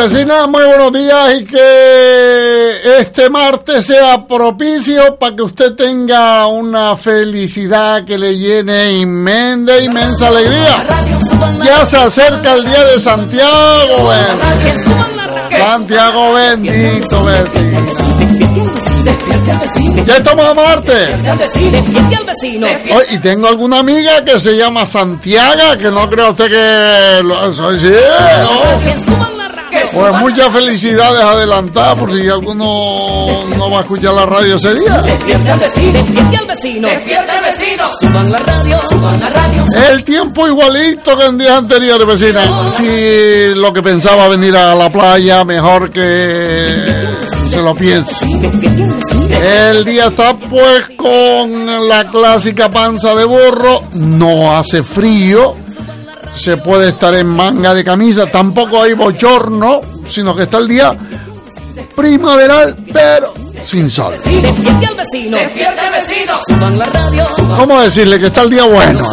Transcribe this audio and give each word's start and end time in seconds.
Vecina, 0.00 0.46
muy 0.46 0.64
buenos 0.64 0.94
días 0.94 1.34
y 1.34 1.44
que 1.44 3.00
este 3.00 3.28
martes 3.28 3.84
sea 3.84 4.26
propicio 4.26 5.16
para 5.16 5.36
que 5.36 5.42
usted 5.42 5.74
tenga 5.74 6.46
una 6.46 6.96
felicidad 6.96 8.02
que 8.06 8.16
le 8.16 8.38
llene 8.38 8.92
inmensa, 8.92 9.78
inmensa 9.78 10.28
alegría. 10.28 10.86
Ya 11.62 11.84
se 11.84 11.98
acerca 11.98 12.54
el 12.54 12.64
día 12.64 12.82
de 12.82 12.98
Santiago. 12.98 14.10
Santiago 15.50 16.32
bendito, 16.32 17.24
vecino. 17.24 17.80
Ya 20.06 20.16
estamos 20.16 20.46
a 20.46 20.54
Marte. 20.54 21.08
Oh, 22.90 23.00
y 23.10 23.18
tengo 23.18 23.48
alguna 23.48 23.80
amiga 23.80 24.24
que 24.24 24.40
se 24.40 24.56
llama 24.56 24.86
Santiago, 24.86 25.76
que 25.78 25.90
no 25.90 26.08
creo 26.08 26.30
usted 26.30 26.48
que 26.48 27.22
lo 27.22 27.52
soy 27.52 27.80
¿no? 27.82 29.39
Pues 29.92 30.14
muchas 30.20 30.48
felicidades 30.50 31.22
adelantadas 31.22 31.98
por 31.98 32.12
si 32.12 32.26
alguno 32.28 33.44
no 33.56 33.70
va 33.70 33.78
a 33.78 33.82
escuchar 33.82 34.14
la 34.14 34.26
radio 34.26 34.56
ese 34.56 34.74
día. 34.74 35.02
El 39.90 40.04
tiempo 40.04 40.46
igualito 40.46 41.16
que 41.16 41.26
en 41.26 41.38
días 41.38 41.58
anteriores, 41.58 42.06
vecina. 42.06 42.70
Si 42.72 43.54
lo 43.54 43.72
que 43.72 43.82
pensaba 43.82 44.28
venir 44.28 44.56
a 44.56 44.74
la 44.74 44.90
playa, 44.90 45.44
mejor 45.44 45.90
que 45.90 47.04
se 47.48 47.62
lo 47.62 47.74
piense. 47.74 48.26
El 49.42 49.84
día 49.84 50.06
está 50.06 50.34
pues 50.34 50.90
con 50.96 51.88
la 51.88 52.08
clásica 52.10 52.70
panza 52.70 53.14
de 53.14 53.24
burro, 53.24 53.84
no 53.94 54.56
hace 54.56 54.82
frío, 54.82 55.56
se 56.40 56.56
puede 56.56 56.88
estar 56.88 57.14
en 57.14 57.26
manga 57.26 57.74
de 57.74 57.84
camisa, 57.84 58.26
tampoco 58.26 58.82
hay 58.82 58.94
bochorno, 58.94 59.80
sino 60.08 60.34
que 60.34 60.44
está 60.44 60.56
el 60.56 60.68
día 60.68 60.96
primaveral, 61.94 62.74
pero 62.90 63.34
sin 63.60 63.90
sol. 63.90 64.14
¿Cómo 67.58 67.80
decirle 67.80 68.18
que 68.18 68.26
está 68.26 68.42
el 68.42 68.50
día 68.50 68.64
bueno? 68.64 69.04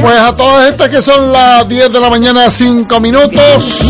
Pues 0.00 0.18
a 0.18 0.34
todas 0.36 0.70
estas 0.70 0.88
que 0.88 1.02
son 1.02 1.32
las 1.32 1.68
10 1.68 1.92
de 1.92 2.00
la 2.00 2.08
mañana, 2.10 2.48
5 2.50 3.00
minutos, 3.00 3.80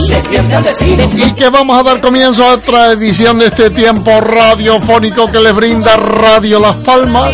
y 1.14 1.32
que 1.32 1.48
vamos 1.50 1.78
a 1.78 1.82
dar 1.82 2.00
comienzo 2.00 2.42
a 2.44 2.54
otra 2.54 2.92
edición 2.92 3.38
de 3.38 3.46
este 3.46 3.70
tiempo 3.70 4.20
radiofónico 4.20 5.30
que 5.30 5.40
les 5.40 5.54
brinda 5.54 5.96
Radio 5.96 6.58
Las 6.60 6.76
Palmas, 6.76 7.32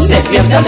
Despierta 0.07 0.59
el 0.59 0.65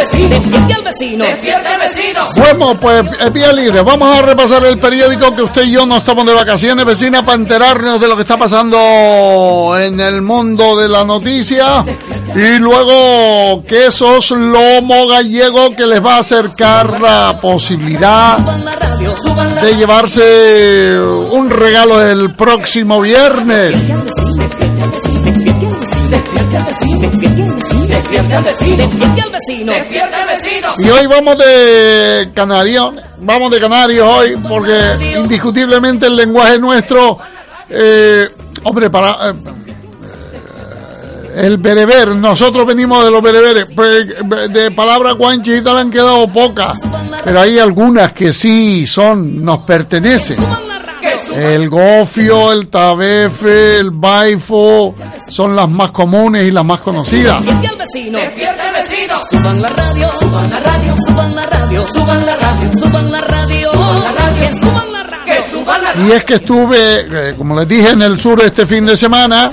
vecino. 1.79 2.25
Bueno, 2.35 2.79
pues 2.79 3.05
es 3.19 3.33
vía 3.33 3.53
libre. 3.53 3.81
Vamos 3.81 4.17
a 4.17 4.21
repasar 4.21 4.63
el 4.65 4.79
periódico 4.79 5.35
que 5.35 5.43
usted 5.43 5.63
y 5.63 5.73
yo 5.73 5.85
no 5.85 5.97
estamos 5.97 6.25
de 6.25 6.33
vacaciones, 6.33 6.85
vecina, 6.85 7.23
para 7.23 7.37
enterarnos 7.37 8.01
de 8.01 8.07
lo 8.07 8.15
que 8.15 8.23
está 8.23 8.37
pasando 8.37 9.77
en 9.79 9.99
el 9.99 10.21
mundo 10.21 10.77
de 10.77 10.89
la 10.89 11.05
noticia. 11.05 11.83
Y 12.35 12.59
luego 12.59 13.63
quesos 13.65 14.31
lomo 14.31 15.07
gallego 15.07 15.75
que 15.75 15.85
les 15.85 16.03
va 16.03 16.17
a 16.17 16.19
acercar 16.19 16.99
la 16.99 17.39
posibilidad 17.41 18.37
de 19.61 19.75
llevarse 19.75 20.99
un 21.31 21.49
regalo 21.49 22.01
el 22.01 22.35
próximo 22.35 23.01
viernes. 23.01 23.75
Y 30.77 30.89
hoy 30.89 31.07
vamos 31.07 31.37
de 31.37 32.29
canarios, 32.33 32.93
vamos 33.19 33.51
de 33.51 33.59
canarios 33.59 34.07
hoy, 34.07 34.37
porque 34.47 35.15
indiscutiblemente 35.17 36.07
el 36.07 36.15
lenguaje 36.15 36.59
nuestro, 36.59 37.17
eh, 37.69 38.27
hombre, 38.63 38.89
para 38.89 39.29
eh, 39.29 39.33
el 41.35 41.57
bereber, 41.57 42.09
nosotros 42.09 42.65
venimos 42.65 43.03
de 43.05 43.11
los 43.11 43.21
bereberes, 43.21 43.67
pues, 43.75 44.07
de 44.51 44.71
palabras 44.71 45.15
guanchitas 45.15 45.73
le 45.73 45.81
han 45.81 45.91
quedado 45.91 46.27
pocas, 46.27 46.77
pero 47.23 47.41
hay 47.41 47.59
algunas 47.59 48.13
que 48.13 48.33
sí 48.33 48.87
son, 48.87 49.43
nos 49.43 49.59
pertenecen. 49.59 50.37
El 51.35 51.69
gofio, 51.69 52.51
el 52.51 52.67
tabefe, 52.67 53.77
el 53.77 53.91
baifo 53.91 54.95
son 55.29 55.55
las 55.55 55.69
más 55.69 55.91
comunes 55.91 56.47
y 56.47 56.51
las 56.51 56.65
más 56.65 56.79
conocidas. 56.79 57.41
Suban 59.29 59.61
la 59.61 59.69
radio, 59.69 60.11
suban 60.19 60.49
la 60.49 60.59
radio, 60.59 60.95
suban 60.97 61.35
la 61.35 61.45
radio, 61.45 61.83
suban 61.85 62.25
la 62.25 62.35
radio, 62.35 62.73
suban 62.73 63.11
la 63.11 63.21
radio, 63.21 63.71
suban 63.71 64.01
la 64.01 64.11
radio, 64.11 64.51
suban 64.51 64.91
la 64.91 65.03
radio. 65.03 65.18
Y 65.95 66.11
es 66.11 66.23
que 66.23 66.35
estuve, 66.35 67.29
eh, 67.29 67.35
como 67.37 67.57
les 67.57 67.67
dije, 67.67 67.91
en 67.91 68.01
el 68.01 68.19
sur 68.19 68.41
este 68.43 68.65
fin 68.65 68.85
de 68.85 68.95
semana. 68.95 69.49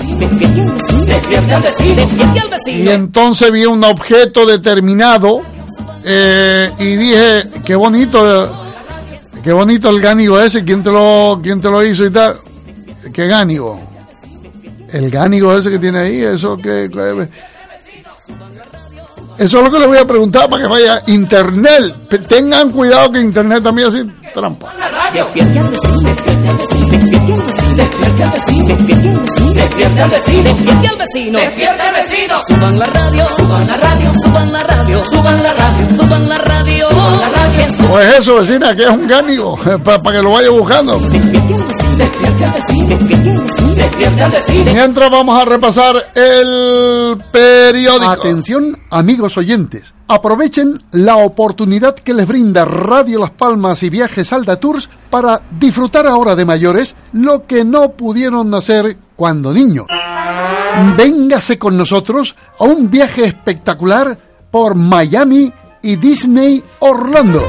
Y 2.67 2.89
entonces 2.89 3.51
vi 3.51 3.65
un 3.65 3.83
objeto 3.83 4.45
determinado 4.45 5.41
eh, 6.03 6.71
y 6.79 6.95
dije, 6.95 7.43
qué 7.65 7.75
bonito 7.75 8.67
Qué 9.43 9.53
bonito 9.53 9.89
el 9.89 10.01
gánigo 10.01 10.41
ese, 10.41 10.65
¿quién 10.65 10.83
te 10.83 10.91
lo, 10.91 11.39
quién 11.41 11.61
te 11.61 11.69
lo 11.69 11.81
hizo 11.81 12.05
y 12.05 12.11
tal? 12.11 12.37
¿Qué 13.13 13.27
gánigo? 13.27 13.79
El 14.91 15.09
gánigo 15.09 15.55
ese 15.55 15.71
que 15.71 15.79
tiene 15.79 15.99
ahí, 15.99 16.21
eso 16.21 16.57
que... 16.57 16.89
Eso 19.37 19.57
es 19.59 19.63
lo 19.63 19.71
que 19.71 19.79
le 19.79 19.87
voy 19.87 19.99
a 19.99 20.05
preguntar 20.05 20.49
para 20.49 20.63
que 20.63 20.69
vaya 20.69 21.03
internet. 21.07 21.95
Tengan 22.27 22.71
cuidado 22.71 23.11
que 23.11 23.21
internet 23.21 23.63
también 23.63 23.87
así 23.87 23.99
trampa. 24.37 24.71
Suban 32.47 32.77
la 32.77 32.85
radio, 32.85 33.27
suban 33.35 33.67
la 33.67 34.63
radio, 34.63 35.01
suban 35.03 35.43
la 35.43 35.53
radio, 35.53 35.89
suban 35.89 36.29
la 36.29 36.37
radio, 36.37 36.89
suban 36.89 37.19
la 37.19 37.29
radio. 37.29 37.87
Pues 37.89 38.19
eso, 38.19 38.35
vecina, 38.35 38.75
que 38.75 38.83
es 38.83 38.89
un 38.89 39.07
gánigo, 39.07 39.57
para, 39.83 39.99
para 39.99 40.17
que 40.17 40.23
lo 40.23 40.31
vaya 40.31 40.49
buscando. 40.51 40.99
Mientras 44.65 45.09
vamos 45.09 45.41
a 45.41 45.45
repasar 45.45 46.11
el 46.13 47.17
periódico. 47.31 48.09
Atención, 48.09 48.77
amigos 48.91 49.37
oyentes. 49.37 49.96
Aprovechen 50.09 50.81
la 50.91 51.17
oportunidad 51.17 51.95
que 51.95 52.13
les 52.13 52.25
brinda 52.25 52.63
Radio 52.63 53.19
Las 53.19 53.31
Palmas 53.31 53.83
y 53.83 53.89
Viajes 53.89 54.31
Alda 54.31 54.55
Tours 54.57 54.89
para 55.09 55.41
disfrutar 55.59 56.07
ahora 56.07 56.33
de 56.33 56.45
mayores 56.45 56.95
lo 57.11 57.45
que 57.45 57.65
no 57.65 57.91
pudieron 57.91 58.53
hacer 58.53 58.97
cuando 59.17 59.53
niños. 59.53 59.87
Véngase 60.95 61.59
con 61.59 61.75
nosotros 61.75 62.35
a 62.57 62.63
un 62.63 62.89
viaje 62.89 63.25
espectacular 63.25 64.17
por 64.49 64.75
Miami 64.75 65.51
y 65.81 65.95
Disney 65.97 66.63
Orlando. 66.79 67.43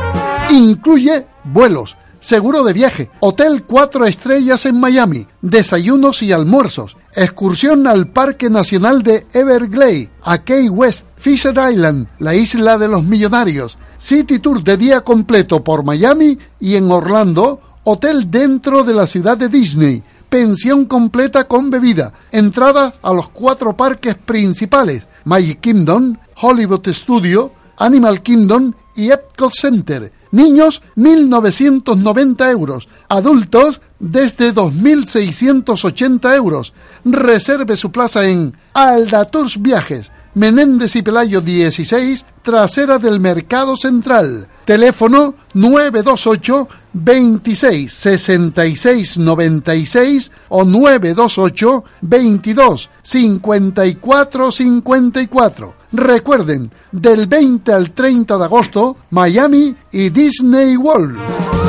Incluye 0.51 1.27
vuelos, 1.45 1.97
seguro 2.29 2.63
de 2.63 2.75
viaje, 2.75 3.11
hotel 3.21 3.65
cuatro 3.65 4.05
estrellas 4.05 4.67
en 4.67 4.79
Miami, 4.79 5.27
desayunos 5.41 6.23
y 6.23 6.31
almuerzos, 6.31 6.95
excursión 7.15 7.87
al 7.87 8.09
Parque 8.09 8.51
Nacional 8.51 9.03
de 9.03 9.27
Everglades, 9.33 10.11
a 10.23 10.45
Key 10.45 10.69
West, 10.69 11.07
Fisher 11.17 11.55
Island, 11.73 12.07
la 12.19 12.35
isla 12.35 12.77
de 12.77 12.87
los 12.87 13.03
millonarios, 13.03 13.79
City 13.97 14.41
Tour 14.41 14.63
de 14.63 14.77
día 14.77 15.01
completo 15.01 15.65
por 15.65 15.85
Miami 15.85 16.39
y 16.61 16.75
en 16.75 16.91
Orlando, 16.91 17.63
hotel 17.85 18.31
dentro 18.31 18.85
de 18.85 18.93
la 18.93 19.07
ciudad 19.07 19.39
de 19.39 19.49
Disney, 19.49 20.03
pensión 20.29 20.85
completa 20.85 21.45
con 21.45 21.71
bebida, 21.71 22.13
entrada 22.31 22.93
a 23.01 23.15
los 23.15 23.31
cuatro 23.31 23.75
parques 23.75 24.17
principales, 24.17 25.07
Magic 25.25 25.61
Kingdom, 25.61 26.19
Hollywood 26.39 26.89
Studio, 26.89 27.53
Animal 27.79 28.23
Kingdom 28.23 28.73
y 28.95 29.11
Epcot 29.11 29.53
Center. 29.55 30.13
Niños, 30.31 30.83
1.990 30.97 32.51
euros. 32.51 32.89
Adultos, 33.09 33.81
desde 33.99 34.55
2.680 34.55 36.37
euros. 36.37 36.75
Reserve 37.05 37.77
su 37.77 37.91
plaza 37.91 38.27
en 38.27 38.55
Aldatours 38.75 39.61
Viajes, 39.61 40.11
Menéndez 40.35 40.97
y 40.97 41.03
Pelayo 41.03 41.41
16, 41.41 42.25
trasera 42.43 42.99
del 42.99 43.21
Mercado 43.21 43.77
Central. 43.77 44.49
Teléfono 44.65 45.35
928 45.55 46.69
26 46.93 47.93
66 47.93 49.19
96 49.19 50.31
o 50.49 50.65
928 50.65 51.85
22 52.03 52.91
54 53.03 54.53
54. 54.53 55.78
Recuerden, 55.93 56.71
del 56.93 57.27
20 57.27 57.73
al 57.73 57.93
30 57.93 58.37
de 58.37 58.45
agosto, 58.45 58.97
Miami 59.11 59.75
y 59.91 60.11
Disney 60.11 60.77
World. 60.77 61.68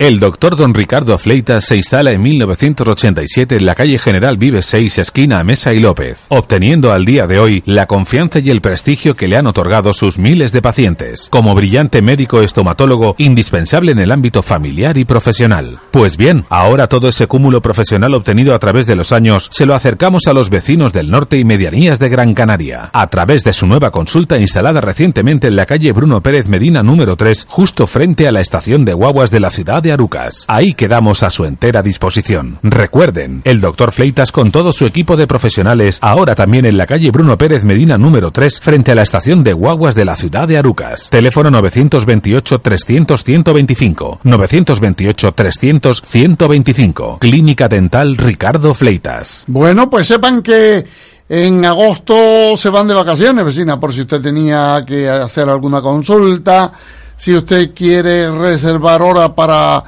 El 0.00 0.18
doctor 0.18 0.56
don 0.56 0.72
Ricardo 0.72 1.18
Fleitas 1.18 1.66
se 1.66 1.76
instala 1.76 2.12
en 2.12 2.22
1987 2.22 3.56
en 3.56 3.66
la 3.66 3.74
calle 3.74 3.98
General 3.98 4.38
Vive 4.38 4.62
6, 4.62 4.96
esquina 4.96 5.44
Mesa 5.44 5.74
y 5.74 5.78
López, 5.78 6.24
obteniendo 6.28 6.94
al 6.94 7.04
día 7.04 7.26
de 7.26 7.38
hoy 7.38 7.62
la 7.66 7.84
confianza 7.84 8.38
y 8.38 8.48
el 8.48 8.62
prestigio 8.62 9.14
que 9.14 9.28
le 9.28 9.36
han 9.36 9.46
otorgado 9.46 9.92
sus 9.92 10.18
miles 10.18 10.52
de 10.52 10.62
pacientes, 10.62 11.28
como 11.30 11.54
brillante 11.54 12.00
médico 12.00 12.40
estomatólogo 12.40 13.14
indispensable 13.18 13.92
en 13.92 13.98
el 13.98 14.10
ámbito 14.10 14.40
familiar 14.42 14.96
y 14.96 15.04
profesional. 15.04 15.80
Pues 15.90 16.16
bien, 16.16 16.46
ahora 16.48 16.86
todo 16.86 17.06
ese 17.06 17.26
cúmulo 17.26 17.60
profesional 17.60 18.14
obtenido 18.14 18.54
a 18.54 18.58
través 18.58 18.86
de 18.86 18.96
los 18.96 19.12
años 19.12 19.48
se 19.52 19.66
lo 19.66 19.74
acercamos 19.74 20.28
a 20.28 20.32
los 20.32 20.48
vecinos 20.48 20.94
del 20.94 21.10
norte 21.10 21.36
y 21.38 21.44
medianías 21.44 21.98
de 21.98 22.08
Gran 22.08 22.32
Canaria, 22.32 22.88
a 22.94 23.06
través 23.08 23.44
de 23.44 23.52
su 23.52 23.66
nueva 23.66 23.90
consulta 23.90 24.38
instalada 24.38 24.80
recientemente 24.80 25.48
en 25.48 25.56
la 25.56 25.66
calle 25.66 25.92
Bruno 25.92 26.22
Pérez 26.22 26.48
Medina 26.48 26.82
número 26.82 27.16
3, 27.16 27.44
justo 27.50 27.86
frente 27.86 28.26
a 28.26 28.32
la 28.32 28.40
estación 28.40 28.86
de 28.86 28.94
guaguas 28.94 29.30
de 29.30 29.40
la 29.40 29.50
ciudad 29.50 29.82
de 29.82 29.89
Arucas. 29.92 30.44
Ahí 30.48 30.74
quedamos 30.74 31.22
a 31.22 31.30
su 31.30 31.44
entera 31.44 31.82
disposición. 31.82 32.58
Recuerden, 32.62 33.42
el 33.44 33.60
doctor 33.60 33.92
Fleitas 33.92 34.32
con 34.32 34.50
todo 34.50 34.72
su 34.72 34.86
equipo 34.86 35.16
de 35.16 35.26
profesionales, 35.26 35.98
ahora 36.02 36.34
también 36.34 36.64
en 36.64 36.76
la 36.76 36.86
calle 36.86 37.10
Bruno 37.10 37.38
Pérez 37.38 37.64
Medina 37.64 37.98
número 37.98 38.30
3, 38.30 38.60
frente 38.60 38.92
a 38.92 38.94
la 38.94 39.02
estación 39.02 39.42
de 39.44 39.52
guaguas 39.52 39.94
de 39.94 40.04
la 40.04 40.16
ciudad 40.16 40.48
de 40.48 40.58
Arucas. 40.58 41.10
Teléfono 41.10 41.50
928-300-125. 41.50 44.20
928-300-125. 44.24 47.18
Clínica 47.18 47.68
Dental 47.68 48.16
Ricardo 48.16 48.74
Fleitas. 48.74 49.44
Bueno, 49.46 49.90
pues 49.90 50.06
sepan 50.06 50.42
que 50.42 50.84
en 51.28 51.64
agosto 51.64 52.56
se 52.56 52.70
van 52.70 52.88
de 52.88 52.94
vacaciones, 52.94 53.44
vecina, 53.44 53.78
por 53.78 53.94
si 53.94 54.00
usted 54.00 54.20
tenía 54.20 54.84
que 54.84 55.08
hacer 55.08 55.48
alguna 55.48 55.80
consulta 55.80 56.72
si 57.20 57.36
usted 57.36 57.74
quiere 57.74 58.30
reservar 58.30 59.02
hora 59.02 59.34
para 59.34 59.84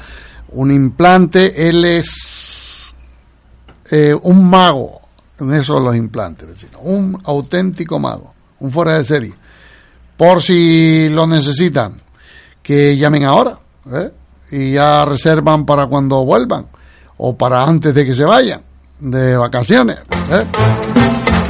un 0.51 0.71
implante, 0.71 1.67
él 1.67 1.83
es 1.83 2.93
eh, 3.91 4.15
un 4.23 4.51
mago 4.51 5.01
en 5.41 5.55
eso 5.55 5.81
los 5.81 5.97
implantes, 5.97 6.47
vecino. 6.47 6.79
un 6.81 7.19
auténtico 7.25 7.99
mago, 7.99 8.35
un 8.61 8.71
fuera 8.71 8.99
de 8.99 9.05
serie. 9.07 9.33
Por 10.15 10.43
si 10.43 11.09
lo 11.09 11.27
necesitan, 11.27 12.03
que 12.63 12.99
llamen 12.99 13.25
ahora 13.25 13.59
¿eh? 13.91 14.11
y 14.51 14.73
ya 14.73 15.07
reservan 15.07 15.65
para 15.65 15.87
cuando 15.87 16.27
vuelvan 16.27 16.67
o 17.17 17.35
para 17.35 17.65
antes 17.65 17.95
de 17.95 18.05
que 18.05 18.15
se 18.15 18.25
vayan 18.25 18.61
de 19.01 19.39
vacaciones. 19.39 20.01
¿eh? 20.31 21.42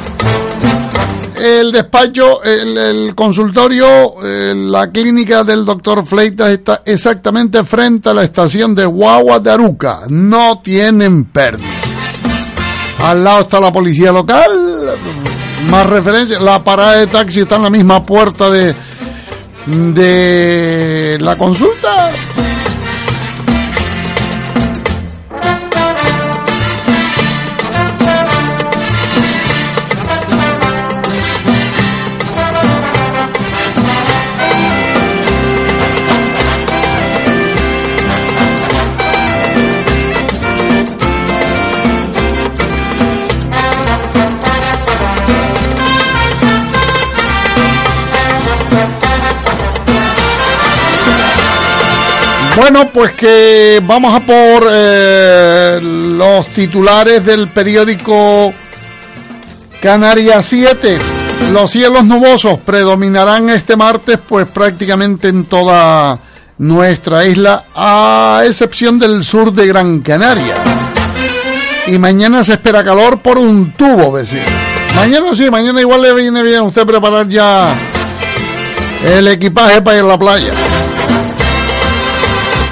El 1.42 1.72
despacho, 1.72 2.40
el, 2.44 3.16
consultorio, 3.16 4.14
eh, 4.22 4.54
la 4.54 4.92
clínica 4.92 5.42
del 5.42 5.64
doctor 5.64 6.06
Fleitas 6.06 6.50
está 6.50 6.82
exactamente 6.84 7.64
frente 7.64 8.10
a 8.10 8.14
la 8.14 8.22
estación 8.22 8.76
de 8.76 8.86
Guagua 8.86 9.40
de 9.40 9.50
Aruca. 9.50 10.02
No 10.08 10.60
tienen 10.62 11.24
pérdida. 11.24 11.66
Al 13.02 13.24
lado 13.24 13.40
está 13.40 13.58
la 13.58 13.72
policía 13.72 14.12
local. 14.12 14.50
Más 15.68 15.86
referencia. 15.86 16.38
La 16.38 16.62
parada 16.62 16.98
de 16.98 17.08
taxi 17.08 17.40
está 17.40 17.56
en 17.56 17.62
la 17.62 17.70
misma 17.70 18.04
puerta 18.04 18.48
de, 18.48 18.76
de 19.66 21.18
la 21.20 21.36
consulta. 21.36 22.12
Bueno, 52.54 52.90
pues 52.92 53.14
que 53.14 53.80
vamos 53.82 54.14
a 54.14 54.20
por 54.26 54.68
eh, 54.70 55.78
los 55.82 56.46
titulares 56.48 57.24
del 57.24 57.48
periódico 57.48 58.52
Canarias 59.80 60.46
7. 60.46 60.98
Los 61.50 61.70
cielos 61.70 62.04
nubosos 62.04 62.60
predominarán 62.60 63.48
este 63.48 63.74
martes 63.74 64.18
pues 64.28 64.46
prácticamente 64.48 65.28
en 65.28 65.44
toda 65.44 66.18
nuestra 66.58 67.24
isla, 67.26 67.64
a 67.74 68.42
excepción 68.44 68.98
del 68.98 69.24
sur 69.24 69.52
de 69.52 69.66
Gran 69.66 70.00
Canaria. 70.00 70.54
Y 71.86 71.98
mañana 71.98 72.44
se 72.44 72.52
espera 72.52 72.84
calor 72.84 73.20
por 73.22 73.38
un 73.38 73.72
tubo, 73.72 74.12
vecino. 74.12 74.44
Mañana 74.94 75.34
sí, 75.34 75.50
mañana 75.50 75.80
igual 75.80 76.02
le 76.02 76.14
viene 76.14 76.42
bien 76.42 76.58
a 76.58 76.62
usted 76.64 76.86
preparar 76.86 77.26
ya 77.28 77.74
el 79.04 79.26
equipaje 79.26 79.80
para 79.80 79.96
ir 79.96 80.04
a 80.04 80.06
la 80.06 80.18
playa. 80.18 80.52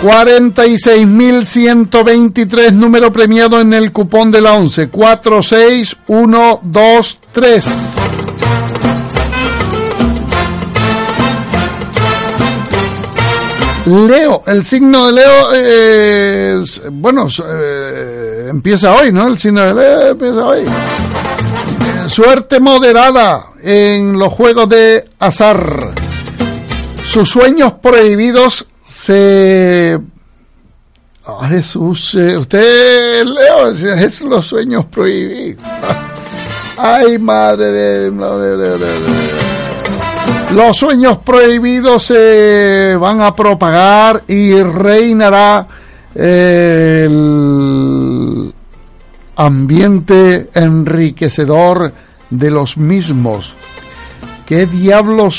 46.123 0.02 2.73
número 2.73 3.12
premiado 3.12 3.61
en 3.61 3.75
el 3.75 3.92
cupón 3.92 4.30
de 4.30 4.40
la 4.40 4.54
11. 4.54 4.88
46123. 4.88 7.66
Leo, 13.85 14.42
el 14.47 14.64
signo 14.64 15.07
de 15.07 15.12
Leo, 15.12 15.49
eh, 15.54 16.64
bueno, 16.92 17.28
empieza 18.49 18.95
hoy, 18.95 19.12
¿no? 19.12 19.26
El 19.26 19.38
signo 19.38 19.61
de 19.62 19.75
Leo 19.75 20.12
empieza 20.12 20.47
hoy. 20.47 20.64
Suerte 22.07 22.59
moderada 22.59 23.49
en 23.62 24.19
los 24.19 24.33
juegos 24.33 24.66
de 24.71 25.04
azar. 25.19 25.92
Sus 27.04 27.28
sueños 27.28 27.75
prohibidos 27.83 28.70
se... 28.91 29.99
Oh, 31.27 31.41
Jesús, 31.43 32.15
eh, 32.17 32.37
usted, 32.37 33.25
Leo, 33.25 33.69
es 33.69 34.21
los 34.23 34.47
sueños 34.47 34.87
prohibidos. 34.87 35.63
Ay, 36.77 37.19
madre 37.19 37.71
de... 37.71 38.11
Los 40.55 40.77
sueños 40.77 41.19
prohibidos 41.19 42.05
se 42.05 42.97
van 42.99 43.21
a 43.21 43.37
propagar 43.37 44.25
y 44.27 44.61
reinará 44.61 45.67
el 46.15 47.33
ambiente 49.37 50.51
enriquecedor 50.55 51.93
de 52.31 52.51
los 52.51 52.77
mismos. 52.77 53.55
¿Qué 54.47 54.67
diablos 54.67 55.37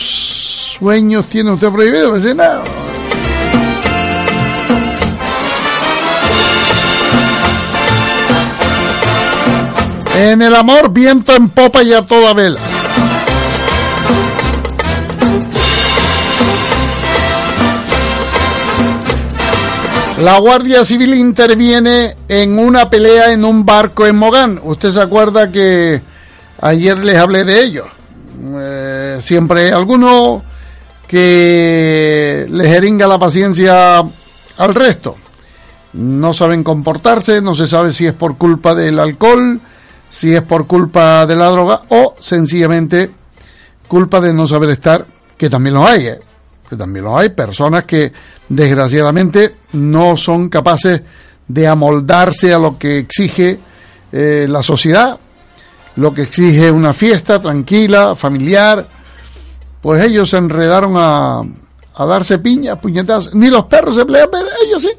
sueños 0.77 1.27
tiene 1.27 1.51
usted 1.51 1.70
prohibido? 1.70 2.17
No. 2.17 2.90
En 10.15 10.41
el 10.41 10.55
amor, 10.55 10.91
viento 10.91 11.35
en 11.35 11.49
popa 11.49 11.83
y 11.83 11.93
a 11.93 12.01
toda 12.01 12.33
vela. 12.33 12.59
La 20.21 20.37
Guardia 20.37 20.85
Civil 20.85 21.15
interviene 21.15 22.15
en 22.27 22.59
una 22.59 22.89
pelea 22.89 23.31
en 23.31 23.43
un 23.43 23.65
barco 23.65 24.05
en 24.05 24.15
Mogán. 24.17 24.59
Usted 24.63 24.91
se 24.91 25.01
acuerda 25.01 25.51
que 25.51 26.01
ayer 26.61 26.97
les 26.99 27.17
hablé 27.17 27.43
de 27.43 27.63
ello. 27.63 27.85
Eh, 28.55 29.17
siempre 29.19 29.65
hay 29.65 29.71
alguno 29.71 30.43
que 31.07 32.45
les 32.49 32.67
jeringa 32.67 33.07
la 33.07 33.17
paciencia 33.17 33.97
al 34.57 34.75
resto. 34.75 35.15
No 35.93 36.33
saben 36.33 36.63
comportarse, 36.63 37.41
no 37.41 37.55
se 37.55 37.65
sabe 37.65 37.91
si 37.91 38.05
es 38.05 38.13
por 38.13 38.37
culpa 38.37 38.75
del 38.75 38.99
alcohol, 38.99 39.59
si 40.11 40.35
es 40.35 40.43
por 40.43 40.67
culpa 40.67 41.25
de 41.25 41.35
la 41.35 41.49
droga 41.49 41.83
o 41.89 42.15
sencillamente 42.19 43.09
culpa 43.87 44.19
de 44.19 44.33
no 44.33 44.45
saber 44.45 44.69
estar, 44.69 45.07
que 45.37 45.49
también 45.49 45.75
lo 45.75 45.87
hay, 45.87 46.07
¿eh? 46.07 46.19
que 46.69 46.75
también 46.75 47.05
lo 47.05 47.17
hay, 47.17 47.29
personas 47.29 47.85
que 47.85 48.11
desgraciadamente 48.47 49.55
no 49.73 50.15
son 50.17 50.49
capaces 50.49 51.01
de 51.47 51.67
amoldarse 51.67 52.53
a 52.53 52.59
lo 52.59 52.77
que 52.77 52.99
exige 52.99 53.59
eh, 54.11 54.45
la 54.47 54.61
sociedad, 54.61 55.17
lo 55.95 56.13
que 56.13 56.23
exige 56.23 56.69
una 56.69 56.93
fiesta 56.93 57.41
tranquila, 57.41 58.15
familiar, 58.15 58.87
pues 59.81 60.03
ellos 60.03 60.29
se 60.29 60.37
enredaron 60.37 60.93
a, 60.97 61.41
a 61.95 62.05
darse 62.05 62.39
piñas, 62.39 62.79
puñetazos, 62.79 63.33
ni 63.33 63.49
los 63.49 63.65
perros 63.65 63.95
se 63.95 64.05
pelean, 64.05 64.27
pero 64.31 64.47
ellos 64.65 64.83
sí, 64.83 64.91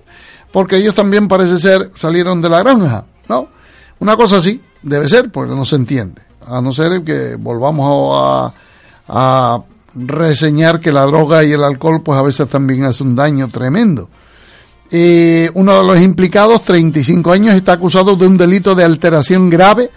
porque 0.50 0.76
ellos 0.76 0.94
también 0.94 1.28
parece 1.28 1.58
ser 1.58 1.90
salieron 1.94 2.40
de 2.40 2.48
la 2.48 2.60
granja, 2.60 3.04
¿no? 3.28 3.48
Una 4.00 4.16
cosa 4.16 4.38
así, 4.38 4.60
debe 4.82 5.08
ser, 5.08 5.30
porque 5.30 5.54
no 5.54 5.64
se 5.64 5.76
entiende, 5.76 6.22
a 6.46 6.60
no 6.60 6.72
ser 6.72 7.02
que 7.02 7.36
volvamos 7.36 8.16
a, 8.16 8.52
a 9.08 9.62
reseñar 9.94 10.80
que 10.80 10.92
la 10.92 11.04
droga 11.06 11.44
y 11.44 11.52
el 11.52 11.62
alcohol 11.62 12.02
pues 12.02 12.18
a 12.18 12.22
veces 12.22 12.48
también 12.48 12.84
hace 12.84 13.02
un 13.02 13.14
daño 13.14 13.48
tremendo. 13.48 14.08
Eh, 14.94 15.50
uno 15.54 15.78
de 15.78 15.84
los 15.84 16.00
implicados, 16.00 16.64
35 16.64 17.32
años, 17.32 17.54
está 17.54 17.72
acusado 17.72 18.14
de 18.14 18.26
un 18.26 18.36
delito 18.36 18.74
de 18.74 18.84
alteración 18.84 19.48
grave 19.48 19.90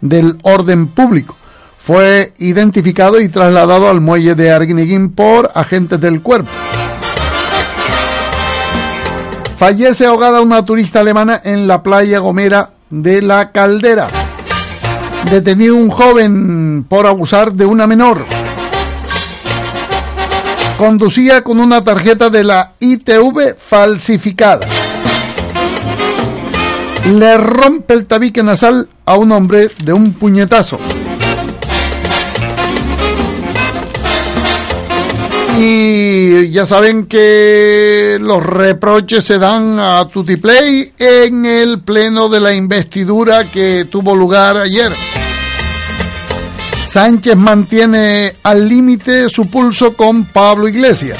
del 0.00 0.38
orden 0.42 0.88
público. 0.88 1.36
Fue 1.78 2.34
identificado 2.38 3.20
y 3.20 3.28
trasladado 3.28 3.88
al 3.88 4.00
muelle 4.00 4.34
de 4.34 4.50
Arguineguín 4.50 5.12
por 5.12 5.52
agentes 5.54 6.00
del 6.00 6.20
cuerpo. 6.20 6.50
Fallece 9.56 10.06
ahogada 10.06 10.40
una 10.40 10.64
turista 10.64 11.00
alemana 11.00 11.40
en 11.44 11.68
la 11.68 11.82
playa 11.82 12.18
Gomera 12.18 12.70
de 12.90 13.22
la 13.22 13.52
Caldera. 13.52 14.08
Detenido 15.28 15.74
un 15.74 15.90
joven 15.90 16.84
por 16.88 17.06
abusar 17.06 17.52
de 17.52 17.66
una 17.66 17.86
menor 17.86 18.24
conducía 20.80 21.44
con 21.44 21.60
una 21.60 21.84
tarjeta 21.84 22.30
de 22.30 22.42
la 22.42 22.72
ITV 22.80 23.54
falsificada. 23.58 24.66
Le 27.04 27.36
rompe 27.36 27.92
el 27.92 28.06
tabique 28.06 28.42
nasal 28.42 28.88
a 29.04 29.18
un 29.18 29.30
hombre 29.32 29.70
de 29.84 29.92
un 29.92 30.14
puñetazo. 30.14 30.78
Y 35.62 36.50
ya 36.52 36.64
saben 36.64 37.04
que 37.04 38.16
los 38.18 38.42
reproches 38.42 39.22
se 39.22 39.38
dan 39.38 39.78
a 39.78 40.08
Tutiplay 40.08 40.94
en 40.98 41.44
el 41.44 41.80
pleno 41.80 42.30
de 42.30 42.40
la 42.40 42.54
investidura 42.54 43.44
que 43.44 43.84
tuvo 43.84 44.16
lugar 44.16 44.56
ayer. 44.56 44.90
Sánchez 46.88 47.36
mantiene 47.36 48.36
al 48.42 48.66
límite 48.66 49.28
su 49.28 49.50
pulso 49.50 49.94
con 49.94 50.24
Pablo 50.24 50.66
Iglesias. 50.66 51.18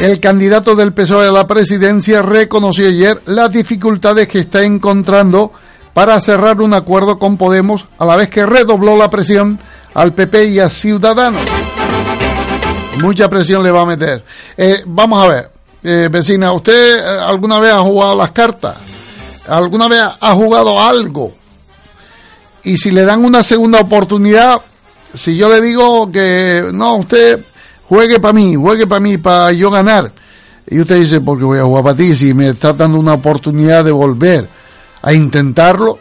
El 0.00 0.18
candidato 0.18 0.74
del 0.74 0.92
PSOE 0.92 1.28
a 1.28 1.30
la 1.30 1.46
presidencia 1.46 2.22
reconoció 2.22 2.88
ayer 2.88 3.22
las 3.26 3.52
dificultades 3.52 4.26
que 4.26 4.40
está 4.40 4.64
encontrando 4.64 5.52
para 5.94 6.20
cerrar 6.20 6.60
un 6.60 6.74
acuerdo 6.74 7.20
con 7.20 7.36
Podemos, 7.36 7.86
a 8.00 8.04
la 8.04 8.16
vez 8.16 8.30
que 8.30 8.44
redobló 8.46 8.96
la 8.96 9.10
presión 9.10 9.60
al 9.94 10.12
PP 10.12 10.46
y 10.46 10.58
a 10.58 10.68
Ciudadanos. 10.68 11.48
Mucha 13.02 13.28
presión 13.28 13.62
le 13.62 13.70
va 13.70 13.82
a 13.82 13.86
meter. 13.86 14.24
Eh, 14.56 14.82
vamos 14.86 15.24
a 15.24 15.28
ver, 15.28 15.50
eh, 15.82 16.08
vecina, 16.10 16.52
¿usted 16.52 16.98
eh, 16.98 17.20
alguna 17.26 17.58
vez 17.58 17.72
ha 17.72 17.80
jugado 17.80 18.16
las 18.16 18.30
cartas? 18.30 18.76
¿Alguna 19.48 19.88
vez 19.88 20.02
ha 20.20 20.34
jugado 20.34 20.80
algo? 20.80 21.34
y 22.64 22.76
si 22.76 22.90
le 22.90 23.04
dan 23.04 23.24
una 23.24 23.42
segunda 23.42 23.80
oportunidad, 23.80 24.60
si 25.14 25.36
yo 25.36 25.48
le 25.48 25.60
digo 25.60 26.10
que 26.10 26.70
no, 26.72 26.96
usted 26.96 27.44
juegue 27.88 28.20
para 28.20 28.32
mí, 28.32 28.54
juegue 28.54 28.86
para 28.86 29.00
mí, 29.00 29.18
para 29.18 29.52
yo 29.52 29.70
ganar, 29.70 30.12
y 30.68 30.80
usted 30.80 30.96
dice, 30.96 31.20
porque 31.20 31.44
voy 31.44 31.58
a 31.58 31.64
jugar 31.64 31.84
para 31.84 31.96
ti, 31.96 32.14
si 32.14 32.34
me 32.34 32.50
está 32.50 32.72
dando 32.72 32.98
una 32.98 33.14
oportunidad 33.14 33.84
de 33.84 33.90
volver 33.90 34.48
a 35.02 35.12
intentarlo, 35.12 35.98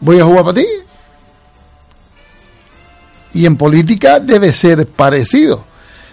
voy 0.00 0.20
a 0.20 0.24
jugar 0.24 0.44
para 0.44 0.54
ti. 0.54 0.66
Y 3.34 3.46
en 3.46 3.56
política 3.56 4.20
debe 4.20 4.52
ser 4.52 4.86
parecido. 4.86 5.64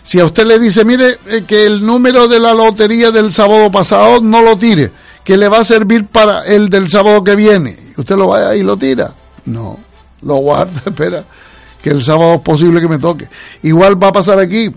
Si 0.03 0.19
a 0.19 0.25
usted 0.25 0.45
le 0.45 0.59
dice, 0.59 0.83
mire, 0.83 1.19
eh, 1.27 1.43
que 1.47 1.65
el 1.65 1.85
número 1.85 2.27
de 2.27 2.39
la 2.39 2.53
lotería 2.53 3.11
del 3.11 3.31
sábado 3.31 3.71
pasado 3.71 4.19
no 4.19 4.41
lo 4.41 4.57
tire, 4.57 4.91
que 5.23 5.37
le 5.37 5.47
va 5.47 5.59
a 5.59 5.63
servir 5.63 6.07
para 6.07 6.43
el 6.45 6.69
del 6.69 6.89
sábado 6.89 7.23
que 7.23 7.35
viene, 7.35 7.91
usted 7.95 8.15
lo 8.15 8.27
vaya 8.27 8.55
y 8.55 8.63
lo 8.63 8.75
tira. 8.77 9.13
No, 9.45 9.79
lo 10.23 10.35
guarda, 10.37 10.81
espera, 10.85 11.23
que 11.81 11.91
el 11.91 12.03
sábado 12.03 12.35
es 12.35 12.41
posible 12.41 12.81
que 12.81 12.87
me 12.87 12.97
toque. 12.97 13.29
Igual 13.61 14.01
va 14.01 14.07
a 14.07 14.13
pasar 14.13 14.39
aquí. 14.39 14.73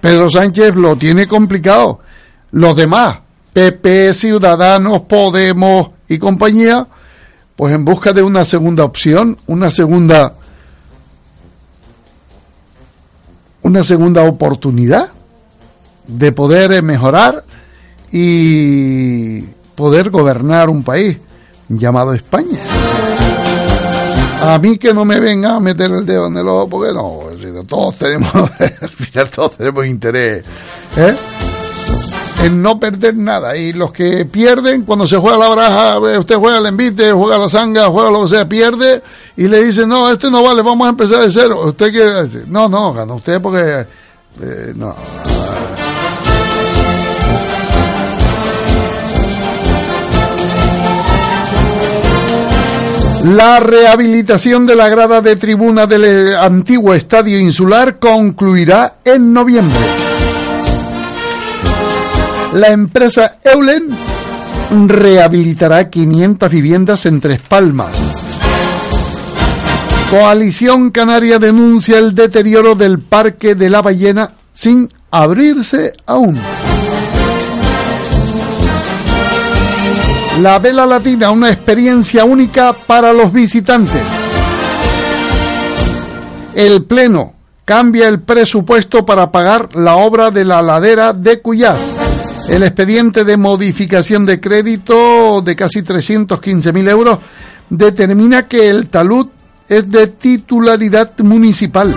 Pedro 0.00 0.28
Sánchez 0.28 0.74
lo 0.74 0.96
tiene 0.96 1.26
complicado. 1.26 2.00
Los 2.50 2.76
demás, 2.76 3.18
PP, 3.52 4.14
Ciudadanos, 4.14 5.02
Podemos 5.02 5.90
y 6.08 6.18
compañía, 6.18 6.86
pues 7.54 7.74
en 7.74 7.84
busca 7.84 8.12
de 8.12 8.22
una 8.22 8.44
segunda 8.44 8.84
opción, 8.84 9.38
una 9.46 9.70
segunda 9.70 10.34
una 13.66 13.82
segunda 13.82 14.22
oportunidad. 14.22 15.10
de 16.06 16.30
poder 16.30 16.80
mejorar 16.84 17.42
y 18.12 19.40
poder 19.74 20.10
gobernar 20.10 20.70
un 20.70 20.84
país 20.84 21.18
llamado 21.68 22.14
España. 22.14 22.60
A 24.40 24.56
mí 24.60 24.78
que 24.78 24.94
no 24.94 25.04
me 25.04 25.18
venga 25.18 25.56
a 25.56 25.60
meter 25.60 25.90
el 25.90 26.06
dedo 26.06 26.28
en 26.28 26.36
el 26.36 26.46
ojo, 26.46 26.68
porque 26.68 26.92
no, 26.92 27.24
todos 27.66 27.98
tenemos, 27.98 28.30
todos 29.34 29.56
tenemos 29.56 29.84
interés 29.84 30.44
¿eh? 30.96 31.16
en 32.44 32.62
no 32.62 32.78
perder 32.78 33.16
nada. 33.16 33.56
Y 33.56 33.72
los 33.72 33.90
que 33.90 34.24
pierden, 34.26 34.82
cuando 34.82 35.08
se 35.08 35.16
juega 35.16 35.38
la 35.38 35.48
baraja, 35.48 35.98
usted 36.20 36.36
juega 36.36 36.58
el 36.58 36.66
envite, 36.66 37.10
juega 37.10 37.36
la 37.36 37.48
sanga, 37.48 37.88
juega 37.88 38.10
lo 38.12 38.22
que 38.22 38.28
sea, 38.28 38.48
pierde, 38.48 39.02
y 39.36 39.48
le 39.48 39.64
dicen, 39.64 39.88
no, 39.88 40.10
este 40.10 40.30
no 40.30 40.42
vale, 40.42 40.62
vamos 40.62 40.86
a 40.86 40.90
empezar 40.90 41.22
de 41.22 41.30
cero. 41.30 41.62
Usted 41.66 41.90
quiere 41.90 42.22
decir, 42.22 42.44
no, 42.48 42.68
no, 42.68 42.94
gana 42.94 43.14
usted 43.14 43.40
porque, 43.40 43.86
eh, 44.40 44.72
no. 44.74 44.94
La 53.24 53.58
rehabilitación 53.58 54.66
de 54.66 54.76
la 54.76 54.88
grada 54.88 55.20
de 55.20 55.34
tribuna 55.34 55.86
del 55.86 56.34
antiguo 56.36 56.94
estadio 56.94 57.38
insular 57.40 57.98
concluirá 57.98 58.98
en 59.04 59.32
noviembre. 59.32 59.80
La 62.54 62.68
empresa 62.68 63.38
Eulen 63.42 63.88
rehabilitará 64.86 65.90
500 65.90 66.50
viviendas 66.50 67.04
en 67.06 67.20
Tres 67.20 67.40
Palmas. 67.42 68.05
Coalición 70.10 70.90
Canaria 70.90 71.40
denuncia 71.40 71.98
el 71.98 72.14
deterioro 72.14 72.76
del 72.76 73.00
Parque 73.00 73.56
de 73.56 73.68
la 73.68 73.82
Ballena 73.82 74.30
sin 74.52 74.88
abrirse 75.10 75.94
aún. 76.06 76.38
La 80.42 80.60
Vela 80.60 80.86
Latina, 80.86 81.30
una 81.30 81.50
experiencia 81.50 82.24
única 82.24 82.72
para 82.72 83.12
los 83.12 83.32
visitantes. 83.32 84.00
El 86.54 86.84
Pleno 86.84 87.34
cambia 87.64 88.06
el 88.06 88.20
presupuesto 88.20 89.04
para 89.04 89.32
pagar 89.32 89.74
la 89.74 89.96
obra 89.96 90.30
de 90.30 90.44
la 90.44 90.62
ladera 90.62 91.12
de 91.14 91.42
Cuyás. 91.42 91.92
El 92.48 92.62
expediente 92.62 93.24
de 93.24 93.36
modificación 93.36 94.24
de 94.24 94.40
crédito 94.40 95.42
de 95.42 95.56
casi 95.56 95.80
315.000 95.80 96.88
euros 96.88 97.18
determina 97.68 98.46
que 98.46 98.70
el 98.70 98.86
talud 98.86 99.26
es 99.68 99.90
de 99.90 100.06
titularidad 100.06 101.18
municipal. 101.18 101.94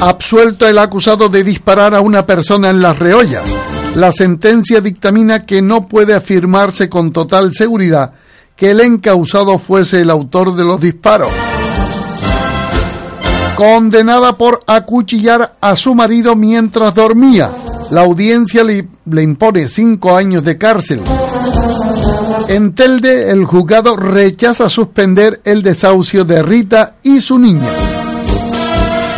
Absuelto 0.00 0.66
el 0.66 0.78
acusado 0.78 1.28
de 1.28 1.42
disparar 1.42 1.94
a 1.94 2.00
una 2.00 2.24
persona 2.24 2.70
en 2.70 2.80
las 2.80 2.98
reollas. 2.98 3.42
La 3.94 4.12
sentencia 4.12 4.80
dictamina 4.80 5.44
que 5.44 5.60
no 5.60 5.88
puede 5.88 6.14
afirmarse 6.14 6.88
con 6.88 7.12
total 7.12 7.52
seguridad 7.52 8.12
que 8.58 8.70
el 8.70 8.80
encausado 8.80 9.58
fuese 9.58 10.00
el 10.02 10.10
autor 10.10 10.54
de 10.56 10.64
los 10.64 10.80
disparos. 10.80 11.30
Condenada 13.56 14.36
por 14.36 14.62
acuchillar 14.66 15.56
a 15.60 15.76
su 15.76 15.94
marido 15.94 16.34
mientras 16.34 16.94
dormía. 16.94 17.50
La 17.90 18.02
audiencia 18.02 18.62
le, 18.64 18.86
impone 19.22 19.68
cinco 19.68 20.16
años 20.16 20.44
de 20.44 20.58
cárcel. 20.58 21.00
En 22.48 22.74
Telde, 22.74 23.30
el 23.30 23.44
juzgado 23.44 23.94
rechaza 23.94 24.70
suspender 24.70 25.42
el 25.44 25.62
desahucio 25.62 26.24
de 26.24 26.42
Rita 26.42 26.94
y 27.02 27.20
su 27.20 27.38
niña. 27.38 27.68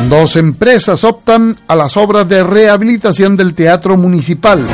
Dos 0.08 0.34
empresas 0.34 1.04
optan 1.04 1.56
a 1.68 1.76
las 1.76 1.96
obras 1.96 2.28
de 2.28 2.42
rehabilitación 2.42 3.36
del 3.36 3.54
Teatro 3.54 3.96
Municipal. 3.96 4.66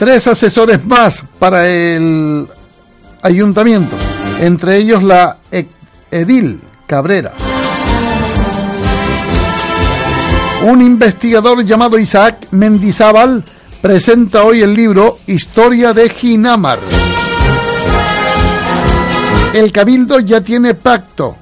Tres 0.00 0.26
asesores 0.26 0.84
más 0.84 1.22
para 1.38 1.68
el 1.68 2.48
ayuntamiento, 3.22 3.94
entre 4.40 4.78
ellos 4.78 5.04
la 5.04 5.36
Edil 6.10 6.60
Cabrera. 6.88 7.32
Un 10.64 10.82
investigador 10.82 11.64
llamado 11.64 11.98
Isaac 12.00 12.48
Mendizábal 12.50 13.44
presenta 13.80 14.44
hoy 14.44 14.60
el 14.60 14.74
libro 14.74 15.18
Historia 15.26 15.92
de 15.92 16.08
Ginamar. 16.10 16.78
El 19.54 19.72
Cabildo 19.72 20.20
ya 20.20 20.40
tiene 20.40 20.74
pacto 20.74 21.36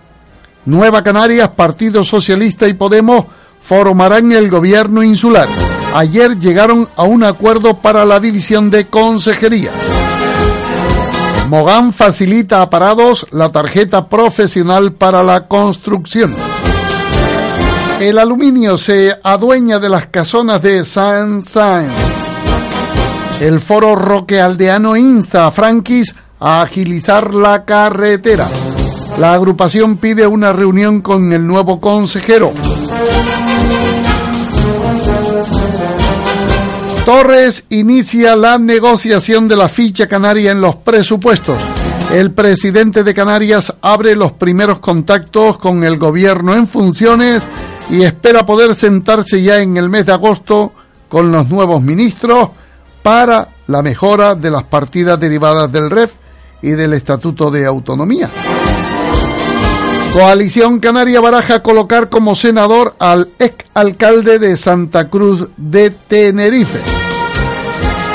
Nueva 0.64 1.02
Canarias, 1.02 1.48
Partido 1.50 2.04
Socialista 2.04 2.68
y 2.68 2.74
Podemos 2.74 3.26
formarán 3.60 4.32
el 4.32 4.50
gobierno 4.50 5.02
insular. 5.02 5.48
Ayer 5.94 6.38
llegaron 6.38 6.88
a 6.96 7.04
un 7.04 7.24
acuerdo 7.24 7.78
para 7.78 8.04
la 8.04 8.20
división 8.20 8.70
de 8.70 8.86
consejerías. 8.86 9.74
Mogán 11.48 11.92
facilita 11.94 12.60
a 12.60 12.68
parados 12.68 13.26
la 13.30 13.50
tarjeta 13.50 14.08
profesional 14.08 14.92
para 14.92 15.22
la 15.22 15.48
construcción. 15.48 16.34
El 18.00 18.18
aluminio 18.18 18.76
se 18.76 19.16
adueña 19.22 19.78
de 19.78 19.88
las 19.88 20.06
casonas 20.06 20.62
de 20.62 20.84
San 20.84 21.42
Sainz. 21.42 22.17
El 23.40 23.60
foro 23.60 23.94
Roque 23.94 24.40
Aldeano 24.40 24.96
insta 24.96 25.46
a 25.46 25.52
Frankis 25.52 26.12
a 26.40 26.62
agilizar 26.62 27.32
la 27.32 27.64
carretera. 27.64 28.48
La 29.20 29.32
agrupación 29.32 29.96
pide 29.96 30.26
una 30.26 30.52
reunión 30.52 31.00
con 31.00 31.32
el 31.32 31.46
nuevo 31.46 31.80
consejero. 31.80 32.50
Torres 37.04 37.64
inicia 37.68 38.34
la 38.34 38.58
negociación 38.58 39.46
de 39.46 39.56
la 39.56 39.68
ficha 39.68 40.08
canaria 40.08 40.50
en 40.50 40.60
los 40.60 40.74
presupuestos. 40.76 41.56
El 42.12 42.32
presidente 42.32 43.04
de 43.04 43.14
Canarias 43.14 43.72
abre 43.80 44.16
los 44.16 44.32
primeros 44.32 44.80
contactos 44.80 45.58
con 45.58 45.84
el 45.84 45.96
gobierno 45.96 46.54
en 46.54 46.66
funciones 46.66 47.42
y 47.88 48.02
espera 48.02 48.44
poder 48.44 48.74
sentarse 48.74 49.40
ya 49.42 49.58
en 49.58 49.76
el 49.76 49.88
mes 49.88 50.06
de 50.06 50.12
agosto 50.12 50.72
con 51.08 51.30
los 51.30 51.48
nuevos 51.48 51.80
ministros 51.80 52.48
para 53.02 53.48
la 53.66 53.82
mejora 53.82 54.34
de 54.34 54.50
las 54.50 54.64
partidas 54.64 55.18
derivadas 55.18 55.70
del 55.70 55.90
REF 55.90 56.12
y 56.62 56.70
del 56.70 56.94
Estatuto 56.94 57.50
de 57.50 57.66
Autonomía. 57.66 58.28
Coalición 60.12 60.80
Canaria 60.80 61.20
Baraja 61.20 61.62
colocar 61.62 62.08
como 62.08 62.34
senador 62.34 62.96
al 62.98 63.28
ex 63.38 63.66
alcalde 63.74 64.38
de 64.38 64.56
Santa 64.56 65.08
Cruz 65.08 65.48
de 65.56 65.90
Tenerife. 65.90 66.80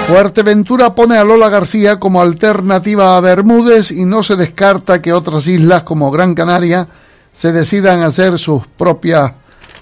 Fuerteventura 0.08 0.96
pone 0.96 1.18
a 1.18 1.24
Lola 1.24 1.50
García 1.50 2.00
como 2.00 2.20
alternativa 2.20 3.16
a 3.16 3.22
Bermúdez 3.22 3.92
y 3.92 4.06
no 4.06 4.22
se 4.22 4.36
descarta 4.36 5.02
que 5.02 5.14
otras 5.14 5.48
islas 5.48 5.84
como 5.84 6.12
Gran 6.12 6.34
Canaria 6.34 6.88
se 7.32 7.52
decidan 7.52 8.02
a 8.02 8.08
hacer 8.08 8.38
sus 8.38 8.68
propias 8.68 9.32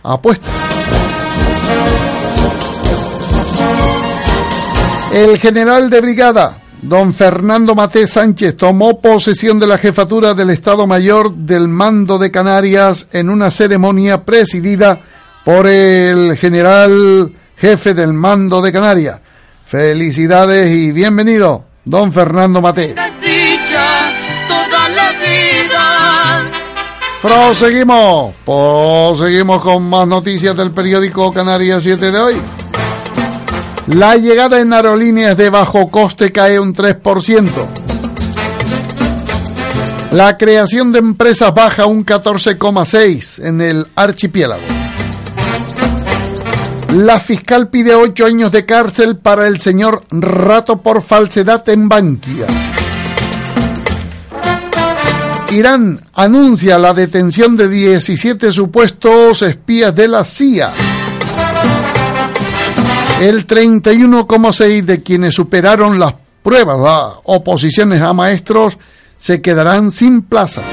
apuestas. 0.03 0.51
El 5.13 5.37
general 5.39 5.89
de 5.89 6.01
brigada 6.01 6.57
Don 6.81 7.13
Fernando 7.13 7.75
Mate 7.75 8.07
Sánchez 8.07 8.57
tomó 8.57 8.99
posesión 8.99 9.59
de 9.59 9.67
la 9.67 9.77
jefatura 9.77 10.33
del 10.33 10.49
Estado 10.49 10.87
Mayor 10.87 11.31
del 11.35 11.67
Mando 11.67 12.17
de 12.17 12.31
Canarias 12.31 13.07
en 13.11 13.29
una 13.29 13.51
ceremonia 13.51 14.25
presidida 14.25 14.99
por 15.45 15.67
el 15.67 16.35
general 16.37 17.31
jefe 17.55 17.93
del 17.93 18.13
Mando 18.13 18.63
de 18.63 18.71
Canarias. 18.71 19.19
Felicidades 19.63 20.71
y 20.71 20.91
bienvenido, 20.91 21.65
don 21.85 22.11
Fernando 22.11 22.61
Mate. 22.61 22.95
Proseguimos, 27.21 28.33
proseguimos 28.43 29.61
con 29.61 29.87
más 29.87 30.07
noticias 30.07 30.55
del 30.55 30.71
periódico 30.71 31.31
Canarias 31.31 31.83
7 31.83 32.11
de 32.11 32.19
hoy. 32.19 32.41
La 33.87 34.15
llegada 34.15 34.59
en 34.59 34.73
aerolíneas 34.73 35.35
de 35.35 35.49
bajo 35.49 35.89
coste 35.89 36.31
cae 36.31 36.59
un 36.59 36.73
3%. 36.73 37.67
La 40.11 40.37
creación 40.37 40.91
de 40.91 40.99
empresas 40.99 41.53
baja 41.53 41.85
un 41.85 42.05
14,6% 42.05 43.45
en 43.45 43.61
el 43.61 43.87
archipiélago. 43.95 44.61
La 46.95 47.19
fiscal 47.19 47.69
pide 47.69 47.95
ocho 47.95 48.25
años 48.25 48.51
de 48.51 48.65
cárcel 48.65 49.17
para 49.17 49.47
el 49.47 49.61
señor 49.61 50.03
Rato 50.11 50.81
por 50.81 51.01
falsedad 51.01 51.67
en 51.69 51.87
Bankia. 51.87 52.47
Irán 55.51 56.01
anuncia 56.13 56.77
la 56.77 56.93
detención 56.93 57.55
de 57.55 57.69
17 57.69 58.51
supuestos 58.51 59.41
espías 59.41 59.95
de 59.95 60.07
la 60.09 60.25
CIA. 60.25 60.90
El 63.21 63.45
31,6 63.45 64.81
de 64.81 65.03
quienes 65.03 65.35
superaron 65.35 65.99
las 65.99 66.15
pruebas, 66.41 66.79
las 66.79 67.19
oposiciones 67.25 68.01
a 68.01 68.13
maestros, 68.13 68.79
se 69.15 69.43
quedarán 69.43 69.91
sin 69.91 70.23
plazas. 70.23 70.65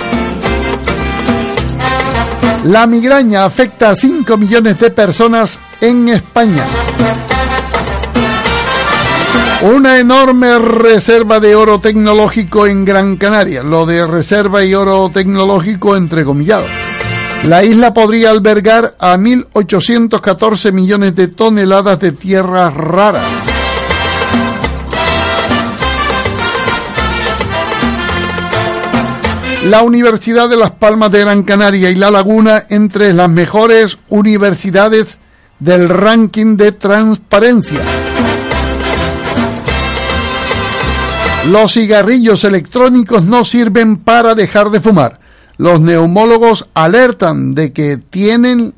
La 2.64 2.86
migraña 2.86 3.44
afecta 3.44 3.90
a 3.90 3.94
5 3.94 4.38
millones 4.38 4.80
de 4.80 4.90
personas 4.90 5.58
en 5.82 6.08
España. 6.08 6.66
Una 9.70 9.98
enorme 9.98 10.58
reserva 10.58 11.40
de 11.40 11.54
oro 11.54 11.80
tecnológico 11.80 12.66
en 12.66 12.86
Gran 12.86 13.18
Canaria. 13.18 13.62
Lo 13.62 13.84
de 13.84 14.06
reserva 14.06 14.64
y 14.64 14.72
oro 14.72 15.10
tecnológico 15.10 15.96
entrecomillado. 15.96 16.64
La 17.44 17.64
isla 17.64 17.94
podría 17.94 18.30
albergar 18.30 18.96
a 18.98 19.16
1.814 19.16 20.72
millones 20.72 21.16
de 21.16 21.28
toneladas 21.28 21.98
de 22.00 22.12
tierras 22.12 22.74
raras. 22.74 23.24
La 29.64 29.82
Universidad 29.82 30.48
de 30.48 30.56
Las 30.56 30.70
Palmas 30.72 31.10
de 31.10 31.20
Gran 31.20 31.42
Canaria 31.42 31.90
y 31.90 31.94
La 31.94 32.10
Laguna 32.10 32.64
entre 32.68 33.12
las 33.12 33.28
mejores 33.28 33.98
universidades 34.08 35.18
del 35.58 35.88
ranking 35.88 36.56
de 36.56 36.72
transparencia. 36.72 37.80
Los 41.48 41.72
cigarrillos 41.72 42.44
electrónicos 42.44 43.24
no 43.24 43.44
sirven 43.44 43.96
para 43.96 44.34
dejar 44.34 44.70
de 44.70 44.80
fumar. 44.80 45.18
Los 45.58 45.80
neumólogos 45.80 46.68
alertan 46.72 47.52
de 47.52 47.72
que 47.72 47.96
tienen 47.96 48.74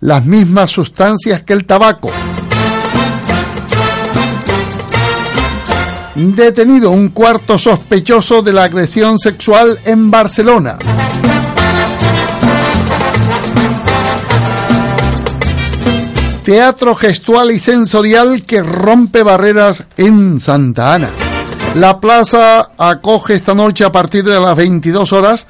las 0.00 0.24
mismas 0.24 0.72
sustancias 0.72 1.44
que 1.44 1.52
el 1.52 1.64
tabaco. 1.64 2.10
Detenido 6.16 6.90
un 6.90 7.10
cuarto 7.10 7.56
sospechoso 7.56 8.42
de 8.42 8.52
la 8.52 8.64
agresión 8.64 9.20
sexual 9.20 9.78
en 9.84 10.10
Barcelona. 10.10 10.76
Teatro 16.44 16.96
gestual 16.96 17.52
y 17.52 17.60
sensorial 17.60 18.42
que 18.42 18.60
rompe 18.60 19.22
barreras 19.22 19.84
en 19.96 20.40
Santa 20.40 20.94
Ana. 20.94 21.10
La 21.74 22.00
plaza 22.00 22.70
acoge 22.76 23.34
esta 23.34 23.54
noche 23.54 23.84
a 23.84 23.92
partir 23.92 24.24
de 24.24 24.38
las 24.38 24.56
22 24.56 25.12
horas 25.12 25.46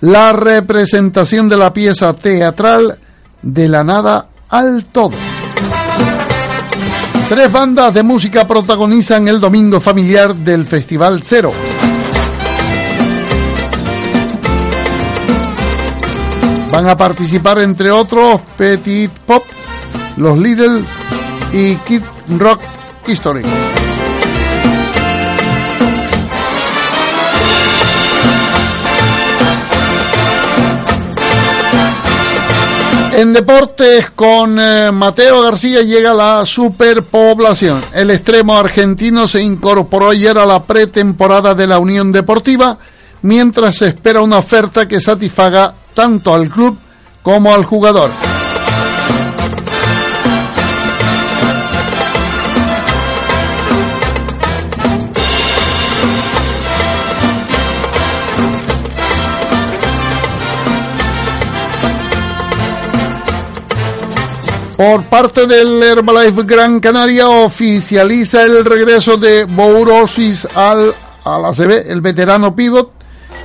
la 0.00 0.32
representación 0.32 1.48
de 1.48 1.56
la 1.56 1.72
pieza 1.72 2.12
teatral 2.14 2.98
de 3.42 3.68
la 3.68 3.84
nada 3.84 4.28
al 4.48 4.86
todo. 4.86 5.12
Tres 7.28 7.52
bandas 7.52 7.94
de 7.94 8.02
música 8.02 8.46
protagonizan 8.46 9.28
el 9.28 9.40
domingo 9.40 9.80
familiar 9.80 10.34
del 10.34 10.66
Festival 10.66 11.20
Cero. 11.22 11.50
Van 16.72 16.88
a 16.88 16.96
participar 16.96 17.58
entre 17.58 17.90
otros 17.90 18.40
Petit 18.56 19.12
Pop, 19.26 19.44
Los 20.16 20.38
Little 20.38 20.82
y 21.52 21.76
Kid 21.76 22.02
Rock 22.38 22.60
History. 23.06 23.42
En 33.20 33.34
deportes 33.34 34.12
con 34.12 34.58
eh, 34.58 34.90
Mateo 34.90 35.42
García 35.42 35.82
llega 35.82 36.14
la 36.14 36.46
superpoblación. 36.46 37.84
El 37.92 38.10
extremo 38.12 38.56
argentino 38.56 39.28
se 39.28 39.42
incorporó 39.42 40.08
ayer 40.08 40.38
a 40.38 40.46
la 40.46 40.62
pretemporada 40.62 41.54
de 41.54 41.66
la 41.66 41.78
Unión 41.78 42.12
Deportiva 42.12 42.78
mientras 43.20 43.76
se 43.76 43.88
espera 43.88 44.22
una 44.22 44.38
oferta 44.38 44.88
que 44.88 45.02
satisfaga 45.02 45.74
tanto 45.92 46.32
al 46.32 46.48
club 46.48 46.78
como 47.20 47.52
al 47.52 47.66
jugador. 47.66 48.10
Por 64.80 65.04
parte 65.04 65.46
del 65.46 65.82
Herbalife 65.82 66.44
Gran 66.44 66.80
Canaria 66.80 67.28
oficializa 67.28 68.44
el 68.44 68.64
regreso 68.64 69.18
de 69.18 69.44
Bourosis 69.44 70.48
al, 70.54 70.94
a 71.22 71.38
la 71.38 71.52
CB, 71.52 71.90
el 71.90 72.00
veterano 72.00 72.56
pivot 72.56 72.90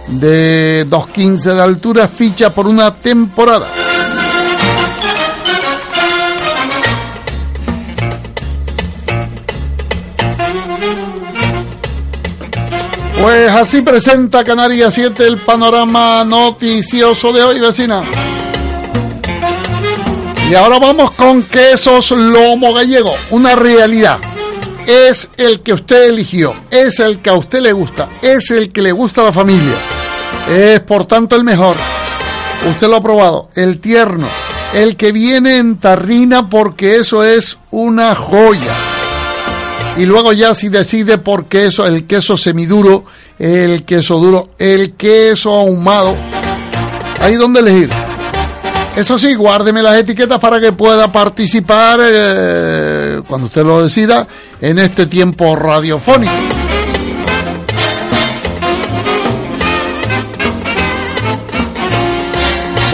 de 0.08 0.88
2.15 0.90 1.54
de 1.54 1.62
altura, 1.62 2.08
ficha 2.08 2.52
por 2.52 2.68
una 2.68 2.94
temporada. 2.94 3.68
Pues 13.22 13.52
así 13.52 13.82
presenta 13.82 14.42
Canarias 14.46 14.94
7 14.94 15.28
el 15.28 15.40
panorama 15.40 16.24
noticioso 16.24 17.34
de 17.34 17.44
hoy, 17.44 17.60
vecina. 17.60 18.25
Y 20.48 20.54
ahora 20.54 20.78
vamos 20.78 21.12
con 21.12 21.42
quesos 21.44 22.12
lomo 22.12 22.72
gallego, 22.74 23.14
una 23.32 23.56
realidad. 23.56 24.20
Es 24.86 25.28
el 25.38 25.62
que 25.62 25.74
usted 25.74 26.10
eligió, 26.10 26.54
es 26.70 27.00
el 27.00 27.20
que 27.20 27.32
a 27.32 27.34
usted 27.34 27.62
le 27.62 27.72
gusta, 27.72 28.20
es 28.22 28.52
el 28.52 28.72
que 28.72 28.84
le 28.84 28.92
gusta 28.92 29.22
a 29.22 29.26
la 29.26 29.32
familia. 29.32 29.74
Es 30.48 30.82
por 30.82 31.06
tanto 31.08 31.36
el 31.36 31.44
mejor. 31.44 31.76
Usted 32.70 32.88
lo 32.88 32.98
ha 32.98 33.02
probado, 33.02 33.50
el 33.56 33.80
tierno, 33.80 34.28
el 34.76 34.96
que 34.96 35.12
viene 35.12 35.58
en 35.58 35.78
tarrina 35.78 36.48
porque 36.48 36.98
eso 36.98 37.24
es 37.24 37.58
una 37.72 38.14
joya. 38.14 38.74
Y 39.98 40.06
luego 40.06 40.32
ya 40.32 40.54
si 40.54 40.70
decide 40.70 41.18
por 41.18 41.46
queso, 41.46 41.88
el 41.88 42.06
queso 42.06 42.38
semiduro, 42.38 43.06
el 43.40 43.84
queso 43.84 44.20
duro, 44.20 44.50
el 44.60 44.94
queso 44.94 45.56
ahumado, 45.56 46.16
ahí 47.20 47.34
donde 47.34 47.62
elegir. 47.62 48.05
Eso 48.96 49.18
sí, 49.18 49.36
guárdeme 49.36 49.82
las 49.82 49.98
etiquetas 49.98 50.40
para 50.40 50.60
que 50.60 50.72
pueda 50.72 51.12
participar 51.12 52.00
eh, 52.02 53.22
cuando 53.28 53.48
usted 53.48 53.64
lo 53.64 53.84
decida 53.84 54.26
en 54.62 54.80
este 54.80 55.06
tiempo 55.08 55.54
radiofónico. 55.56 56.32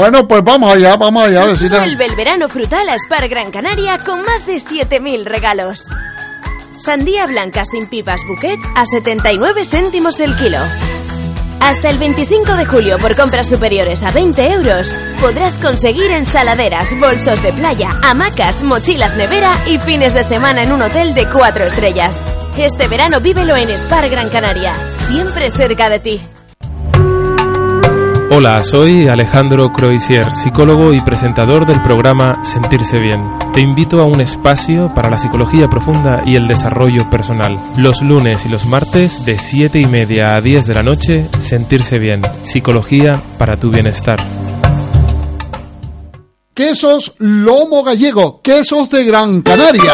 Bueno, 0.01 0.27
pues 0.27 0.43
vamos 0.43 0.75
allá, 0.75 0.97
vamos 0.97 1.23
allá, 1.23 1.45
vecina. 1.45 1.77
Vuelve 1.77 2.05
el 2.05 2.15
verano 2.15 2.49
frutal 2.49 2.89
a 2.89 2.97
Spar 2.97 3.29
Gran 3.29 3.51
Canaria 3.51 3.99
con 3.99 4.23
más 4.23 4.47
de 4.47 4.55
7.000 4.55 5.25
regalos. 5.25 5.87
Sandía 6.77 7.27
blanca 7.27 7.63
sin 7.63 7.85
pipas 7.85 8.21
bouquet 8.27 8.59
a 8.75 8.83
79 8.87 9.63
céntimos 9.63 10.19
el 10.19 10.35
kilo. 10.35 10.57
Hasta 11.61 11.89
el 11.89 11.99
25 11.99 12.55
de 12.55 12.65
julio, 12.65 12.97
por 12.97 13.15
compras 13.15 13.47
superiores 13.47 14.01
a 14.01 14.09
20 14.09 14.51
euros, 14.51 14.91
podrás 15.21 15.59
conseguir 15.59 16.09
ensaladeras, 16.09 16.89
bolsos 16.99 17.41
de 17.43 17.53
playa, 17.53 17.89
hamacas, 18.03 18.63
mochilas 18.63 19.15
nevera 19.15 19.51
y 19.67 19.77
fines 19.77 20.15
de 20.15 20.23
semana 20.23 20.63
en 20.63 20.71
un 20.71 20.81
hotel 20.81 21.13
de 21.13 21.29
4 21.29 21.65
estrellas. 21.65 22.19
Este 22.57 22.87
verano 22.87 23.21
vívelo 23.21 23.55
en 23.55 23.69
Spar 23.77 24.09
Gran 24.09 24.29
Canaria, 24.29 24.73
siempre 25.07 25.51
cerca 25.51 25.87
de 25.89 25.99
ti. 25.99 26.21
Hola, 28.33 28.63
soy 28.63 29.09
Alejandro 29.09 29.73
Croisier, 29.73 30.33
psicólogo 30.33 30.93
y 30.93 31.01
presentador 31.01 31.65
del 31.65 31.81
programa 31.81 32.45
Sentirse 32.45 32.97
Bien. 32.97 33.29
Te 33.53 33.59
invito 33.59 33.99
a 33.99 34.05
un 34.05 34.21
espacio 34.21 34.89
para 34.95 35.09
la 35.09 35.17
psicología 35.17 35.67
profunda 35.67 36.21
y 36.25 36.37
el 36.37 36.47
desarrollo 36.47 37.09
personal. 37.09 37.59
Los 37.75 38.01
lunes 38.01 38.45
y 38.45 38.49
los 38.49 38.65
martes 38.65 39.25
de 39.25 39.37
7 39.37 39.81
y 39.81 39.85
media 39.85 40.35
a 40.35 40.41
10 40.41 40.65
de 40.65 40.73
la 40.73 40.81
noche, 40.81 41.27
Sentirse 41.39 41.99
Bien. 41.99 42.21
Psicología 42.43 43.21
para 43.37 43.57
tu 43.57 43.69
bienestar. 43.69 44.25
Quesos 46.53 47.15
Lomo 47.17 47.83
Gallego, 47.83 48.41
quesos 48.41 48.89
de 48.89 49.03
Gran 49.03 49.41
Canaria, 49.41 49.91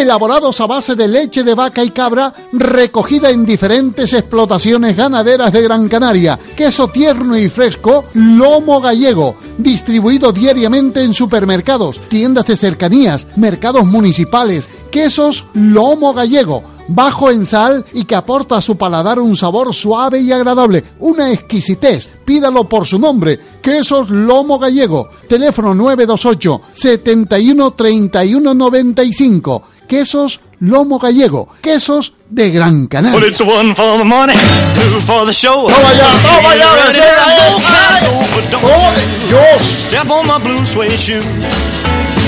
elaborados 0.00 0.60
a 0.60 0.66
base 0.66 0.94
de 0.94 1.08
leche 1.08 1.42
de 1.42 1.54
vaca 1.54 1.82
y 1.82 1.90
cabra 1.90 2.32
recogida 2.52 3.30
en 3.30 3.44
diferentes 3.44 4.12
explotaciones 4.12 4.96
ganaderas 4.96 5.52
de 5.52 5.62
Gran 5.62 5.88
Canaria. 5.88 6.38
Queso 6.56 6.88
tierno 6.88 7.36
y 7.36 7.48
fresco 7.48 8.04
Lomo 8.14 8.80
Gallego, 8.80 9.36
distribuido 9.58 10.32
diariamente 10.32 11.02
en 11.02 11.14
supermercados, 11.14 12.00
tiendas 12.08 12.46
de 12.46 12.56
cercanías, 12.56 13.26
mercados 13.36 13.84
municipales. 13.84 14.68
Quesos 14.90 15.44
Lomo 15.54 16.14
Gallego 16.14 16.77
bajo 16.88 17.30
en 17.30 17.46
sal 17.46 17.84
y 17.92 18.04
que 18.04 18.14
aporta 18.14 18.56
a 18.56 18.60
su 18.60 18.76
paladar 18.76 19.18
un 19.18 19.36
sabor 19.36 19.74
suave 19.74 20.20
y 20.20 20.32
agradable, 20.32 20.82
una 20.98 21.30
exquisitez. 21.32 22.08
Pídalo 22.24 22.68
por 22.68 22.86
su 22.86 22.98
nombre, 22.98 23.38
Quesos 23.62 24.10
Lomo 24.10 24.58
Gallego, 24.58 25.10
teléfono 25.28 25.74
928 25.74 26.60
71 26.72 27.70
31 27.72 28.54
95. 28.54 29.62
Quesos 29.86 30.40
Lomo 30.60 30.98
Gallego, 30.98 31.48
quesos 31.62 32.12
de 32.28 32.50
Gran 32.50 32.88
Canaria. 32.88 33.16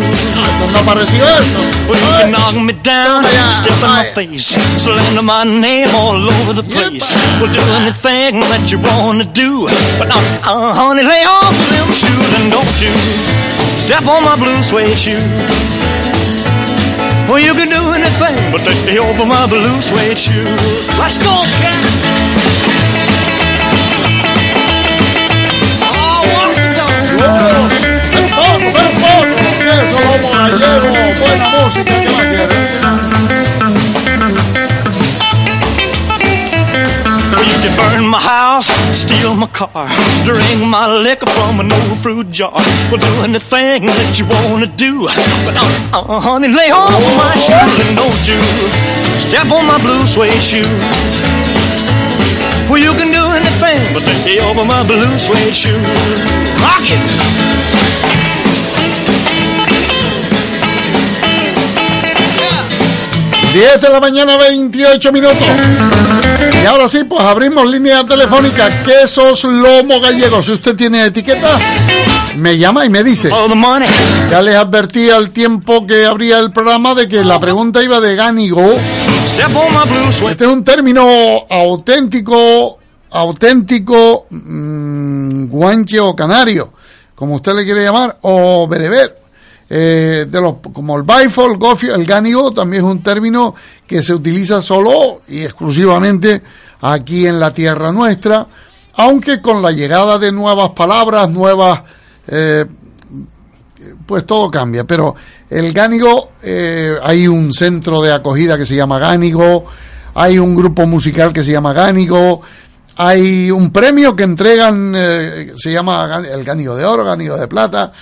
¿Dónde 0.60 0.80
apareció 0.80 1.24
esto? 1.24 1.60
Well, 1.88 2.00
you 2.00 2.12
can 2.20 2.32
knock 2.32 2.56
me 2.56 2.74
down, 2.84 3.24
step 3.52 3.72
in 3.72 3.82
my 3.82 4.04
face, 4.14 4.58
slander 4.78 5.22
my 5.22 5.44
name 5.44 5.90
all 5.96 6.18
over 6.20 6.54
the 6.54 6.64
place. 6.64 7.08
Well, 7.40 7.52
do 7.52 7.60
anything 7.82 8.42
that 8.52 8.72
you 8.72 8.80
wanna 8.80 9.26
do, 9.26 9.68
but 9.98 10.10
uh, 10.12 10.20
uh, 10.44 10.74
honey, 10.74 11.04
lay 11.04 11.24
off 11.26 11.56
them 11.70 11.88
shoes 11.94 12.30
and 12.38 12.52
don't 12.52 12.82
you 12.82 12.92
step 13.80 14.06
on 14.08 14.24
my 14.24 14.36
blue 14.36 14.62
suede 14.64 14.98
shoe. 14.98 15.24
Well, 17.28 17.40
you 17.40 17.54
can 17.54 17.70
do 17.70 17.92
anything 17.94 18.36
but 18.52 18.62
take 18.66 18.84
me 18.86 18.98
over 19.00 19.26
my 19.26 19.46
blue 19.48 19.82
suede 19.82 20.18
shoes. 20.18 20.88
Let's 20.98 21.18
go, 21.18 21.44
cat. 21.62 21.78
Burn 37.80 38.08
my 38.08 38.20
house, 38.20 38.68
steal 38.92 39.34
my 39.36 39.48
car, 39.48 39.88
drink 40.26 40.62
my 40.66 40.88
liquor 40.88 41.30
from 41.38 41.60
an 41.60 41.72
old 41.72 41.98
fruit 42.00 42.30
jar. 42.32 42.52
Well, 42.90 43.00
do 43.00 43.14
anything 43.24 43.86
that 43.88 44.20
you 44.20 44.26
wanna 44.28 44.68
do. 44.68 45.08
But 45.46 45.56
uh, 45.56 45.64
uh, 45.94 46.20
honey, 46.20 46.50
lay 46.50 46.72
off 46.72 46.92
my 47.24 47.36
shoes 47.46 47.76
and 47.84 47.96
don't 47.96 48.20
step 49.28 49.48
on 49.52 49.66
my 49.66 49.80
blue 49.86 50.06
suede 50.08 50.42
shoe. 50.42 50.68
Well, 52.70 52.78
you 52.78 52.94
can 53.00 53.10
do 53.12 53.19
anything 53.40 53.94
but 53.94 54.04
lay 54.26 54.40
over 54.40 54.66
my 54.66 54.84
blue 54.84 55.18
suede 55.18 55.54
shoe. 55.54 55.80
Rock 56.60 56.90
it! 56.92 57.70
10 63.54 63.82
de 63.82 63.90
la 63.90 64.00
mañana, 64.00 64.38
28 64.38 65.12
minutos. 65.12 65.48
Y 66.62 66.66
ahora 66.66 66.88
sí, 66.88 67.04
pues 67.04 67.24
abrimos 67.24 67.66
línea 67.68 68.04
telefónica. 68.06 68.84
Quesos 68.84 69.44
Lomo 69.44 70.00
Gallego. 70.00 70.44
Si 70.44 70.52
usted 70.52 70.76
tiene 70.76 71.06
etiqueta, 71.06 71.58
me 72.38 72.58
llama 72.58 72.86
y 72.86 72.90
me 72.90 73.04
dice. 73.04 73.30
Ya 74.30 74.42
les 74.42 74.56
advertí 74.56 75.10
al 75.10 75.32
tiempo 75.32 75.88
que 75.88 76.06
abría 76.06 76.38
el 76.40 76.52
programa 76.52 76.94
de 76.94 77.08
que 77.08 77.24
la 77.24 77.40
pregunta 77.40 77.84
iba 77.84 78.00
de 78.00 78.16
gánigo. 78.16 78.62
Este 80.30 80.44
es 80.44 80.50
un 80.50 80.64
término 80.64 81.08
auténtico, 81.50 82.79
auténtico, 83.12 84.28
mm, 84.30 85.46
guanche 85.46 86.00
o 86.00 86.16
canario, 86.16 86.74
como 87.16 87.36
usted 87.36 87.54
le 87.54 87.66
quiere 87.66 87.84
llamar, 87.84 88.18
o 88.22 88.68
bereber. 88.68 89.18
Eh, 89.72 90.26
de 90.28 90.42
los, 90.42 90.56
como 90.74 90.98
el 90.98 91.04
baifo, 91.04 91.46
el 91.46 91.58
gofio, 91.58 91.94
el 91.94 92.04
gánigo, 92.04 92.52
también 92.52 92.84
es 92.84 92.92
un 92.92 93.04
término 93.04 93.54
que 93.86 94.02
se 94.02 94.16
utiliza 94.16 94.64
solo 94.64 95.22
y 95.28 95.44
exclusivamente 95.44 96.42
aquí 96.82 97.28
en 97.28 97.40
la 97.40 97.52
tierra 97.52 97.92
nuestra, 97.92 98.48
aunque 98.96 99.42
con 99.42 99.62
la 99.62 99.72
llegada 99.72 100.18
de 100.18 100.32
nuevas 100.32 100.72
palabras, 100.72 101.30
nuevas 101.30 101.82
eh, 102.28 102.66
pues 104.06 104.26
todo 104.26 104.50
cambia. 104.50 104.84
Pero 104.86 105.16
el 105.50 105.72
Gánigo, 105.74 106.32
eh, 106.42 106.96
hay 107.02 107.28
un 107.28 107.54
centro 107.54 108.02
de 108.02 108.12
acogida 108.12 108.58
que 108.58 108.66
se 108.66 108.76
llama 108.76 109.00
Gánigo, 109.00 109.66
hay 110.16 110.40
un 110.40 110.56
grupo 110.56 110.86
musical 110.86 111.32
que 111.32 111.44
se 111.44 111.52
llama 111.52 111.74
Gánigo, 111.74 112.42
hay 113.02 113.50
un 113.50 113.72
premio 113.72 114.14
que 114.14 114.24
entregan, 114.24 114.94
eh, 114.94 115.54
se 115.56 115.72
llama 115.72 116.22
el 116.30 116.44
Gánigo 116.44 116.76
de 116.76 116.84
Oro, 116.84 117.06
Gánigo 117.06 117.38
de 117.38 117.48
Plata. 117.48 117.94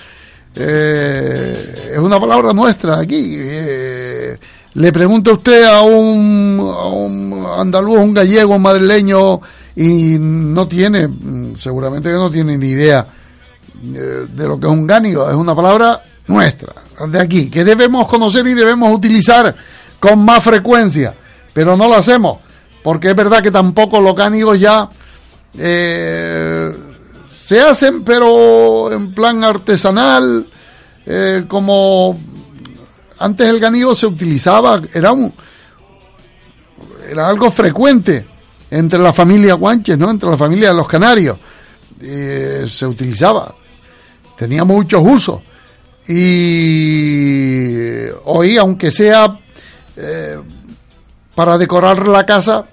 Eh, 0.52 1.92
es 1.92 1.98
una 1.98 2.18
palabra 2.18 2.52
nuestra 2.52 2.98
aquí. 2.98 3.36
Eh, 3.38 4.36
le 4.74 4.92
pregunta 4.92 5.30
usted 5.30 5.64
a 5.66 5.82
un, 5.82 6.58
a 6.60 6.88
un 6.88 7.46
andaluz, 7.56 7.98
un 7.98 8.12
gallego, 8.12 8.56
un 8.56 8.62
madrileño, 8.62 9.40
y 9.76 10.16
no 10.18 10.66
tiene, 10.66 11.08
seguramente 11.56 12.08
que 12.08 12.16
no 12.16 12.28
tiene 12.28 12.58
ni 12.58 12.66
idea 12.66 13.06
eh, 13.94 14.26
de 14.28 14.48
lo 14.48 14.58
que 14.58 14.66
es 14.66 14.72
un 14.72 14.84
gánigo, 14.84 15.30
es 15.30 15.36
una 15.36 15.54
palabra 15.54 16.02
nuestra, 16.26 16.74
de 17.06 17.20
aquí, 17.20 17.48
que 17.48 17.62
debemos 17.62 18.08
conocer 18.08 18.44
y 18.48 18.54
debemos 18.54 18.92
utilizar 18.92 19.54
con 20.00 20.24
más 20.24 20.42
frecuencia, 20.42 21.14
pero 21.54 21.76
no 21.76 21.86
lo 21.86 21.94
hacemos, 21.94 22.38
porque 22.88 23.10
es 23.10 23.14
verdad 23.14 23.42
que 23.42 23.50
tampoco 23.50 24.00
los 24.00 24.16
gánigos 24.16 24.58
ya 24.58 24.88
eh, 25.58 26.74
se 27.30 27.60
hacen, 27.60 28.02
pero 28.02 28.90
en 28.90 29.12
plan 29.12 29.44
artesanal, 29.44 30.46
eh, 31.04 31.44
como 31.46 32.18
antes 33.18 33.46
el 33.46 33.60
ganigo 33.60 33.94
se 33.94 34.06
utilizaba, 34.06 34.80
era 34.94 35.12
un 35.12 35.30
era 37.10 37.28
algo 37.28 37.50
frecuente 37.50 38.26
entre 38.70 38.98
la 38.98 39.12
familia 39.12 39.52
Guanches, 39.52 39.98
¿no? 39.98 40.10
Entre 40.10 40.30
la 40.30 40.38
familia 40.38 40.70
de 40.70 40.74
los 40.74 40.88
canarios. 40.88 41.38
Eh, 42.00 42.64
se 42.66 42.86
utilizaba, 42.86 43.54
tenía 44.34 44.64
muchos 44.64 45.02
usos. 45.04 45.42
Y 46.08 48.06
hoy, 48.24 48.56
aunque 48.56 48.90
sea 48.90 49.38
para 51.34 51.58
decorar 51.58 52.08
la 52.08 52.24
casa, 52.24 52.64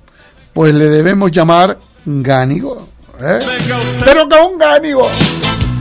pues 0.56 0.74
le 0.74 0.88
debemos 0.88 1.32
llamar 1.32 1.78
gánigo. 2.06 2.88
¿eh? 3.20 3.40
Pero 4.06 4.30
que 4.30 4.38
un 4.40 4.58
gánigo. 4.58 5.10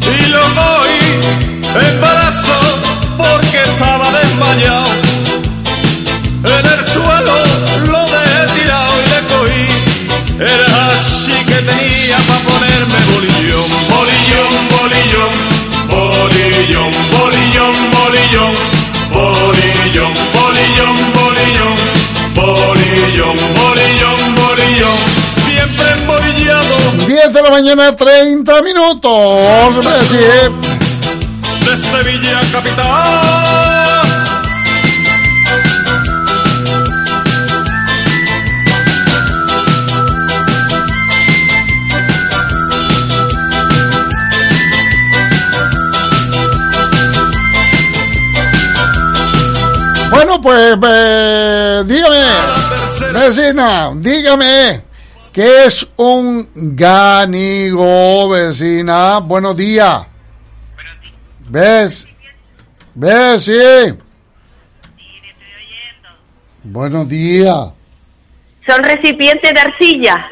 y 0.03 0.27
lo 0.27 0.41
cogí 0.41 1.65
mañana, 27.55 27.95
30 27.95 28.63
minutos. 28.63 29.13
¿eh? 30.13 30.51
de 31.65 31.77
Sevilla 31.89 32.41
capital. 32.51 33.55
Bueno, 50.11 50.41
pues 50.41 50.77
eh, 50.83 51.83
dígame, 51.87 53.13
vecina, 53.13 53.93
dígame, 53.95 54.84
¿qué 55.35 55.65
es 55.67 55.87
un 55.97 56.49
gánigo, 56.55 58.29
vecina? 58.31 59.19
Buenos 59.19 59.57
días. 59.57 60.07
¿Ves? 61.51 62.07
¿Ves? 62.95 63.45
Sí. 63.45 63.53
Buenos 66.63 67.09
días. 67.09 67.73
Son 68.67 68.83
recipientes 68.83 69.53
de 69.53 69.61
arcilla. 69.61 70.31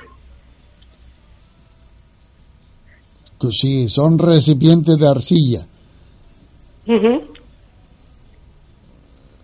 Sí, 3.50 3.88
son 3.88 4.18
recipientes 4.18 4.96
de 4.96 5.08
arcilla. 5.08 5.66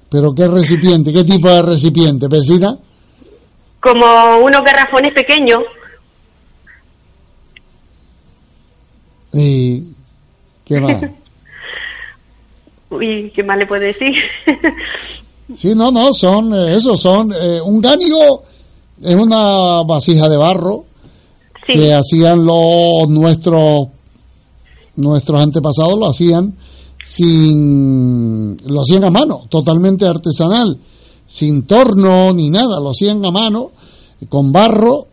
¿Pero 0.08 0.34
qué 0.34 0.46
recipiente? 0.46 1.12
¿Qué 1.12 1.24
tipo 1.24 1.48
de 1.50 1.62
recipiente, 1.62 2.28
vecina? 2.28 2.78
Como 3.80 4.38
unos 4.38 4.62
garrafones 4.64 5.12
pequeños. 5.12 5.62
¿Y 9.32 9.84
qué 10.64 10.80
más? 10.80 11.02
Uy, 12.90 13.32
¿qué 13.34 13.42
más 13.42 13.58
le 13.58 13.66
puedo 13.66 13.82
decir? 13.82 14.14
Sí, 15.54 15.74
no, 15.74 15.90
no, 15.90 16.12
son 16.12 16.52
eh, 16.52 16.76
eso, 16.76 16.94
son 16.94 17.32
eh, 17.32 17.58
un 17.64 17.80
gánigo 17.80 18.42
es 19.00 19.14
una 19.14 19.82
vasija 19.82 20.28
de 20.28 20.36
barro 20.36 20.84
sí, 21.66 21.72
que 21.72 21.94
hacían 21.94 22.44
los 22.44 23.08
nuestros 23.08 23.88
nuestros 24.96 25.40
antepasados 25.40 25.98
lo 25.98 26.06
hacían 26.06 26.54
sin 27.02 28.58
lo 28.66 28.82
hacían 28.82 29.04
a 29.04 29.10
mano, 29.10 29.46
totalmente 29.48 30.06
artesanal, 30.06 30.78
sin 31.28 31.62
torno 31.64 32.32
ni 32.32 32.48
nada, 32.48 32.80
lo 32.80 32.90
hacían 32.90 33.24
a 33.24 33.30
mano 33.30 33.70
con 34.28 34.50
barro, 34.50 35.06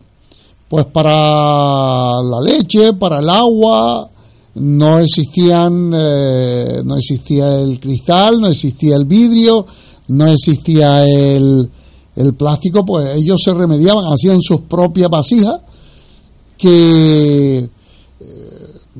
pues 0.67 0.85
para 0.85 2.23
la 2.23 2.41
leche, 2.41 2.93
para 2.93 3.19
el 3.19 3.29
agua, 3.29 4.09
no 4.55 4.99
existían, 4.99 5.91
eh, 5.93 6.81
no 6.83 6.95
existía 6.95 7.59
el 7.59 7.79
cristal, 7.79 8.39
no 8.39 8.47
existía 8.47 8.95
el 8.95 9.05
vidrio, 9.05 9.67
no 10.07 10.27
existía 10.27 11.05
el, 11.05 11.69
el 12.15 12.33
plástico, 12.33 12.85
pues 12.85 13.15
ellos 13.15 13.41
se 13.43 13.53
remediaban, 13.53 14.05
hacían 14.11 14.41
sus 14.41 14.61
propias 14.61 15.09
vasijas 15.09 15.59
que 16.57 17.57
eh, 17.57 17.69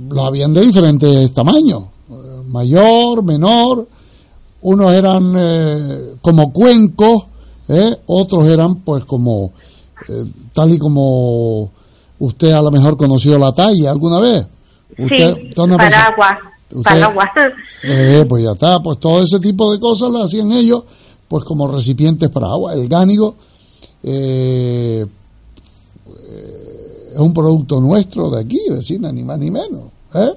lo 0.09 0.25
habían 0.25 0.53
de 0.53 0.61
diferentes 0.61 1.31
tamaños, 1.31 1.83
eh, 2.09 2.41
mayor, 2.47 3.23
menor, 3.23 3.87
unos 4.65 4.91
eran 4.93 5.33
eh, 5.37 6.15
como 6.21 6.51
cuencos, 6.51 7.25
¿eh? 7.67 7.97
otros 8.07 8.47
eran 8.47 8.77
pues 8.77 9.05
como 9.05 9.53
eh, 10.09 10.25
tal 10.53 10.73
y 10.73 10.79
como 10.79 11.69
usted 12.17 12.51
a 12.51 12.63
lo 12.63 12.71
mejor 12.71 12.97
conoció 12.97 13.37
la 13.37 13.53
talla 13.53 13.91
alguna 13.91 14.19
vez. 14.19 14.47
Usted, 14.97 15.35
sí, 15.35 15.51
paraguas. 15.55 16.37
Paraguas. 16.83 17.29
Eh, 17.83 18.25
pues 18.27 18.43
ya 18.43 18.53
está, 18.53 18.81
pues 18.81 18.99
todo 18.99 19.21
ese 19.21 19.39
tipo 19.39 19.71
de 19.71 19.79
cosas 19.79 20.09
las 20.09 20.23
hacían 20.25 20.51
ellos, 20.51 20.81
pues 21.27 21.43
como 21.43 21.67
recipientes 21.67 22.29
para 22.29 22.47
agua. 22.47 22.73
El 22.73 22.89
gánigo 22.89 23.35
es 24.01 25.05
un 27.17 27.33
producto 27.33 27.79
nuestro 27.79 28.31
de 28.31 28.41
aquí, 28.41 28.59
vecina, 28.71 29.11
ni 29.11 29.23
más 29.23 29.37
ni 29.37 29.51
menos. 29.51 29.94
¿Eh? 30.15 30.31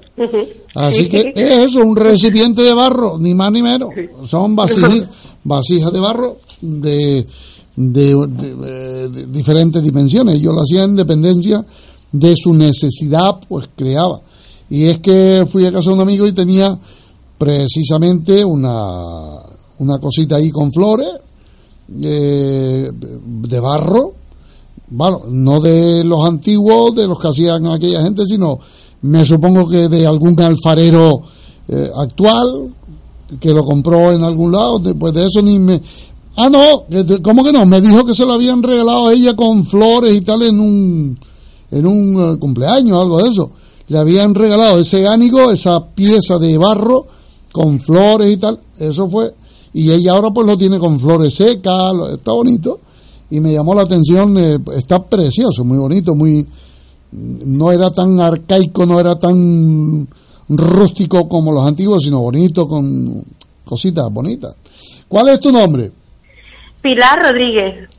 Así 0.75 1.03
Sí. 1.03 1.09
que 1.09 1.33
es 1.35 1.57
eso, 1.65 1.79
un 1.81 1.95
recipiente 1.95 2.61
de 2.61 2.73
barro, 2.73 3.17
ni 3.17 3.33
más 3.33 3.51
ni 3.51 3.61
menos. 3.61 3.89
Son 4.25 4.55
vasijas, 4.55 5.03
vasijas 5.43 5.91
de 5.93 5.99
barro 5.99 6.37
de, 6.61 7.25
de, 7.75 8.15
de- 8.27 9.09
de 9.09 9.25
diferentes 9.27 9.81
dimensiones. 9.81 10.35
Ellos 10.35 10.53
lo 10.53 10.61
hacían 10.61 10.91
en 10.91 10.95
dependencia 10.97 11.65
de 12.11 12.35
su 12.35 12.53
necesidad, 12.53 13.39
pues 13.47 13.69
creaba. 13.75 14.21
Y 14.69 14.85
es 14.85 14.99
que 14.99 15.47
fui 15.49 15.65
a 15.65 15.71
casa 15.71 15.89
de 15.89 15.95
un 15.95 16.01
amigo 16.01 16.27
y 16.27 16.31
tenía 16.33 16.77
precisamente 17.37 18.43
una, 18.45 19.03
una 19.79 19.97
cosita 19.99 20.35
ahí 20.35 20.51
con 20.51 20.71
flores 20.71 21.07
eh, 22.01 22.91
de 22.93 23.59
barro, 23.59 24.13
bueno, 24.89 25.21
no 25.29 25.59
de 25.59 26.03
los 26.03 26.23
antiguos, 26.25 26.95
de 26.95 27.07
los 27.07 27.19
que 27.19 27.27
hacían 27.29 27.65
aquella 27.67 28.03
gente, 28.03 28.23
sino 28.25 28.59
me 29.01 29.25
supongo 29.25 29.67
que 29.67 29.87
de 29.87 30.05
algún 30.05 30.39
alfarero 30.41 31.21
eh, 31.67 31.91
actual 31.95 32.73
que 33.39 33.53
lo 33.53 33.63
compró 33.63 34.11
en 34.11 34.23
algún 34.23 34.51
lado, 34.51 34.79
después 34.79 35.13
de 35.13 35.25
eso 35.25 35.41
ni 35.41 35.59
me... 35.59 35.81
Ah, 36.35 36.49
no, 36.49 36.85
¿cómo 37.21 37.43
que 37.43 37.51
no? 37.51 37.65
Me 37.65 37.81
dijo 37.81 38.05
que 38.05 38.15
se 38.15 38.25
lo 38.25 38.33
habían 38.33 38.63
regalado 38.63 39.07
a 39.07 39.13
ella 39.13 39.35
con 39.35 39.65
flores 39.65 40.15
y 40.15 40.21
tal 40.21 40.41
en 40.43 40.59
un, 40.59 41.19
en 41.69 41.87
un 41.87 42.33
eh, 42.33 42.39
cumpleaños, 42.39 42.99
algo 42.99 43.21
de 43.21 43.29
eso. 43.29 43.51
Le 43.87 43.97
habían 43.97 44.33
regalado 44.33 44.79
ese 44.79 45.01
gánigo, 45.01 45.51
esa 45.51 45.85
pieza 45.87 46.37
de 46.37 46.57
barro 46.57 47.07
con 47.51 47.79
flores 47.79 48.31
y 48.31 48.37
tal, 48.37 48.59
eso 48.79 49.09
fue. 49.09 49.33
Y 49.73 49.91
ella 49.91 50.13
ahora 50.13 50.31
pues 50.31 50.47
lo 50.47 50.57
tiene 50.57 50.79
con 50.79 50.99
flores 50.99 51.35
secas, 51.35 51.93
está 52.13 52.31
bonito. 52.31 52.79
Y 53.31 53.39
me 53.39 53.53
llamó 53.53 53.75
la 53.75 53.83
atención, 53.83 54.37
eh, 54.37 54.57
está 54.75 55.03
precioso, 55.03 55.63
muy 55.63 55.77
bonito, 55.77 56.15
muy... 56.15 56.47
No 57.11 57.71
era 57.71 57.89
tan 57.91 58.19
arcaico, 58.19 58.85
no 58.85 58.99
era 58.99 59.17
tan 59.17 60.07
rústico 60.49 61.27
como 61.27 61.51
los 61.51 61.65
antiguos, 61.65 62.03
sino 62.03 62.21
bonito, 62.21 62.67
con 62.67 63.23
cositas 63.65 64.11
bonitas. 64.11 64.55
¿Cuál 65.07 65.29
es 65.29 65.39
tu 65.39 65.51
nombre? 65.51 65.91
Pilar 66.81 67.21
Rodríguez, 67.21 67.89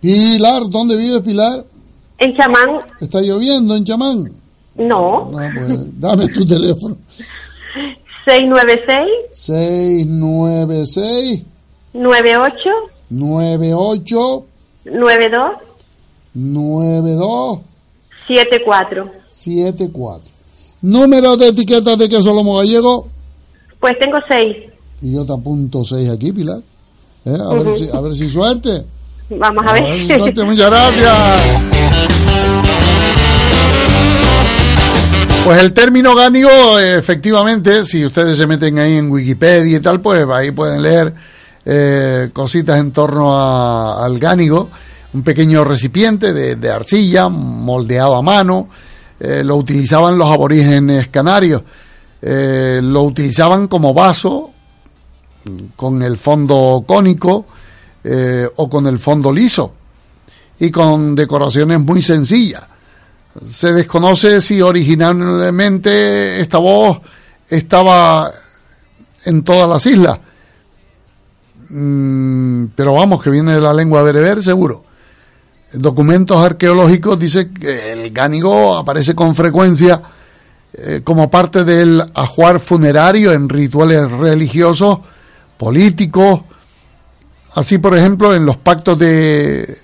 Pilar, 0.00 0.68
¿dónde 0.68 0.96
vives 0.96 1.22
Pilar? 1.22 1.64
en 2.18 2.36
chamán, 2.36 2.70
¿Está 3.00 3.20
lloviendo 3.20 3.76
en 3.76 3.84
Chamán? 3.84 4.24
no, 4.76 5.30
No, 5.30 5.32
pues 5.32 6.00
dame 6.00 6.28
tu 6.28 6.44
teléfono. 6.46 6.96
696 8.26 9.08
696 9.32 11.42
98 11.92 12.70
98 13.10 14.46
92 14.84 15.52
92 16.34 17.58
74. 18.26 19.10
74. 19.28 20.30
Número 20.82 21.36
de 21.36 21.48
etiquetas 21.48 21.98
de 21.98 22.08
queso 22.08 22.32
lomo 22.34 22.56
gallego. 22.58 23.08
Pues 23.80 23.98
tengo 23.98 24.18
seis. 24.28 24.56
Y 25.00 25.14
yo 25.14 25.24
te 25.26 25.32
apunto 25.32 25.84
6 25.84 26.08
aquí, 26.10 26.32
Pilar. 26.32 26.58
Eh, 27.24 27.36
A, 27.50 27.54
ver 27.54 27.74
si, 27.76 27.88
a 27.92 28.00
ver 28.00 28.14
si 28.14 28.28
suerte. 28.28 28.84
Vamos 29.30 29.64
a 29.66 29.70
A 29.70 29.72
ver. 29.74 29.82
ver 29.84 30.00
si 30.06 30.06
suerte. 30.16 30.44
Muchas 30.44 30.70
gracias. 30.70 31.42
Pues 35.44 35.62
el 35.62 35.72
término 35.72 36.14
gánigo, 36.14 36.48
efectivamente, 36.80 37.84
si 37.86 38.04
ustedes 38.04 38.36
se 38.36 38.46
meten 38.48 38.78
ahí 38.80 38.94
en 38.94 39.10
Wikipedia 39.10 39.76
y 39.76 39.80
tal, 39.80 40.00
pues 40.00 40.26
ahí 40.28 40.50
pueden 40.50 40.82
leer 40.82 41.14
eh, 41.64 42.30
cositas 42.32 42.78
en 42.80 42.90
torno 42.92 43.36
a- 43.36 44.04
al 44.04 44.18
gánigo, 44.18 44.70
un 45.16 45.22
pequeño 45.22 45.64
recipiente 45.64 46.34
de, 46.34 46.56
de 46.56 46.70
arcilla 46.70 47.28
moldeado 47.28 48.16
a 48.16 48.22
mano, 48.22 48.68
eh, 49.18 49.42
lo 49.42 49.56
utilizaban 49.56 50.18
los 50.18 50.28
aborígenes 50.28 51.08
canarios, 51.08 51.62
eh, 52.20 52.80
lo 52.82 53.02
utilizaban 53.02 53.66
como 53.66 53.94
vaso 53.94 54.50
con 55.74 56.02
el 56.02 56.18
fondo 56.18 56.84
cónico 56.86 57.46
eh, 58.04 58.46
o 58.56 58.68
con 58.68 58.86
el 58.86 58.98
fondo 58.98 59.32
liso 59.32 59.72
y 60.58 60.70
con 60.70 61.14
decoraciones 61.14 61.80
muy 61.80 62.02
sencillas. 62.02 62.64
Se 63.46 63.72
desconoce 63.72 64.42
si 64.42 64.60
originalmente 64.60 66.40
esta 66.40 66.58
voz 66.58 67.00
estaba 67.48 68.32
en 69.24 69.42
todas 69.42 69.68
las 69.68 69.86
islas, 69.86 70.18
Mm, 71.68 72.66
pero 72.76 72.94
vamos, 72.94 73.22
que 73.22 73.30
viene 73.30 73.54
de 73.54 73.60
la 73.60 73.72
lengua 73.72 74.02
bereber 74.02 74.42
seguro. 74.42 74.84
Documentos 75.78 76.36
arqueológicos 76.38 77.18
dicen 77.18 77.52
que 77.54 77.92
el 77.92 78.10
gánigo 78.10 78.76
aparece 78.76 79.14
con 79.14 79.34
frecuencia 79.34 80.00
eh, 80.72 81.00
como 81.04 81.30
parte 81.30 81.64
del 81.64 82.02
ajuar 82.14 82.60
funerario 82.60 83.32
en 83.32 83.48
rituales 83.48 84.10
religiosos, 84.10 84.98
políticos, 85.58 86.40
así 87.54 87.78
por 87.78 87.96
ejemplo 87.96 88.34
en 88.34 88.44
los 88.46 88.56
pactos 88.56 88.98
de 88.98 89.78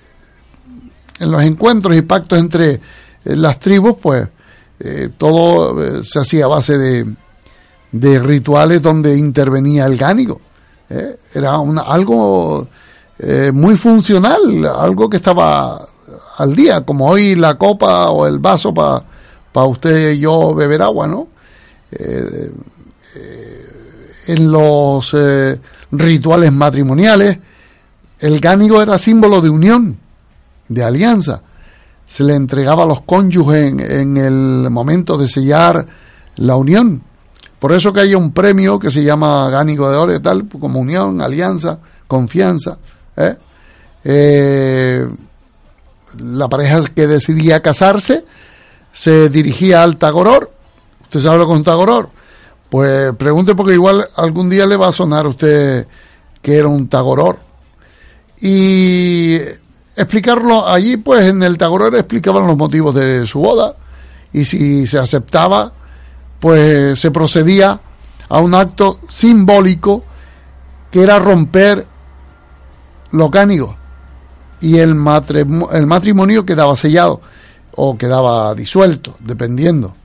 en 1.19 1.31
los 1.31 1.43
encuentros 1.43 1.95
y 1.95 2.01
pactos 2.01 2.39
entre 2.39 2.73
eh, 2.73 2.79
las 3.23 3.59
tribus, 3.59 3.95
pues 4.01 4.27
eh, 4.79 5.09
todo 5.17 6.03
se 6.03 6.19
hacía 6.19 6.45
a 6.45 6.49
base 6.49 6.77
de, 6.77 7.05
de 7.91 8.19
rituales 8.19 8.81
donde 8.81 9.15
intervenía 9.15 9.85
el 9.85 9.95
gánigo. 9.97 10.41
Era 11.33 11.57
una- 11.59 11.83
algo 11.83 12.67
eh, 13.19 13.51
muy 13.53 13.75
funcional, 13.75 14.65
algo 14.65 15.09
que 15.09 15.17
estaba 15.17 15.85
al 16.37 16.55
día, 16.55 16.81
como 16.81 17.07
hoy 17.07 17.35
la 17.35 17.55
copa 17.55 18.09
o 18.09 18.25
el 18.25 18.39
vaso 18.39 18.73
para 18.73 19.67
usted 19.67 20.13
y 20.13 20.19
yo 20.19 20.53
beber 20.55 20.81
agua, 20.81 21.07
¿no? 21.07 21.27
Eh, 21.91 22.51
eh, 23.15 23.65
en 24.27 24.51
los 24.51 25.13
eh, 25.13 25.59
rituales 25.91 26.51
matrimoniales, 26.51 27.37
el 28.19 28.39
gánigo 28.39 28.81
era 28.81 28.97
símbolo 28.97 29.41
de 29.41 29.49
unión, 29.49 29.97
de 30.69 30.83
alianza. 30.83 31.41
Se 32.05 32.23
le 32.23 32.35
entregaba 32.35 32.83
a 32.83 32.87
los 32.87 33.01
cónyuges 33.01 33.71
en, 33.71 33.79
en 33.79 34.17
el 34.17 34.69
momento 34.69 35.17
de 35.17 35.27
sellar 35.27 35.85
la 36.37 36.55
unión. 36.55 37.01
Por 37.59 37.73
eso 37.73 37.93
que 37.93 38.01
hay 38.01 38.15
un 38.15 38.31
premio 38.31 38.79
que 38.79 38.91
se 38.91 39.03
llama 39.03 39.49
Gánigo 39.49 39.89
de 39.89 39.97
Oro 39.97 40.15
y 40.15 40.19
tal, 40.19 40.47
como 40.47 40.79
unión, 40.79 41.21
alianza, 41.21 41.79
confianza. 42.07 42.77
¿Eh? 43.17 43.37
Eh, 44.03 45.07
la 46.17 46.49
pareja 46.49 46.83
que 46.93 47.07
decidía 47.07 47.61
casarse 47.61 48.25
se 48.91 49.29
dirigía 49.29 49.83
al 49.83 49.97
Tagoror. 49.97 50.51
¿Usted 51.03 51.19
sabe 51.19 51.39
lo 51.39 51.49
un 51.49 51.63
Tagoror? 51.63 52.09
Pues 52.69 53.15
pregunte 53.15 53.55
porque 53.55 53.73
igual 53.73 54.07
algún 54.15 54.49
día 54.49 54.65
le 54.65 54.77
va 54.77 54.87
a 54.87 54.91
sonar 54.91 55.25
a 55.25 55.29
usted 55.29 55.87
que 56.41 56.57
era 56.57 56.67
un 56.67 56.87
Tagoror. 56.87 57.39
Y 58.41 59.35
explicarlo 59.95 60.67
allí, 60.67 60.97
pues 60.97 61.25
en 61.25 61.43
el 61.43 61.57
Tagoror 61.57 61.95
explicaban 61.95 62.47
los 62.47 62.57
motivos 62.57 62.93
de 62.93 63.25
su 63.25 63.39
boda 63.39 63.75
y 64.31 64.45
si 64.45 64.87
se 64.87 64.97
aceptaba, 64.97 65.71
pues 66.39 66.99
se 66.99 67.11
procedía 67.11 67.79
a 68.27 68.39
un 68.39 68.55
acto 68.55 68.99
simbólico 69.07 70.03
que 70.91 71.01
era 71.01 71.19
romper 71.19 71.85
los 73.13 73.29
cánigos 73.29 73.75
y 74.59 74.77
el, 74.77 74.93
matrimo- 74.95 75.71
el 75.71 75.85
matrimonio 75.87 76.45
quedaba 76.45 76.75
sellado 76.75 77.21
o 77.75 77.97
quedaba 77.97 78.53
disuelto, 78.53 79.15
dependiendo. 79.19 79.95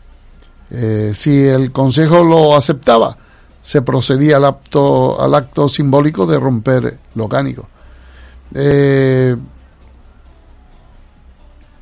Eh, 0.70 1.12
si 1.14 1.46
el 1.46 1.72
consejo 1.72 2.22
lo 2.24 2.56
aceptaba, 2.56 3.16
se 3.62 3.82
procedía 3.82 4.36
al 4.36 4.44
acto, 4.44 5.20
al 5.20 5.34
acto 5.34 5.68
simbólico 5.68 6.26
de 6.26 6.38
romper 6.38 6.98
lo 7.14 7.28
cánico. 7.28 7.68
Eh, 8.54 9.36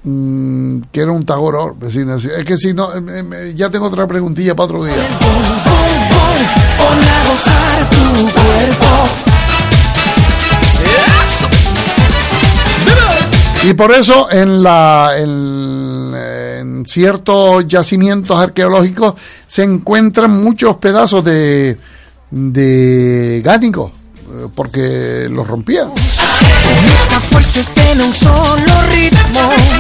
mm, 0.04 0.80
que 0.92 1.00
era 1.00 1.12
un 1.12 1.24
tagoror, 1.24 1.76
vecina. 1.78 2.16
Es 2.16 2.44
que 2.44 2.56
si 2.56 2.72
no, 2.74 2.92
eh, 2.94 3.24
eh, 3.32 3.52
ya 3.54 3.70
tengo 3.70 3.86
otra 3.86 4.06
preguntilla 4.06 4.54
para 4.54 4.64
otro 4.66 4.84
día. 4.84 4.96
Y 13.66 13.74
por 13.74 13.90
eso 13.90 14.30
en, 14.30 14.62
la, 14.62 15.14
en, 15.16 16.14
en 16.14 16.86
ciertos 16.86 17.66
yacimientos 17.66 18.38
arqueológicos 18.38 19.14
se 19.44 19.64
encuentran 19.64 20.40
muchos 20.40 20.76
pedazos 20.76 21.24
de, 21.24 21.76
de 22.30 23.42
gánicos, 23.44 23.90
eh, 23.90 24.46
porque 24.54 25.26
los 25.28 25.48
rompían. 25.48 25.88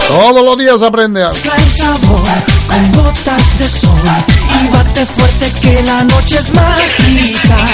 Todos 0.08 0.44
los 0.44 0.58
días 0.58 0.82
aprende 0.82 1.22
algo. 1.22 1.34
Mezcla 1.34 1.54
el 1.54 1.70
sabor 1.70 2.28
con 2.66 2.92
gotas 3.04 3.58
de 3.58 3.68
sol. 3.68 4.00
Y 4.64 4.68
bate 4.68 5.06
fuerte 5.06 5.52
que 5.60 5.82
la 5.84 6.02
noche 6.02 6.38
es 6.38 6.52
mágica. 6.52 7.66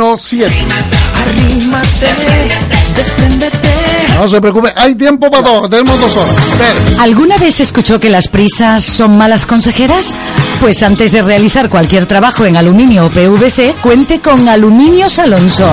644-778-117. 0.00 0.50
Arrímate. 1.14 2.06
644-778-117. 2.06 2.08
Arrímate. 2.08 2.08
Despréndete. 2.96 3.68
No 4.18 4.28
se 4.28 4.40
preocupe, 4.40 4.72
hay 4.74 4.96
tiempo 4.96 5.30
para 5.30 5.44
todo, 5.44 5.68
tenemos 5.68 6.00
dos 6.00 6.16
horas. 6.16 6.34
¿Alguna 6.98 7.36
vez 7.38 7.60
escuchó 7.60 8.00
que 8.00 8.10
las 8.10 8.26
prisas 8.26 8.82
son 8.82 9.16
malas 9.16 9.46
consejeras? 9.46 10.12
Pues 10.60 10.82
antes 10.82 11.12
de 11.12 11.22
realizar 11.22 11.70
cualquier 11.70 12.06
trabajo 12.06 12.44
en 12.44 12.56
aluminio 12.56 13.06
o 13.06 13.10
PVC, 13.10 13.76
cuente 13.80 14.20
con 14.20 14.48
Aluminios 14.48 15.20
Alonso. 15.20 15.72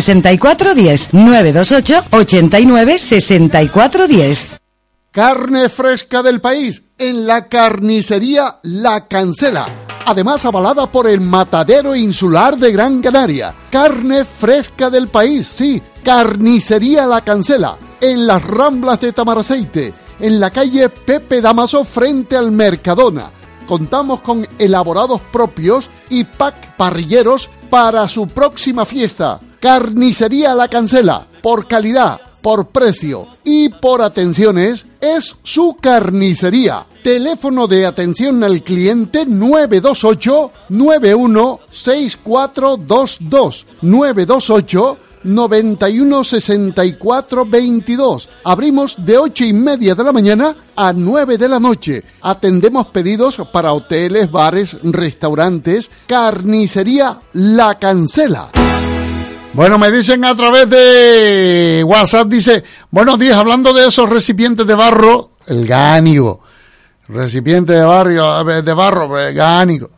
64 0.00 0.74
10 0.74 1.14
928 1.14 2.08
89 2.10 2.98
64 2.98 4.06
10. 4.06 4.60
Carne 5.10 5.70
fresca 5.70 6.22
del 6.22 6.42
país 6.42 6.82
en 6.98 7.26
la 7.26 7.48
carnicería 7.48 8.58
La 8.62 9.08
Cancela. 9.08 9.64
Además 10.04 10.44
avalada 10.44 10.92
por 10.92 11.08
el 11.08 11.22
Matadero 11.22 11.96
Insular 11.96 12.58
de 12.58 12.72
Gran 12.72 13.00
Canaria. 13.00 13.54
Carne 13.70 14.26
fresca 14.26 14.90
del 14.90 15.08
país, 15.08 15.46
sí. 15.46 15.82
Carnicería 16.04 17.06
La 17.06 17.22
Cancela. 17.22 17.78
En 17.98 18.26
las 18.26 18.44
Ramblas 18.44 19.00
de 19.00 19.12
Tamaraceite. 19.12 19.94
En 20.20 20.38
la 20.38 20.50
calle 20.50 20.90
Pepe 20.90 21.40
Damaso 21.40 21.84
frente 21.84 22.36
al 22.36 22.52
Mercadona. 22.52 23.32
Contamos 23.66 24.20
con 24.20 24.46
elaborados 24.58 25.20
propios 25.32 25.90
y 26.08 26.24
pack 26.24 26.76
parrilleros 26.76 27.50
para 27.68 28.06
su 28.08 28.28
próxima 28.28 28.84
fiesta. 28.84 29.40
Carnicería 29.60 30.54
La 30.54 30.68
Cancela. 30.68 31.26
Por 31.42 31.66
calidad, 31.66 32.20
por 32.46 32.68
precio 32.68 33.26
y 33.42 33.70
por 33.70 34.02
atenciones 34.02 34.86
es 35.00 35.34
su 35.42 35.76
carnicería. 35.80 36.86
Teléfono 37.02 37.66
de 37.66 37.86
atención 37.86 38.44
al 38.44 38.62
cliente 38.62 39.26
928 39.26 40.52
916422 40.68 43.66
928 43.82 44.96
91 45.26 46.24
64 46.24 47.44
22. 47.46 48.28
Abrimos 48.44 48.94
de 49.04 49.18
ocho 49.18 49.44
y 49.44 49.52
media 49.52 49.94
de 49.94 50.04
la 50.04 50.12
mañana 50.12 50.56
a 50.76 50.92
9 50.92 51.36
de 51.36 51.48
la 51.48 51.60
noche. 51.60 52.02
Atendemos 52.22 52.86
pedidos 52.86 53.40
para 53.52 53.72
hoteles, 53.72 54.30
bares, 54.30 54.76
restaurantes. 54.82 55.90
Carnicería 56.06 57.18
La 57.32 57.78
Cancela. 57.78 58.50
Bueno, 59.52 59.78
me 59.78 59.90
dicen 59.90 60.22
a 60.24 60.36
través 60.36 60.68
de 60.68 61.82
WhatsApp, 61.82 62.28
dice, 62.28 62.62
buenos 62.90 63.18
días, 63.18 63.38
hablando 63.38 63.72
de 63.72 63.86
esos 63.86 64.06
recipientes 64.06 64.66
de 64.66 64.74
barro, 64.74 65.30
el 65.46 65.66
gánigo, 65.66 66.42
recipiente 67.08 67.72
de 67.72 67.82
barrio, 67.82 68.44
de 68.44 68.74
barro, 68.74 69.18
eh, 69.18 69.32
gánigo. 69.32 69.90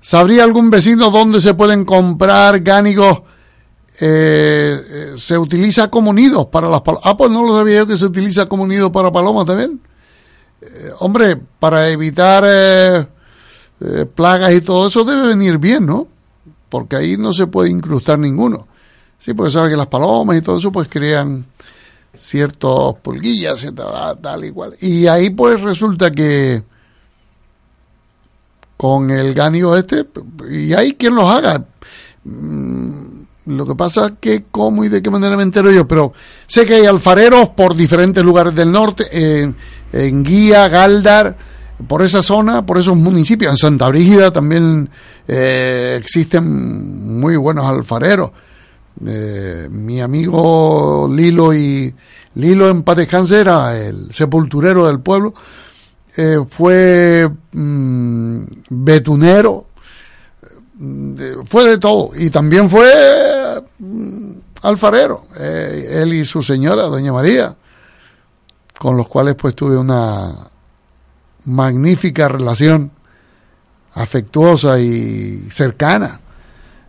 ¿Sabría 0.00 0.44
algún 0.44 0.70
vecino 0.70 1.10
dónde 1.10 1.42
se 1.42 1.52
pueden 1.52 1.84
comprar 1.84 2.60
gánicos? 2.60 3.20
Eh, 4.00 4.82
eh, 4.88 5.14
se 5.16 5.38
utiliza 5.38 5.88
como 5.88 6.12
nidos 6.12 6.46
para 6.46 6.68
las 6.68 6.80
palomas. 6.80 7.06
Ah, 7.06 7.16
pues 7.16 7.30
no 7.30 7.46
lo 7.46 7.56
sabía 7.56 7.78
yo 7.78 7.86
que 7.86 7.96
se 7.96 8.06
utiliza 8.06 8.46
como 8.46 8.66
nido 8.66 8.90
para 8.90 9.12
palomas 9.12 9.46
también. 9.46 9.80
Eh, 10.60 10.90
hombre, 10.98 11.36
para 11.36 11.88
evitar 11.90 12.44
eh, 12.46 13.06
plagas 14.14 14.54
y 14.54 14.60
todo 14.62 14.88
eso 14.88 15.04
debe 15.04 15.28
venir 15.28 15.58
bien, 15.58 15.86
¿no? 15.86 16.08
Porque 16.68 16.96
ahí 16.96 17.16
no 17.16 17.32
se 17.32 17.46
puede 17.46 17.70
incrustar 17.70 18.18
ninguno. 18.18 18.66
Sí, 19.20 19.32
porque 19.32 19.52
sabe 19.52 19.70
que 19.70 19.76
las 19.76 19.86
palomas 19.86 20.36
y 20.36 20.42
todo 20.42 20.58
eso 20.58 20.72
pues 20.72 20.88
crean 20.88 21.46
ciertos 22.16 22.96
pulguillas, 22.98 23.60
cierta, 23.60 24.16
tal 24.16 24.44
y 24.44 24.50
cual. 24.50 24.74
Y 24.80 25.06
ahí 25.06 25.30
pues 25.30 25.60
resulta 25.60 26.10
que 26.10 26.62
con 28.76 29.10
el 29.10 29.34
gánigo 29.34 29.76
este, 29.76 30.04
y 30.50 30.72
hay 30.72 30.94
quien 30.94 31.14
los 31.14 31.30
haga. 31.30 31.64
Mm, 32.24 33.03
Lo 33.46 33.66
que 33.66 33.74
pasa 33.74 34.06
es 34.06 34.12
que 34.20 34.44
cómo 34.50 34.84
y 34.84 34.88
de 34.88 35.02
qué 35.02 35.10
manera 35.10 35.36
me 35.36 35.42
entero 35.42 35.70
yo, 35.70 35.86
pero 35.86 36.12
sé 36.46 36.64
que 36.64 36.76
hay 36.76 36.86
alfareros 36.86 37.50
por 37.50 37.76
diferentes 37.76 38.24
lugares 38.24 38.54
del 38.54 38.72
norte, 38.72 39.06
en, 39.12 40.24
Guía, 40.24 40.68
Galdar, 40.68 41.36
por 41.86 42.02
esa 42.02 42.22
zona, 42.22 42.64
por 42.64 42.78
esos 42.78 42.96
municipios. 42.96 43.52
En 43.52 43.58
Santa 43.58 43.88
Brígida 43.88 44.30
también 44.30 44.88
eh, 45.28 45.96
existen 46.00 47.20
muy 47.20 47.36
buenos 47.36 47.66
alfareros. 47.66 48.30
Eh, 49.06 49.68
mi 49.70 50.00
amigo 50.00 51.08
Lilo 51.12 51.52
y 51.52 51.92
Lilo 52.36 52.70
en 52.70 52.84
era 53.32 53.76
el 53.78 54.12
sepulturero 54.12 54.86
del 54.86 55.00
pueblo. 55.00 55.34
Eh, 56.16 56.38
fue 56.48 57.28
mm, 57.52 58.42
betunero, 58.70 59.66
fue 61.46 61.68
de 61.68 61.78
todo 61.78 62.10
y 62.16 62.30
también 62.30 62.68
fue 62.68 63.62
mm, 63.78 64.32
alfarero, 64.62 65.26
eh, 65.38 66.00
él 66.02 66.14
y 66.14 66.24
su 66.24 66.42
señora, 66.42 66.84
doña 66.84 67.12
María, 67.12 67.54
con 68.78 68.96
los 68.96 69.08
cuales 69.08 69.36
pues 69.36 69.54
tuve 69.54 69.76
una 69.76 70.32
magnífica 71.44 72.28
relación 72.28 72.90
afectuosa 73.94 74.80
y 74.80 75.46
cercana. 75.50 76.20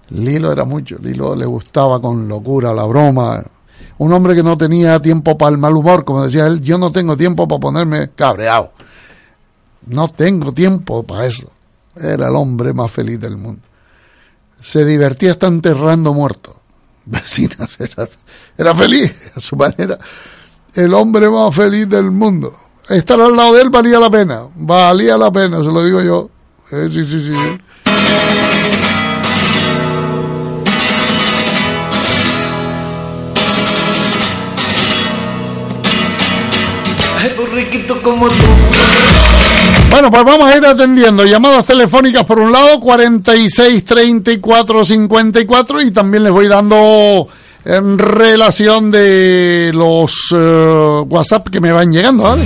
Lilo 0.10 0.52
era 0.52 0.66
mucho, 0.66 0.98
Lilo 1.00 1.36
le 1.36 1.46
gustaba 1.46 2.02
con 2.02 2.28
locura 2.28 2.74
la 2.74 2.86
broma. 2.86 3.44
Un 3.98 4.14
hombre 4.14 4.36
que 4.36 4.44
no 4.44 4.58
tenía 4.58 5.00
tiempo 5.02 5.38
para 5.38 5.52
el 5.52 5.58
mal 5.58 5.76
humor, 5.76 6.06
como 6.06 6.26
decía 6.26 6.48
él, 6.48 6.62
yo 6.62 6.78
no 6.78 6.92
tengo 6.92 7.18
tiempo 7.18 7.48
para 7.48 7.60
ponerme 7.60 8.10
cabreado. 8.16 8.72
No 9.88 10.08
tengo 10.08 10.52
tiempo 10.52 11.04
para 11.04 11.28
eso. 11.28 11.50
Era 11.96 12.28
el 12.28 12.36
hombre 12.36 12.74
más 12.74 12.92
feliz 12.92 13.20
del 13.20 13.38
mundo. 13.38 13.62
Se 14.60 14.86
divertía 14.86 15.32
hasta 15.32 15.48
enterrando 15.48 16.14
muertos. 16.14 16.56
Vecinas, 17.06 17.78
era, 18.58 18.74
feliz 18.76 19.14
a 19.36 19.40
su 19.40 19.56
manera. 19.56 19.98
El 20.74 20.94
hombre 20.94 21.30
más 21.30 21.56
feliz 21.56 21.88
del 21.88 22.12
mundo. 22.12 22.60
Estar 22.90 23.20
al 23.20 23.36
lado 23.36 23.54
de 23.54 23.62
él 23.62 23.70
valía 23.70 24.00
la 24.00 24.10
pena. 24.10 24.48
Valía 24.56 25.18
la 25.18 25.32
pena, 25.32 25.64
se 25.64 25.72
lo 25.72 25.84
digo 25.84 26.02
yo. 26.02 26.30
Eh, 26.72 26.90
sí, 26.92 27.04
sí, 27.04 27.22
sí. 27.22 27.34
Ay, 37.18 37.34
borriquito 37.38 38.02
como 38.02 38.28
tú. 38.28 39.55
Bueno, 39.96 40.12
pues 40.12 40.26
vamos 40.26 40.54
a 40.54 40.58
ir 40.58 40.66
atendiendo 40.66 41.24
llamadas 41.24 41.66
telefónicas 41.66 42.26
por 42.26 42.38
un 42.38 42.52
lado, 42.52 42.82
46 42.82 43.86
34 43.86 44.84
54 44.84 45.82
y 45.82 45.92
también 45.92 46.26
les 46.26 46.34
voy 46.34 46.50
dando 46.50 47.30
en 47.64 47.98
relación 47.98 48.92
de 48.92 49.72
los 49.74 50.14
eh, 50.36 51.02
WhatsApp 51.08 51.48
que 51.48 51.62
me 51.62 51.72
van 51.72 51.94
llegando, 51.94 52.24
¿vale? 52.24 52.44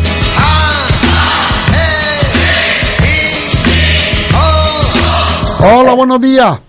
Hola, 5.74 5.95
buenos 5.95 6.22
días. 6.22 6.60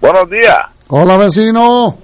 Buenos 0.00 0.30
días. 0.30 0.58
Hola, 0.86 1.18
vecino. 1.18 1.98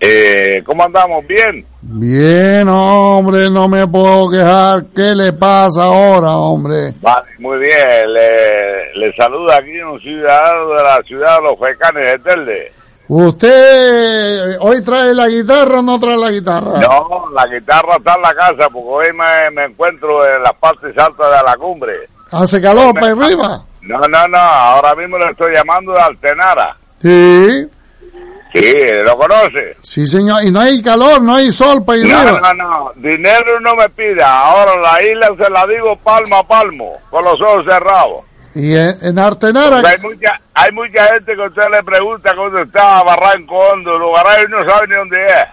Eh, 0.00 0.60
¿Cómo 0.66 0.82
andamos? 0.82 1.24
¿Bien? 1.24 1.64
Bien, 1.84 2.68
hombre, 2.68 3.50
no 3.50 3.66
me 3.66 3.86
puedo 3.88 4.30
quejar. 4.30 4.84
¿Qué 4.94 5.14
le 5.16 5.32
pasa 5.32 5.82
ahora, 5.84 6.30
hombre? 6.36 6.94
Vale, 7.00 7.26
muy 7.40 7.58
bien. 7.58 8.12
Le, 8.12 8.94
le 8.94 9.12
saluda 9.16 9.56
aquí 9.56 9.80
un 9.80 10.00
ciudadano 10.00 10.68
de 10.74 10.82
la 10.82 11.02
ciudad 11.02 11.38
de 11.38 11.42
los 11.42 11.58
Fecanes 11.58 12.04
de 12.04 12.18
Telde. 12.20 12.72
¿Usted 13.08 14.56
hoy 14.60 14.82
trae 14.84 15.12
la 15.12 15.28
guitarra 15.28 15.80
o 15.80 15.82
no 15.82 15.98
trae 15.98 16.16
la 16.16 16.30
guitarra? 16.30 16.78
No, 16.78 17.24
la 17.34 17.46
guitarra 17.46 17.96
está 17.96 18.14
en 18.14 18.22
la 18.22 18.34
casa 18.34 18.68
porque 18.72 18.88
hoy 18.88 19.12
me, 19.12 19.50
me 19.50 19.64
encuentro 19.64 20.24
en 20.24 20.42
las 20.42 20.54
partes 20.54 20.96
altas 20.96 21.26
de 21.36 21.42
la 21.44 21.56
cumbre. 21.56 22.08
¿Hace 22.30 22.62
calor 22.62 22.94
para 22.94 23.08
arriba? 23.08 23.64
No, 23.82 23.98
no, 24.06 24.28
no. 24.28 24.38
Ahora 24.38 24.94
mismo 24.94 25.18
le 25.18 25.30
estoy 25.30 25.52
llamando 25.52 25.92
de 25.92 26.00
Altenara. 26.00 26.76
Sí. 27.02 27.66
Sí, 28.52 28.74
¿lo 29.04 29.16
conoce? 29.16 29.76
Sí, 29.82 30.06
señor. 30.06 30.44
Y 30.44 30.50
no 30.50 30.60
hay 30.60 30.82
calor, 30.82 31.22
no 31.22 31.34
hay 31.36 31.50
sol 31.52 31.84
para 31.84 31.98
ir 31.98 32.06
No, 32.06 32.18
arriba. 32.18 32.52
no, 32.54 32.64
no. 32.68 32.92
Dinero 32.96 33.58
no 33.60 33.74
me 33.76 33.88
pida. 33.88 34.40
Ahora 34.40 34.76
la 34.76 35.02
isla 35.02 35.30
se 35.42 35.50
la 35.50 35.66
digo 35.66 35.96
palmo 35.96 36.36
a 36.36 36.46
palmo, 36.46 36.92
con 37.10 37.24
los 37.24 37.40
ojos 37.40 37.64
cerrados. 37.64 38.24
Y 38.54 38.74
en, 38.76 38.98
en 39.00 39.18
Artenara, 39.18 39.78
hay 39.78 39.98
mucha, 39.98 40.38
hay 40.52 40.70
mucha 40.72 41.06
gente 41.06 41.34
que 41.34 41.40
usted 41.40 41.62
le 41.70 41.82
pregunta 41.82 42.34
dónde 42.34 42.62
está 42.62 43.02
Barranco 43.02 43.56
Hondo, 43.56 43.98
lugar 43.98 44.26
y 44.46 44.50
no 44.50 44.62
sabe 44.68 44.88
ni 44.88 44.94
dónde 44.96 45.26
es. 45.26 45.44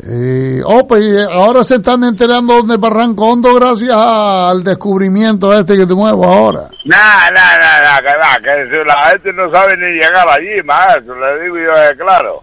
Eh, 0.00 0.62
oh, 0.64 0.86
pues 0.86 1.02
eh, 1.04 1.26
ahora 1.30 1.62
se 1.62 1.76
están 1.76 2.02
enterando 2.04 2.54
dónde 2.54 2.74
es 2.74 2.80
Barranco 2.80 3.26
Hondo 3.26 3.54
gracias 3.54 3.94
al 3.94 4.64
descubrimiento 4.64 5.52
este 5.52 5.76
que 5.76 5.86
te 5.86 5.94
muevo 5.94 6.24
ahora. 6.24 6.70
Nah, 6.84 7.30
nah, 7.30 7.58
nah, 7.58 7.80
nah, 7.82 8.00
que 8.00 8.16
va, 8.16 8.38
que 8.42 8.70
si 8.70 8.84
la 8.86 9.10
gente 9.10 9.32
no 9.34 9.50
sabe 9.50 9.76
ni 9.76 9.98
llegar 9.98 10.26
allí, 10.28 10.62
maestro, 10.64 11.14
le 11.20 11.44
digo 11.44 11.56
yo 11.56 11.76
eh, 11.76 11.96
claro. 11.96 12.42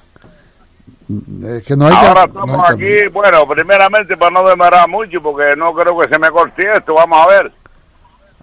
Es 1.43 1.66
que 1.66 1.76
no 1.76 1.88
hay 1.88 1.93
Ahora 1.95 2.28
no 2.28 2.45
estamos 2.45 2.70
hay 2.70 2.76
aquí, 2.76 3.08
bueno, 3.12 3.47
primeramente 3.47 4.16
para 4.16 4.32
no 4.32 4.47
demorar 4.47 4.88
mucho, 4.88 5.20
porque 5.22 5.56
no 5.58 5.74
creo 5.74 5.97
que 5.97 6.08
se 6.08 6.20
me 6.20 6.30
corte 6.30 6.68
esto, 6.72 6.93
vamos 6.93 7.26
a 7.26 7.30
ver. 7.30 7.52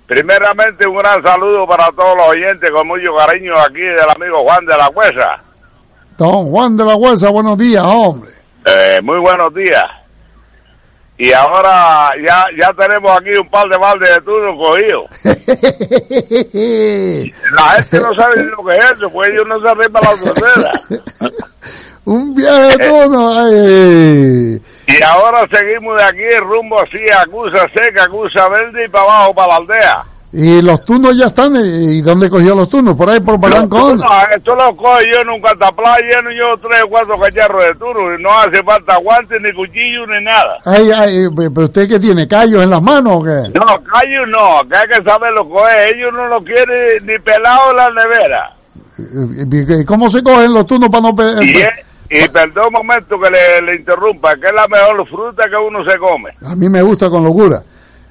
Primeramente 0.06 0.86
un 0.86 0.96
gran 0.96 1.22
saludo 1.22 1.66
para 1.66 1.86
todos 1.92 2.16
los 2.16 2.28
oyentes 2.28 2.70
con 2.72 2.86
mucho 2.88 3.14
cariño 3.16 3.56
aquí 3.58 3.80
del 3.80 4.10
amigo 4.14 4.42
Juan 4.42 4.66
de 4.66 4.76
la 4.76 4.90
Cuesa. 4.90 5.40
Don 6.18 6.50
Juan 6.50 6.76
de 6.76 6.84
la 6.84 6.96
Huesa, 6.96 7.30
buenos 7.30 7.56
días, 7.56 7.84
hombre. 7.84 8.35
Eh, 8.68 9.00
muy 9.00 9.20
buenos 9.20 9.54
días. 9.54 9.84
Y 11.18 11.32
ahora 11.32 12.10
ya 12.22 12.44
ya 12.58 12.74
tenemos 12.74 13.16
aquí 13.16 13.30
un 13.30 13.48
par 13.48 13.66
de 13.68 13.78
baldes 13.78 14.12
de 14.12 14.20
turno 14.22 14.58
cogidos. 14.58 15.06
La 17.54 17.80
gente 17.80 18.00
no 18.00 18.12
sabe 18.14 18.42
ni 18.42 18.50
lo 18.50 18.62
que 18.64 18.76
es 18.76 18.90
eso, 18.90 19.08
pues 19.10 19.30
ellos 19.30 19.46
no 19.46 19.60
se 19.60 19.68
arriban 19.68 20.02
la 20.02 20.10
frontera. 20.10 20.72
Un 22.04 22.34
viaje 22.34 22.76
de 22.76 22.90
ay. 23.28 24.60
Y 24.86 25.02
ahora 25.02 25.48
seguimos 25.50 25.96
de 25.96 26.04
aquí 26.04 26.28
rumbo 26.40 26.78
así 26.80 27.08
a 27.10 27.22
Acusa 27.22 27.68
Seca, 27.72 28.04
Acusa 28.04 28.48
Verde 28.48 28.84
y 28.84 28.88
para 28.88 29.04
abajo, 29.04 29.34
para 29.34 29.48
la 29.48 29.56
aldea. 29.56 30.04
Y 30.38 30.60
los 30.60 30.84
turnos 30.84 31.16
ya 31.16 31.26
están. 31.26 31.56
¿Y 31.56 32.02
dónde 32.02 32.28
cogió 32.28 32.54
los 32.54 32.68
turnos? 32.68 32.94
Por 32.94 33.08
ahí, 33.08 33.20
por 33.20 33.38
Barranco. 33.40 33.94
No, 33.94 34.04
esto 34.36 34.54
lo 34.54 34.76
cojo 34.76 34.98
yo 35.00 35.22
en 35.22 35.30
un 35.30 35.40
cataplay 35.40 36.02
lleno 36.04 36.30
yo 36.30 36.58
tres 36.58 36.82
o 36.84 36.88
cuatro 36.88 37.16
cacharros 37.18 37.64
de 37.64 37.74
turno 37.76 38.14
y 38.14 38.22
no 38.22 38.30
hace 38.38 38.62
falta 38.62 38.96
guantes, 38.98 39.40
ni 39.40 39.50
cuchillos, 39.54 40.06
ni 40.08 40.22
nada. 40.22 40.58
Ay, 40.66 40.90
ay, 40.94 41.28
pero 41.54 41.64
usted 41.64 41.88
que 41.88 41.98
tiene 41.98 42.28
callos 42.28 42.62
en 42.62 42.68
las 42.68 42.82
manos 42.82 43.14
o 43.16 43.22
qué? 43.24 43.48
No, 43.58 43.64
callos 43.84 44.28
no, 44.28 44.68
que 44.68 44.76
hay 44.76 44.88
que 44.88 45.02
saberlo 45.08 45.48
coger. 45.48 45.94
Ellos 45.96 46.12
no 46.12 46.26
lo 46.28 46.44
quieren 46.44 47.06
ni 47.06 47.18
pelado 47.18 47.70
en 47.70 47.76
la 47.78 47.90
nevera. 47.90 48.52
¿Y 49.78 49.84
cómo 49.86 50.10
se 50.10 50.22
cogen 50.22 50.52
los 50.52 50.66
turnos 50.66 50.90
para 50.90 51.02
no... 51.02 51.14
pe- 51.16 51.32
Y, 52.10 52.18
y 52.18 52.28
perdón 52.28 52.66
un 52.68 52.72
momento 52.74 53.18
que 53.18 53.30
le, 53.30 53.62
le 53.62 53.76
interrumpa, 53.76 54.36
que 54.36 54.48
es 54.48 54.54
la 54.54 54.68
mejor 54.68 55.08
fruta 55.08 55.48
que 55.48 55.56
uno 55.56 55.82
se 55.84 55.96
come. 55.98 56.30
A 56.44 56.54
mí 56.54 56.68
me 56.68 56.82
gusta 56.82 57.08
con 57.10 57.24
locura. 57.24 57.62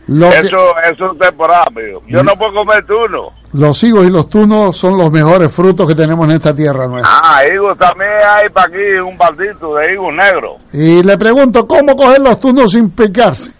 Lo 0.07 0.29
que- 0.29 0.39
Eso, 0.39 0.77
eso 0.91 1.11
es 1.13 1.19
temporada, 1.19 1.65
amigo. 1.67 2.01
Yo 2.07 2.23
no 2.23 2.35
puedo 2.35 2.53
comer 2.53 2.85
turno. 2.85 3.29
los 3.53 3.81
higos 3.83 4.05
y 4.05 4.09
los 4.09 4.29
tunos 4.29 4.75
son 4.77 4.97
los 4.97 5.09
mejores 5.11 5.51
frutos 5.51 5.87
que 5.87 5.95
tenemos 5.95 6.27
en 6.29 6.35
esta 6.35 6.53
tierra 6.53 6.87
nuestra. 6.87 7.11
Ah, 7.23 7.41
higos 7.47 7.77
también 7.77 8.11
hay 8.27 8.49
para 8.49 8.67
aquí 8.67 8.99
un 9.03 9.17
baldito 9.17 9.75
de 9.75 9.93
higos 9.93 10.13
negros. 10.13 10.61
Y 10.73 11.01
le 11.01 11.17
pregunto, 11.17 11.65
¿cómo 11.67 11.95
coger 11.95 12.19
los 12.21 12.39
tunos 12.39 12.71
sin 12.71 12.89
picarse? 12.91 13.51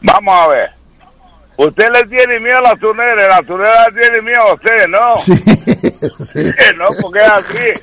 Vamos 0.00 0.34
a 0.34 0.48
ver. 0.48 0.70
Usted 1.58 1.90
le 1.90 2.04
tiene 2.06 2.38
miedo 2.40 2.58
a 2.58 2.62
la 2.62 2.76
tunera, 2.76 3.28
la 3.28 3.42
tunera 3.42 3.88
le 3.88 4.00
tiene 4.00 4.22
miedo 4.22 4.42
a 4.42 4.54
usted, 4.54 4.88
¿no? 4.88 5.16
Sí, 5.16 5.34
sí. 6.24 6.44
no, 6.78 6.86
porque 7.02 7.18
es 7.18 7.32
así. 7.32 7.82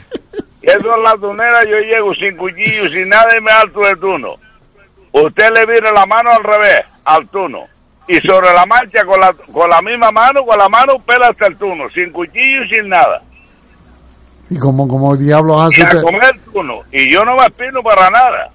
Eso 0.62 0.96
es 0.96 1.04
la 1.04 1.16
tunera, 1.18 1.64
yo 1.66 1.78
llego 1.80 2.14
sin 2.16 2.38
cuchillo, 2.38 2.88
sin 2.90 3.10
nada 3.10 3.38
y 3.38 3.42
me 3.42 3.52
alto 3.52 3.82
de 3.82 3.96
tuno. 3.98 4.36
Usted 5.12 5.52
le 5.54 5.66
vira 5.66 5.92
la 5.92 6.06
mano 6.06 6.32
al 6.32 6.44
revés, 6.44 6.86
al 7.06 7.28
tuno. 7.28 7.66
Y 8.08 8.16
sobre 8.20 8.52
la 8.54 8.66
marcha, 8.66 9.06
con 9.06 9.20
la, 9.20 9.34
con 9.52 9.70
la 9.70 9.82
misma 9.82 10.12
mano, 10.12 10.44
con 10.46 10.58
la 10.58 10.68
mano, 10.68 11.00
pela 11.00 11.28
hasta 11.30 11.48
el 11.48 11.58
tuno, 11.58 11.90
sin 11.90 12.12
cuchillo 12.12 12.64
y 12.64 12.70
sin 12.70 12.90
nada. 12.90 13.22
¿Y 14.50 14.60
cómo, 14.60 14.88
cómo 14.88 15.16
diablos 15.16 15.74
Y 15.78 15.82
hace? 15.82 15.84
a 15.84 15.86
usted? 15.86 16.02
comer 16.02 16.40
tuno. 16.52 16.82
Y 16.92 17.10
yo 17.12 17.24
no 17.24 17.36
me 17.38 17.46
espino 17.46 17.82
para 17.82 18.10
nada. 18.10 18.50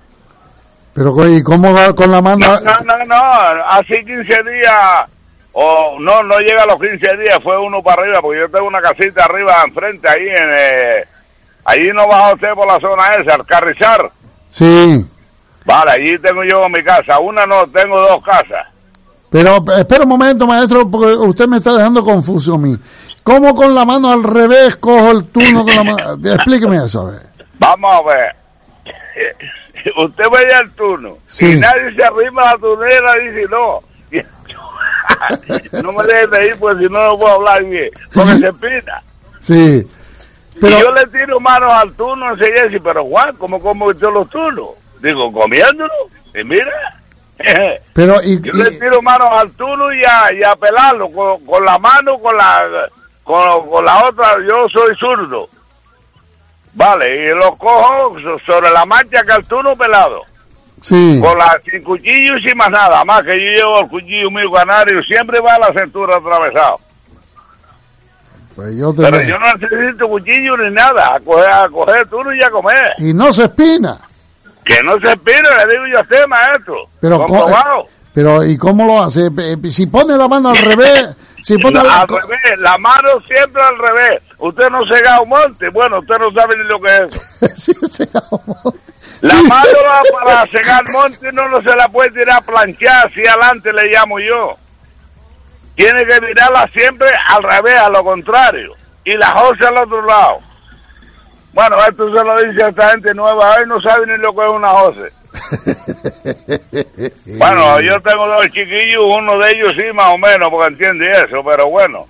Pero, 0.94 1.14
¿y 1.28 1.42
cómo 1.42 1.72
va 1.72 1.94
con 1.94 2.10
la 2.12 2.20
mano? 2.20 2.46
No, 2.46 2.60
no, 2.60 2.80
no, 2.84 3.04
no, 3.06 3.14
hace 3.70 4.04
15 4.04 4.42
días, 4.50 5.04
o 5.52 5.96
no, 6.00 6.22
no 6.24 6.38
llega 6.40 6.64
a 6.64 6.66
los 6.66 6.80
15 6.80 7.16
días, 7.16 7.40
fue 7.42 7.58
uno 7.58 7.82
para 7.82 8.02
arriba, 8.02 8.20
porque 8.20 8.40
yo 8.40 8.50
tengo 8.50 8.66
una 8.66 8.80
casita 8.82 9.24
arriba 9.24 9.62
enfrente, 9.64 10.08
ahí 10.08 10.28
en, 10.28 10.48
eh, 10.50 11.04
allí 11.64 11.88
no 11.94 12.06
baja 12.06 12.34
usted 12.34 12.52
por 12.54 12.66
la 12.66 12.80
zona 12.80 13.14
esa, 13.14 13.34
al 13.34 13.46
Carrizar. 13.46 14.10
Sí, 14.48 15.04
Vale, 15.64 15.90
allí 15.90 16.18
tengo 16.18 16.42
yo 16.44 16.66
mi 16.68 16.82
casa, 16.82 17.18
una 17.18 17.46
no, 17.46 17.66
tengo 17.66 18.00
dos 18.00 18.22
casas. 18.24 18.66
Pero 19.30 19.64
espera 19.76 20.04
un 20.04 20.08
momento, 20.08 20.46
maestro, 20.46 20.88
porque 20.90 21.12
usted 21.14 21.46
me 21.46 21.58
está 21.58 21.76
dejando 21.76 22.04
confuso 22.04 22.54
a 22.54 22.58
mí. 22.58 22.76
¿Cómo 23.22 23.54
con 23.54 23.74
la 23.74 23.84
mano 23.84 24.10
al 24.10 24.24
revés 24.24 24.76
cojo 24.76 25.10
el 25.10 25.24
turno 25.26 25.64
con 25.64 25.76
la 25.76 25.84
mano? 25.84 26.18
Explíqueme 26.34 26.84
eso, 26.84 27.02
a 27.02 27.10
ver. 27.10 27.20
Vamos 27.58 27.92
a 27.92 28.02
ver. 28.08 28.36
Usted 29.96 30.24
veía 30.30 30.60
el 30.60 30.70
turno. 30.72 31.16
Sí. 31.26 31.52
Y 31.52 31.60
nadie 31.60 31.94
se 31.94 32.04
arrima 32.04 32.42
a 32.42 32.54
la 32.54 32.58
turnera 32.58 33.22
y 33.22 33.28
dice 33.28 33.46
no. 33.50 33.80
no 35.82 35.92
me 35.92 36.04
dejes 36.04 36.30
de 36.30 36.46
ir, 36.48 36.56
pues 36.58 36.78
si 36.78 36.84
no, 36.84 37.08
no 37.08 37.18
puedo 37.18 37.34
hablar 37.34 37.64
bien. 37.64 37.90
Porque 38.14 38.38
se 38.38 38.52
pina. 38.52 39.02
Sí, 39.40 39.86
pero 40.60 40.78
Y 40.78 40.80
yo 40.80 40.92
le 40.92 41.06
tiro 41.06 41.40
manos 41.40 41.72
al 41.72 41.92
turno 41.94 42.32
enseguida 42.32 42.64
y 42.64 42.68
dice, 42.68 42.80
pero 42.80 43.04
Juan, 43.04 43.36
¿cómo 43.36 43.60
como 43.60 43.92
yo 43.92 44.10
los 44.10 44.28
turnos? 44.28 44.70
Digo, 45.00 45.32
comiéndolo. 45.32 45.92
Y 46.34 46.44
mira. 46.44 46.97
pero 47.92 48.22
y, 48.22 48.40
Yo 48.40 48.52
le 48.52 48.72
tiro 48.78 49.00
manos 49.02 49.28
al 49.32 49.50
turno 49.52 49.92
y 49.92 50.02
a, 50.04 50.32
y 50.32 50.42
a 50.42 50.56
pelarlo 50.56 51.08
con, 51.10 51.44
con 51.46 51.64
la 51.64 51.78
mano, 51.78 52.18
con 52.18 52.36
la, 52.36 52.88
con, 53.22 53.68
con 53.68 53.84
la 53.84 54.04
otra. 54.06 54.36
Yo 54.46 54.68
soy 54.68 54.94
zurdo. 54.96 55.48
Vale, 56.74 57.24
y 57.24 57.34
lo 57.34 57.56
cojo 57.56 58.18
so- 58.20 58.38
sobre 58.40 58.70
la 58.70 58.84
marcha 58.86 59.22
que 59.24 59.32
al 59.32 59.44
turno 59.44 59.74
pelado. 59.76 60.22
sí, 60.80 61.18
Con 61.22 61.36
la, 61.38 61.58
sin 61.68 61.82
cuchillo 61.82 62.36
y 62.36 62.42
sin 62.42 62.56
más 62.56 62.70
nada. 62.70 63.04
Más 63.04 63.22
que 63.22 63.30
yo 63.30 63.50
llevo 63.52 63.80
el 63.80 63.88
cuchillo 63.88 64.30
mío 64.30 64.50
canario, 64.52 65.02
siempre 65.02 65.40
va 65.40 65.54
a 65.54 65.58
la 65.72 65.80
cintura 65.82 66.16
atravesado. 66.16 66.78
pues 68.54 68.76
yo 68.76 68.92
te 68.92 69.02
Pero 69.02 69.22
yo 69.22 69.38
no 69.38 69.54
necesito 69.54 70.08
cuchillo 70.08 70.56
ni 70.56 70.70
nada. 70.70 71.14
A 71.14 71.20
coger, 71.20 71.50
a 71.50 71.68
coger 71.68 72.06
turno 72.08 72.34
y 72.34 72.42
a 72.42 72.50
comer. 72.50 72.92
y 72.98 73.12
no 73.14 73.32
se 73.32 73.44
espina. 73.44 73.98
Que 74.68 74.82
no 74.82 74.98
se 75.00 75.12
espine, 75.12 75.42
le 75.66 75.72
digo 75.72 75.86
yo 75.86 75.98
a 75.98 76.02
usted, 76.02 76.26
maestro. 76.26 76.76
Pero, 77.00 77.26
pero 78.14 78.44
¿y 78.44 78.56
cómo 78.58 78.84
lo 78.86 79.02
hace? 79.02 79.26
Eh, 79.38 79.56
Si 79.70 79.86
pone 79.86 80.16
la 80.16 80.28
mano 80.28 80.50
al 80.50 80.56
revés, 80.58 81.08
Sí, 81.42 81.56
ponte 81.56 81.82
La- 81.82 82.00
al 82.02 82.08
revés, 82.08 82.58
la 82.58 82.76
mano 82.78 83.08
siempre 83.26 83.62
al 83.62 83.78
revés. 83.78 84.20
Usted 84.38 84.68
no 84.70 84.84
se 84.86 84.94
un 85.22 85.28
monte, 85.28 85.68
bueno, 85.70 86.00
usted 86.00 86.18
no 86.18 86.32
sabe 86.32 86.56
ni 86.58 86.64
lo 86.64 86.80
que 86.80 87.08
es 87.46 87.68
eso. 87.68 88.04
La 89.22 89.34
mano 89.44 89.68
va 89.86 90.02
para 90.24 90.46
cegar 90.50 90.84
monte 90.92 91.32
no, 91.32 91.48
no 91.48 91.60
se 91.62 91.74
la 91.74 91.88
puede 91.88 92.10
tirar 92.10 92.38
a 92.38 92.40
planchar, 92.40 93.06
así 93.06 93.26
adelante 93.26 93.72
le 93.72 93.86
llamo 93.86 94.18
yo. 94.20 94.56
Tiene 95.74 96.04
que 96.06 96.20
mirarla 96.20 96.68
siempre 96.72 97.08
al 97.28 97.42
revés, 97.42 97.78
a 97.78 97.88
lo 97.88 98.02
contrario. 98.04 98.74
Y 99.04 99.14
la 99.16 99.30
jose 99.32 99.64
al 99.66 99.78
otro 99.78 100.04
lado. 100.04 100.38
Bueno, 101.52 101.76
esto 101.86 102.08
se 102.08 102.24
lo 102.24 102.42
dice 102.42 102.62
a 102.62 102.68
esta 102.68 102.90
gente 102.90 103.14
nueva, 103.14 103.56
hoy 103.56 103.66
no 103.66 103.80
sabe 103.80 104.06
ni 104.06 104.18
lo 104.18 104.34
que 104.34 104.46
es 104.46 104.52
una 104.52 104.68
jose. 104.68 105.12
Bueno, 107.38 107.80
yo 107.80 108.00
tengo 108.00 108.26
dos 108.26 108.46
chiquillos, 108.46 109.04
uno 109.04 109.38
de 109.38 109.52
ellos 109.52 109.72
sí, 109.76 109.92
más 109.92 110.08
o 110.08 110.18
menos, 110.18 110.48
porque 110.50 110.68
entiende 110.68 111.10
eso, 111.12 111.44
pero 111.44 111.68
bueno. 111.68 112.06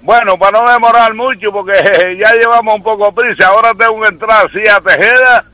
Bueno, 0.00 0.38
para 0.38 0.60
no 0.60 0.70
demorar 0.70 1.14
mucho, 1.14 1.52
porque 1.52 2.16
ya 2.18 2.32
llevamos 2.32 2.76
un 2.76 2.82
poco 2.82 3.12
prisa, 3.12 3.48
ahora 3.48 3.72
tengo 3.74 4.00
que 4.00 4.08
entrar 4.08 4.46
así 4.46 4.66
a 4.66 4.80
Tejeda, 4.80 5.44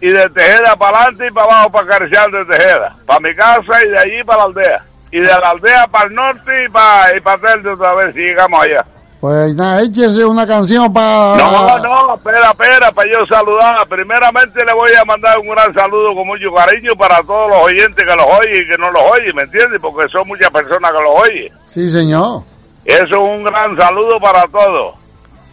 y 0.00 0.08
de 0.08 0.28
Tejeda 0.30 0.76
para 0.76 0.98
adelante 0.98 1.28
y 1.28 1.30
para 1.30 1.46
abajo 1.46 1.72
para 1.72 1.86
acariciar 1.86 2.30
de 2.30 2.44
Tejeda, 2.44 2.96
para 3.06 3.20
mi 3.20 3.34
casa 3.34 3.84
y 3.84 3.88
de 3.88 3.98
allí 3.98 4.24
para 4.24 4.38
la 4.38 4.44
aldea. 4.44 4.84
Y 5.10 5.20
de 5.20 5.28
la 5.28 5.50
aldea 5.50 5.86
para 5.86 6.06
el 6.06 6.14
norte 6.14 6.64
y 6.64 6.68
para, 6.68 7.16
y 7.16 7.20
para 7.20 7.38
Telde 7.38 7.70
otra 7.70 7.94
vez 7.94 8.14
si 8.14 8.20
llegamos 8.20 8.62
allá. 8.62 8.84
Pues 9.24 9.54
nada, 9.54 9.80
échese 9.80 10.22
una 10.22 10.46
canción 10.46 10.92
para... 10.92 11.38
No, 11.38 11.78
no, 11.78 12.14
espera, 12.14 12.50
espera, 12.50 12.92
para 12.92 13.10
yo 13.10 13.24
saludar. 13.24 13.88
Primeramente 13.88 14.62
le 14.62 14.74
voy 14.74 14.90
a 15.00 15.02
mandar 15.06 15.38
un 15.38 15.48
gran 15.48 15.72
saludo 15.72 16.14
con 16.14 16.26
mucho 16.26 16.52
cariño 16.52 16.94
para 16.94 17.22
todos 17.22 17.48
los 17.48 17.58
oyentes 17.62 18.04
que 18.04 18.16
los 18.16 18.26
oyen 18.38 18.62
y 18.62 18.68
que 18.68 18.76
no 18.76 18.90
los 18.90 19.02
oyen, 19.14 19.34
¿me 19.34 19.44
entiendes? 19.44 19.80
Porque 19.80 20.12
son 20.12 20.28
muchas 20.28 20.50
personas 20.50 20.92
que 20.92 21.02
los 21.02 21.22
oyen. 21.22 21.52
Sí, 21.64 21.88
señor. 21.88 22.42
Eso 22.84 23.02
es 23.06 23.12
un 23.12 23.44
gran 23.44 23.74
saludo 23.78 24.20
para 24.20 24.46
todos. 24.48 24.94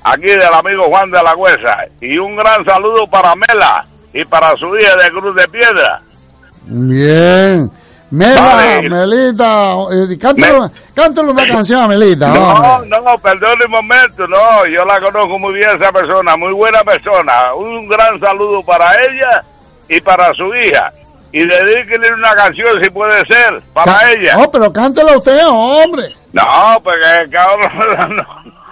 Aquí 0.03 0.27
del 0.27 0.53
amigo 0.53 0.89
Juan 0.89 1.09
de 1.09 1.23
la 1.23 1.33
Huesa. 1.33 1.85
Y 2.01 2.17
un 2.17 2.35
gran 2.35 2.65
saludo 2.65 3.07
para 3.07 3.33
Mela 3.35 3.85
y 4.11 4.25
para 4.25 4.53
su 4.57 4.75
hija 4.75 4.97
de 4.97 5.11
Cruz 5.11 5.33
de 5.33 5.47
Piedra. 5.47 6.01
Bien. 6.65 7.71
Mela, 8.11 8.41
Vale. 8.41 8.89
Melita, 8.89 9.73
eh, 9.93 10.17
cántale, 10.19 10.69
cántale 10.93 11.31
una 11.31 11.47
canción 11.47 11.81
a 11.81 11.87
Melita. 11.87 12.27
No, 12.27 12.49
hombre. 12.53 12.89
no, 13.01 13.17
perdón 13.19 13.57
un 13.65 13.71
momento, 13.71 14.27
no, 14.27 14.65
yo 14.67 14.83
la 14.83 14.99
conozco 14.99 15.39
muy 15.39 15.53
bien 15.53 15.69
esa 15.79 15.91
persona, 15.93 16.35
muy 16.35 16.51
buena 16.51 16.83
persona. 16.83 17.53
Un 17.55 17.87
gran 17.87 18.19
saludo 18.19 18.61
para 18.63 18.93
ella 19.05 19.43
y 19.87 20.01
para 20.01 20.33
su 20.33 20.53
hija. 20.53 20.91
Y 21.31 21.45
dedíquele 21.45 22.13
una 22.13 22.35
canción 22.35 22.83
si 22.83 22.89
puede 22.89 23.25
ser, 23.25 23.61
para 23.73 23.93
Ca- 23.99 24.11
ella. 24.11 24.35
No, 24.35 24.51
pero 24.51 24.73
cántela 24.73 25.15
usted, 25.17 25.39
hombre. 25.47 26.13
No, 26.33 26.43
porque 26.83 27.37
ahora 27.37 28.07
no, 28.09 28.25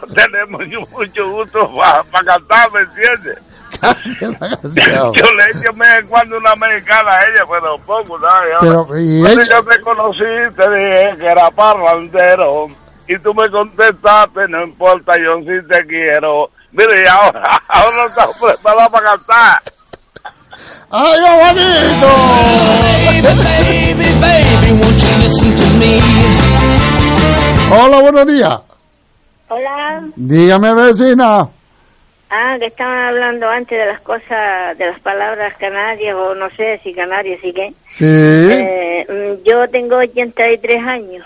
no 0.05 0.13
tenemos 0.13 0.61
mucho 0.91 1.29
gusto 1.31 1.73
para 1.73 2.03
cantar, 2.25 2.69
¿me 2.73 2.81
entiendes? 2.81 3.37
Canción. 3.79 5.13
Yo 5.13 5.25
le 5.33 5.43
echo 5.51 5.71
en 5.99 6.07
cuando 6.07 6.37
una 6.37 6.51
americana 6.51 7.11
a 7.11 7.23
ella, 7.25 7.43
pero 7.49 7.77
poco, 7.79 8.19
¿sabes? 8.19 8.55
Pero, 8.59 8.87
¿y 8.97 9.21
Cuando 9.21 9.41
ella? 9.41 9.51
yo 9.55 9.63
te 9.63 9.81
conocí, 9.81 10.55
te 10.55 10.69
dije 10.69 11.17
que 11.17 11.25
era 11.25 11.49
parrandero. 11.51 12.67
Y 13.07 13.17
tú 13.19 13.33
me 13.33 13.49
contestaste, 13.49 14.47
no 14.49 14.63
importa, 14.63 15.17
yo 15.17 15.39
sí 15.39 15.67
te 15.67 15.85
quiero. 15.87 16.51
Mire, 16.71 17.03
y 17.03 17.07
ahora, 17.07 17.59
ahora 17.67 17.97
no 17.97 18.05
estás 18.05 18.29
preparada 18.39 18.89
para 18.89 19.09
cantar. 19.11 19.61
¡Ay, 20.91 21.19
bonito! 21.43 22.07
Baby, 23.21 24.05
baby, 24.19 24.71
won't 24.73 25.01
you 25.01 25.17
listen 25.17 25.55
to 25.55 25.63
me? 25.77 26.01
Hola, 27.71 27.99
buenos 28.01 28.25
días. 28.27 28.59
Hola. 29.47 30.03
Dígame, 30.15 30.73
vecina. 30.73 31.47
Ah, 32.31 32.57
que 32.59 32.67
estaban 32.67 32.99
hablando 32.99 33.49
antes 33.49 33.77
de 33.77 33.87
las 33.87 34.01
cosas, 34.01 34.77
de 34.77 34.85
las 34.85 34.99
palabras 34.99 35.55
canarias, 35.57 36.15
o 36.15 36.35
no 36.35 36.49
sé 36.51 36.79
si 36.83 36.93
canarias 36.93 37.39
y 37.43 37.53
qué. 37.53 37.73
Sí. 37.87 38.05
Eh, 38.05 39.05
mm, 39.09 39.43
yo 39.43 39.67
tengo 39.69 39.97
83 39.97 40.83
años. 40.85 41.25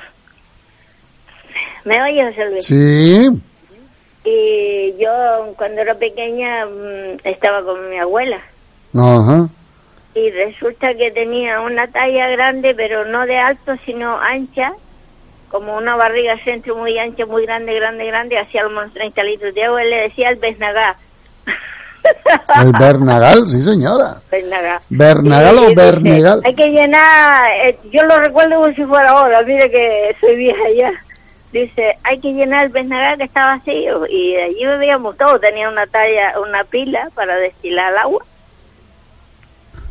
¿Me 1.84 2.02
oyes, 2.02 2.30
José 2.30 2.50
Luis? 2.50 2.66
Sí. 2.66 3.30
Y 4.24 4.96
yo, 4.98 5.54
cuando 5.58 5.82
era 5.82 5.96
pequeña, 5.96 6.66
mm, 6.66 7.20
estaba 7.26 7.62
con 7.64 7.90
mi 7.90 7.98
abuela. 7.98 8.40
Ajá. 8.96 9.50
Y 10.16 10.30
resulta 10.30 10.96
que 10.96 11.12
tenía 11.12 11.60
una 11.60 11.88
talla 11.88 12.30
grande, 12.30 12.74
pero 12.76 13.04
no 13.04 13.26
de 13.26 13.38
alto, 13.40 13.76
sino 13.86 14.18
ancha, 14.22 14.74
como 15.54 15.78
una 15.78 15.96
barriga 15.96 16.36
centro 16.44 16.76
muy 16.76 16.98
ancha, 16.98 17.28
muy 17.28 17.46
grande, 17.46 17.76
grande, 17.76 18.08
grande, 18.08 18.40
hacía 18.40 18.66
unos 18.66 18.92
30 18.92 19.24
litros 19.24 19.54
de 19.54 19.64
agua. 19.64 19.84
Él 19.84 19.92
le 19.92 19.96
decía 19.98 20.30
el 20.30 20.38
Besnagá. 20.38 20.98
El 22.60 22.72
Bernagal, 22.78 23.48
sí, 23.48 23.62
señora. 23.62 24.16
Bernaga. 24.32 24.82
¿Bernagal 24.90 25.56
Y 25.56 25.60
o 25.60 25.76
Bernegal? 25.76 26.42
Hay 26.44 26.56
que 26.56 26.70
llenar, 26.70 27.52
eh, 27.66 27.78
yo 27.92 28.04
lo 28.04 28.20
recuerdo 28.20 28.62
como 28.62 28.74
si 28.74 28.84
fuera 28.84 29.12
ahora, 29.12 29.44
mire 29.44 29.70
que 29.70 30.16
soy 30.20 30.36
vieja 30.36 30.64
ya. 30.76 30.92
Dice, 31.52 31.98
hay 32.04 32.20
que 32.20 32.34
llenar 32.34 32.66
el 32.66 32.72
Bernaga 32.72 33.16
que 33.16 33.24
está 33.24 33.46
vacío. 33.46 34.08
Y 34.08 34.36
allí 34.36 34.66
bebíamos 34.66 35.16
todo, 35.18 35.40
tenía 35.40 35.70
una 35.70 35.86
talla, 35.86 36.34
una 36.40 36.64
pila 36.64 37.12
para 37.14 37.36
destilar 37.36 37.92
el 37.92 38.00
agua. 38.00 38.26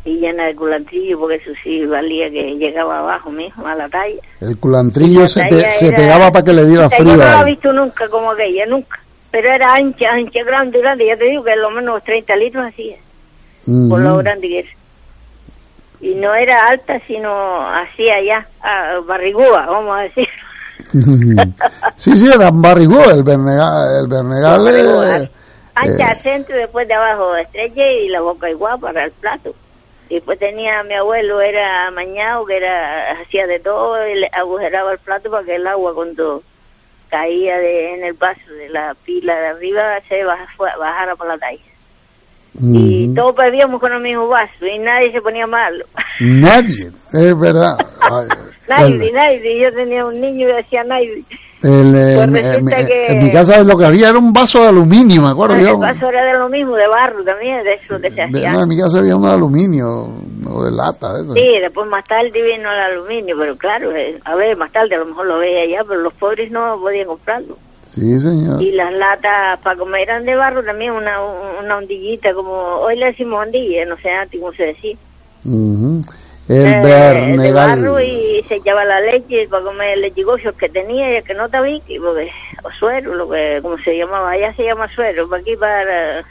Y 0.04 0.16
llena 0.18 0.46
de 0.46 0.56
culantrillo, 0.56 1.18
porque 1.20 1.36
eso 1.36 1.52
sí 1.62 1.86
valía 1.86 2.28
que 2.28 2.56
llegaba 2.56 2.98
abajo 2.98 3.30
mismo 3.30 3.66
a 3.68 3.74
la 3.76 3.88
talla. 3.88 4.20
El 4.40 4.58
culantrillo 4.58 5.20
La 5.20 5.28
se, 5.28 5.44
pe- 5.44 5.70
se 5.70 5.88
era- 5.88 5.96
pegaba 5.96 6.32
para 6.32 6.44
que 6.44 6.52
le 6.52 6.64
diera 6.64 6.86
Esta 6.86 6.98
Yo 6.98 7.04
frío. 7.04 7.16
no 7.16 7.22
a 7.22 7.42
he 7.42 7.44
visto 7.44 7.72
nunca 7.72 8.08
como 8.08 8.32
aquella, 8.32 8.66
nunca. 8.66 8.98
Pero 9.30 9.48
era 9.52 9.74
ancha, 9.74 10.12
ancha, 10.12 10.42
grande, 10.44 10.80
grande. 10.80 11.06
Ya 11.06 11.16
te 11.16 11.24
digo 11.26 11.44
que 11.44 11.54
lo 11.56 11.70
menos 11.70 12.02
30 12.02 12.34
litros 12.36 12.66
hacía 12.66 12.96
por 13.88 14.00
lo 14.00 14.16
grande 14.18 14.48
que 14.48 14.58
es. 14.60 14.66
Y 16.00 16.14
no 16.16 16.34
era 16.34 16.66
alta, 16.66 16.98
sino 17.06 17.64
así 17.68 18.10
allá, 18.10 18.44
ah, 18.60 18.98
barrigúa, 19.06 19.66
vamos 19.66 19.96
a 19.96 20.00
decir. 20.02 20.28
sí, 21.96 22.16
sí, 22.16 22.28
era 22.34 22.50
barrigú, 22.52 22.98
el 23.08 23.22
Bernegal. 23.22 24.00
El 24.00 24.08
Bernegal 24.08 24.64
Barrigúa. 24.64 25.16
eh, 25.18 25.30
Ancha 25.74 25.92
eh, 25.96 26.02
al 26.02 26.22
centro, 26.22 26.56
después 26.56 26.86
de 26.88 26.94
abajo 26.94 27.36
estrecha 27.36 27.86
y 27.86 28.08
la 28.08 28.20
boca 28.20 28.50
igual 28.50 28.78
para 28.80 29.04
el 29.04 29.12
plato. 29.12 29.54
Y 30.12 30.16
después 30.16 30.38
tenía 30.38 30.80
a 30.80 30.84
mi 30.84 30.92
abuelo, 30.92 31.40
era 31.40 31.90
mañado, 31.90 32.44
que 32.44 32.58
era 32.58 33.12
hacía 33.12 33.46
de 33.46 33.58
todo, 33.60 34.06
y 34.06 34.14
le 34.16 34.28
agujeraba 34.34 34.92
el 34.92 34.98
plato 34.98 35.30
para 35.30 35.42
que 35.42 35.54
el 35.54 35.66
agua 35.66 35.94
cuando 35.94 36.42
caía 37.08 37.56
de, 37.56 37.94
en 37.94 38.04
el 38.04 38.12
vaso 38.12 38.52
de 38.58 38.68
la 38.68 38.94
pila 39.06 39.34
de 39.34 39.46
arriba 39.46 39.98
se 40.10 40.22
baja- 40.22 40.46
fue- 40.54 40.68
bajara 40.78 41.16
por 41.16 41.28
la 41.28 41.38
talla. 41.38 41.62
Y 42.60 43.06
ujú. 43.06 43.14
todos 43.14 43.36
bebíamos 43.36 43.80
con 43.80 43.90
el 43.94 44.00
mismo 44.00 44.28
vaso 44.28 44.66
y 44.66 44.78
nadie 44.80 45.12
se 45.12 45.22
ponía 45.22 45.46
malo. 45.46 45.86
Nadie, 46.20 46.90
es 47.14 47.38
verdad. 47.38 47.78
Ay, 48.02 48.28
El- 48.80 49.12
nadie. 49.12 49.60
Yo 49.60 49.72
tenía 49.72 50.04
un 50.06 50.20
niño 50.20 50.48
y 50.48 50.52
decía 50.52 50.84
el, 51.62 51.94
eh, 51.94 52.26
Pues 52.28 52.44
en, 52.44 52.86
que- 52.86 53.20
mi 53.22 53.30
casa 53.30 53.62
lo 53.62 53.78
que 53.78 53.84
había 53.84 54.08
era 54.08 54.18
un 54.18 54.32
vaso 54.32 54.60
de 54.62 54.68
aluminio, 54.68 55.22
me 55.22 55.28
acuerdo 55.28 55.54
El 55.54 55.62
yo. 55.66 55.78
vaso 55.78 56.08
era 56.08 56.24
de 56.24 56.32
lo 56.32 56.48
mismo, 56.48 56.74
de 56.74 56.88
barro 56.88 57.22
también, 57.22 57.62
de 57.62 57.74
eso 57.74 58.00
que 58.00 58.10
se 58.10 58.26
De- 58.26 58.48
no, 58.50 58.62
en 58.64 58.68
mi 58.68 58.76
casa 58.76 58.98
había 58.98 59.14
uno 59.16 59.28
de 59.28 59.34
aluminio 59.34 60.08
o 60.50 60.64
de 60.64 60.72
lata. 60.72 61.20
eso. 61.22 61.32
Sí, 61.34 61.58
después 61.60 61.86
más 61.88 62.02
tarde 62.04 62.30
vino 62.32 62.68
el 62.72 62.80
aluminio, 62.80 63.36
pero 63.38 63.56
claro, 63.56 63.94
eh, 63.94 64.18
a 64.24 64.34
ver, 64.34 64.56
más 64.56 64.72
tarde 64.72 64.96
a 64.96 64.98
lo 64.98 65.06
mejor 65.06 65.26
lo 65.26 65.38
veía 65.38 65.64
ya, 65.78 65.84
pero 65.84 66.00
los 66.00 66.12
pobres 66.14 66.50
no 66.50 66.78
podían 66.80 67.06
comprarlo. 67.06 67.56
Sí, 67.86 68.18
señor. 68.18 68.60
Y 68.60 68.72
las 68.72 68.92
latas 68.92 69.60
para 69.60 69.76
comer 69.78 70.02
eran 70.08 70.24
de 70.24 70.34
barro 70.34 70.64
también, 70.64 70.92
una, 70.92 71.18
una 71.62 71.76
ondillita, 71.76 72.34
como 72.34 72.50
hoy 72.52 72.96
le 72.96 73.06
decimos 73.06 73.46
ondilla, 73.46 73.84
no 73.84 73.96
sé 73.98 74.10
antes 74.10 74.40
cómo 74.40 74.52
se 74.52 74.64
decía. 74.64 74.96
Ujú. 75.44 76.02
El 76.52 76.66
Eh, 76.66 76.80
Bernegal. 76.82 77.82
barro 77.82 78.00
y 78.00 78.44
se 78.48 78.56
echaba 78.56 78.84
la 78.84 79.00
leche 79.00 79.48
para 79.48 79.64
comer 79.64 79.98
lechigocios 79.98 80.54
que 80.56 80.68
tenía 80.68 81.18
y 81.18 81.22
que 81.22 81.34
no 81.34 81.48
tabique, 81.48 81.98
porque, 82.00 82.30
o 82.62 82.70
suero, 82.78 83.14
lo 83.14 83.28
que, 83.30 83.58
como 83.62 83.78
se 83.78 83.96
llamaba, 83.96 84.30
allá 84.30 84.52
se 84.54 84.64
llama 84.64 84.88
suero, 84.94 85.28
para 85.28 85.42
aquí 85.42 85.56
para, 85.56 86.24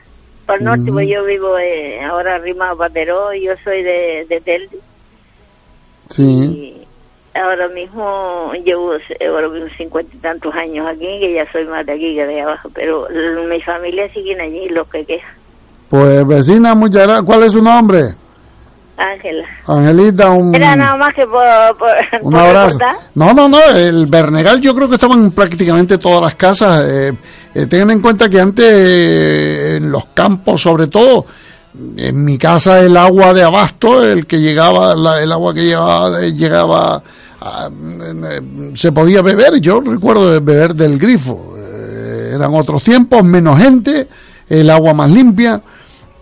para 0.46 0.60
el 0.60 0.66
norte, 0.66 0.82
Ujú. 0.84 0.94
pues 0.94 1.08
yo 1.10 1.24
vivo 1.24 1.58
eh, 1.58 2.02
ahora 2.04 2.36
arrimado 2.36 2.78
para 2.78 2.94
Teró, 2.94 3.34
yo 3.34 3.54
soy 3.64 3.84
de, 3.84 4.26
de 4.30 4.42
Telde. 4.42 4.78
Sí. 6.10 6.78
Ahora 7.34 7.70
mismo 7.70 8.52
llevo 8.66 8.96
eh, 8.96 9.26
ahora 9.28 9.48
mismo 9.48 9.70
cincuenta 9.78 10.14
y 10.14 10.20
tantos 10.20 10.54
años 10.54 10.86
aquí, 10.86 11.06
que 11.20 11.34
ya 11.34 11.50
soy 11.52 11.64
más 11.66 11.86
de 11.86 11.94
aquí 11.94 12.14
que 12.16 12.26
de 12.26 12.42
abajo, 12.42 12.70
pero 12.74 13.08
mi 13.48 13.62
familia 13.62 14.12
siguen 14.12 14.42
allí, 14.42 14.68
los 14.70 14.86
que 14.90 15.06
quejan. 15.06 15.34
Pues 15.90 16.28
vecina, 16.28 16.76
muchas 16.76 17.04
gracias. 17.04 17.26
¿Cuál 17.26 17.44
es 17.44 17.54
su 17.54 17.62
nombre? 17.62 18.16
Ángela. 19.02 19.46
Angelita, 19.68 20.30
un, 20.32 20.54
Era 20.56 20.76
nada 20.76 20.96
más 20.98 21.14
que 21.14 21.26
por, 21.26 21.44
por, 21.78 21.90
un 22.22 22.32
por 22.32 22.42
abrazo. 22.42 22.78
recordar. 22.80 22.96
No, 23.16 23.34
no, 23.34 23.50
no, 23.50 23.60
el 23.76 24.06
Bernegal 24.08 24.62
yo 24.62 24.74
creo 24.76 24.88
que 24.88 24.96
estaban 24.96 25.20
en 25.22 25.32
prácticamente 25.32 25.98
todas 25.98 26.22
las 26.22 26.36
casas. 26.36 26.86
Eh, 26.88 27.14
eh, 27.56 27.66
tengan 27.66 27.92
en 27.92 28.02
cuenta 28.02 28.30
que 28.30 28.40
antes 28.40 28.66
eh, 28.70 29.76
en 29.78 29.92
los 29.92 30.06
campos, 30.14 30.62
sobre 30.62 30.88
todo, 30.88 31.26
en 31.98 32.24
mi 32.24 32.38
casa 32.38 32.80
el 32.80 32.96
agua 32.98 33.34
de 33.34 33.44
abasto, 33.44 34.04
el 34.04 34.26
que 34.26 34.40
llegaba, 34.40 34.96
la- 34.96 35.22
el 35.22 35.32
agua 35.32 35.54
que 35.54 35.64
llegaba, 35.64 36.20
llegaba 36.22 37.02
ah, 37.42 37.70
eh, 37.70 38.42
se 38.76 38.92
podía 38.92 39.22
beber, 39.22 39.60
yo 39.60 39.82
recuerdo 39.82 40.30
beber 40.42 40.74
del 40.76 40.98
grifo. 41.00 41.56
Eran 42.34 42.54
otros 42.56 42.82
tiempos, 42.84 43.24
menos 43.24 43.58
gente, 43.58 44.08
el 44.50 44.70
agua 44.70 44.94
más 44.94 45.10
limpia 45.12 45.62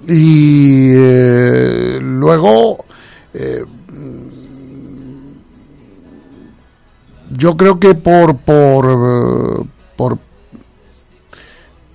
y 0.10 0.90
eh, 0.92 2.00
luego 2.02 2.86
eh, 3.34 3.64
yo 7.32 7.56
creo 7.56 7.80
que 7.80 7.96
por 7.96 8.38
por 8.38 8.86
eh, 8.86 9.66
por 9.96 10.18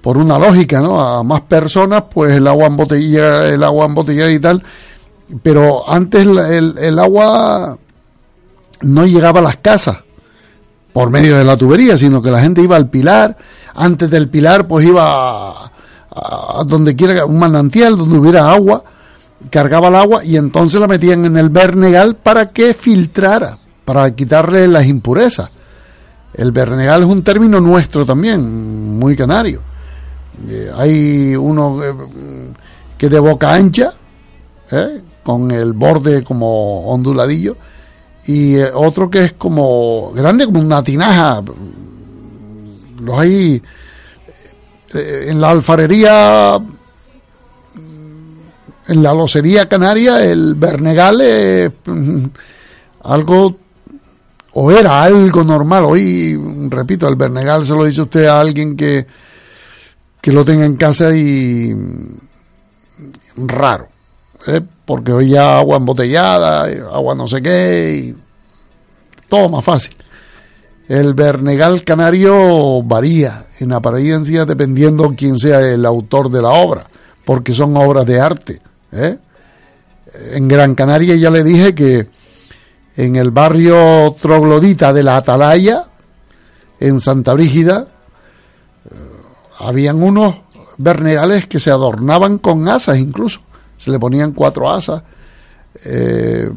por 0.00 0.18
una 0.18 0.38
lógica, 0.38 0.80
¿no? 0.82 1.00
A 1.00 1.22
más 1.22 1.40
personas, 1.42 2.04
pues 2.12 2.36
el 2.36 2.46
agua 2.46 2.66
embotellada, 2.66 3.48
el 3.48 3.64
agua 3.64 3.86
embotellada 3.86 4.30
y 4.30 4.38
tal. 4.38 4.62
Pero 5.42 5.90
antes 5.90 6.22
el, 6.26 6.36
el- 6.38 6.78
el 6.78 6.98
agua 6.98 7.78
no 8.82 9.06
llegaba 9.06 9.40
a 9.40 9.44
las 9.44 9.56
casas 9.56 9.96
por 10.92 11.08
medio 11.10 11.38
de 11.38 11.44
la 11.44 11.56
tubería, 11.56 11.96
sino 11.96 12.20
que 12.20 12.30
la 12.30 12.40
gente 12.40 12.60
iba 12.60 12.76
al 12.76 12.90
pilar. 12.90 13.36
Antes 13.74 14.10
del 14.10 14.28
pilar, 14.28 14.68
pues 14.68 14.86
iba 14.86 15.04
a, 15.64 15.72
a 16.14 16.62
donde 16.64 16.94
quiera, 16.94 17.24
un 17.24 17.38
manantial, 17.38 17.96
donde 17.96 18.18
hubiera 18.18 18.50
agua, 18.50 18.82
cargaba 19.50 19.88
el 19.88 19.96
agua 19.96 20.24
y 20.24 20.36
entonces 20.36 20.80
la 20.80 20.86
metían 20.86 21.24
en 21.24 21.36
el 21.36 21.50
bernegal 21.50 22.16
para 22.16 22.50
que 22.50 22.74
filtrara, 22.74 23.56
para 23.84 24.14
quitarle 24.14 24.68
las 24.68 24.86
impurezas. 24.86 25.50
El 26.32 26.52
bernegal 26.52 27.02
es 27.02 27.08
un 27.08 27.22
término 27.22 27.60
nuestro 27.60 28.04
también, 28.04 28.98
muy 28.98 29.16
canario. 29.16 29.60
Eh, 30.48 30.70
hay 30.76 31.36
uno 31.36 31.82
eh, 31.82 31.94
que 32.98 33.08
de 33.08 33.18
boca 33.18 33.54
ancha, 33.54 33.94
¿eh? 34.70 35.00
con 35.22 35.50
el 35.50 35.72
borde 35.72 36.24
como 36.24 36.86
onduladillo, 36.88 37.56
y 38.26 38.56
otro 38.58 39.10
que 39.10 39.24
es 39.24 39.32
como 39.34 40.12
grande, 40.12 40.46
como 40.46 40.60
una 40.60 40.82
tinaja. 40.82 41.42
Los 43.00 43.18
hay 43.18 43.62
en 44.94 45.40
la 45.40 45.50
alfarería, 45.50 46.58
en 48.86 49.02
la 49.02 49.14
locería 49.14 49.68
canaria, 49.68 50.24
el 50.24 50.54
bernegal 50.54 51.20
es 51.20 51.72
mm, 51.84 52.24
algo 53.02 53.56
o 54.52 54.70
era 54.70 55.02
algo 55.02 55.42
normal. 55.42 55.84
Hoy, 55.84 56.38
repito, 56.68 57.08
el 57.08 57.16
bernegal 57.16 57.66
se 57.66 57.74
lo 57.74 57.84
dice 57.84 58.02
usted 58.02 58.26
a 58.26 58.40
alguien 58.40 58.76
que, 58.76 59.06
que 60.20 60.32
lo 60.32 60.44
tenga 60.44 60.64
en 60.64 60.76
casa 60.76 61.14
y 61.14 61.74
mm, 61.74 63.46
raro. 63.46 63.88
¿eh? 64.46 64.60
Porque 64.84 65.12
hoy 65.12 65.30
ya 65.30 65.58
agua 65.58 65.78
embotellada, 65.78 66.70
eh, 66.70 66.82
agua 66.92 67.14
no 67.14 67.26
sé 67.26 67.42
qué, 67.42 67.96
y 67.96 68.16
todo 69.28 69.48
más 69.48 69.64
fácil. 69.64 69.96
El 70.88 71.14
bernegal 71.14 71.82
canario 71.82 72.82
varía 72.82 73.46
en 73.58 73.72
apariencia 73.72 74.44
dependiendo 74.44 75.14
quién 75.16 75.38
sea 75.38 75.60
el 75.60 75.86
autor 75.86 76.30
de 76.30 76.42
la 76.42 76.50
obra, 76.50 76.86
porque 77.24 77.54
son 77.54 77.74
obras 77.76 78.04
de 78.04 78.20
arte. 78.20 78.60
¿eh? 78.92 79.16
En 80.32 80.46
Gran 80.46 80.74
Canaria 80.74 81.16
ya 81.16 81.30
le 81.30 81.42
dije 81.42 81.74
que 81.74 82.08
en 82.96 83.16
el 83.16 83.30
barrio 83.30 84.14
troglodita 84.20 84.92
de 84.92 85.02
la 85.02 85.16
Atalaya, 85.16 85.86
en 86.78 87.00
Santa 87.00 87.32
Brígida, 87.32 87.88
eh, 88.84 88.88
habían 89.60 90.02
unos 90.02 90.36
bernegales 90.76 91.46
que 91.46 91.60
se 91.60 91.70
adornaban 91.70 92.36
con 92.38 92.68
asas 92.68 92.98
incluso, 92.98 93.40
se 93.78 93.90
le 93.90 93.98
ponían 93.98 94.32
cuatro 94.32 94.70
asas. 94.70 95.02
Eh, 95.82 96.50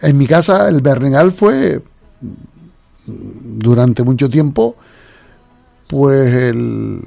en 0.00 0.16
mi 0.16 0.26
casa 0.26 0.68
el 0.68 0.80
bernegal 0.80 1.32
fue 1.32 1.82
durante 3.06 4.02
mucho 4.02 4.28
tiempo 4.28 4.76
pues 5.86 6.32
el, 6.32 7.02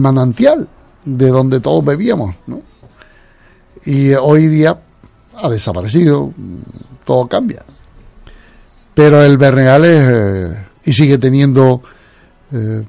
manantial 0.00 0.68
de 1.04 1.28
donde 1.28 1.60
todos 1.60 1.84
bebíamos, 1.84 2.34
¿no? 2.46 2.62
Y 3.84 4.14
hoy 4.14 4.48
día 4.48 4.78
ha 5.36 5.48
desaparecido, 5.48 6.32
todo 7.04 7.28
cambia. 7.28 7.62
Pero 8.94 9.22
el 9.22 9.36
Bernegal 9.36 9.84
es, 9.84 10.00
eh, 10.00 10.64
y 10.84 10.92
sigue 10.92 11.18
teniendo 11.18 11.82
eh, 12.50 12.82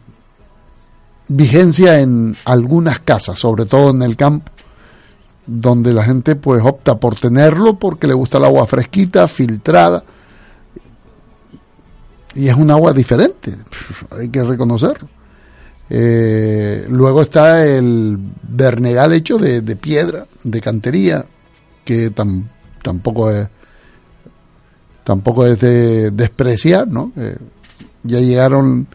vigencia 1.27 1.99
en 1.99 2.35
algunas 2.45 2.99
casas, 2.99 3.39
sobre 3.39 3.65
todo 3.65 3.89
en 3.89 4.03
el 4.03 4.15
campo, 4.15 4.51
donde 5.45 5.93
la 5.93 6.03
gente 6.03 6.35
pues 6.35 6.63
opta 6.63 6.97
por 6.97 7.15
tenerlo 7.15 7.75
porque 7.75 8.07
le 8.07 8.13
gusta 8.13 8.37
el 8.37 8.45
agua 8.45 8.65
fresquita, 8.65 9.27
filtrada, 9.27 10.03
y 12.35 12.47
es 12.49 12.55
un 12.55 12.69
agua 12.71 12.93
diferente, 12.93 13.55
hay 14.11 14.29
que 14.29 14.43
reconocerlo. 14.43 15.07
Eh, 15.89 16.85
luego 16.89 17.21
está 17.21 17.65
el 17.65 18.17
Bernegal 18.43 19.13
hecho 19.13 19.37
de, 19.37 19.61
de 19.61 19.75
piedra, 19.75 20.25
de 20.43 20.59
cantería, 20.61 21.25
que 21.83 22.11
tam- 22.13 22.43
tampoco 22.81 23.29
es 23.31 23.47
tampoco 25.03 25.45
es 25.45 25.59
de 25.59 26.09
despreciar, 26.11 26.87
¿no? 26.87 27.11
Eh, 27.15 27.37
ya 28.03 28.19
llegaron 28.19 28.87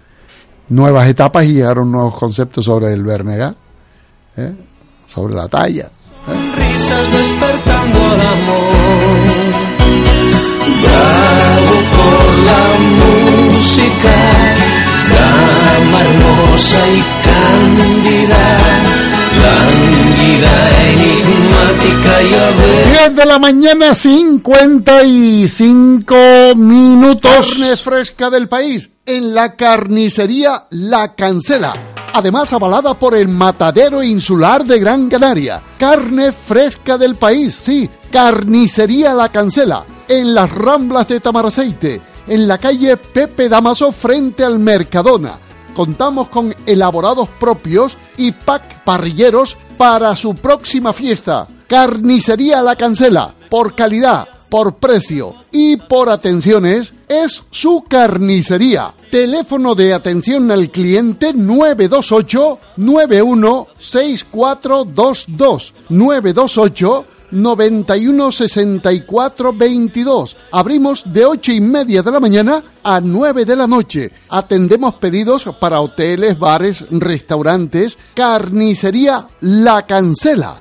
nuevas 0.68 1.08
etapas 1.08 1.44
y 1.46 1.52
llegaron 1.54 1.92
nuevos 1.92 2.16
conceptos 2.16 2.64
sobre 2.64 2.92
el 2.92 3.04
Bernegal, 3.04 3.56
¿eh? 4.36 4.52
sobre 5.06 5.34
la 5.34 5.46
talla. 5.46 5.88
risas 6.56 7.12
despertando 7.12 7.98
al 8.04 8.20
amor. 8.20 9.20
Bravo 10.82 11.76
por 11.96 12.26
la 12.38 12.62
música, 13.00 14.14
dama 15.14 15.98
hermosa 16.02 16.80
y 16.88 16.90
cándida, 17.24 18.44
lánguida, 19.42 20.54
enigmática 20.90 22.12
y 22.22 22.24
a 22.34 22.36
ver. 22.56 22.84
10 22.92 23.16
de 23.16 23.24
la 23.26 23.38
mañana, 23.38 23.94
55 23.94 26.14
minutos. 26.56 27.48
Carne 27.50 27.76
fresca 27.76 28.30
del 28.30 28.48
país 28.48 28.88
en 29.06 29.34
la 29.34 29.56
carnicería 29.56 30.66
La 30.70 31.14
Cancela. 31.14 31.72
Además 32.12 32.52
avalada 32.52 32.98
por 32.98 33.16
el 33.16 33.28
Matadero 33.28 34.02
Insular 34.02 34.64
de 34.64 34.80
Gran 34.80 35.08
Canaria. 35.08 35.62
Carne 35.78 36.32
fresca 36.32 36.98
del 36.98 37.16
país, 37.16 37.54
sí. 37.54 37.88
Carnicería 38.10 39.14
La 39.14 39.28
Cancela. 39.28 39.84
En 40.08 40.34
las 40.34 40.50
Ramblas 40.52 41.06
de 41.06 41.20
Tamaraceite. 41.20 42.00
En 42.26 42.48
la 42.48 42.58
calle 42.58 42.96
Pepe 42.96 43.48
Damaso 43.48 43.92
frente 43.92 44.44
al 44.44 44.58
Mercadona. 44.58 45.38
Contamos 45.72 46.28
con 46.28 46.54
elaborados 46.66 47.28
propios 47.28 47.96
y 48.16 48.32
pack 48.32 48.82
parrilleros 48.82 49.56
para 49.78 50.14
su 50.16 50.34
próxima 50.34 50.92
fiesta. 50.92 51.46
Carnicería 51.68 52.60
La 52.60 52.74
Cancela. 52.74 53.34
Por 53.48 53.76
calidad, 53.76 54.28
por 54.50 54.76
precio 54.76 55.32
y 55.50 55.76
por 55.76 56.10
atenciones 56.10 56.92
es 57.08 57.42
su 57.50 57.84
carnicería. 57.88 58.92
Teléfono 59.10 59.74
de 59.74 59.94
atención 59.94 60.50
al 60.50 60.68
cliente 60.70 61.32
928 61.32 62.58
916422 62.76 65.74
928 65.88 67.06
91 67.30 68.32
64 68.32 69.52
22. 69.52 70.36
Abrimos 70.52 71.12
de 71.12 71.24
8 71.24 71.52
y 71.52 71.60
media 71.60 72.02
de 72.02 72.10
la 72.10 72.20
mañana 72.20 72.62
a 72.82 73.00
9 73.00 73.44
de 73.44 73.56
la 73.56 73.66
noche. 73.66 74.10
Atendemos 74.28 74.94
pedidos 74.94 75.48
para 75.60 75.80
hoteles, 75.80 76.38
bares, 76.38 76.84
restaurantes. 76.90 77.98
Carnicería 78.14 79.26
La 79.40 79.86
Cancela. 79.86 80.56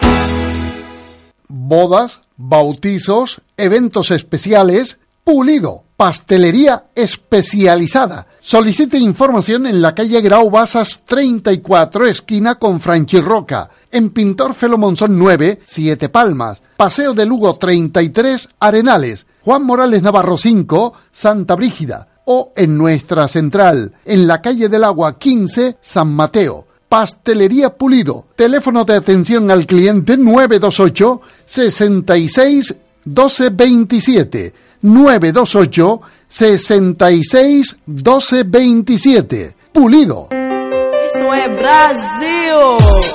Bodas, 1.48 2.22
bautizos, 2.40 3.42
eventos 3.58 4.12
especiales, 4.12 4.98
pulido, 5.26 5.84
pastelería 5.98 6.86
especializada. 6.96 8.28
Solicite 8.40 8.98
información 8.98 9.68
en 9.68 9.82
la 9.82 9.94
calle 9.94 10.22
Grau 10.22 10.50
Basas 10.50 11.02
34, 11.06 12.08
esquina 12.08 12.56
con 12.56 12.80
Franchirroca, 12.80 13.70
en 13.92 14.12
Pintor 14.12 14.54
Felo 14.54 14.78
Monzón 14.78 15.20
9, 15.20 15.60
Siete 15.66 16.08
Palmas, 16.08 16.64
Paseo 16.78 17.14
de 17.14 17.26
Lugo 17.26 17.54
33, 17.56 18.48
Arenales, 18.62 19.28
Juan 19.42 19.66
Morales 19.66 20.02
Navarro 20.02 20.38
5, 20.38 20.94
Santa 21.12 21.56
Brígida, 21.56 22.08
o 22.24 22.54
en 22.56 22.78
nuestra 22.78 23.28
central, 23.28 23.96
en 24.06 24.28
la 24.28 24.42
calle 24.42 24.70
del 24.70 24.86
Agua 24.86 25.20
15, 25.20 25.78
San 25.82 26.14
Mateo. 26.14 26.69
Pastelería 26.90 27.70
Pulido. 27.70 28.26
Teléfono 28.36 28.84
de 28.84 28.96
atención 28.96 29.50
al 29.52 29.66
cliente 29.66 30.18
928 30.18 31.22
66 31.46 32.76
12 33.06 33.50
27. 33.50 34.54
928 34.82 36.02
66 36.28 37.78
12 37.86 38.44
27. 38.44 39.56
Pulido. 39.72 40.30
Esto 40.32 41.34
es 41.34 41.52
Brasil. 41.52 43.10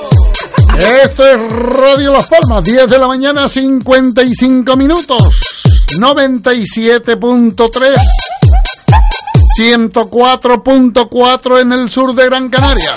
Esto 1.03 1.25
es 1.25 1.37
Radio 1.51 2.11
Las 2.11 2.27
Palmas, 2.27 2.63
10 2.63 2.89
de 2.89 2.99
la 2.99 3.07
mañana, 3.07 3.47
55 3.47 4.75
minutos. 4.75 5.55
97.3, 5.97 7.95
104.4 9.57 11.61
en 11.61 11.71
el 11.71 11.89
sur 11.89 12.13
de 12.13 12.25
Gran 12.25 12.49
Canaria. 12.49 12.91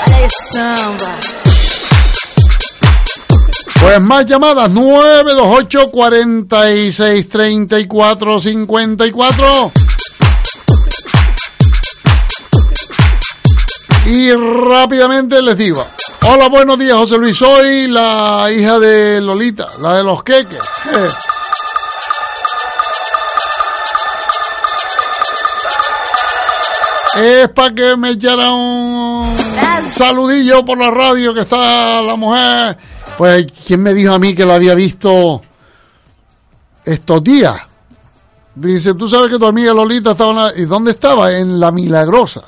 Pues 3.80 4.00
más 4.00 4.26
llamadas 4.26 4.68
928 4.70 5.90
46 5.90 7.28
34 7.28 8.40
54. 8.40 9.72
Y 14.06 14.32
rápidamente 14.32 15.40
les 15.42 15.59
digo, 15.59 15.86
hola, 16.26 16.48
buenos 16.48 16.78
días, 16.78 16.96
José 16.96 17.18
Luis, 17.18 17.36
soy 17.36 17.86
la 17.86 18.48
hija 18.50 18.80
de 18.80 19.20
Lolita, 19.20 19.68
la 19.80 19.96
de 19.96 20.02
los 20.02 20.24
queques. 20.24 20.59
Es 27.19 27.49
para 27.51 27.75
que 27.75 27.97
me 27.97 28.11
echara 28.11 28.53
un 28.53 29.27
saludillo 29.93 30.64
por 30.64 30.79
la 30.79 30.91
radio 30.91 31.35
que 31.35 31.41
está 31.41 32.01
la 32.03 32.14
mujer. 32.16 32.77
Pues, 33.16 33.47
¿quién 33.66 33.83
me 33.83 33.93
dijo 33.95 34.12
a 34.12 34.19
mí 34.19 34.35
que 34.35 34.45
la 34.45 34.55
había 34.55 34.75
visto 34.75 35.43
estos 36.85 37.25
días? 37.25 37.55
Dice, 38.55 38.95
tú 38.95 39.09
sabes 39.09 39.31
que 39.31 39.39
tu 39.39 39.47
amiga 39.47 39.73
Lolita 39.75 40.12
estaba 40.12 40.31
en 40.31 40.37
la... 40.37 40.53
¿Y 40.57 40.64
dónde 40.66 40.91
estaba? 40.93 41.33
En 41.33 41.59
La 41.61 41.71
Milagrosa. 41.73 42.43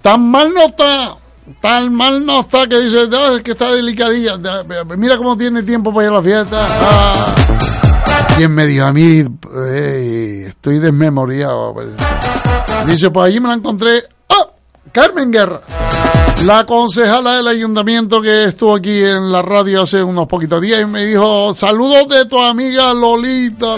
Tan 0.00 0.30
mal 0.30 0.52
no 0.52 0.62
está, 0.62 1.14
tan 1.60 1.94
mal 1.94 2.24
no 2.26 2.40
está 2.40 2.66
que 2.66 2.78
dice, 2.80 3.08
"Ah, 3.14 3.34
es 3.36 3.42
que 3.42 3.52
está 3.52 3.72
delicadilla. 3.72 4.38
Mira 4.96 5.16
cómo 5.16 5.36
tiene 5.36 5.62
tiempo 5.62 5.92
para 5.94 6.06
ir 6.06 6.12
a 6.12 6.16
la 6.16 6.22
fiesta. 6.22 6.66
Ah. 6.68 7.34
¿Quién 8.36 8.54
me 8.54 8.66
dijo 8.66 8.86
a 8.86 8.92
mí? 8.92 9.24
Estoy 10.46 10.78
desmemoriado. 10.78 11.74
Dice, 12.86 13.10
pues 13.10 13.26
allí 13.26 13.40
me 13.40 13.48
la 13.48 13.54
encontré. 13.54 14.04
¡Ah! 14.28 14.46
Carmen 14.90 15.30
Guerra. 15.30 15.60
La 16.44 16.66
concejala 16.66 17.36
del 17.36 17.46
ayuntamiento 17.46 18.20
que 18.20 18.44
estuvo 18.44 18.74
aquí 18.74 18.98
en 19.00 19.30
la 19.30 19.42
radio 19.42 19.82
hace 19.82 20.02
unos 20.02 20.26
poquitos 20.26 20.60
días 20.60 20.80
y 20.80 20.86
me 20.86 21.04
dijo, 21.04 21.54
saludos 21.54 22.08
de 22.08 22.24
tu 22.26 22.40
amiga 22.40 22.92
Lolita. 22.92 23.76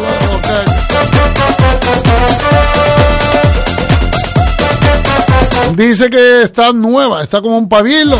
Dice 5.75 6.09
que 6.09 6.43
está 6.43 6.73
nueva, 6.73 7.23
está 7.23 7.41
como 7.43 7.59
un 7.59 7.69
pabilo. 7.69 8.17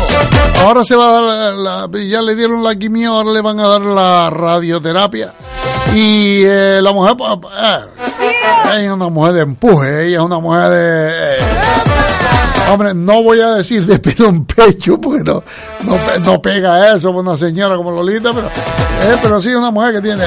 Ahora 0.61 0.83
se 0.83 0.95
va 0.95 1.07
a 1.09 1.21
dar 1.21 1.53
la, 1.53 1.87
la- 1.87 1.99
ya 2.03 2.21
le 2.21 2.35
dieron 2.35 2.63
la 2.63 2.75
quimio, 2.75 3.13
ahora 3.13 3.31
le 3.31 3.41
van 3.41 3.59
a 3.59 3.67
dar 3.67 3.81
la 3.81 4.29
radioterapia. 4.29 5.33
Y 5.97 6.43
eh, 6.45 6.79
la 6.81 6.91
mujer, 6.91 7.15
pues, 7.17 7.31
eh, 7.57 7.79
ella 8.75 8.85
es 8.87 8.91
una 8.91 9.07
mujer 9.07 9.33
de 9.33 9.41
empuje, 9.41 10.07
ella 10.07 10.17
es 10.17 10.23
una 10.23 10.39
mujer 10.39 10.67
de... 10.69 11.09
eh, 11.09 11.37
hombre, 12.69 12.93
no 12.93 13.23
voy 13.23 13.39
a 13.39 13.51
decir 13.51 13.85
de 13.85 13.97
pelo 13.99 14.27
en 14.27 14.43
pecho, 14.45 14.99
porque 14.99 15.23
no, 15.23 15.41
no, 15.83 15.93
pe- 15.95 16.19
no 16.25 16.41
pega 16.41 16.93
eso 16.95 17.13
por 17.13 17.21
una 17.25 17.37
señora 17.37 17.77
como 17.77 17.91
Lolita, 17.91 18.31
pero, 18.33 18.47
eh, 18.47 19.17
pero 19.21 19.39
sí 19.39 19.49
es 19.51 19.55
una 19.55 19.71
mujer 19.71 19.93
que 19.93 20.01
tiene, 20.01 20.25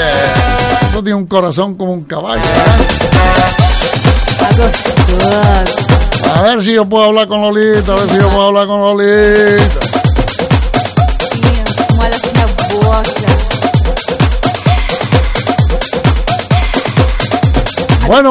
eso 0.88 1.02
tiene 1.02 1.14
un 1.18 1.26
corazón 1.26 1.74
como 1.74 1.92
un 1.92 2.04
caballo. 2.04 2.40
A 6.34 6.42
ver 6.42 6.62
si 6.62 6.72
yo 6.72 6.86
puedo 6.86 7.04
hablar 7.04 7.26
con 7.28 7.42
Lolita, 7.42 7.92
a 7.92 7.96
ver 7.96 8.08
si 8.08 8.16
yo 8.16 8.28
puedo 8.30 8.46
hablar 8.46 8.66
con 8.66 8.80
Lolita. 8.80 9.87
Liga, 18.08 18.30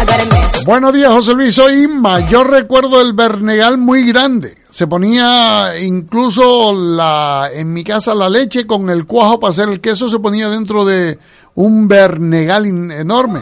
agora 0.00 0.24
mexe. 0.26 0.64
Buenos 0.66 0.92
días, 0.92 1.12
José 1.12 1.34
Luis. 1.34 1.54
Soy 1.54 1.84
Inma. 1.84 2.28
Yo 2.28 2.42
recuerdo 2.44 3.00
el 3.00 3.12
Bernegal 3.12 3.78
muy 3.78 4.06
grande. 4.06 4.56
Se 4.70 4.86
ponía 4.86 5.74
incluso 5.80 6.72
la, 6.72 7.48
en 7.52 7.72
mi 7.72 7.82
casa 7.84 8.14
la 8.14 8.28
leche 8.28 8.66
con 8.66 8.88
el 8.90 9.04
cuajo 9.06 9.40
para 9.40 9.50
hacer 9.52 9.68
el 9.68 9.80
queso 9.80 10.08
se 10.08 10.18
ponía 10.18 10.48
dentro 10.48 10.84
de 10.84 11.18
un 11.56 11.88
Bernegal 11.88 12.66
in- 12.66 12.90
enorme. 12.92 13.40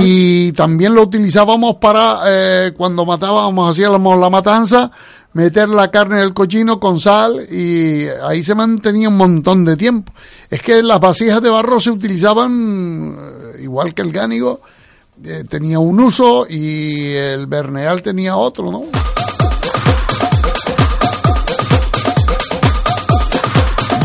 Y 0.00 0.52
también 0.52 0.94
lo 0.94 1.02
utilizábamos 1.02 1.76
para 1.76 2.20
eh, 2.26 2.72
cuando 2.76 3.04
matábamos, 3.04 3.70
hacíamos 3.70 4.18
la 4.18 4.30
matanza, 4.30 4.90
meter 5.36 5.68
la 5.68 5.90
carne 5.90 6.20
del 6.20 6.32
cochino 6.32 6.80
con 6.80 6.98
sal 6.98 7.46
y 7.50 8.06
ahí 8.08 8.42
se 8.42 8.54
mantenía 8.54 9.10
un 9.10 9.18
montón 9.18 9.66
de 9.66 9.76
tiempo. 9.76 10.10
Es 10.50 10.62
que 10.62 10.82
las 10.82 10.98
vasijas 10.98 11.42
de 11.42 11.50
barro 11.50 11.78
se 11.78 11.90
utilizaban 11.90 13.14
eh, 13.18 13.62
igual 13.62 13.92
que 13.92 14.00
el 14.00 14.12
gánigo, 14.12 14.62
eh, 15.22 15.44
tenía 15.46 15.78
un 15.78 16.00
uso 16.00 16.46
y 16.48 17.12
el 17.12 17.46
Berneal 17.46 18.00
tenía 18.00 18.34
otro, 18.34 18.72
¿no? 18.72 18.84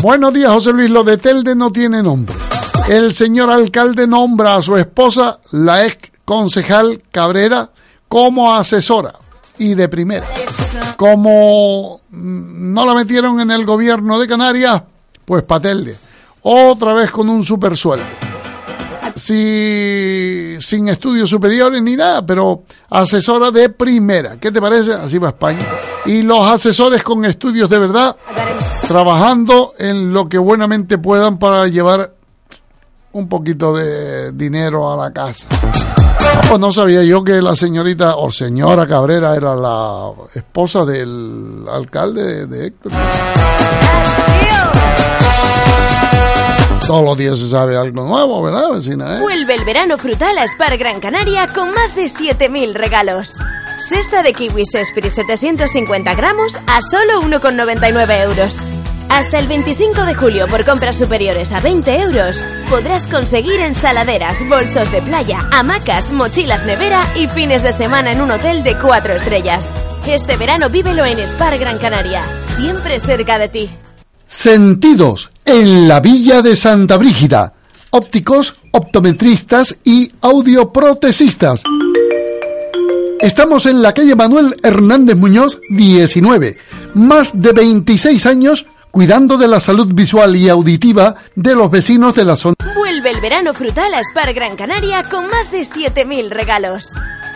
Buenos 0.02 0.34
días, 0.34 0.52
José 0.52 0.72
Luis. 0.74 0.90
Lo 0.90 1.02
de 1.02 1.16
Telde 1.16 1.54
no 1.54 1.72
tiene 1.72 2.02
nombre. 2.02 2.36
El 2.90 3.14
señor 3.14 3.50
alcalde 3.50 4.06
nombra 4.06 4.56
a 4.56 4.62
su 4.62 4.76
esposa, 4.76 5.38
la 5.52 5.86
ex 5.86 6.10
concejal 6.26 7.02
Cabrera, 7.10 7.70
como 8.06 8.54
asesora 8.54 9.14
y 9.56 9.74
de 9.74 9.88
primera. 9.88 10.26
Como 10.96 12.00
no 12.10 12.86
la 12.86 12.94
metieron 12.94 13.40
en 13.40 13.50
el 13.50 13.64
gobierno 13.64 14.18
de 14.18 14.26
Canarias, 14.26 14.82
pues 15.24 15.42
pa' 15.42 15.60
Telde. 15.60 15.96
Otra 16.42 16.92
vez 16.94 17.10
con 17.10 17.28
un 17.28 17.44
super 17.44 17.76
sueldo. 17.76 18.04
Si, 19.14 20.56
sin 20.60 20.88
estudios 20.88 21.28
superiores 21.28 21.82
ni 21.82 21.96
nada, 21.96 22.24
pero 22.24 22.62
asesora 22.90 23.50
de 23.50 23.68
primera. 23.68 24.38
¿Qué 24.38 24.50
te 24.50 24.60
parece? 24.60 24.94
Así 24.94 25.18
va 25.18 25.28
España. 25.28 25.68
Y 26.06 26.22
los 26.22 26.40
asesores 26.50 27.02
con 27.02 27.24
estudios 27.24 27.68
de 27.68 27.78
verdad, 27.78 28.16
trabajando 28.88 29.74
en 29.78 30.12
lo 30.12 30.28
que 30.28 30.38
buenamente 30.38 30.98
puedan 30.98 31.38
para 31.38 31.66
llevar 31.68 32.14
un 33.12 33.28
poquito 33.28 33.74
de 33.74 34.32
dinero 34.32 34.90
a 34.92 34.96
la 34.96 35.12
casa. 35.12 35.46
Pues 36.48 36.60
no 36.60 36.72
sabía 36.72 37.02
yo 37.02 37.24
que 37.24 37.40
la 37.40 37.54
señorita 37.56 38.16
o 38.16 38.30
señora 38.30 38.86
Cabrera 38.86 39.34
era 39.36 39.54
la 39.54 40.10
esposa 40.34 40.84
del 40.84 41.64
alcalde 41.70 42.22
de, 42.22 42.46
de 42.46 42.66
Héctor. 42.66 42.92
Todos 46.86 47.04
los 47.04 47.16
días 47.16 47.38
se 47.38 47.48
sabe 47.48 47.76
algo 47.78 48.04
nuevo, 48.04 48.42
¿verdad, 48.42 48.70
vecina? 48.72 49.16
eh? 49.16 49.20
Vuelve 49.20 49.54
el 49.54 49.64
verano 49.64 49.96
frutal 49.96 50.36
a 50.36 50.46
Spar 50.46 50.76
Gran 50.76 51.00
Canaria 51.00 51.46
con 51.46 51.70
más 51.72 51.94
de 51.94 52.04
7.000 52.06 52.72
regalos. 52.74 53.36
Cesta 53.78 54.22
de 54.22 54.32
kiwis 54.32 54.74
Esprit 54.74 55.08
750 55.08 56.12
gramos 56.14 56.56
a 56.66 56.80
solo 56.82 57.22
1,99 57.22 58.22
euros. 58.24 58.58
Hasta 59.12 59.38
el 59.38 59.46
25 59.46 60.06
de 60.06 60.14
julio 60.14 60.48
por 60.48 60.64
compras 60.64 60.96
superiores 60.96 61.52
a 61.52 61.60
20 61.60 62.00
euros 62.00 62.42
podrás 62.70 63.06
conseguir 63.06 63.60
ensaladeras, 63.60 64.38
bolsos 64.48 64.90
de 64.90 65.02
playa, 65.02 65.38
hamacas, 65.52 66.12
mochilas 66.12 66.64
nevera 66.64 67.04
y 67.14 67.26
fines 67.26 67.62
de 67.62 67.72
semana 67.72 68.12
en 68.12 68.22
un 68.22 68.30
hotel 68.30 68.62
de 68.62 68.78
4 68.78 69.12
estrellas. 69.12 69.68
Este 70.06 70.38
verano 70.38 70.70
vívelo 70.70 71.04
en 71.04 71.18
Spar 71.26 71.58
Gran 71.58 71.76
Canaria, 71.76 72.22
siempre 72.56 72.98
cerca 73.00 73.36
de 73.36 73.50
ti. 73.50 73.68
Sentidos 74.26 75.30
en 75.44 75.88
la 75.88 76.00
Villa 76.00 76.40
de 76.40 76.56
Santa 76.56 76.96
Brígida. 76.96 77.52
Ópticos, 77.90 78.56
optometristas 78.70 79.76
y 79.84 80.10
audioprotesistas. 80.22 81.62
Estamos 83.20 83.66
en 83.66 83.82
la 83.82 83.92
calle 83.92 84.16
Manuel 84.16 84.56
Hernández 84.62 85.16
Muñoz, 85.16 85.60
19. 85.68 86.56
Más 86.94 87.30
de 87.40 87.52
26 87.52 88.26
años 88.26 88.66
cuidando 88.92 89.38
de 89.38 89.48
la 89.48 89.58
salud 89.58 89.88
visual 89.92 90.36
y 90.36 90.48
auditiva 90.48 91.16
de 91.34 91.56
los 91.56 91.70
vecinos 91.70 92.14
de 92.14 92.24
la 92.24 92.36
zona. 92.36 92.54
Vuelve 92.76 93.10
el 93.10 93.20
verano 93.20 93.54
frutal 93.54 93.92
a 93.94 94.04
Spar 94.04 94.32
Gran 94.34 94.54
Canaria 94.54 95.02
con 95.02 95.26
más 95.28 95.50
de 95.50 95.62
7.000 95.62 96.28
regalos. 96.28 96.92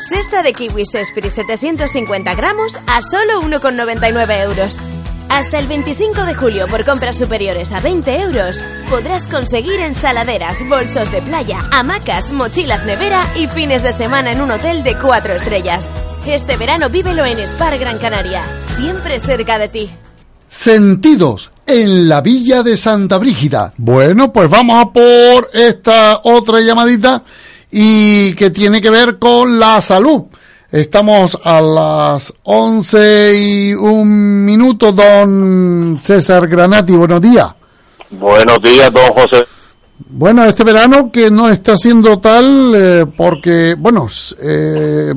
Cesta 0.09 0.43
de 0.43 0.53
kiwis 0.53 0.95
Esprit 0.95 1.31
750 1.31 2.35
gramos 2.35 2.79
a 2.87 3.01
solo 3.01 3.41
1,99 3.41 4.43
euros. 4.43 4.79
Hasta 5.31 5.59
el 5.59 5.67
25 5.67 6.25
de 6.25 6.35
julio 6.35 6.69
por 6.69 6.85
compras 6.85 7.19
superiores 7.19 7.73
a 7.73 7.81
20 7.81 8.21
euros 8.21 8.61
podrás 8.91 9.27
conseguir 9.27 9.81
ensaladeras, 9.81 10.59
bolsos 10.69 11.11
de 11.11 11.23
playa, 11.23 11.59
hamacas, 11.73 12.33
mochilas 12.33 12.85
nevera 12.85 13.25
y 13.35 13.49
fines 13.49 13.83
de 13.83 13.93
semana 13.93 14.31
en 14.31 14.43
un 14.43 14.51
hotel 14.51 14.85
de 14.85 14.97
4 14.99 15.35
estrellas. 15.35 15.89
Este 16.27 16.57
verano 16.59 16.91
vívelo 16.91 17.25
en 17.25 17.39
Spar 17.47 17.79
Gran 17.79 17.99
Canaria, 17.99 18.43
siempre 18.77 19.19
cerca 19.19 19.59
de 19.59 19.69
ti. 19.69 19.91
Sentidos 20.57 21.51
en 21.67 22.09
la 22.09 22.23
Villa 22.23 22.63
de 22.63 22.77
Santa 22.79 23.19
Brígida. 23.19 23.75
Bueno, 23.77 24.33
pues 24.33 24.49
vamos 24.49 24.83
a 24.83 24.91
por 24.91 25.51
esta 25.53 26.23
otra 26.25 26.61
llamadita 26.61 27.23
y 27.71 28.33
que 28.33 28.51
tiene 28.51 28.81
que 28.81 28.91
ver 28.91 29.19
con 29.19 29.61
la 29.61 29.81
salud. 29.83 30.25
Estamos 30.73 31.39
a 31.45 31.61
las 31.61 32.33
11 32.43 33.35
y 33.39 33.75
un 33.75 34.45
minuto, 34.45 34.93
don 34.93 35.99
César 36.01 36.49
Granati. 36.49 36.97
Buenos 36.97 37.21
días. 37.21 37.49
Buenos 38.11 38.61
días, 38.63 38.91
don 38.91 39.13
José. 39.13 39.47
Bueno, 39.99 40.45
este 40.45 40.63
verano 40.63 41.11
que 41.11 41.31
no 41.31 41.49
está 41.49 41.77
siendo 41.79 42.19
tal 42.19 42.73
eh, 42.75 43.07
porque, 43.17 43.75
bueno, 43.79 44.07
eh, 44.43 45.13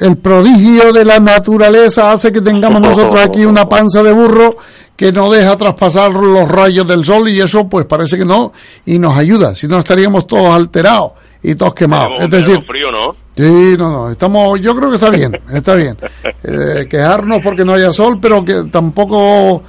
el 0.00 0.16
prodigio 0.18 0.92
de 0.92 1.04
la 1.04 1.18
naturaleza 1.18 2.12
hace 2.12 2.30
que 2.30 2.40
tengamos 2.40 2.80
nosotros 2.80 3.18
aquí 3.20 3.44
una 3.44 3.68
panza 3.68 4.02
de 4.02 4.12
burro 4.12 4.56
que 4.96 5.12
no 5.12 5.30
deja 5.30 5.56
traspasar 5.56 6.12
los 6.12 6.48
rayos 6.48 6.86
del 6.86 7.04
sol 7.04 7.28
y 7.28 7.40
eso 7.40 7.68
pues 7.68 7.86
parece 7.86 8.16
que 8.16 8.24
no 8.24 8.52
y 8.86 8.98
nos 8.98 9.16
ayuda, 9.16 9.54
si 9.54 9.66
no 9.66 9.78
estaríamos 9.78 10.26
todos 10.26 10.46
alterados 10.46 11.12
y 11.42 11.54
todos 11.54 11.74
quemados. 11.74 12.12
Es 12.20 12.30
decir, 12.30 12.62
frío, 12.62 12.90
¿no? 12.90 13.14
Sí, 13.36 13.76
no, 13.76 13.90
no, 13.90 14.10
estamos, 14.10 14.60
yo 14.60 14.74
creo 14.74 14.88
que 14.88 14.96
está 14.96 15.10
bien, 15.10 15.38
está 15.52 15.74
bien. 15.74 15.96
Eh, 16.48 16.86
quejarnos 16.88 17.40
porque 17.42 17.64
no 17.64 17.72
haya 17.72 17.92
sol, 17.92 18.18
pero 18.20 18.44
que 18.44 18.64
tampoco 18.70 19.62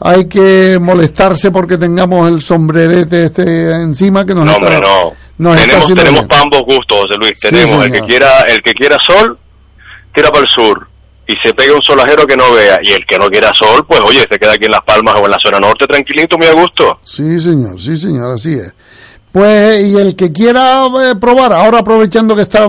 hay 0.00 0.26
que 0.26 0.78
molestarse 0.80 1.50
porque 1.50 1.76
tengamos 1.76 2.28
el 2.28 2.40
sombrerete 2.40 3.24
este 3.26 3.74
encima 3.74 4.24
que 4.24 4.34
nos 4.34 4.46
No, 4.46 4.52
está, 4.52 4.80
no. 4.80 5.14
nos 5.38 5.56
tenemos 5.56 5.94
tenemos 5.94 6.22
para 6.22 6.42
ambos 6.42 6.62
gustos, 6.64 7.00
José 7.02 7.14
Luis. 7.18 7.32
Sí, 7.34 7.48
Tenemos 7.48 7.86
el 7.86 7.92
que 7.92 8.00
quiera 8.02 8.40
el 8.48 8.62
que 8.62 8.72
quiera 8.72 8.96
sol, 9.06 9.38
tira 10.14 10.30
para 10.30 10.42
el 10.44 10.48
sur 10.48 10.88
y 11.26 11.36
se 11.46 11.54
pega 11.54 11.74
un 11.74 11.82
solajero 11.82 12.26
que 12.26 12.36
no 12.36 12.52
vea. 12.52 12.80
Y 12.82 12.90
el 12.92 13.06
que 13.06 13.16
no 13.16 13.28
quiera 13.28 13.52
sol, 13.54 13.84
pues 13.86 14.00
oye, 14.00 14.26
se 14.28 14.38
queda 14.38 14.54
aquí 14.54 14.64
en 14.64 14.72
Las 14.72 14.82
Palmas 14.82 15.14
o 15.20 15.26
en 15.26 15.30
la 15.30 15.38
zona 15.38 15.60
norte 15.60 15.86
tranquilito, 15.86 16.36
muy 16.36 16.48
a 16.48 16.54
gusto. 16.54 16.98
Sí, 17.04 17.38
señor, 17.38 17.80
sí, 17.80 17.96
señor, 17.96 18.32
así 18.34 18.54
es. 18.54 18.74
Pues, 19.30 19.80
y 19.86 19.96
el 19.96 20.16
que 20.16 20.32
quiera 20.32 20.86
eh, 20.86 21.14
probar, 21.20 21.52
ahora 21.52 21.78
aprovechando 21.78 22.34
que 22.34 22.42
está 22.42 22.68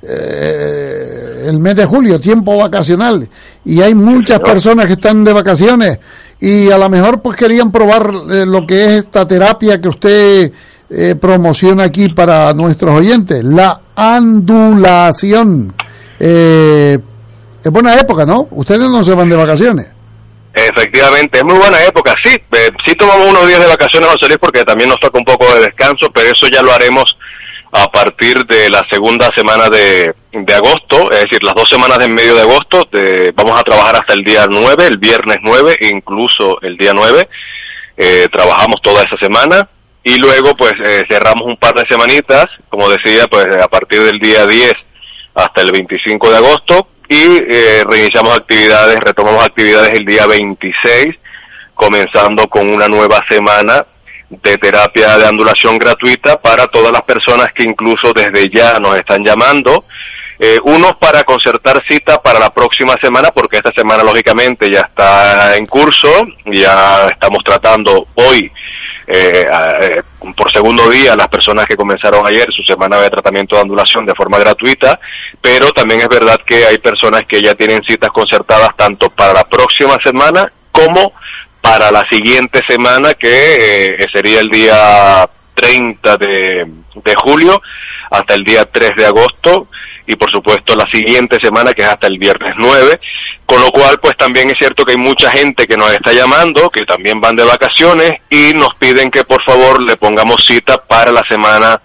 eh, 0.00 1.46
el 1.48 1.58
mes 1.58 1.74
de 1.74 1.84
julio, 1.84 2.20
tiempo 2.20 2.56
vacacional, 2.56 3.28
y 3.64 3.80
hay 3.80 3.94
muchas 3.94 4.38
personas 4.38 4.86
que 4.86 4.92
están 4.92 5.24
de 5.24 5.32
vacaciones, 5.32 5.98
y 6.44 6.72
a 6.72 6.76
lo 6.76 6.90
mejor 6.90 7.22
pues 7.22 7.36
querían 7.36 7.70
probar 7.70 8.10
eh, 8.32 8.44
lo 8.44 8.66
que 8.66 8.84
es 8.84 8.90
esta 9.04 9.24
terapia 9.24 9.80
que 9.80 9.88
usted 9.88 10.52
eh, 10.90 11.14
promociona 11.14 11.84
aquí 11.84 12.08
para 12.08 12.52
nuestros 12.52 12.98
oyentes, 12.98 13.44
la 13.44 13.80
andulación. 13.94 15.72
Eh, 16.18 16.98
es 17.62 17.70
buena 17.70 17.94
época, 17.94 18.26
¿no? 18.26 18.48
Ustedes 18.50 18.90
no 18.90 19.04
se 19.04 19.14
van 19.14 19.28
de 19.28 19.36
vacaciones. 19.36 19.86
Efectivamente, 20.52 21.38
es 21.38 21.44
muy 21.44 21.58
buena 21.58 21.80
época. 21.84 22.12
Sí, 22.24 22.30
eh, 22.30 22.70
sí 22.84 22.94
tomamos 22.96 23.28
unos 23.28 23.46
días 23.46 23.60
de 23.60 23.68
vacaciones, 23.68 24.10
José 24.10 24.26
Luis, 24.26 24.38
porque 24.40 24.64
también 24.64 24.88
nos 24.88 24.98
toca 24.98 25.18
un 25.18 25.24
poco 25.24 25.46
de 25.54 25.60
descanso, 25.60 26.08
pero 26.12 26.26
eso 26.26 26.48
ya 26.52 26.60
lo 26.60 26.72
haremos 26.72 27.16
a 27.72 27.90
partir 27.90 28.44
de 28.46 28.68
la 28.68 28.86
segunda 28.90 29.30
semana 29.34 29.70
de, 29.70 30.14
de 30.30 30.54
agosto, 30.54 31.10
es 31.10 31.22
decir, 31.22 31.42
las 31.42 31.54
dos 31.54 31.68
semanas 31.68 31.98
de 31.98 32.04
en 32.04 32.14
medio 32.14 32.34
de 32.34 32.42
agosto. 32.42 32.86
vamos 33.34 33.58
a 33.58 33.62
trabajar 33.62 33.96
hasta 33.96 34.12
el 34.12 34.22
día 34.24 34.46
9, 34.48 34.86
el 34.86 34.98
viernes 34.98 35.38
9, 35.40 35.78
e 35.80 35.88
incluso 35.88 36.60
el 36.60 36.76
día 36.76 36.92
9. 36.94 37.28
Eh, 37.96 38.28
trabajamos 38.30 38.80
toda 38.82 39.02
esa 39.02 39.16
semana 39.16 39.68
y 40.04 40.18
luego 40.18 40.54
pues 40.54 40.74
eh, 40.84 41.04
cerramos 41.08 41.46
un 41.46 41.56
par 41.56 41.74
de 41.74 41.86
semanitas, 41.86 42.46
como 42.68 42.90
decía, 42.90 43.26
pues 43.30 43.46
a 43.62 43.68
partir 43.68 44.00
del 44.00 44.18
día 44.18 44.46
10 44.46 44.72
hasta 45.34 45.62
el 45.62 45.72
25 45.72 46.30
de 46.30 46.36
agosto 46.36 46.88
y 47.08 47.14
eh, 47.14 47.84
reiniciamos 47.86 48.36
actividades, 48.36 48.96
retomamos 49.00 49.44
actividades 49.44 49.98
el 49.98 50.04
día 50.04 50.26
26, 50.26 51.16
comenzando 51.74 52.48
con 52.48 52.68
una 52.68 52.88
nueva 52.88 53.24
semana 53.28 53.84
de 54.40 54.56
terapia 54.58 55.18
de 55.18 55.26
andulación 55.26 55.78
gratuita 55.78 56.40
para 56.40 56.66
todas 56.66 56.92
las 56.92 57.02
personas 57.02 57.52
que 57.52 57.64
incluso 57.64 58.12
desde 58.12 58.48
ya 58.48 58.78
nos 58.78 58.96
están 58.96 59.24
llamando. 59.24 59.84
Eh, 60.38 60.58
unos 60.64 60.96
para 60.96 61.22
concertar 61.22 61.84
cita 61.86 62.20
para 62.20 62.40
la 62.40 62.50
próxima 62.50 62.94
semana, 63.00 63.30
porque 63.30 63.58
esta 63.58 63.70
semana 63.72 64.02
lógicamente 64.02 64.68
ya 64.68 64.80
está 64.80 65.56
en 65.56 65.66
curso, 65.66 66.08
ya 66.46 67.06
estamos 67.08 67.44
tratando 67.44 68.08
hoy 68.14 68.50
eh, 69.06 69.44
eh, 69.82 70.02
por 70.36 70.50
segundo 70.50 70.88
día 70.88 71.14
las 71.14 71.28
personas 71.28 71.66
que 71.66 71.76
comenzaron 71.76 72.26
ayer 72.26 72.46
su 72.50 72.62
semana 72.62 73.00
de 73.00 73.10
tratamiento 73.10 73.56
de 73.56 73.62
andulación 73.62 74.06
de 74.06 74.14
forma 74.14 74.38
gratuita, 74.38 74.98
pero 75.40 75.70
también 75.72 76.00
es 76.00 76.08
verdad 76.08 76.40
que 76.44 76.64
hay 76.66 76.78
personas 76.78 77.22
que 77.28 77.42
ya 77.42 77.54
tienen 77.54 77.82
citas 77.84 78.10
concertadas 78.10 78.76
tanto 78.76 79.10
para 79.10 79.34
la 79.34 79.44
próxima 79.44 79.98
semana 80.02 80.50
como 80.72 81.12
para 81.72 81.90
la 81.90 82.06
siguiente 82.06 82.60
semana 82.68 83.14
que 83.14 83.94
eh, 83.94 84.06
sería 84.12 84.40
el 84.40 84.50
día 84.50 85.26
30 85.54 86.18
de, 86.18 86.66
de 86.96 87.14
julio 87.14 87.62
hasta 88.10 88.34
el 88.34 88.44
día 88.44 88.66
3 88.66 88.94
de 88.94 89.06
agosto 89.06 89.68
y 90.06 90.14
por 90.16 90.30
supuesto 90.30 90.74
la 90.74 90.84
siguiente 90.90 91.38
semana 91.40 91.72
que 91.72 91.80
es 91.80 91.88
hasta 91.88 92.08
el 92.08 92.18
viernes 92.18 92.52
9 92.58 93.00
con 93.46 93.62
lo 93.62 93.70
cual 93.70 93.98
pues 94.02 94.14
también 94.18 94.50
es 94.50 94.58
cierto 94.58 94.84
que 94.84 94.92
hay 94.92 94.98
mucha 94.98 95.30
gente 95.30 95.66
que 95.66 95.78
nos 95.78 95.90
está 95.94 96.12
llamando 96.12 96.68
que 96.68 96.84
también 96.84 97.22
van 97.22 97.36
de 97.36 97.44
vacaciones 97.44 98.20
y 98.28 98.52
nos 98.52 98.74
piden 98.74 99.10
que 99.10 99.24
por 99.24 99.42
favor 99.42 99.82
le 99.82 99.96
pongamos 99.96 100.44
cita 100.46 100.76
para 100.76 101.10
la 101.10 101.22
semana 101.26 101.80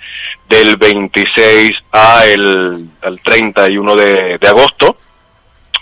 del 0.49 0.75
26 0.75 1.71
a 1.93 2.25
el, 2.25 2.89
al 3.01 3.21
31 3.21 3.95
de, 3.95 4.38
de 4.38 4.47
agosto 4.49 4.97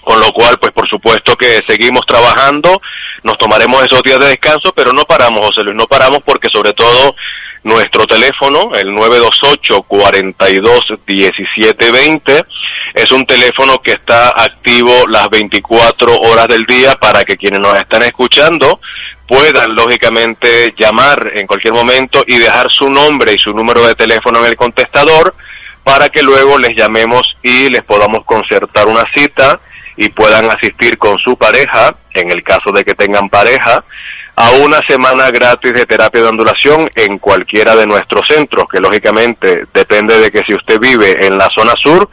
con 0.05 0.19
lo 0.21 0.31
cual, 0.31 0.57
pues 0.59 0.71
por 0.71 0.87
supuesto 0.87 1.35
que 1.35 1.61
seguimos 1.67 2.05
trabajando, 2.05 2.81
nos 3.23 3.37
tomaremos 3.37 3.83
esos 3.83 4.03
días 4.03 4.19
de 4.19 4.27
descanso, 4.27 4.71
pero 4.73 4.93
no 4.93 5.03
paramos, 5.03 5.47
José 5.47 5.63
Luis, 5.63 5.75
no 5.75 5.87
paramos 5.87 6.19
porque 6.23 6.47
sobre 6.49 6.73
todo 6.73 7.15
nuestro 7.63 8.05
teléfono, 8.05 8.71
el 8.75 8.93
928 8.93 9.81
42 9.81 10.85
17 11.07 11.91
20, 11.91 12.45
es 12.93 13.11
un 13.11 13.25
teléfono 13.25 13.79
que 13.79 13.93
está 13.93 14.29
activo 14.29 15.07
las 15.07 15.27
24 15.31 16.15
horas 16.19 16.47
del 16.47 16.65
día 16.67 16.95
para 16.95 17.23
que 17.23 17.35
quienes 17.35 17.59
nos 17.59 17.75
están 17.75 18.03
escuchando 18.03 18.79
puedan 19.27 19.73
lógicamente 19.73 20.75
llamar 20.77 21.31
en 21.33 21.47
cualquier 21.47 21.73
momento 21.73 22.23
y 22.27 22.37
dejar 22.37 22.71
su 22.71 22.91
nombre 22.91 23.33
y 23.33 23.39
su 23.39 23.51
número 23.51 23.85
de 23.87 23.95
teléfono 23.95 24.39
en 24.41 24.45
el 24.45 24.55
contestador 24.55 25.33
para 25.83 26.09
que 26.09 26.21
luego 26.21 26.59
les 26.59 26.75
llamemos 26.75 27.35
y 27.41 27.69
les 27.69 27.83
podamos 27.83 28.23
concertar 28.25 28.87
una 28.87 29.03
cita 29.15 29.59
y 29.97 30.09
puedan 30.09 30.49
asistir 30.49 30.97
con 30.97 31.17
su 31.17 31.37
pareja, 31.37 31.95
en 32.13 32.31
el 32.31 32.43
caso 32.43 32.71
de 32.71 32.83
que 32.83 32.93
tengan 32.93 33.29
pareja, 33.29 33.83
a 34.35 34.51
una 34.51 34.79
semana 34.87 35.31
gratis 35.31 35.73
de 35.73 35.85
terapia 35.85 36.21
de 36.21 36.27
ondulación 36.27 36.89
en 36.95 37.17
cualquiera 37.19 37.75
de 37.75 37.87
nuestros 37.87 38.27
centros, 38.27 38.65
que 38.69 38.79
lógicamente 38.79 39.65
depende 39.73 40.19
de 40.19 40.31
que 40.31 40.43
si 40.43 40.53
usted 40.53 40.79
vive 40.79 41.25
en 41.25 41.37
la 41.37 41.49
zona 41.55 41.73
sur, 41.77 42.09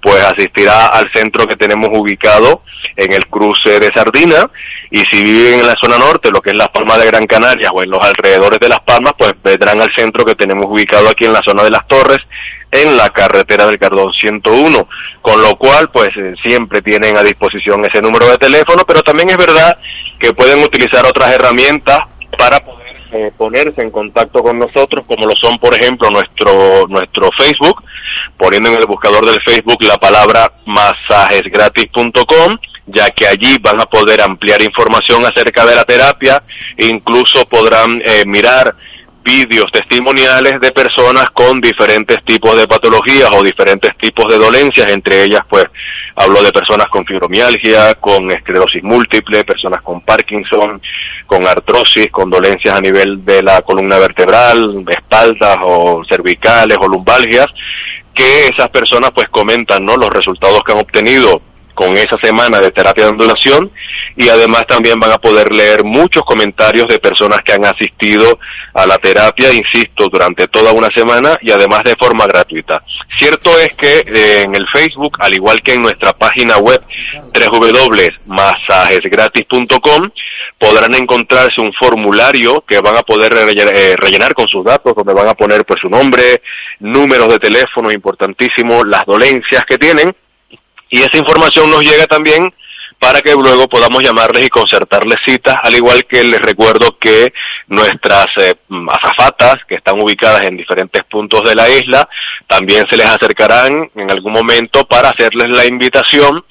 pues 0.00 0.22
asistirá 0.22 0.88
al 0.88 1.10
centro 1.12 1.46
que 1.46 1.56
tenemos 1.56 1.88
ubicado 1.92 2.62
en 2.94 3.12
el 3.14 3.26
cruce 3.26 3.80
de 3.80 3.90
Sardina 3.90 4.50
y 4.90 4.98
si 4.98 5.24
viven 5.24 5.60
en 5.60 5.66
la 5.66 5.74
zona 5.80 5.96
norte, 5.96 6.30
lo 6.30 6.42
que 6.42 6.50
es 6.50 6.56
Las 6.56 6.68
Palmas 6.68 7.00
de 7.00 7.06
Gran 7.06 7.26
Canaria 7.26 7.70
o 7.70 7.82
en 7.82 7.90
los 7.90 8.04
alrededores 8.04 8.60
de 8.60 8.68
Las 8.68 8.80
Palmas, 8.80 9.14
pues 9.16 9.34
vendrán 9.42 9.80
al 9.80 9.92
centro 9.94 10.24
que 10.24 10.34
tenemos 10.34 10.66
ubicado 10.68 11.08
aquí 11.08 11.24
en 11.24 11.32
la 11.32 11.42
zona 11.42 11.64
de 11.64 11.70
Las 11.70 11.88
Torres 11.88 12.18
en 12.74 12.96
la 12.96 13.08
carretera 13.10 13.66
del 13.66 13.78
Cardón 13.78 14.12
101, 14.12 14.88
con 15.22 15.40
lo 15.40 15.56
cual 15.56 15.90
pues 15.90 16.10
eh, 16.16 16.34
siempre 16.42 16.82
tienen 16.82 17.16
a 17.16 17.22
disposición 17.22 17.84
ese 17.84 18.02
número 18.02 18.28
de 18.28 18.38
teléfono, 18.38 18.84
pero 18.84 19.00
también 19.02 19.30
es 19.30 19.36
verdad 19.36 19.78
que 20.18 20.34
pueden 20.34 20.62
utilizar 20.62 21.06
otras 21.06 21.32
herramientas 21.32 22.00
para 22.36 22.58
poder 22.64 22.84
eh, 23.12 23.30
ponerse 23.38 23.80
en 23.80 23.92
contacto 23.92 24.42
con 24.42 24.58
nosotros, 24.58 25.04
como 25.06 25.24
lo 25.24 25.36
son, 25.36 25.56
por 25.58 25.72
ejemplo, 25.72 26.10
nuestro 26.10 26.88
nuestro 26.88 27.30
Facebook, 27.30 27.84
poniendo 28.36 28.70
en 28.70 28.74
el 28.74 28.86
buscador 28.86 29.24
del 29.24 29.40
Facebook 29.40 29.80
la 29.84 29.96
palabra 29.96 30.52
massajesgratis.com, 30.66 32.58
ya 32.86 33.08
que 33.10 33.28
allí 33.28 33.56
van 33.60 33.80
a 33.80 33.86
poder 33.86 34.20
ampliar 34.20 34.60
información 34.62 35.24
acerca 35.24 35.64
de 35.64 35.76
la 35.76 35.84
terapia, 35.84 36.42
incluso 36.76 37.48
podrán 37.48 38.02
eh, 38.04 38.24
mirar 38.26 38.74
vídeos 39.24 39.72
testimoniales 39.72 40.60
de 40.60 40.70
personas 40.70 41.30
con 41.30 41.60
diferentes 41.60 42.22
tipos 42.24 42.56
de 42.56 42.68
patologías 42.68 43.30
o 43.32 43.42
diferentes 43.42 43.96
tipos 43.96 44.30
de 44.30 44.38
dolencias, 44.38 44.92
entre 44.92 45.24
ellas 45.24 45.40
pues 45.48 45.64
hablo 46.14 46.42
de 46.42 46.52
personas 46.52 46.88
con 46.88 47.06
fibromialgia, 47.06 47.94
con 47.94 48.30
esclerosis 48.30 48.82
múltiple, 48.82 49.44
personas 49.44 49.80
con 49.80 50.02
Parkinson, 50.02 50.80
con 51.26 51.48
artrosis, 51.48 52.10
con 52.10 52.28
dolencias 52.28 52.74
a 52.74 52.80
nivel 52.80 53.24
de 53.24 53.42
la 53.42 53.62
columna 53.62 53.96
vertebral, 53.96 54.84
espaldas 54.88 55.58
o 55.62 56.04
cervicales 56.06 56.76
o 56.78 56.86
lumbalgias, 56.86 57.46
que 58.12 58.48
esas 58.48 58.68
personas 58.68 59.10
pues 59.14 59.28
comentan 59.30 59.84
¿no? 59.84 59.96
los 59.96 60.10
resultados 60.10 60.62
que 60.62 60.72
han 60.72 60.78
obtenido 60.78 61.40
con 61.74 61.96
esa 61.96 62.16
semana 62.18 62.60
de 62.60 62.70
terapia 62.70 63.04
de 63.04 63.10
ondulación 63.10 63.70
y 64.16 64.28
además 64.28 64.66
también 64.66 65.00
van 65.00 65.12
a 65.12 65.18
poder 65.18 65.52
leer 65.52 65.84
muchos 65.84 66.24
comentarios 66.24 66.88
de 66.88 66.98
personas 66.98 67.42
que 67.42 67.52
han 67.52 67.64
asistido 67.64 68.38
a 68.72 68.86
la 68.86 68.96
terapia, 68.98 69.52
insisto, 69.52 70.08
durante 70.08 70.48
toda 70.48 70.72
una 70.72 70.90
semana 70.90 71.34
y 71.42 71.50
además 71.50 71.84
de 71.84 71.94
forma 71.96 72.26
gratuita. 72.26 72.82
Cierto 73.18 73.58
es 73.58 73.74
que 73.74 74.04
eh, 74.06 74.42
en 74.42 74.54
el 74.54 74.66
Facebook, 74.68 75.18
al 75.20 75.34
igual 75.34 75.60
que 75.62 75.74
en 75.74 75.82
nuestra 75.82 76.12
página 76.12 76.58
web 76.58 76.80
www.masajesgratis.com, 77.32 80.10
podrán 80.58 80.94
encontrarse 80.94 81.60
un 81.60 81.72
formulario 81.72 82.64
que 82.66 82.80
van 82.80 82.96
a 82.96 83.02
poder 83.02 83.32
rellenar, 83.32 83.76
eh, 83.76 83.96
rellenar 83.96 84.34
con 84.34 84.48
sus 84.48 84.64
datos, 84.64 84.94
donde 84.94 85.12
van 85.12 85.28
a 85.28 85.34
poner 85.34 85.64
pues 85.64 85.80
su 85.80 85.88
nombre, 85.88 86.42
números 86.80 87.28
de 87.28 87.38
teléfono 87.38 87.90
importantísimos, 87.90 88.86
las 88.86 89.06
dolencias 89.06 89.64
que 89.66 89.78
tienen 89.78 90.14
y 90.90 90.98
esa 90.98 91.18
información 91.18 91.70
nos 91.70 91.82
llega 91.82 92.06
también 92.06 92.52
para 92.98 93.20
que 93.20 93.32
luego 93.34 93.68
podamos 93.68 94.02
llamarles 94.02 94.46
y 94.46 94.48
concertarles 94.48 95.18
citas, 95.24 95.56
al 95.62 95.74
igual 95.74 96.06
que 96.06 96.24
les 96.24 96.40
recuerdo 96.40 96.96
que 96.98 97.32
nuestras 97.66 98.28
eh, 98.36 98.54
azafatas 98.88 99.56
que 99.68 99.74
están 99.74 100.00
ubicadas 100.00 100.44
en 100.44 100.56
diferentes 100.56 101.04
puntos 101.04 101.42
de 101.46 101.54
la 101.54 101.68
isla 101.68 102.08
también 102.46 102.86
se 102.88 102.96
les 102.96 103.06
acercarán 103.06 103.90
en 103.94 104.10
algún 104.10 104.32
momento 104.32 104.86
para 104.86 105.10
hacerles 105.10 105.50
la 105.50 105.66
invitación 105.66 106.44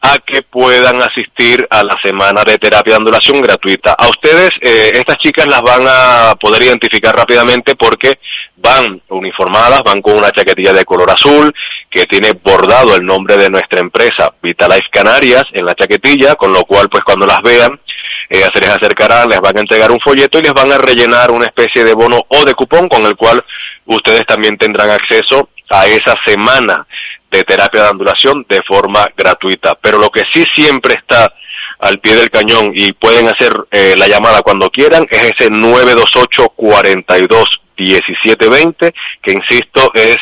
a 0.00 0.18
que 0.18 0.42
puedan 0.42 1.02
asistir 1.02 1.66
a 1.70 1.84
la 1.84 1.96
semana 2.02 2.42
de 2.44 2.58
terapia 2.58 2.94
de 2.94 2.98
ondulación 2.98 3.40
gratuita. 3.42 3.92
A 3.92 4.08
ustedes, 4.08 4.50
eh, 4.60 4.90
estas 4.94 5.18
chicas 5.18 5.46
las 5.46 5.62
van 5.62 5.86
a 5.86 6.34
poder 6.40 6.62
identificar 6.62 7.14
rápidamente 7.14 7.76
porque 7.76 8.18
van 8.56 9.00
uniformadas, 9.08 9.82
van 9.84 10.02
con 10.02 10.16
una 10.16 10.30
chaquetilla 10.30 10.72
de 10.72 10.84
color 10.84 11.10
azul 11.10 11.54
que 11.90 12.06
tiene 12.06 12.32
bordado 12.32 12.94
el 12.94 13.04
nombre 13.04 13.36
de 13.36 13.50
nuestra 13.50 13.80
empresa 13.80 14.32
Vitalife 14.40 14.88
Canarias 14.90 15.44
en 15.52 15.66
la 15.66 15.74
chaquetilla, 15.74 16.36
con 16.36 16.52
lo 16.52 16.64
cual 16.64 16.88
pues 16.88 17.02
cuando 17.02 17.26
las 17.26 17.42
vean 17.42 17.80
ellas 18.28 18.50
se 18.54 18.60
les 18.60 18.68
acercarán, 18.68 19.28
les 19.28 19.40
van 19.40 19.56
a 19.56 19.60
entregar 19.60 19.90
un 19.90 19.98
folleto 19.98 20.38
y 20.38 20.42
les 20.42 20.52
van 20.52 20.70
a 20.70 20.78
rellenar 20.78 21.32
una 21.32 21.46
especie 21.46 21.82
de 21.82 21.92
bono 21.92 22.24
o 22.28 22.44
de 22.44 22.54
cupón 22.54 22.88
con 22.88 23.04
el 23.04 23.16
cual 23.16 23.44
ustedes 23.86 24.24
también 24.24 24.56
tendrán 24.56 24.88
acceso 24.88 25.48
a 25.68 25.86
esa 25.86 26.14
semana 26.24 26.86
de 27.28 27.42
terapia 27.42 27.82
de 27.82 27.88
ondulación 27.88 28.46
de 28.48 28.62
forma 28.62 29.04
gratuita. 29.16 29.74
Pero 29.74 29.98
lo 29.98 30.10
que 30.10 30.22
sí 30.32 30.44
siempre 30.54 30.94
está 30.94 31.34
al 31.80 31.98
pie 31.98 32.14
del 32.14 32.30
cañón 32.30 32.70
y 32.72 32.92
pueden 32.92 33.28
hacer 33.28 33.52
eh, 33.72 33.96
la 33.98 34.06
llamada 34.06 34.42
cuando 34.42 34.70
quieran 34.70 35.08
es 35.10 35.32
ese 35.32 35.50
928 35.50 36.50
42 36.50 37.60
1720 37.76 38.92
que 39.22 39.32
insisto 39.32 39.90
es 39.94 40.18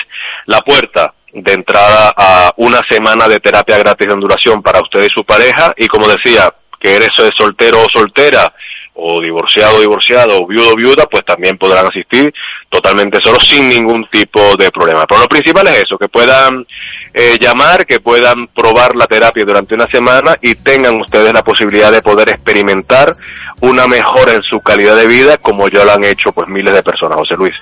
la 0.47 0.61
puerta 0.61 1.13
de 1.33 1.53
entrada 1.53 2.13
a 2.17 2.53
una 2.57 2.81
semana 2.89 3.29
de 3.29 3.41
terapia 3.41 3.79
gratis 3.79 4.07
de 4.07 4.15
ondulación 4.15 4.63
para 4.63 4.81
usted 4.81 5.05
y 5.05 5.11
su 5.11 5.25
pareja 5.25 5.75
y 5.77 5.87
como 5.87 6.09
decía 6.09 6.53
que 6.81 6.95
eres 6.95 7.11
soltero 7.37 7.83
o 7.83 7.89
soltera 7.91 8.53
o 9.01 9.21
divorciado 9.21 9.77
o 9.77 9.81
divorciado 9.81 10.43
o 10.43 10.47
viudo 10.47 10.73
o 10.73 10.77
viuda, 10.77 11.07
pues 11.07 11.25
también 11.25 11.57
podrán 11.57 11.87
asistir 11.87 12.35
totalmente 12.69 13.21
solos 13.21 13.47
sin 13.47 13.69
ningún 13.69 14.09
tipo 14.11 14.57
de 14.57 14.71
problema. 14.73 15.07
Pero 15.07 15.21
lo 15.21 15.29
principal 15.29 15.69
es 15.69 15.85
eso, 15.85 15.97
que 15.97 16.09
puedan 16.09 16.67
eh, 17.15 17.37
llamar, 17.41 17.87
que 17.87 18.01
puedan 18.01 18.49
probar 18.49 18.97
la 18.97 19.07
terapia 19.07 19.45
durante 19.45 19.75
una 19.75 19.87
semana 19.87 20.37
y 20.43 20.55
tengan 20.57 21.01
ustedes 21.01 21.33
la 21.33 21.45
posibilidad 21.45 21.93
de 21.93 22.03
poder 22.03 22.29
experimentar 22.31 23.15
una 23.61 23.87
mejora 23.87 24.33
en 24.33 24.43
su 24.43 24.61
calidad 24.61 24.97
de 24.97 25.07
vida 25.07 25.37
como 25.37 25.69
ya 25.69 25.85
lo 25.85 25.93
han 25.93 26.05
hecho 26.05 26.33
pues 26.33 26.49
miles 26.49 26.75
de 26.75 26.83
personas, 26.83 27.19
José 27.19 27.37
Luis. 27.37 27.55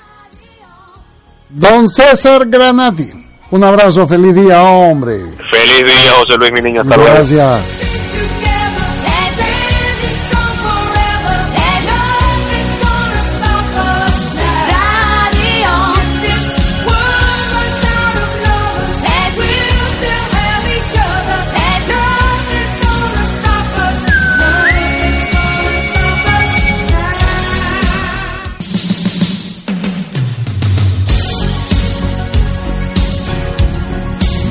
Don 1.50 1.88
César 1.88 2.46
Granati, 2.46 3.25
un 3.50 3.64
abrazo, 3.64 4.06
feliz 4.08 4.34
día, 4.34 4.62
hombre. 4.62 5.20
Feliz 5.50 5.84
día, 5.84 6.12
José 6.18 6.36
Luis, 6.36 6.52
mi 6.52 6.62
niño, 6.62 6.82
hasta 6.82 6.96
luego. 6.96 7.12
Gracias. 7.14 7.85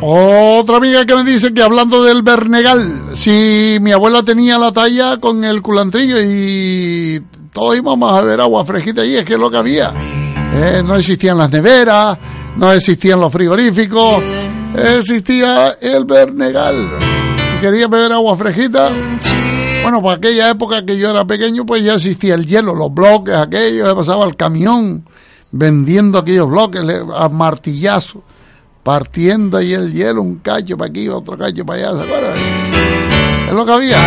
Otra 0.06 0.76
amiga 0.76 1.06
que 1.06 1.14
me 1.14 1.24
dice 1.24 1.54
que 1.54 1.62
hablando 1.62 2.04
del 2.04 2.20
Bernegal, 2.20 3.16
si 3.16 3.78
mi 3.80 3.90
abuela 3.90 4.22
tenía 4.22 4.58
la 4.58 4.70
talla 4.70 5.16
con 5.16 5.42
el 5.44 5.62
culantrillo 5.62 6.18
y 6.20 7.22
todos 7.54 7.78
íbamos 7.78 8.12
a 8.12 8.20
ver 8.20 8.38
agua 8.38 8.66
fresquita 8.66 9.00
ahí, 9.00 9.16
es 9.16 9.24
que 9.24 9.32
es 9.32 9.40
lo 9.40 9.50
que 9.50 9.56
había. 9.56 9.94
Eh, 10.56 10.82
no 10.84 10.96
existían 10.96 11.38
las 11.38 11.50
neveras, 11.50 12.18
no 12.54 12.70
existían 12.70 13.18
los 13.18 13.32
frigoríficos, 13.32 14.22
existía 14.76 15.78
el 15.80 16.04
Bernegal. 16.04 16.98
Si 17.50 17.56
quería 17.56 17.88
beber 17.88 18.12
agua 18.12 18.36
fresquita, 18.36 18.90
bueno, 19.84 20.02
por 20.02 20.18
aquella 20.18 20.50
época 20.50 20.84
que 20.84 20.98
yo 20.98 21.08
era 21.08 21.24
pequeño, 21.24 21.64
pues 21.64 21.82
ya 21.82 21.94
existía 21.94 22.34
el 22.34 22.44
hielo, 22.44 22.74
los 22.74 22.92
bloques, 22.92 23.34
aquello, 23.34 23.96
pasaba 23.96 24.26
el 24.26 24.36
camión 24.36 25.08
vendiendo 25.50 26.18
aquellos 26.18 26.50
bloques 26.50 26.82
a 27.14 27.28
martillazo 27.30 28.22
partiendo 28.84 29.56
ahí 29.56 29.72
el 29.72 29.92
hielo, 29.92 30.22
un 30.22 30.36
cacho 30.36 30.76
para 30.76 30.90
aquí, 30.90 31.08
otro 31.08 31.36
cacho 31.36 31.64
para 31.64 31.88
allá, 31.88 31.96
¿se 31.96 32.02
acuerdan? 32.04 32.34
Es 33.48 33.52
lo 33.52 33.66
que 33.66 33.72
había. 33.72 33.98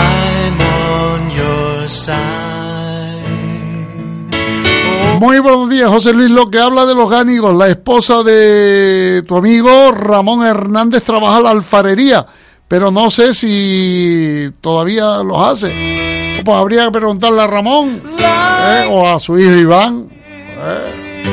Muy 5.19 5.39
buenos 5.39 5.69
días, 5.69 5.89
José 5.89 6.13
Luis. 6.13 6.29
Lo 6.29 6.51
que 6.51 6.59
habla 6.59 6.85
de 6.85 6.93
los 6.93 7.09
gánicos, 7.09 7.55
la 7.55 7.67
esposa 7.67 8.21
de 8.21 9.23
tu 9.27 9.35
amigo 9.35 9.91
Ramón 9.91 10.45
Hernández 10.45 11.03
trabaja 11.03 11.41
la 11.41 11.49
alfarería, 11.49 12.27
pero 12.67 12.91
no 12.91 13.09
sé 13.09 13.33
si 13.33 14.51
todavía 14.61 15.23
los 15.23 15.39
hace. 15.39 16.41
Pues 16.45 16.55
habría 16.55 16.85
que 16.85 16.91
preguntarle 16.91 17.41
a 17.41 17.47
Ramón 17.47 17.99
¿eh? 18.19 18.87
o 18.91 19.07
a 19.07 19.19
su 19.19 19.39
hijo 19.39 19.51
Iván. 19.53 20.07
¿eh? 20.55 21.23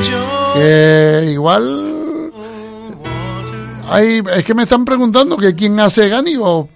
Que 0.55 1.31
igual 1.31 1.94
es 3.93 4.45
que 4.45 4.53
me 4.53 4.63
están 4.63 4.85
preguntando 4.85 5.37
que 5.37 5.55
quién 5.55 5.79
hace 5.79 6.09
gánigo. 6.09 6.69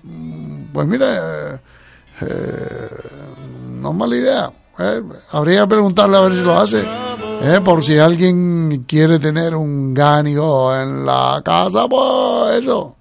Pues 0.73 0.87
mira, 0.87 1.61
eh, 2.21 2.89
no 3.67 3.89
es 3.91 3.95
mala 3.95 4.15
idea. 4.15 4.51
Eh. 4.77 5.01
Habría 5.31 5.61
que 5.61 5.67
preguntarle 5.67 6.17
a 6.17 6.21
ver 6.21 6.33
si 6.33 6.41
lo 6.41 6.57
hace. 6.57 6.83
Eh, 7.41 7.61
por 7.63 7.83
si 7.83 7.97
alguien 7.97 8.85
quiere 8.87 9.19
tener 9.19 9.55
un 9.55 9.93
gánigo 9.93 10.75
en 10.75 11.05
la 11.05 11.41
casa, 11.43 11.87
pues 11.87 12.61
eso. 12.61 12.95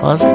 Fácil. 0.00 0.30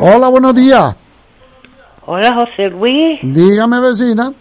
Hola, 0.00 0.28
buenos 0.28 0.54
días. 0.54 0.96
Hola, 2.06 2.34
José 2.34 2.68
Luis. 2.68 3.20
Dígame, 3.22 3.80
vecina. 3.80 4.32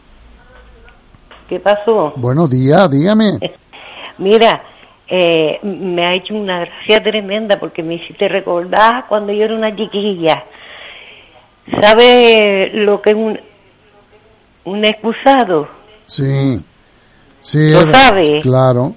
¿Qué 1.48 1.60
pasó? 1.60 2.14
Buenos 2.16 2.50
días, 2.50 2.90
dígame. 2.90 3.38
Mira, 4.18 4.64
eh, 5.08 5.60
me 5.64 6.06
ha 6.06 6.14
hecho 6.14 6.34
una 6.34 6.60
gracia 6.60 7.04
tremenda 7.04 7.60
porque 7.60 7.84
me 7.84 7.96
hiciste 7.96 8.28
recordar 8.30 9.06
cuando 9.08 9.34
yo 9.34 9.46
era 9.46 9.56
una 9.56 9.76
chiquilla. 9.76 10.44
¿Sabe 11.80 12.72
lo 12.74 13.02
que 13.02 13.10
es 13.12 13.16
un, 13.16 13.40
un 14.66 14.86
excusado? 14.86 15.68
Sí, 16.06 16.62
sí. 17.42 17.72
¿Lo 17.72 17.92
sabe? 17.94 18.42
Claro. 18.42 18.96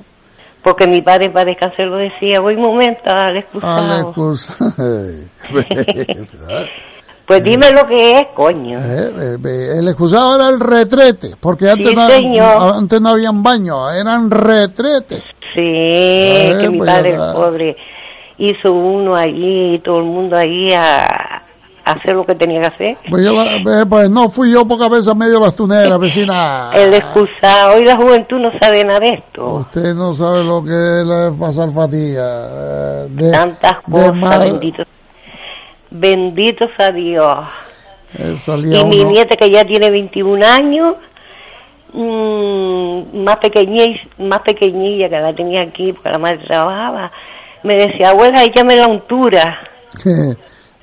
Porque 0.62 0.86
mi 0.86 1.01
padre 1.01 1.31
para 1.31 1.44
descansar 1.44 1.86
lo 1.86 1.97
decía, 1.97 2.40
voy 2.40 2.55
un 2.55 2.62
momento 2.62 3.09
al 3.10 3.18
Al 3.18 3.36
excusado. 3.36 4.14
Pues 7.27 7.43
dime 7.43 7.70
lo 7.73 7.86
que 7.89 8.20
es, 8.20 8.27
coño. 8.35 8.78
Eh, 8.78 9.12
eh, 9.19 9.36
eh, 9.44 9.69
El 9.81 9.89
excusado 9.89 10.36
era 10.36 10.48
el 10.48 10.61
retrete, 10.61 11.35
porque 11.40 11.69
antes, 11.69 11.89
Sí, 11.89 12.28
no, 12.39 12.73
antes 12.73 13.01
no 13.01 13.09
habían 13.11 13.43
baños, 13.43 13.93
eran 13.94 14.31
retretes. 14.31 15.23
Sí, 15.55 15.61
Eh, 15.62 16.57
que 16.61 16.70
mi 16.70 16.78
pues, 16.78 16.90
padre, 16.90 17.11
el 17.15 17.32
pobre, 17.35 17.77
hizo 18.39 18.73
uno 18.73 19.16
allí 19.16 19.74
y 19.74 19.78
todo 19.81 19.98
el 19.98 20.05
mundo 20.05 20.36
allí 20.36 20.73
a, 20.73 21.43
hacer 21.85 22.15
lo 22.15 22.27
que 22.27 22.35
tenía 22.35 22.61
que 22.61 22.66
hacer. 22.66 22.97
Pues, 23.11 23.24
yo 23.24 23.32
eh, 23.43 23.86
pues 23.89 24.11
no 24.11 24.28
fui 24.28 24.53
yo 24.53 24.66
pocas 24.66 24.90
veces 24.90 25.09
a 25.09 25.15
medio 25.15 25.40
las 25.40 25.57
tuneras, 25.57 25.98
vecina. 26.01 26.70
El 26.74 26.94
excusado, 26.94 27.74
hoy 27.74 27.85
la 27.85 27.97
juventud 27.97 28.39
no 28.39 28.51
sabe 28.61 28.85
nada 28.85 29.01
de 29.01 29.15
esto. 29.15 29.47
Usted 29.55 29.94
no 29.94 30.12
sabe 30.15 30.44
lo 30.44 30.62
que 30.62 30.70
es 30.73 31.36
pasar 31.39 31.70
fatiga. 31.73 32.24
eh, 32.53 33.07
De, 33.11 33.31
Tantas 33.32 33.77
de 33.86 33.93
cosas, 33.93 34.15
madre- 34.16 34.51
benditos. 34.53 34.86
Benditos 35.90 36.70
a 36.78 36.90
Dios. 36.92 37.44
eh, 38.18 38.34
Y 38.46 38.84
mi 38.84 39.00
uno- 39.00 39.10
nieta 39.10 39.36
que 39.36 39.50
ya 39.50 39.64
tiene 39.64 39.90
21 39.90 40.42
años, 40.42 40.96
mm, 41.92 43.22
más 43.24 43.36
pequeñilla, 43.38 44.00
más 44.18 44.40
pequeñilla 44.40 45.08
que 45.08 45.20
la 45.20 45.34
tenía 45.34 45.62
aquí 45.62 45.92
porque 45.92 46.10
la 46.10 46.18
madre 46.18 46.38
trabajaba, 46.46 47.12
me 47.62 47.74
decía, 47.76 48.10
abuela, 48.10 48.44
échame 48.44 48.76
la 48.76 48.86
untura. 48.86 49.58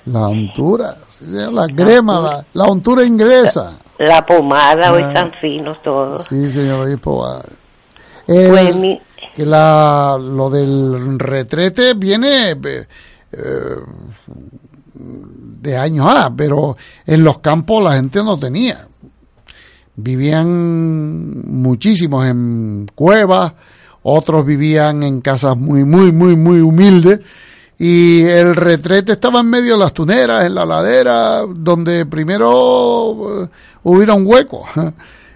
la 0.06 0.28
untura, 0.28 0.96
la 1.22 1.68
crema, 1.68 2.20
la, 2.20 2.46
la 2.54 2.72
untura 2.72 3.04
inglesa. 3.04 3.80
La 4.00 4.26
pomada, 4.26 4.92
hoy 4.92 5.04
Ah. 5.04 5.08
están 5.10 5.32
finos 5.40 5.82
todos. 5.84 6.26
Sí, 6.26 6.50
señor 6.50 6.82
obispo. 6.86 7.26
El- 8.28 8.50
Pues 8.50 8.76
mi- 8.76 9.02
que 9.36 9.46
la, 9.46 10.18
lo 10.20 10.50
del 10.50 11.18
retrete 11.20 11.94
viene 11.96 12.52
eh, 12.52 12.88
eh, 13.32 13.76
de 14.94 15.78
años 15.78 16.08
ah, 16.10 16.32
pero 16.36 16.78
en 17.06 17.24
los 17.24 17.40
campos 17.40 17.84
la 17.84 17.94
gente 17.94 18.24
no 18.24 18.38
tenía. 18.38 18.88
Vivían 19.96 21.44
muchísimos 21.48 22.26
en 22.26 22.88
cuevas, 22.96 23.54
otros 24.02 24.46
vivían 24.46 25.04
en 25.04 25.22
casas 25.22 25.56
muy, 25.58 25.84
muy, 25.84 26.12
muy, 26.12 26.36
muy 26.36 26.62
humildes. 26.62 27.20
Y 27.78 28.22
el 28.24 28.56
retrete 28.56 29.14
estaba 29.14 29.42
en 29.42 29.50
medio 29.50 29.74
de 29.74 29.80
las 29.80 29.94
tuneras, 29.94 30.46
en 30.46 30.56
la 30.56 30.66
ladera, 30.66 31.42
donde 31.48 32.06
primero 32.06 33.44
eh, 33.44 33.50
hubiera 33.84 34.14
un 34.14 34.26
hueco. 34.26 34.66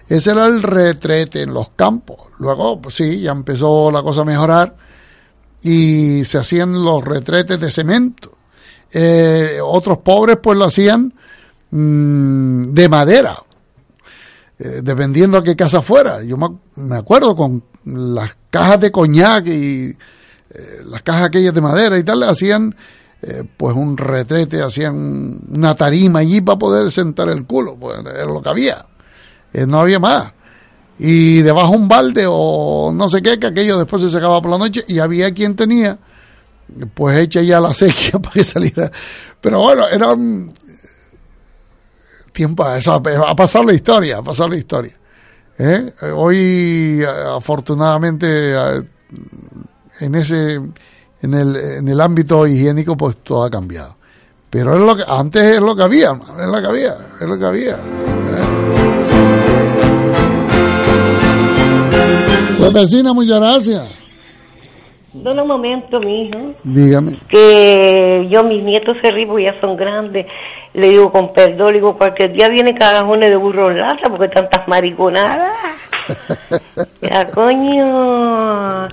Ese 0.08 0.30
era 0.30 0.46
el 0.46 0.62
retrete 0.62 1.42
en 1.42 1.52
los 1.52 1.70
campos. 1.70 2.18
Luego, 2.38 2.80
pues 2.80 2.94
sí, 2.94 3.20
ya 3.20 3.32
empezó 3.32 3.90
la 3.90 4.02
cosa 4.02 4.22
a 4.22 4.24
mejorar 4.24 4.74
y 5.62 6.24
se 6.24 6.38
hacían 6.38 6.72
los 6.72 7.04
retretes 7.04 7.60
de 7.60 7.70
cemento. 7.70 8.37
Eh, 8.90 9.58
otros 9.62 9.98
pobres 9.98 10.38
pues 10.42 10.58
lo 10.58 10.64
hacían 10.64 11.12
mm, 11.70 12.62
de 12.72 12.88
madera, 12.88 13.42
eh, 14.58 14.80
dependiendo 14.82 15.38
a 15.38 15.42
qué 15.42 15.54
casa 15.56 15.82
fuera. 15.82 16.22
Yo 16.22 16.36
me, 16.36 16.46
ac- 16.46 16.58
me 16.76 16.96
acuerdo 16.96 17.36
con 17.36 17.62
las 17.84 18.36
cajas 18.50 18.80
de 18.80 18.90
coñac 18.90 19.46
y 19.46 19.96
eh, 20.50 20.80
las 20.86 21.02
cajas 21.02 21.24
aquellas 21.24 21.54
de 21.54 21.60
madera 21.60 21.98
y 21.98 22.02
tal, 22.04 22.22
hacían 22.22 22.74
eh, 23.22 23.44
pues 23.56 23.76
un 23.76 23.96
retrete, 23.96 24.62
hacían 24.62 25.40
una 25.50 25.74
tarima 25.74 26.20
allí 26.20 26.40
para 26.40 26.58
poder 26.58 26.90
sentar 26.90 27.28
el 27.28 27.44
culo, 27.44 27.76
pues 27.78 27.98
era 27.98 28.24
lo 28.24 28.40
que 28.42 28.48
había. 28.48 28.86
No 29.66 29.80
había 29.80 29.98
más. 29.98 30.32
Y 30.98 31.42
debajo 31.42 31.72
un 31.72 31.88
balde 31.88 32.24
o 32.28 32.90
no 32.92 33.08
sé 33.08 33.22
qué, 33.22 33.38
que 33.38 33.46
aquello 33.46 33.78
después 33.78 34.02
se 34.02 34.10
sacaba 34.10 34.40
por 34.42 34.50
la 34.50 34.58
noche 34.58 34.84
y 34.88 34.98
había 34.98 35.32
quien 35.32 35.54
tenía 35.56 35.98
pues 36.94 37.18
hecha 37.18 37.42
ya 37.42 37.60
la 37.60 37.74
sequía 37.74 38.18
para 38.22 38.32
que 38.32 38.44
saliera. 38.44 38.90
Pero 39.40 39.60
bueno, 39.60 39.88
era 39.88 40.12
un 40.12 40.52
tiempo, 42.32 42.68
eso, 42.74 42.92
ha 42.94 43.36
pasado 43.36 43.64
la 43.64 43.74
historia, 43.74 44.18
ha 44.18 44.22
pasado 44.22 44.50
la 44.50 44.56
historia. 44.56 44.92
¿Eh? 45.58 45.92
Eh, 46.02 46.12
Hoy, 46.14 47.02
eh, 47.02 47.06
afortunadamente, 47.06 48.52
eh, 48.52 48.82
en 50.00 50.14
ese, 50.14 50.54
en 50.54 51.34
el, 51.34 51.56
en 51.56 51.88
el 51.88 52.00
ámbito 52.00 52.46
higiénico, 52.46 52.96
pues 52.96 53.16
todo 53.24 53.44
ha 53.44 53.50
cambiado. 53.50 53.96
Pero 54.50 54.76
es 54.76 54.80
lo 54.80 54.96
que, 54.96 55.04
antes 55.06 55.42
es 55.42 55.60
lo 55.60 55.74
que 55.74 55.82
había, 55.82 56.12
es 56.12 56.48
lo 56.48 56.60
que 56.60 56.66
había, 56.66 56.96
es 57.20 57.28
lo 57.28 57.38
que 57.38 57.44
había. 57.44 57.76
Pues 62.58 62.72
vecina, 62.72 63.12
muchas 63.12 63.40
gracias. 63.40 63.84
Dame 65.12 65.42
un 65.42 65.48
momento, 65.48 66.00
mijo. 66.00 66.54
Dígame. 66.64 67.16
Que 67.28 68.26
yo, 68.30 68.44
mis 68.44 68.62
nietos 68.62 68.96
se 69.00 69.10
ríen 69.10 69.28
porque 69.28 69.44
ya 69.44 69.60
son 69.60 69.76
grandes. 69.76 70.26
Le 70.74 70.88
digo 70.90 71.10
con 71.10 71.32
perdón, 71.32 71.68
le 71.68 71.78
digo, 71.78 71.96
cualquier 71.96 72.32
día 72.32 72.48
viene 72.48 72.74
cagajones 72.74 73.30
de 73.30 73.36
burro 73.36 73.70
en 73.70 73.80
lata 73.80 74.10
porque 74.10 74.28
tantas 74.28 74.66
mariconadas. 74.68 75.52
Ya, 77.02 77.26
coño. 77.26 78.88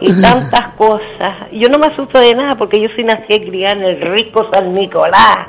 Y 0.00 0.20
tantas 0.20 0.68
cosas. 0.76 1.50
Yo 1.50 1.68
no 1.68 1.78
me 1.78 1.86
asusto 1.86 2.20
de 2.20 2.34
nada 2.34 2.54
porque 2.56 2.80
yo 2.80 2.88
soy 2.94 3.02
nací 3.02 3.34
y 3.34 3.48
criada 3.48 3.72
en 3.72 3.82
el 3.84 4.00
rico 4.00 4.48
San 4.52 4.72
Nicolás. 4.72 5.48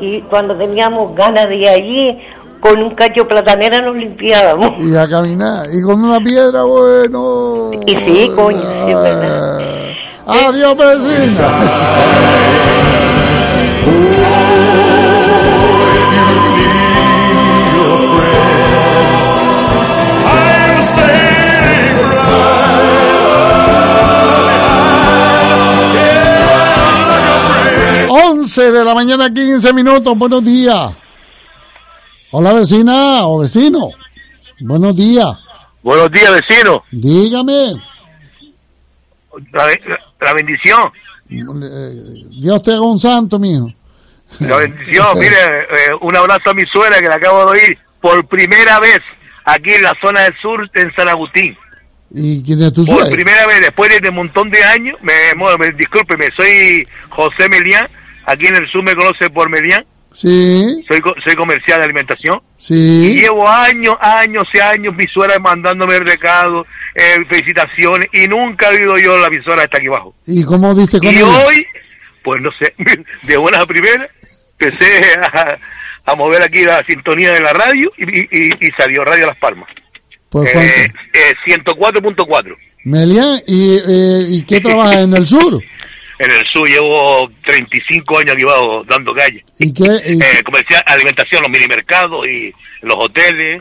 Y 0.00 0.20
cuando 0.22 0.54
teníamos 0.54 1.14
ganas 1.14 1.48
de 1.48 1.56
ir 1.56 1.68
allí, 1.68 2.18
con 2.62 2.80
un 2.80 2.94
cacho 2.94 3.26
platanera 3.26 3.82
nos 3.82 3.96
limpiábamos. 3.96 4.78
Y 4.78 4.96
a 4.96 5.08
caminar. 5.08 5.68
Y 5.74 5.82
con 5.82 6.02
una 6.04 6.20
piedra, 6.20 6.62
bueno. 6.62 7.72
Y 7.84 7.90
sí, 7.90 8.30
coño, 8.36 8.60
sí, 8.60 8.90
es 8.92 9.02
verdad. 9.02 9.90
Adiós, 10.26 10.76
vecina. 10.76 11.48
Once 28.08 28.70
de 28.70 28.84
la 28.84 28.94
mañana, 28.94 29.34
15 29.34 29.72
minutos. 29.72 30.16
Buenos 30.16 30.44
días. 30.44 30.92
Hola, 32.32 32.52
vecina 32.54 33.26
o 33.26 33.40
vecino. 33.40 33.90
Buenos 34.60 34.96
días. 34.96 35.26
Buenos 35.82 36.10
días, 36.10 36.30
vecino. 36.32 36.82
Dígame. 36.90 37.74
La, 39.52 39.66
la 40.20 40.32
bendición. 40.34 40.90
Eh, 41.30 42.24
Dios 42.40 42.62
te 42.62 42.72
haga 42.72 42.80
un 42.82 42.98
santo, 43.00 43.38
mijo. 43.38 43.72
La 44.40 44.56
bendición. 44.56 45.06
Mire, 45.18 45.36
eh, 45.62 45.94
un 46.00 46.16
abrazo 46.16 46.50
a 46.50 46.54
mi 46.54 46.64
suegra 46.66 47.00
que 47.00 47.08
la 47.08 47.16
acabo 47.16 47.40
de 47.40 47.60
oír 47.60 47.78
por 48.00 48.26
primera 48.26 48.78
vez 48.80 49.00
aquí 49.44 49.72
en 49.72 49.82
la 49.82 49.94
zona 50.00 50.20
del 50.22 50.34
sur, 50.40 50.70
en 50.74 50.94
San 50.94 51.08
Agustín. 51.08 51.56
¿Y 52.14 52.42
quién 52.42 52.62
es 52.62 52.72
tu 52.72 52.84
Por 52.84 52.96
suegro? 52.98 53.14
primera 53.14 53.46
vez, 53.46 53.60
después 53.60 53.90
de 54.00 54.08
un 54.08 54.14
montón 54.16 54.50
de 54.50 54.62
años, 54.64 54.96
me, 55.02 55.12
bueno, 55.38 55.56
me- 55.58 55.72
discúlpeme, 55.72 56.28
soy 56.36 56.86
José 57.08 57.48
Melián, 57.48 57.88
aquí 58.26 58.46
en 58.46 58.56
el 58.56 58.68
sur 58.68 58.82
me 58.82 58.94
conoce 58.94 59.30
por 59.30 59.48
Melián, 59.48 59.84
Sí, 60.12 60.84
soy, 60.88 61.00
soy 61.24 61.34
comercial 61.34 61.78
de 61.78 61.84
alimentación. 61.84 62.36
Y 62.58 62.62
sí. 62.62 63.14
llevo 63.20 63.48
años, 63.48 63.96
años 64.00 64.44
y 64.54 64.58
años 64.60 64.94
mi 64.94 65.06
suegra 65.06 65.38
mandándome 65.38 65.98
recado, 66.00 66.66
eh, 66.94 67.24
felicitaciones, 67.28 68.08
y 68.12 68.28
nunca 68.28 68.70
he 68.70 68.76
oído 68.76 68.98
yo 68.98 69.18
la 69.18 69.28
visora 69.28 69.64
está 69.64 69.78
aquí 69.78 69.86
abajo. 69.88 70.14
¿Y 70.26 70.44
cómo 70.44 70.74
diste 70.74 70.98
con 70.98 71.12
Y 71.14 71.22
hoy, 71.22 71.66
pues 72.22 72.40
no 72.42 72.50
sé, 72.52 72.74
de 73.24 73.36
buenas 73.36 73.62
a 73.62 73.66
primeras, 73.66 74.08
empecé 74.58 74.86
a, 75.32 75.58
a 76.04 76.14
mover 76.14 76.42
aquí 76.42 76.64
la 76.64 76.84
sintonía 76.84 77.32
de 77.32 77.40
la 77.40 77.52
radio 77.52 77.90
y, 77.96 78.04
y- 78.20 78.28
y- 78.30 78.66
y 78.66 78.70
salió 78.76 79.04
Radio 79.04 79.26
Las 79.26 79.38
Palmas. 79.38 79.68
Pues, 80.28 80.54
Eh, 80.54 80.92
eh, 81.12 81.34
104.4. 81.46 82.56
Melián, 82.84 83.38
¿y, 83.46 83.76
eh, 83.76 84.26
¿y 84.28 84.42
qué 84.44 84.60
trabajas 84.62 84.96
en 84.96 85.14
el 85.14 85.26
sur? 85.26 85.62
En 86.24 86.30
el 86.30 86.46
sur 86.52 86.68
llevo 86.68 87.28
35 87.44 88.18
años 88.18 88.34
aquí 88.34 88.42
abajo 88.44 88.84
dando 88.88 89.12
calle. 89.12 89.44
¿Y 89.58 89.72
qué? 89.72 89.82
y- 90.06 90.22
Eh, 90.22 90.42
comercial, 90.44 90.80
alimentación, 90.86 91.42
los 91.42 91.50
minimercados 91.50 92.24
y 92.28 92.52
los 92.82 92.94
hoteles. 92.96 93.60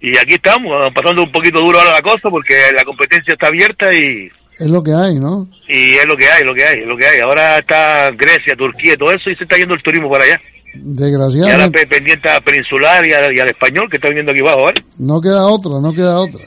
Y 0.00 0.16
aquí 0.16 0.34
estamos, 0.34 0.90
pasando 0.94 1.24
un 1.24 1.32
poquito 1.32 1.60
duro 1.60 1.78
ahora 1.78 1.92
la 1.92 2.00
cosa 2.02 2.30
porque 2.30 2.54
la 2.74 2.84
competencia 2.84 3.34
está 3.34 3.48
abierta 3.48 3.92
y, 3.92 4.30
es 4.58 4.70
lo 4.70 4.82
que 4.82 4.94
hay, 4.94 5.16
¿no? 5.16 5.46
y 5.68 5.90
es 5.94 6.06
lo 6.06 6.16
que 6.16 6.26
hay, 6.30 6.42
lo 6.42 6.54
que 6.54 6.64
hay, 6.64 6.84
lo 6.86 6.96
que 6.96 7.06
hay. 7.06 7.20
Ahora 7.20 7.58
está 7.58 8.12
Grecia, 8.12 8.56
Turquía 8.56 8.96
todo 8.96 9.12
eso 9.12 9.28
y 9.28 9.36
se 9.36 9.42
está 9.44 9.56
yendo 9.58 9.74
el 9.74 9.82
turismo 9.82 10.10
para 10.10 10.24
allá. 10.24 10.40
Y 10.74 10.78
ahora 10.78 10.84
Desgraciadamente. 10.84 11.80
pe- 11.80 11.86
pendiente 11.96 12.28
a 12.30 12.40
Peninsular 12.40 13.04
y, 13.04 13.12
a- 13.12 13.30
y 13.32 13.40
al 13.40 13.48
español 13.48 13.88
que 13.90 13.96
está 13.96 14.08
viniendo 14.08 14.32
aquí 14.32 14.40
abajo, 14.40 14.62
¿vale? 14.64 14.82
No 14.98 15.20
queda 15.20 15.44
otra, 15.46 15.72
no 15.82 15.92
queda 15.92 16.16
otra. 16.16 16.44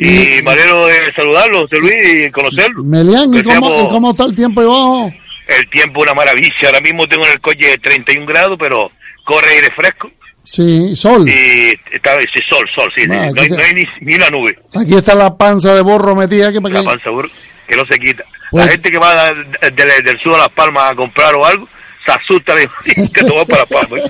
Y 0.00 0.48
alegro 0.48 0.86
de 0.86 1.12
saludarlo, 1.14 1.60
José 1.62 1.78
Luis, 1.78 2.26
y 2.26 2.30
conocerlo. 2.30 2.82
Melián, 2.84 3.34
¿y 3.34 3.42
cómo, 3.42 3.84
y 3.84 3.88
cómo 3.88 4.10
está 4.12 4.24
el 4.24 4.34
tiempo 4.34 4.60
ahí 4.60 4.66
abajo? 4.66 5.12
El 5.48 5.68
tiempo 5.70 6.00
una 6.00 6.14
maravilla. 6.14 6.54
Ahora 6.66 6.80
mismo 6.80 7.06
tengo 7.08 7.26
en 7.26 7.32
el 7.32 7.40
coche 7.40 7.76
31 7.78 8.26
grados, 8.26 8.56
pero 8.58 8.90
corre 9.24 9.48
aire 9.54 9.68
fresco. 9.76 10.10
Sí, 10.42 10.96
sol. 10.96 11.28
Y 11.28 11.74
está 11.94 12.18
sí, 12.20 12.40
sol, 12.48 12.68
sol, 12.74 12.90
sí, 12.94 13.02
sí. 13.02 13.08
No, 13.08 13.20
hay, 13.20 13.32
te- 13.34 13.48
no 13.50 13.62
hay 13.62 13.74
ni, 13.74 13.84
ni 14.00 14.14
una 14.14 14.30
nube. 14.30 14.58
Aquí 14.74 14.94
está 14.96 15.14
la 15.14 15.36
panza 15.36 15.74
de 15.74 15.82
borro 15.82 16.16
metida 16.16 16.50
que 16.52 16.60
para 16.60 16.74
La 16.74 16.80
que... 16.80 16.86
panza 16.86 17.10
burro, 17.10 17.28
que 17.68 17.76
no 17.76 17.84
se 17.90 17.98
quita. 17.98 18.24
Pues- 18.50 18.64
la 18.66 18.72
gente 18.72 18.90
que 18.90 18.98
va 18.98 19.32
de- 19.34 19.70
de- 19.70 20.02
del 20.02 20.18
sur 20.20 20.34
a 20.34 20.38
Las 20.38 20.48
Palmas 20.50 20.90
a 20.90 20.94
comprar 20.96 21.34
o 21.34 21.44
algo, 21.44 21.68
se 22.12 22.18
asusta 22.20 22.54
de 22.54 22.68
que 23.12 23.24
se 23.24 23.32
va 23.34 23.44
para 23.44 23.60
Las 23.60 23.68
Palmas. 23.68 24.02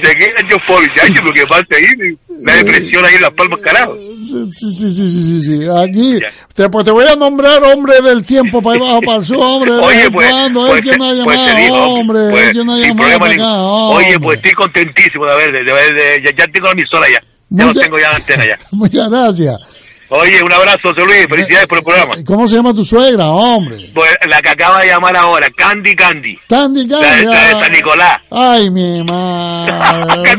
Se 0.00 0.14
quedan 0.14 0.48
yo 0.48 0.56
por 0.66 0.82
ya, 0.94 1.22
lo 1.22 1.32
que 1.32 1.46
pasa 1.46 1.64
ahí, 1.70 2.16
la 2.42 2.54
depresión 2.56 3.04
ahí 3.04 3.14
en 3.14 3.22
Las 3.22 3.30
Palmas, 3.32 3.60
carajo. 3.60 3.94
Sí, 3.96 4.50
sí, 4.52 4.72
sí, 4.72 4.94
sí, 4.94 5.22
sí, 5.22 5.40
sí. 5.42 5.68
Aquí, 5.82 6.18
te, 6.54 6.68
pues 6.68 6.84
te 6.84 6.90
voy 6.90 7.06
a 7.06 7.16
nombrar 7.16 7.62
hombre 7.64 8.00
del 8.00 8.24
tiempo 8.24 8.62
para 8.62 8.78
abajo, 8.78 9.00
para 9.02 9.18
el 9.18 9.24
sur, 9.24 9.38
hombre. 9.40 9.72
Oye, 9.72 10.10
pues, 10.10 10.30
cuando, 10.30 10.66
pues, 10.66 10.80
él 10.80 10.90
que 10.90 10.98
me 10.98 11.20
ha 11.20 11.24
pues 11.24 11.38
llamado, 11.38 11.84
hombre, 11.90 12.18
pues, 12.30 12.48
ha 12.48 12.52
llamado 12.52 12.78
ningún- 12.78 13.04
acá, 13.04 13.62
Oye, 13.62 14.04
hombre. 14.06 14.20
pues 14.20 14.36
estoy 14.36 14.52
contentísimo 14.52 15.26
de 15.26 15.32
haber, 15.32 15.52
de, 15.52 16.22
ya, 16.24 16.30
ya 16.36 16.48
tengo 16.48 16.66
la 16.66 16.72
emisora 16.72 17.06
ya. 17.10 17.20
Ya 17.50 17.66
lo 17.66 17.74
tengo 17.74 17.98
ya 17.98 18.10
en 18.10 18.16
antena 18.16 18.46
ya. 18.46 18.58
Muchas 18.72 19.08
gracias. 19.10 19.58
Oye, 20.16 20.40
un 20.42 20.52
abrazo, 20.52 20.78
José 20.90 21.04
Luis, 21.04 21.26
felicidades 21.28 21.66
por 21.66 21.78
el 21.78 21.84
programa. 21.84 22.14
¿Cómo 22.24 22.46
se 22.46 22.54
llama 22.56 22.72
tu 22.72 22.84
suegra, 22.84 23.26
hombre? 23.26 23.90
Pues 23.94 24.10
la 24.28 24.40
que 24.40 24.50
acaba 24.50 24.80
de 24.80 24.86
llamar 24.88 25.16
ahora, 25.16 25.48
Candy 25.56 25.94
Candy. 25.96 26.38
Candy, 26.48 26.86
La, 26.86 27.00
Candy. 27.00 27.24
de- 27.26 27.32
la 27.32 27.48
de 27.48 27.58
San 27.60 27.72
Nicolás. 27.72 28.18
Ay, 28.30 28.70
mi 28.70 29.02
madre. 29.04 29.74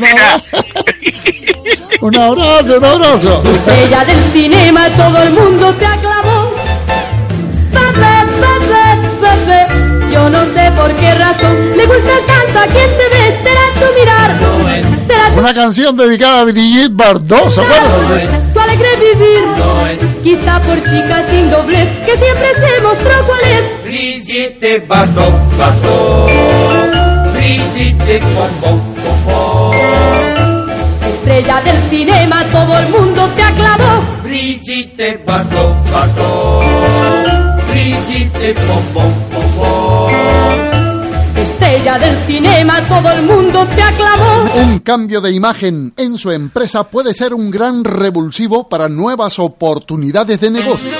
Un 2.00 2.16
abrazo, 2.16 2.78
un 2.78 2.84
abrazo. 2.84 3.42
Estrella 3.54 4.04
del 4.04 4.24
cinema, 4.32 4.88
todo 4.90 5.22
el 5.22 5.30
mundo 5.30 5.72
te 5.74 5.86
aclamó. 5.86 6.50
Pepe, 7.72 8.26
Pepe, 8.40 8.84
Pepe, 9.20 9.66
yo 10.12 10.28
no 10.28 10.44
sé 10.66 10.72
por 10.72 10.92
qué 10.94 11.14
razón 11.14 11.76
le 11.76 11.86
gusta 11.86 12.12
tanto 12.26 12.58
a 12.58 12.66
quien 12.66 12.90
te 12.98 13.06
ve, 13.14 13.38
será 13.42 13.66
tu 13.78 13.98
mirar. 13.98 14.30
Será 15.06 15.30
tu, 15.30 15.38
Una 15.40 15.54
canción 15.54 15.96
dedicada 15.96 16.40
a 16.40 16.44
Brigitte 16.44 16.92
Bardot, 16.92 17.50
¿se 17.52 17.60
acuerdan? 17.60 18.52
tu 18.52 18.60
alegre 18.60 18.88
vivir. 18.96 19.44
Quizá 20.24 20.58
por 20.60 20.76
chica 20.82 21.24
sin 21.30 21.50
doblez, 21.50 21.88
que 22.04 22.16
siempre 22.16 22.48
se 22.54 22.80
mostró 22.82 23.14
cuál 23.26 23.40
es. 23.44 23.84
Brigitte 23.84 24.84
Bardot, 24.88 25.56
Bardot, 25.58 27.32
Brigitte 27.34 28.20
Bom, 28.34 28.50
Bom, 28.60 28.80
Bom, 29.26 29.74
Estrella 31.14 31.60
del 31.62 31.76
cinema, 31.90 32.44
todo 32.50 32.78
el 32.78 32.88
mundo 32.88 33.28
te 33.36 33.42
aclamó. 33.42 34.02
Brigitte 34.24 35.22
Bardot, 35.24 35.90
Bardot, 35.92 36.64
Brigitte 37.70 38.54
Bom, 38.66 38.82
Bom, 38.94 39.04
Bom, 39.04 39.12
Bom. 39.32 39.35
Estrella 41.36 41.98
del 41.98 42.16
cinema, 42.26 42.80
todo 42.88 43.10
el 43.10 43.22
mundo 43.22 43.66
te 43.74 43.82
aclamó. 43.82 44.44
Un 44.62 44.78
cambio 44.80 45.20
de 45.20 45.32
imagen 45.32 45.92
en 45.96 46.18
su 46.18 46.30
empresa 46.30 46.84
puede 46.84 47.14
ser 47.14 47.34
un 47.34 47.50
gran 47.50 47.84
revulsivo 47.84 48.68
para 48.68 48.88
nuevas 48.88 49.38
oportunidades 49.38 50.40
de 50.40 50.50
negocio. 50.50 50.90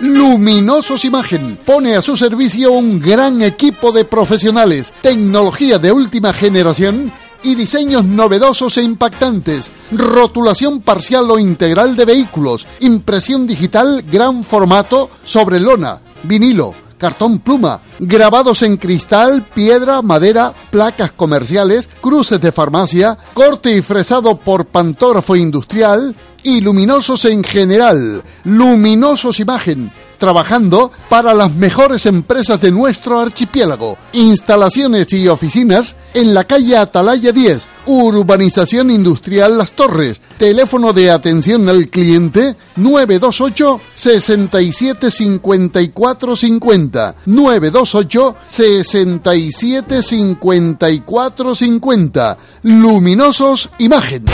Luminosos 0.00 1.04
Imagen 1.04 1.58
pone 1.64 1.96
a 1.96 2.02
su 2.02 2.16
servicio 2.16 2.72
un 2.72 3.00
gran 3.00 3.40
equipo 3.40 3.92
de 3.92 4.04
profesionales, 4.04 4.92
tecnología 5.00 5.78
de 5.78 5.90
última 5.90 6.34
generación 6.34 7.10
y 7.42 7.54
diseños 7.54 8.04
novedosos 8.04 8.76
e 8.76 8.82
impactantes, 8.82 9.70
rotulación 9.92 10.80
parcial 10.80 11.30
o 11.30 11.38
integral 11.38 11.96
de 11.96 12.04
vehículos, 12.04 12.66
impresión 12.80 13.46
digital 13.46 14.02
gran 14.02 14.44
formato 14.44 15.10
sobre 15.24 15.60
lona, 15.60 16.00
vinilo, 16.24 16.74
cartón 16.98 17.38
pluma, 17.38 17.80
grabados 17.98 18.62
en 18.62 18.76
cristal, 18.76 19.42
piedra, 19.42 20.02
madera, 20.02 20.52
placas 20.70 21.12
comerciales, 21.12 21.88
cruces 22.00 22.40
de 22.40 22.52
farmacia, 22.52 23.18
corte 23.34 23.72
y 23.76 23.82
fresado 23.82 24.36
por 24.36 24.66
pantógrafo 24.66 25.36
industrial 25.36 26.14
y 26.42 26.60
luminosos 26.60 27.24
en 27.24 27.42
general. 27.42 28.22
Luminosos 28.44 29.40
Imagen, 29.40 29.90
trabajando 30.16 30.90
para 31.08 31.34
las 31.34 31.54
mejores 31.54 32.06
empresas 32.06 32.60
de 32.60 32.70
nuestro 32.70 33.20
archipiélago. 33.20 33.98
Instalaciones 34.12 35.12
y 35.12 35.28
oficinas 35.28 35.94
en 36.14 36.34
la 36.34 36.44
calle 36.44 36.76
Atalaya 36.76 37.32
10, 37.32 37.66
Urbanización 37.86 38.90
Industrial 38.90 39.58
Las 39.58 39.72
Torres. 39.72 40.20
Teléfono 40.38 40.92
de 40.92 41.10
atención 41.10 41.68
al 41.68 41.86
cliente 41.86 42.56
928 42.76 43.80
67 43.94 45.10
54 45.10 46.36
50. 46.36 47.14
928 47.26 48.36
67 48.46 50.02
54 50.02 51.54
50. 51.54 52.38
Luminosos 52.62 53.70
Imagen. 53.78 54.24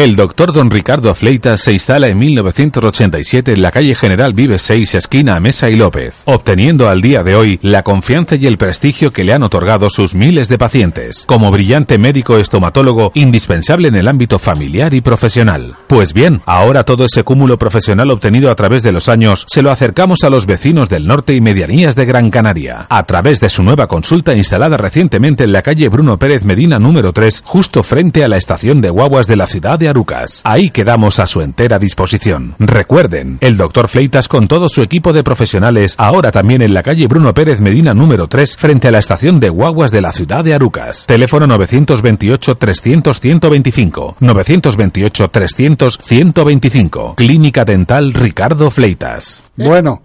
El 0.00 0.16
doctor 0.16 0.54
don 0.54 0.70
Ricardo 0.70 1.14
Fleitas 1.14 1.60
se 1.60 1.74
instala 1.74 2.08
en 2.08 2.18
1987 2.18 3.52
en 3.52 3.60
la 3.60 3.70
calle 3.70 3.94
General 3.94 4.32
Vives 4.32 4.62
6, 4.62 4.94
esquina 4.94 5.38
Mesa 5.40 5.68
y 5.68 5.76
López, 5.76 6.22
obteniendo 6.24 6.88
al 6.88 7.02
día 7.02 7.22
de 7.22 7.34
hoy 7.34 7.58
la 7.60 7.82
confianza 7.82 8.36
y 8.36 8.46
el 8.46 8.56
prestigio 8.56 9.12
que 9.12 9.24
le 9.24 9.34
han 9.34 9.42
otorgado 9.42 9.90
sus 9.90 10.14
miles 10.14 10.48
de 10.48 10.56
pacientes, 10.56 11.24
como 11.26 11.50
brillante 11.50 11.98
médico 11.98 12.38
estomatólogo 12.38 13.12
indispensable 13.12 13.88
en 13.88 13.94
el 13.94 14.08
ámbito 14.08 14.38
familiar 14.38 14.94
y 14.94 15.02
profesional. 15.02 15.76
Pues 15.86 16.14
bien, 16.14 16.40
ahora 16.46 16.84
todo 16.84 17.04
ese 17.04 17.22
cúmulo 17.22 17.58
profesional 17.58 18.10
obtenido 18.10 18.50
a 18.50 18.54
través 18.54 18.82
de 18.82 18.92
los 18.92 19.10
años 19.10 19.44
se 19.50 19.60
lo 19.60 19.70
acercamos 19.70 20.24
a 20.24 20.30
los 20.30 20.46
vecinos 20.46 20.88
del 20.88 21.06
norte 21.06 21.34
y 21.34 21.42
medianías 21.42 21.94
de 21.94 22.06
Gran 22.06 22.30
Canaria, 22.30 22.86
a 22.88 23.02
través 23.02 23.38
de 23.38 23.50
su 23.50 23.62
nueva 23.62 23.86
consulta 23.86 24.34
instalada 24.34 24.78
recientemente 24.78 25.44
en 25.44 25.52
la 25.52 25.60
calle 25.60 25.90
Bruno 25.90 26.18
Pérez 26.18 26.42
Medina 26.42 26.78
número 26.78 27.12
3, 27.12 27.42
justo 27.44 27.82
frente 27.82 28.24
a 28.24 28.28
la 28.28 28.38
estación 28.38 28.80
de 28.80 28.88
guaguas 28.88 29.26
de 29.26 29.36
la 29.36 29.46
ciudad 29.46 29.78
de 29.78 29.89
Arucas. 29.90 30.40
Ahí 30.44 30.70
quedamos 30.70 31.18
a 31.18 31.26
su 31.26 31.42
entera 31.42 31.78
disposición. 31.78 32.54
Recuerden, 32.58 33.38
el 33.40 33.56
doctor 33.56 33.88
Fleitas 33.88 34.28
con 34.28 34.46
todo 34.48 34.68
su 34.68 34.82
equipo 34.82 35.12
de 35.12 35.22
profesionales, 35.22 35.94
ahora 35.98 36.32
también 36.32 36.62
en 36.62 36.72
la 36.72 36.82
calle 36.82 37.06
Bruno 37.06 37.34
Pérez 37.34 37.60
Medina 37.60 37.92
número 37.92 38.26
3, 38.26 38.56
frente 38.56 38.88
a 38.88 38.90
la 38.90 38.98
estación 38.98 39.38
de 39.40 39.50
guaguas 39.50 39.90
de 39.90 40.00
la 40.00 40.12
ciudad 40.12 40.42
de 40.42 40.54
Arucas. 40.54 41.04
Teléfono 41.06 41.46
928-300-125. 41.46 44.16
928-300-125. 44.20 47.16
Clínica 47.16 47.64
Dental 47.64 48.14
Ricardo 48.14 48.70
Fleitas. 48.70 49.42
Bueno, 49.56 50.02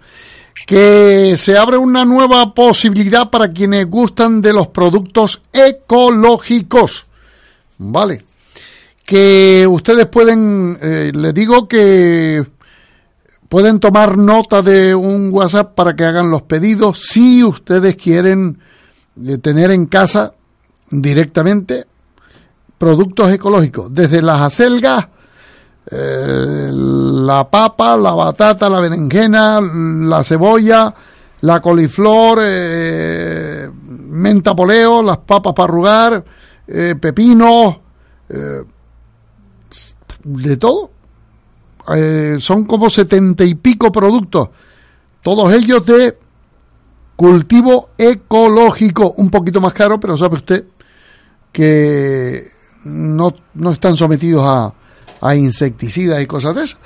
que 0.66 1.36
se 1.38 1.56
abre 1.56 1.76
una 1.76 2.04
nueva 2.04 2.52
posibilidad 2.52 3.30
para 3.30 3.48
quienes 3.48 3.88
gustan 3.88 4.42
de 4.42 4.52
los 4.52 4.66
productos 4.68 5.40
ecológicos. 5.52 7.06
Vale. 7.78 8.22
Que 9.06 9.66
ustedes 9.68 10.06
pueden, 10.06 10.78
eh, 10.82 11.12
digo 11.32 11.68
que 11.68 12.44
pueden 13.48 13.78
tomar 13.78 14.18
nota 14.18 14.60
de 14.60 14.94
un 14.94 15.30
WhatsApp 15.32 15.74
para 15.74 15.94
que 15.94 16.04
hagan 16.04 16.30
los 16.30 16.42
pedidos 16.42 17.06
si 17.06 17.44
ustedes 17.44 17.96
quieren 17.96 18.58
eh, 19.24 19.38
tener 19.38 19.70
en 19.70 19.86
casa 19.86 20.34
directamente 20.90 21.86
productos 22.78 23.32
ecológicos, 23.32 23.92
desde 23.92 24.22
las 24.22 24.40
acelgas, 24.40 25.06
eh, 25.90 26.70
la 26.72 27.48
papa, 27.48 27.96
la 27.96 28.12
batata, 28.12 28.68
la 28.68 28.80
berenjena, 28.80 29.60
la 29.60 30.22
cebolla, 30.24 30.94
la 31.42 31.60
coliflor, 31.60 32.40
eh, 32.42 33.70
menta 33.88 34.54
poleo, 34.54 35.02
las 35.02 35.18
papas 35.18 35.54
para 35.54 35.64
arrugar, 35.64 36.24
eh, 36.66 36.94
pepinos, 37.00 37.76
de 40.26 40.56
todo. 40.56 40.90
Eh, 41.94 42.36
son 42.40 42.64
como 42.64 42.90
setenta 42.90 43.44
y 43.44 43.54
pico 43.54 43.92
productos, 43.92 44.48
todos 45.22 45.52
ellos 45.52 45.86
de 45.86 46.18
cultivo 47.14 47.90
ecológico, 47.96 49.14
un 49.18 49.30
poquito 49.30 49.60
más 49.60 49.72
caro, 49.72 50.00
pero 50.00 50.18
sabe 50.18 50.36
usted 50.36 50.64
que 51.52 52.50
no, 52.84 53.34
no 53.54 53.70
están 53.72 53.96
sometidos 53.96 54.42
a, 54.44 54.74
a 55.20 55.34
insecticidas 55.36 56.20
y 56.20 56.26
cosas 56.26 56.56
de 56.56 56.64
esas. 56.64 56.78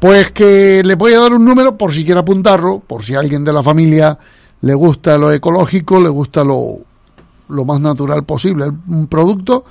Pues 0.00 0.32
que 0.32 0.82
le 0.84 0.96
voy 0.96 1.14
a 1.14 1.20
dar 1.20 1.32
un 1.32 1.44
número 1.44 1.78
por 1.78 1.94
si 1.94 2.04
quiere 2.04 2.20
apuntarlo, 2.20 2.80
por 2.80 3.04
si 3.04 3.14
a 3.14 3.20
alguien 3.20 3.44
de 3.44 3.52
la 3.52 3.62
familia 3.62 4.18
le 4.60 4.74
gusta 4.74 5.16
lo 5.16 5.30
ecológico, 5.30 6.00
le 6.00 6.08
gusta 6.08 6.42
lo, 6.42 6.78
lo 7.48 7.64
más 7.64 7.80
natural 7.80 8.24
posible, 8.24 8.66
un 8.88 9.06
producto, 9.06 9.64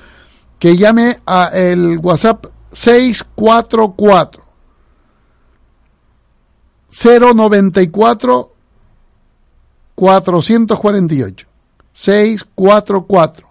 que 0.58 0.78
llame 0.78 1.20
a 1.26 1.50
el 1.54 1.98
WhatsApp 1.98 2.46
644 2.72 4.44
094 6.90 8.52
448 9.96 11.48
644 11.94 13.48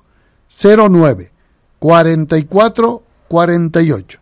09 0.48 1.32
44 1.78 3.02
48 3.28 4.20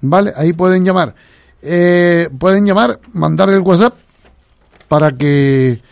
vale 0.00 0.32
ahí 0.36 0.52
pueden 0.52 0.84
llamar. 0.84 1.14
Eh, 1.60 2.28
pueden 2.38 2.64
llamar 2.66 3.00
mandar 3.12 3.50
el 3.50 3.60
WhatsApp 3.60 3.94
para 4.86 5.12
que 5.12 5.70
eh, 5.70 5.82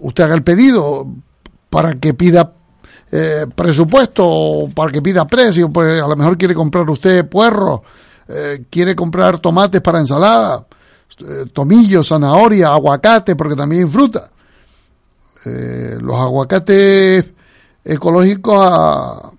usted 0.00 0.24
haga 0.24 0.34
el 0.34 0.42
pedido 0.42 1.06
para 1.68 1.94
que 1.94 2.14
pida 2.14 2.54
eh, 3.10 3.46
presupuesto 3.54 4.68
para 4.74 4.92
que 4.92 5.00
pida 5.00 5.26
precio, 5.26 5.70
pues 5.70 6.02
a 6.02 6.06
lo 6.06 6.16
mejor 6.16 6.36
quiere 6.36 6.54
comprar 6.54 6.88
usted 6.90 7.26
puerro, 7.28 7.82
eh, 8.28 8.64
quiere 8.68 8.94
comprar 8.94 9.38
tomates 9.38 9.80
para 9.80 9.98
ensalada, 10.00 10.66
eh, 11.20 11.46
tomillo, 11.52 12.04
zanahoria, 12.04 12.68
aguacate, 12.68 13.34
porque 13.34 13.56
también 13.56 13.84
hay 13.84 13.90
fruta. 13.90 14.30
Eh, 15.44 15.96
los 16.00 16.18
aguacates 16.18 17.24
ecológicos 17.82 18.58
a, 18.60 19.30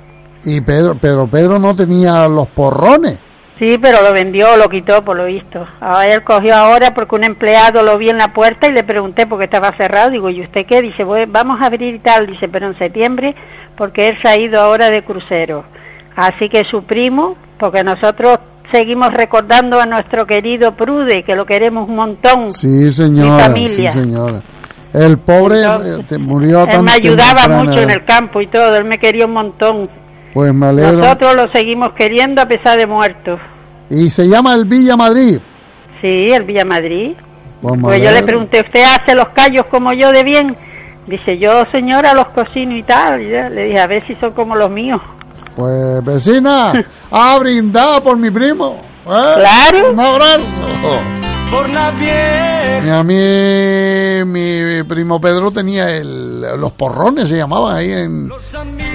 Y 0.45 0.61
Pedro, 0.63 0.97
pero 1.01 1.29
Pedro 1.29 1.61
no 1.61 1.77
tenía 1.77 2.27
los 2.27 2.49
porrones. 2.49 3.21
Sí, 3.59 3.77
pero 3.81 4.03
lo 4.03 4.13
vendió, 4.13 4.57
lo 4.57 4.69
quitó 4.69 5.05
por 5.05 5.17
lo 5.17 5.25
visto. 5.25 5.67
Ahora 5.81 6.07
él 6.15 6.23
cogió 6.23 6.55
ahora 6.55 6.95
porque 6.95 7.17
un 7.17 7.25
empleado 7.25 7.83
lo 7.83 7.99
vi 7.99 8.09
en 8.11 8.19
la 8.19 8.33
puerta 8.33 8.69
y 8.69 8.73
le 8.73 8.85
pregunté 8.85 9.27
porque 9.27 9.47
estaba 9.47 9.77
cerrado. 9.77 10.11
Digo, 10.11 10.31
¿y 10.31 10.43
usted 10.43 10.65
qué? 10.65 10.81
Dice, 10.81 11.03
"Voy- 11.03 11.27
vamos 11.27 11.61
a 11.61 11.67
abrir 11.67 11.95
y 11.95 11.99
tal. 11.99 12.27
Dice, 12.29 12.49
pero 12.49 12.67
en 12.69 12.79
septiembre 12.79 13.35
porque 13.77 14.09
él 14.09 14.19
se 14.23 14.29
ha 14.29 14.37
ido 14.37 14.61
ahora 14.61 14.91
de 14.91 15.03
crucero. 15.05 15.65
Así 16.15 16.49
que 16.49 16.65
su 16.65 16.85
primo, 16.85 17.37
porque 17.59 17.83
nosotros 17.85 18.39
seguimos 18.71 19.13
recordando 19.13 19.81
a 19.81 19.87
nuestro 19.87 20.27
querido 20.27 20.77
Prude, 20.77 21.23
que 21.25 21.35
lo 21.35 21.45
queremos 21.47 21.89
un 21.89 21.97
montón. 21.97 22.51
Sí, 22.53 22.93
señora. 22.93 23.49
Mi 23.49 23.67
familia. 23.67 23.91
Sí, 23.93 24.01
señora. 24.01 24.43
El 24.93 25.19
pobre 25.19 25.61
eh, 25.63 26.19
murió 26.19 26.61
a 26.61 26.65
Él 26.65 26.83
me 26.83 26.93
ayudaba 26.93 27.47
mucho 27.49 27.81
en 27.83 27.91
el 27.91 28.05
campo 28.05 28.41
y 28.41 28.47
todo, 28.47 28.75
él 28.77 28.85
me 28.85 28.99
quería 28.99 29.27
un 29.27 29.33
montón. 29.33 29.91
Pues 30.33 30.53
me 30.55 30.67
alegro. 30.67 30.93
Nosotros 30.93 31.35
lo 31.35 31.53
seguimos 31.53 31.93
queriendo 31.93 32.43
a 32.43 32.47
pesar 32.47 32.79
de 32.79 32.87
muertos. 32.87 33.41
Y 33.91 34.11
se 34.11 34.29
llama 34.29 34.55
el 34.55 34.65
Villa 34.67 34.97
Madrid. 34.97 35.39
Sí, 36.01 36.31
el 36.31 36.45
Villa 36.45 36.65
Madrid. 36.65 37.13
Pues, 37.61 37.81
Pues 37.81 38.03
yo 38.03 38.11
le 38.13 38.23
pregunté, 38.23 38.61
¿usted 38.61 38.83
hace 38.85 39.15
los 39.15 39.29
callos 39.31 39.67
como 39.67 39.93
yo 39.93 40.13
de 40.13 40.23
bien? 40.23 40.57
Dice, 41.07 41.39
yo 41.39 41.65
señora 41.73 42.15
los 42.15 42.29
cocino 42.29 42.77
y 42.77 42.83
tal. 42.83 43.23
Y 43.23 43.29
le 43.31 43.65
dije, 43.65 43.81
a 43.81 43.87
ver 43.87 44.07
si 44.07 44.15
son 44.15 44.33
como 44.33 44.55
los 44.55 44.71
míos. 44.71 45.01
Pues 45.57 46.05
vecina, 46.05 46.73
a 47.11 47.39
brindar 47.39 48.03
por 48.03 48.17
mi 48.17 48.31
primo. 48.31 48.81
¿eh? 49.07 49.35
Claro. 49.37 49.91
Un 49.93 50.01
abrazo. 50.01 51.01
Por 51.51 51.69
la 51.71 51.89
a 51.89 53.03
mí, 53.03 54.25
mi 54.25 54.83
primo 54.85 55.21
Pedro 55.21 55.51
tenía 55.51 55.91
el, 55.91 56.41
los 56.41 56.73
porrones, 56.73 57.29
se 57.29 57.37
llamaban 57.37 57.77
ahí 57.77 57.91
en, 57.91 58.31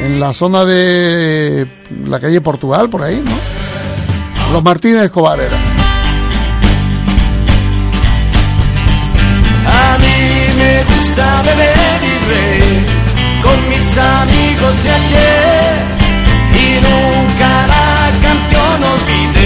en 0.02 0.20
la 0.20 0.34
zona 0.34 0.64
de 0.66 1.68
la 2.06 2.20
calle 2.20 2.42
Portugal, 2.42 2.90
por 2.90 3.04
ahí, 3.04 3.22
¿no? 3.24 4.52
Los 4.52 4.64
Martínez 4.64 5.04
Escobar 5.04 5.40
era. 5.40 5.58
A 9.66 9.98
mí 9.98 10.54
me 10.58 10.84
gusta 10.84 11.42
beber 11.44 12.02
y 12.04 12.30
reír 12.30 12.86
con 13.42 13.70
mis 13.70 13.98
amigos 13.98 14.84
de 14.84 14.90
ayer 14.92 15.82
y 16.56 16.76
nunca 16.76 17.68
la. 17.68 17.83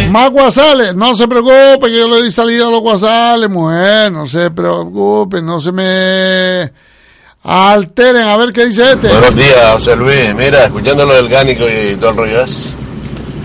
Más 0.10 0.32
guasales, 0.32 0.96
no 0.96 1.16
se 1.16 1.28
preocupe 1.28 1.88
que 1.88 1.98
yo 1.98 2.08
le 2.08 2.24
di 2.24 2.32
salida 2.32 2.68
a 2.68 2.72
los 2.72 2.80
guasales, 2.80 3.50
mujer, 3.50 4.12
no 4.12 4.26
se 4.26 4.52
preocupe, 4.52 5.42
no 5.42 5.60
se 5.60 5.72
me 5.74 6.72
alteren, 7.44 8.28
a 8.28 8.38
ver 8.38 8.54
qué 8.54 8.68
dice 8.68 8.84
este. 8.84 9.10
Buenos 9.10 9.36
días, 9.36 9.74
José 9.74 9.96
Luis. 9.98 10.34
Mira, 10.34 10.66
escuchando 10.66 11.06
lo 11.06 11.14
del 11.14 11.28
gánico 11.28 11.66
y 11.68 11.96
todo 11.96 12.12
el 12.12 12.18
rollo 12.18 12.46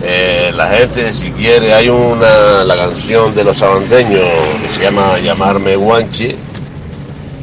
eh, 0.05 0.52
la 0.55 0.68
gente, 0.68 1.12
si 1.14 1.30
quiere, 1.32 1.74
hay 1.74 1.89
una, 1.89 2.64
la 2.64 2.76
canción 2.76 3.34
de 3.34 3.44
los 3.44 3.59
sabandeños 3.59 4.22
que 4.62 4.72
se 4.74 4.82
llama 4.82 5.18
Llamarme 5.18 5.76
Guanchi. 5.76 6.34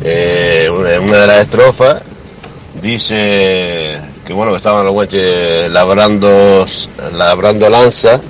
Eh, 0.01 0.69
una, 0.69 0.99
una 0.99 1.17
de 1.17 1.27
las 1.27 1.39
estrofas 1.39 2.01
dice 2.81 3.99
que 4.25 4.33
bueno 4.33 4.51
que 4.51 4.57
estaban 4.57 4.85
los 4.85 4.93
guanches 4.93 5.69
labrando, 5.71 6.65
labrando 7.13 7.69
lanza 7.69 8.21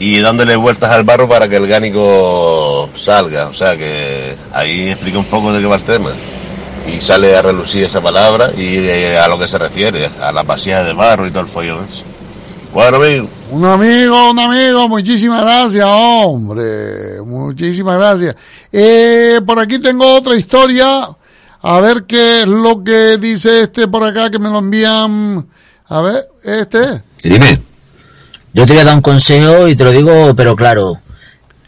y 0.00 0.20
dándole 0.20 0.56
vueltas 0.56 0.90
al 0.90 1.04
barro 1.04 1.28
para 1.28 1.48
que 1.48 1.56
el 1.56 1.66
gánico 1.66 2.88
salga. 2.94 3.48
O 3.48 3.52
sea 3.52 3.76
que 3.76 4.34
ahí 4.52 4.90
explica 4.90 5.18
un 5.18 5.24
poco 5.24 5.52
de 5.52 5.60
qué 5.60 5.66
va 5.66 5.76
el 5.76 5.82
tema. 5.82 6.10
Y 6.86 7.00
sale 7.00 7.36
a 7.36 7.42
relucir 7.42 7.84
esa 7.84 8.00
palabra 8.00 8.50
y 8.56 8.78
eh, 8.78 9.18
a 9.18 9.28
lo 9.28 9.38
que 9.38 9.46
se 9.46 9.58
refiere, 9.58 10.08
a 10.22 10.32
las 10.32 10.46
vasijas 10.46 10.86
de 10.86 10.94
barro 10.94 11.26
y 11.26 11.30
todo 11.30 11.42
el 11.42 11.48
follón. 11.48 11.86
Bueno, 12.72 12.96
amigo. 12.98 13.28
Un 13.50 13.64
amigo, 13.64 14.30
un 14.30 14.38
amigo, 14.38 14.88
muchísimas 14.88 15.42
gracias, 15.42 15.86
hombre, 15.86 17.20
muchísimas 17.22 17.96
gracias. 17.96 18.36
Eh, 18.70 19.40
por 19.44 19.58
aquí 19.58 19.78
tengo 19.78 20.16
otra 20.16 20.36
historia, 20.36 21.08
a 21.62 21.80
ver 21.80 22.04
qué 22.06 22.42
es 22.42 22.46
lo 22.46 22.84
que 22.84 23.16
dice 23.16 23.62
este 23.62 23.88
por 23.88 24.04
acá 24.04 24.30
que 24.30 24.38
me 24.38 24.50
lo 24.50 24.58
envían. 24.58 25.46
A 25.88 26.00
ver, 26.02 26.28
este. 26.44 27.02
Dime. 27.22 27.67
Yo 28.52 28.66
te 28.66 28.72
voy 28.72 28.82
a 28.82 28.84
dar 28.84 28.94
un 28.94 29.02
consejo 29.02 29.68
y 29.68 29.76
te 29.76 29.84
lo 29.84 29.92
digo, 29.92 30.34
pero 30.34 30.56
claro, 30.56 31.00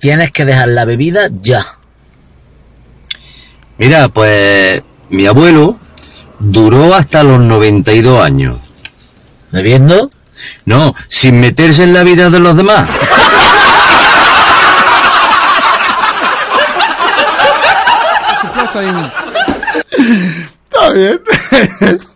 tienes 0.01 0.33
que 0.33 0.45
dejar 0.45 0.69
la 0.69 0.85
bebida 0.85 1.29
ya. 1.41 1.65
Mira, 3.79 4.09
pues 4.09 4.83
mi 5.11 5.27
abuelo 5.27 5.79
duró 6.39 6.95
hasta 6.95 7.23
los 7.23 7.41
92 7.41 8.25
años. 8.25 8.59
¿Bebiendo? 9.53 10.11
No, 10.65 10.95
sin 11.09 11.41
meterse 11.41 11.85
en 11.85 11.93
la 11.93 12.03
vida 12.03 12.31
de 12.31 12.41
los 12.41 12.57
demás. 12.57 12.89
Está 20.71 20.93
bien. 20.93 21.21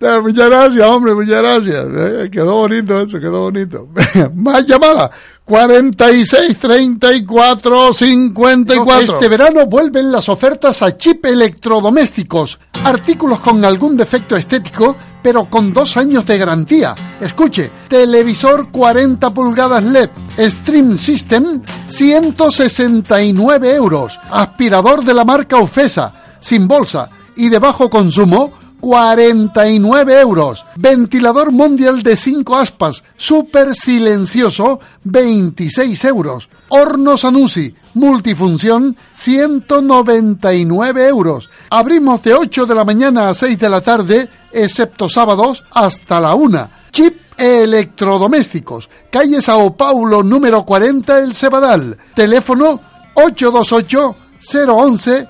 Eh, 0.00 0.20
Muchas 0.22 0.48
gracias, 0.48 0.86
hombre, 0.88 1.14
muchas 1.14 1.42
gracias. 1.42 1.86
Eh, 1.90 2.28
Quedó 2.30 2.54
bonito 2.54 3.00
eso, 3.00 3.18
quedó 3.18 3.42
bonito. 3.42 3.88
Más 4.34 4.66
llamadas. 4.66 5.10
46 5.44 6.58
34 6.58 7.92
54. 7.94 9.14
Este 9.14 9.28
verano 9.28 9.66
vuelven 9.66 10.12
las 10.12 10.28
ofertas 10.28 10.82
a 10.82 10.96
Chip 10.96 11.24
Electrodomésticos. 11.24 12.60
Artículos 12.84 13.40
con 13.40 13.64
algún 13.64 13.96
defecto 13.96 14.36
estético, 14.36 14.94
pero 15.22 15.46
con 15.46 15.72
dos 15.72 15.96
años 15.96 16.26
de 16.26 16.36
garantía. 16.38 16.94
Escuche, 17.20 17.70
televisor 17.88 18.70
40 18.70 19.30
pulgadas 19.30 19.82
LED, 19.82 20.10
Stream 20.38 20.98
System, 20.98 21.62
169 21.88 23.74
euros. 23.74 24.20
Aspirador 24.30 25.02
de 25.02 25.14
la 25.14 25.24
marca 25.24 25.56
Ofesa, 25.56 26.12
sin 26.40 26.68
bolsa 26.68 27.08
y 27.36 27.48
de 27.48 27.58
bajo 27.58 27.88
consumo, 27.88 28.52
49 28.80 30.20
euros. 30.20 30.64
Ventilador 30.76 31.52
mundial 31.52 32.02
de 32.02 32.16
5 32.16 32.56
aspas, 32.56 33.02
súper 33.16 33.74
silencioso, 33.74 34.80
26 35.04 36.04
euros. 36.04 36.48
Horno 36.68 37.16
Sanusi, 37.16 37.74
multifunción, 37.94 38.96
199 39.14 41.08
euros. 41.08 41.50
Abrimos 41.70 42.22
de 42.22 42.34
8 42.34 42.66
de 42.66 42.74
la 42.74 42.84
mañana 42.84 43.28
a 43.28 43.34
6 43.34 43.58
de 43.58 43.68
la 43.68 43.80
tarde, 43.80 44.28
excepto 44.52 45.08
sábados, 45.08 45.64
hasta 45.70 46.20
la 46.20 46.34
1. 46.34 46.68
Chip 46.92 47.28
Electrodomésticos, 47.36 48.90
calle 49.10 49.40
Sao 49.40 49.76
Paulo 49.76 50.24
número 50.24 50.64
40 50.64 51.20
El 51.20 51.34
Cebadal. 51.34 51.96
Teléfono 52.14 52.80
828 53.14 54.16
011 54.40 55.28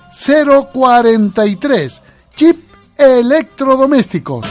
043. 0.72 2.02
Chip 2.34 2.68
Electrodomésticos. 2.98 4.44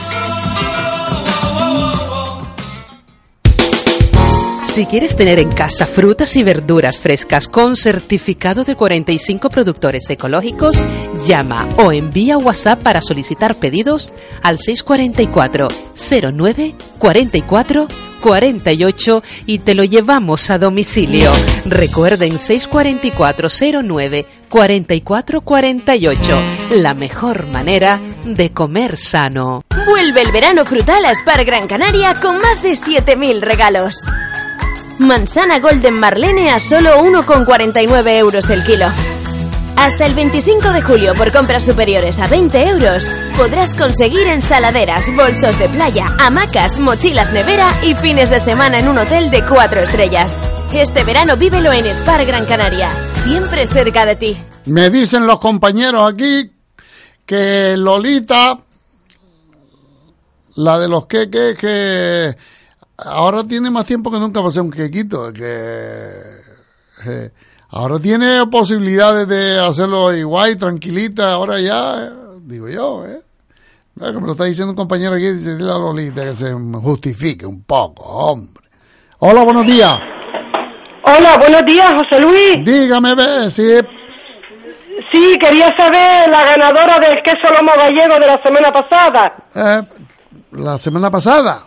Si 4.64 4.86
quieres 4.86 5.18
tener 5.18 5.40
en 5.40 5.52
casa 5.52 5.86
frutas 5.86 6.34
y 6.38 6.44
verduras 6.44 6.98
frescas 6.98 7.50
con 7.50 7.76
certificado 7.76 8.64
de 8.64 8.78
45 8.78 9.50
productores 9.50 10.10
ecológicos, 10.10 10.78
llama 11.28 11.68
o 11.76 11.92
envía 11.92 12.38
WhatsApp 12.38 12.82
para 12.82 13.02
solicitar 13.02 13.56
pedidos 13.56 14.14
al 14.44 14.60
644 14.60 15.68
09 16.32 16.76
44 17.00 17.88
48 18.22 19.24
y 19.46 19.60
te 19.60 19.76
lo 19.76 19.84
llevamos 19.84 20.50
a 20.50 20.58
domicilio. 20.58 21.32
Recuerden 21.66 22.40
644 22.40 23.50
09 23.84 24.26
44 24.48 25.42
48, 25.42 26.42
la 26.72 26.94
mejor 26.94 27.48
manera 27.48 28.00
de 28.24 28.52
comer 28.52 28.98
sano. 28.98 29.64
Vuelve 29.86 30.22
el 30.22 30.32
verano 30.32 30.66
frutal 30.66 31.06
a 31.06 31.14
Spar 31.14 31.46
Gran 31.46 31.68
Canaria 31.68 32.14
con 32.22 32.38
más 32.40 32.62
de 32.62 32.72
7.000 32.72 33.40
regalos. 33.42 34.04
Manzana 35.00 35.60
Golden 35.60 35.94
Marlene 35.94 36.50
a 36.52 36.60
solo 36.60 37.02
1,49 37.04 38.18
euros 38.18 38.50
el 38.50 38.64
kilo. 38.64 38.88
Hasta 39.78 40.08
el 40.08 40.16
25 40.16 40.72
de 40.72 40.82
julio, 40.82 41.14
por 41.14 41.32
compras 41.32 41.64
superiores 41.64 42.18
a 42.18 42.26
20 42.26 42.68
euros, 42.68 43.08
podrás 43.38 43.76
conseguir 43.76 44.26
ensaladeras, 44.26 45.06
bolsos 45.16 45.60
de 45.60 45.70
playa, 45.70 46.08
hamacas, 46.20 46.80
mochilas 46.80 47.32
nevera 47.32 47.70
y 47.84 47.94
fines 47.94 48.32
de 48.32 48.40
semana 48.40 48.80
en 48.80 48.88
un 48.88 48.98
hotel 48.98 49.30
de 49.30 49.46
4 49.46 49.82
estrellas. 49.82 50.36
Este 50.74 51.04
verano 51.04 51.38
vívelo 51.38 51.72
en 51.72 51.86
Spar 51.94 52.26
Gran 52.26 52.48
Canaria, 52.48 52.90
siempre 53.24 53.68
cerca 53.68 54.08
de 54.08 54.16
ti. 54.16 54.38
Me 54.66 54.90
dicen 54.90 55.28
los 55.28 55.40
compañeros 55.40 56.12
aquí 56.12 56.52
que 57.24 57.78
Lolita, 57.78 58.60
la 60.56 60.80
de 60.80 60.88
los 60.88 61.06
queques, 61.06 61.56
que 61.56 62.36
ahora 62.98 63.44
tiene 63.44 63.70
más 63.70 63.86
tiempo 63.86 64.10
que 64.10 64.18
nunca 64.18 64.40
para 64.40 64.50
hacer 64.50 64.64
un 64.64 64.72
quequito, 64.72 65.32
que 65.32 66.42
ahora 67.70 68.00
tiene 68.00 68.46
posibilidades 68.48 69.28
de 69.28 69.60
hacerlo 69.60 70.14
igual, 70.14 70.58
tranquilita, 70.58 71.34
ahora 71.34 71.60
ya, 71.60 72.12
digo 72.42 72.68
yo, 72.70 73.06
¿eh? 73.06 73.22
Que 74.00 74.12
me 74.14 74.28
lo 74.28 74.34
está 74.34 74.44
diciendo 74.44 74.72
un 74.72 74.78
compañero 74.78 75.16
aquí, 75.16 75.32
dice 75.32 75.58
la 75.60 75.78
Lolita 75.78 76.24
que 76.24 76.36
se 76.36 76.52
justifique 76.54 77.46
un 77.48 77.64
poco, 77.64 78.04
hombre. 78.04 78.64
Hola, 79.20 79.44
buenos 79.44 79.66
días. 79.66 80.00
Hola, 81.04 81.38
buenos 81.38 81.66
días, 81.66 81.92
José 81.94 82.20
Luis. 82.22 82.58
Dígame, 82.64 83.16
ve, 83.16 83.50
si 83.50 83.64
Sí, 85.12 85.38
quería 85.40 85.76
saber 85.78 86.30
la 86.30 86.44
ganadora 86.46 87.00
del 87.00 87.22
queso 87.24 87.52
lomo 87.54 87.72
gallego 87.78 88.20
de 88.20 88.28
la 88.28 88.42
semana 88.44 88.72
pasada. 88.72 89.36
eh, 89.56 89.82
la 90.52 90.78
semana 90.78 91.10
pasada. 91.10 91.67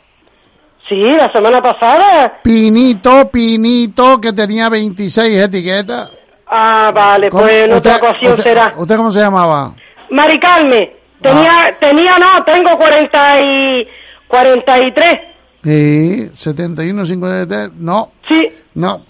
Sí, 0.90 0.96
la 1.16 1.30
semana 1.32 1.62
pasada. 1.62 2.40
Pinito, 2.42 3.30
Pinito, 3.30 4.20
que 4.20 4.32
tenía 4.32 4.68
26 4.68 5.40
etiquetas. 5.44 6.10
Ah, 6.48 6.90
vale, 6.92 7.30
pues 7.30 7.62
en 7.64 7.72
otra 7.74 7.96
ocasión 7.96 8.32
usted- 8.32 8.42
será. 8.42 8.74
¿Usted 8.76 8.96
cómo 8.96 9.12
se 9.12 9.20
llamaba? 9.20 9.72
Mari 10.10 10.40
Carmen, 10.40 10.90
tenía, 11.22 11.76
tenía 11.80 12.18
no, 12.18 12.42
tengo 12.44 12.76
40 12.76 13.40
y 13.40 13.88
43. 14.26 15.20
Sí, 15.62 16.28
71, 16.34 17.06
53, 17.06 17.70
no. 17.76 18.10
Sí. 18.28 18.48
No, 18.74 19.04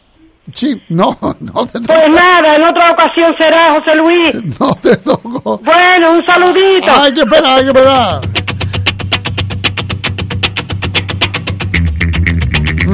sí, 0.53 0.83
no, 0.91 1.17
no 1.41 1.67
te 1.67 1.81
Pues 1.81 2.09
nada, 2.11 2.57
en 2.57 2.65
otra 2.65 2.91
ocasión 2.91 3.35
será, 3.39 3.73
José 3.73 3.95
Luis. 3.97 4.35
No 4.61 4.75
te 4.83 4.95
toco. 4.99 5.59
Bueno, 5.65 6.13
un 6.13 6.27
saludito. 6.27 6.93
Hay 7.01 7.15
que 7.15 7.21
esperar, 7.21 7.57
hay 7.57 7.63
que 7.63 7.69
esperar. 7.71 8.21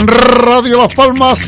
Radio 0.05 0.77
Las 0.77 0.95
Palmas 0.95 1.41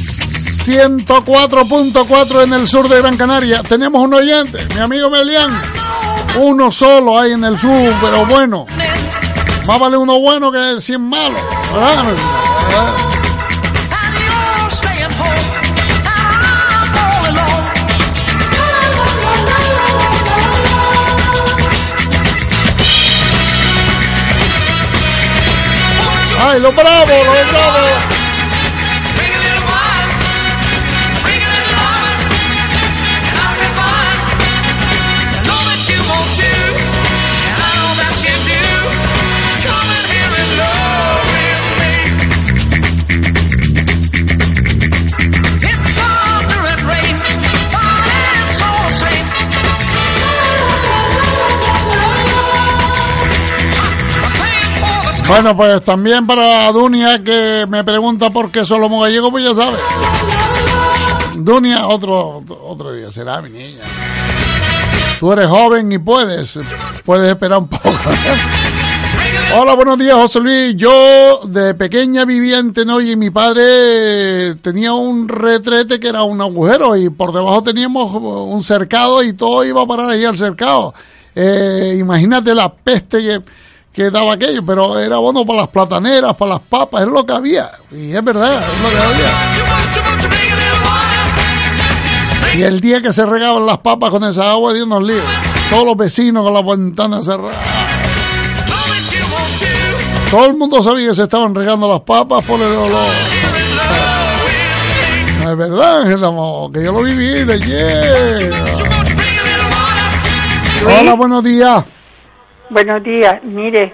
104.4 0.67 2.45
en 2.45 2.55
el 2.55 2.67
sur 2.67 2.89
de 2.89 2.99
Gran 2.99 3.19
Canaria. 3.19 3.63
Tenemos 3.63 4.03
un 4.03 4.15
oyente, 4.15 4.59
mi 4.75 4.81
amigo 4.81 5.11
Melián. 5.11 5.51
Uno 6.41 6.73
solo 6.73 7.19
hay 7.19 7.33
en 7.33 7.45
el 7.45 7.59
sur, 7.61 7.93
pero 8.01 8.25
bueno. 8.25 8.65
Más 9.67 9.79
vale 9.79 9.99
uno 9.99 10.19
bueno 10.19 10.51
que 10.51 10.81
100 10.81 11.01
malos. 11.03 11.41
¿verdad? 11.73 12.05
¡Ay, 26.41 26.61
lo 26.61 26.73
bravo, 26.73 27.09
lo 27.09 27.51
bravo! 27.51 28.18
Bueno, 55.29 55.55
pues 55.55 55.85
también 55.85 56.27
para 56.27 56.73
Dunia 56.73 57.23
que 57.23 57.67
me 57.69 57.85
pregunta 57.85 58.31
por 58.31 58.51
qué 58.51 58.65
solo 58.65 58.89
gallego, 58.89 59.31
pues 59.31 59.45
ya 59.45 59.55
sabe. 59.55 59.77
Dunia, 61.37 61.87
otro, 61.87 62.43
otro 62.65 62.93
día 62.93 63.11
será, 63.11 63.43
mi 63.43 63.51
niña. 63.51 63.83
Tú 65.21 65.33
eres 65.33 65.47
joven 65.47 65.93
y 65.93 65.99
puedes, 65.99 66.59
puedes 67.05 67.29
esperar 67.29 67.59
un 67.59 67.69
poco. 67.69 67.91
Hola, 69.55 69.75
buenos 69.75 69.99
días, 69.99 70.15
José 70.15 70.41
Luis. 70.41 70.77
Yo 70.77 71.41
de 71.45 71.75
pequeña 71.75 72.25
vivía 72.25 72.59
en 72.59 72.73
y 73.03 73.17
mi 73.17 73.31
padre 73.31 74.55
tenía 74.57 74.93
un 74.93 75.29
retrete 75.29 76.01
que 76.01 76.09
era 76.09 76.23
un 76.23 76.41
agujero 76.41 76.97
y 76.97 77.11
por 77.11 77.33
debajo 77.33 77.63
teníamos 77.63 78.15
un 78.15 78.63
cercado 78.63 79.23
y 79.23 79.35
todo 79.35 79.65
iba 79.65 79.83
a 79.83 79.87
parar 79.87 80.11
ahí 80.11 80.25
al 80.25 80.39
cercado. 80.39 80.95
Eh, 81.35 81.97
imagínate 81.99 82.55
la 82.55 82.73
peste 82.73 83.19
que, 83.19 83.43
que 83.99 84.13
daba 84.13 84.35
aquello, 84.35 84.65
pero 84.65 84.97
era 84.97 85.17
bueno 85.17 85.45
para 85.45 85.63
las 85.63 85.69
plataneras, 85.71 86.33
para 86.37 86.53
las 86.53 86.61
papas, 86.61 87.03
es 87.03 87.09
lo 87.09 87.27
que 87.27 87.33
había. 87.33 87.73
Y 87.91 88.15
es 88.15 88.23
verdad, 88.23 88.63
es 88.63 88.81
lo 88.81 88.89
que 88.91 88.97
había. 88.97 89.33
Y 92.55 92.63
el 92.63 92.81
día 92.81 93.03
que 93.03 93.13
se 93.13 93.27
regaban 93.27 93.67
las 93.67 93.79
papas 93.79 94.11
con 94.11 94.23
esa 94.23 94.53
agua, 94.53 94.73
Dios 94.73 94.87
nos 94.87 95.03
libre. 95.03 95.25
Todos 95.69 95.85
los 95.85 95.97
vecinos 95.97 96.45
con 96.45 96.55
las 96.55 96.65
ventanas 96.65 97.25
cerradas. 97.25 97.57
Todo 100.31 100.47
el 100.47 100.57
mundo 100.57 100.81
sabía 100.81 101.09
que 101.09 101.17
se 101.17 101.25
estaban 101.25 101.53
regando 101.53 101.89
las 101.89 102.03
papas 102.03 102.45
por 102.45 102.61
el 102.61 102.77
olor. 102.77 103.07
No 105.43 105.51
es 105.51 105.59
verdad, 105.59 106.03
Ángel 106.03 106.21
que 106.73 106.85
yo 106.85 106.93
lo 106.93 107.03
viví 107.03 107.45
de 107.45 107.53
ayer. 107.53 108.53
Hola, 110.87 111.15
buenos 111.15 111.43
días. 111.43 111.85
Buenos 112.71 113.03
días, 113.03 113.43
mire, 113.45 113.93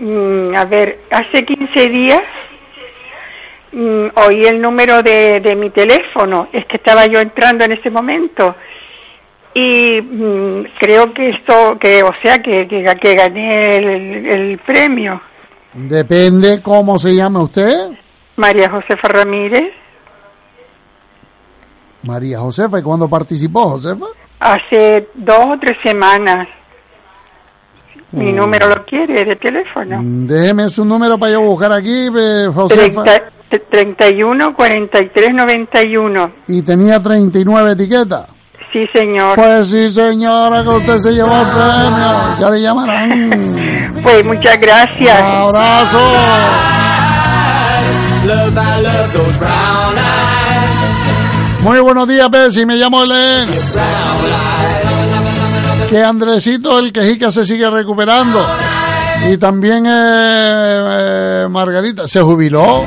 mm, 0.00 0.54
a 0.54 0.64
ver, 0.64 1.00
hace 1.10 1.44
15 1.44 1.88
días 1.88 2.22
mm, 3.72 4.06
oí 4.14 4.46
el 4.46 4.60
número 4.60 5.02
de, 5.02 5.40
de 5.40 5.56
mi 5.56 5.70
teléfono, 5.70 6.48
es 6.52 6.64
que 6.66 6.76
estaba 6.76 7.06
yo 7.06 7.20
entrando 7.20 7.64
en 7.64 7.72
ese 7.72 7.90
momento 7.90 8.54
y 9.52 10.00
mm, 10.00 10.64
creo 10.78 11.12
que 11.12 11.30
esto, 11.30 11.76
que 11.78 12.02
o 12.02 12.12
sea, 12.22 12.40
que, 12.40 12.66
que, 12.66 12.84
que 13.00 13.14
gané 13.14 13.76
el, 13.76 14.26
el 14.26 14.58
premio. 14.58 15.20
Depende 15.72 16.62
cómo 16.62 16.98
se 16.98 17.14
llama 17.14 17.42
usted. 17.42 17.90
María 18.36 18.70
Josefa 18.70 19.08
Ramírez, 19.08 19.72
María 22.04 22.38
Josefa. 22.38 22.78
¿Y 22.78 22.82
cuándo 22.82 23.08
participó, 23.08 23.70
Josefa? 23.70 24.06
hace 24.40 25.08
dos 25.14 25.46
o 25.46 25.58
tres 25.58 25.76
semanas. 25.82 26.46
Mi 28.14 28.32
Mm. 28.32 28.36
número 28.36 28.68
lo 28.68 28.84
quiere 28.84 29.24
de 29.24 29.36
teléfono. 29.36 29.98
Déjeme 30.02 30.68
su 30.68 30.84
número 30.84 31.18
para 31.18 31.32
yo 31.32 31.40
buscar 31.42 31.72
aquí, 31.72 32.08
eh, 32.16 32.48
Josefa. 32.54 33.02
30, 33.02 33.30
31 33.70 34.54
43 34.54 35.32
91. 35.34 36.30
Y 36.48 36.62
tenía 36.62 37.00
39 37.02 37.72
etiquetas. 37.72 38.26
Sí, 38.72 38.86
señor. 38.92 39.36
Pues 39.36 39.68
sí, 39.68 39.88
señora, 39.90 40.62
que 40.62 40.68
usted 40.68 40.96
se 40.98 41.12
llevó 41.12 41.30
el 41.32 41.46
premio. 41.46 42.40
Ya 42.40 42.50
le 42.50 42.60
llamarán. 42.60 43.94
Pues 44.02 44.26
muchas 44.26 44.58
gracias. 44.60 45.20
Un 45.20 45.56
abrazo. 45.56 45.98
Muy 51.62 51.78
buenos 51.80 52.06
días, 52.08 52.28
Bessie. 52.30 52.66
Me 52.66 52.76
llamo 52.76 53.02
Elen. 53.04 53.48
Que 55.88 56.02
Andresito, 56.02 56.78
el 56.78 56.92
quejica, 56.92 57.30
se 57.30 57.44
sigue 57.44 57.68
recuperando. 57.70 58.44
Y 59.30 59.36
también 59.36 59.86
eh, 59.86 59.90
eh, 59.90 61.46
Margarita 61.48 62.08
se 62.08 62.20
jubiló. 62.20 62.84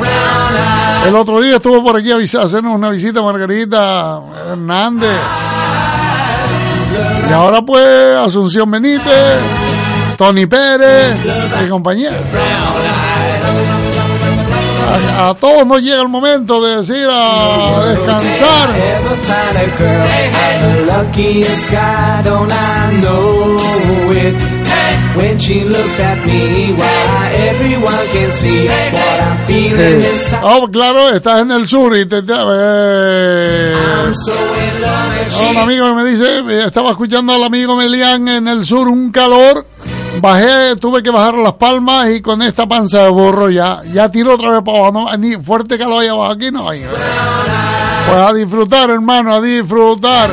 El 1.06 1.16
otro 1.16 1.40
día 1.42 1.56
estuvo 1.56 1.84
por 1.84 1.96
aquí 1.96 2.12
a 2.12 2.18
hacernos 2.18 2.76
una 2.76 2.90
visita 2.90 3.22
Margarita 3.22 4.20
Hernández. 4.52 5.16
Y 7.30 7.34
ahora 7.34 7.62
pues 7.62 8.18
Asunción 8.18 8.70
Benítez, 8.70 9.42
Tony 10.18 10.46
Pérez 10.46 11.18
y 11.64 11.70
compañía. 11.70 12.12
A, 14.90 15.34
todos 15.40 15.66
nos 15.68 15.82
llega 15.82 16.02
el 16.02 16.08
momento 16.08 16.62
de 16.64 16.78
decir 16.78 17.08
a 17.12 17.86
descansar. 17.86 18.70
Oh, 30.44 30.68
claro, 30.70 31.10
estás 31.10 31.42
en 31.42 31.52
el 31.52 31.68
sur 31.68 31.96
y 31.98 32.06
te... 32.06 32.22
te- 32.24 32.34
eh, 32.38 33.74
no, 35.42 35.50
un 35.50 35.58
amigo 35.58 35.94
me 35.96 36.04
dice, 36.10 36.40
eh, 36.40 36.64
estaba 36.68 36.92
escuchando 36.92 37.34
al 37.34 37.44
amigo 37.44 37.76
Melián 37.76 38.28
en 38.28 38.48
el 38.48 38.66
sur, 38.66 38.88
un 38.88 39.12
calor, 39.12 39.66
bajé, 40.22 40.76
tuve 40.78 41.02
que 41.04 41.10
bajar 41.10 41.36
las 41.38 41.54
palmas 41.54 42.10
y 42.10 42.22
con 42.22 42.42
esta 42.42 42.68
panza 42.68 43.04
de 43.04 43.10
burro 43.10 43.50
ya, 43.50 43.82
ya 43.94 44.10
tiro 44.10 44.36
otra 44.36 44.52
vez 44.52 44.62
para 44.64 44.78
abajo, 44.78 44.92
no, 44.92 45.18
ni 45.18 45.34
fuerte 45.34 45.78
calor 45.78 46.02
allá 46.02 46.12
abajo, 46.12 46.32
aquí 46.32 46.52
no 46.52 46.70
hay. 46.70 46.82
Pues 48.08 48.22
a 48.22 48.34
disfrutar, 48.34 48.90
hermano, 48.90 49.34
a 49.36 49.42
disfrutar. 49.42 50.32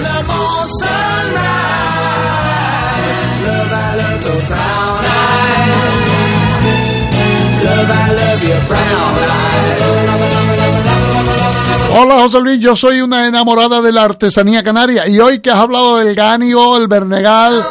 Hola 11.97 12.19
José 12.19 12.41
Luis, 12.41 12.59
yo 12.59 12.75
soy 12.75 13.01
una 13.01 13.27
enamorada 13.27 13.81
de 13.81 13.93
la 13.93 14.03
artesanía 14.03 14.65
canaria 14.65 15.07
y 15.07 15.21
hoy 15.21 15.39
que 15.39 15.51
has 15.51 15.59
hablado 15.59 15.99
del 15.99 16.15
gánigo, 16.15 16.77
el 16.77 16.89
bernegal, 16.89 17.65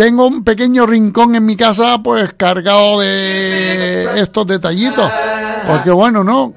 tengo 0.00 0.26
un 0.26 0.42
pequeño 0.42 0.86
rincón 0.86 1.34
en 1.34 1.44
mi 1.44 1.56
casa 1.56 1.98
pues 2.02 2.32
cargado 2.32 3.00
de 3.00 4.18
estos 4.18 4.46
detallitos. 4.46 5.10
Porque 5.66 5.90
bueno, 5.90 6.24
¿no? 6.24 6.54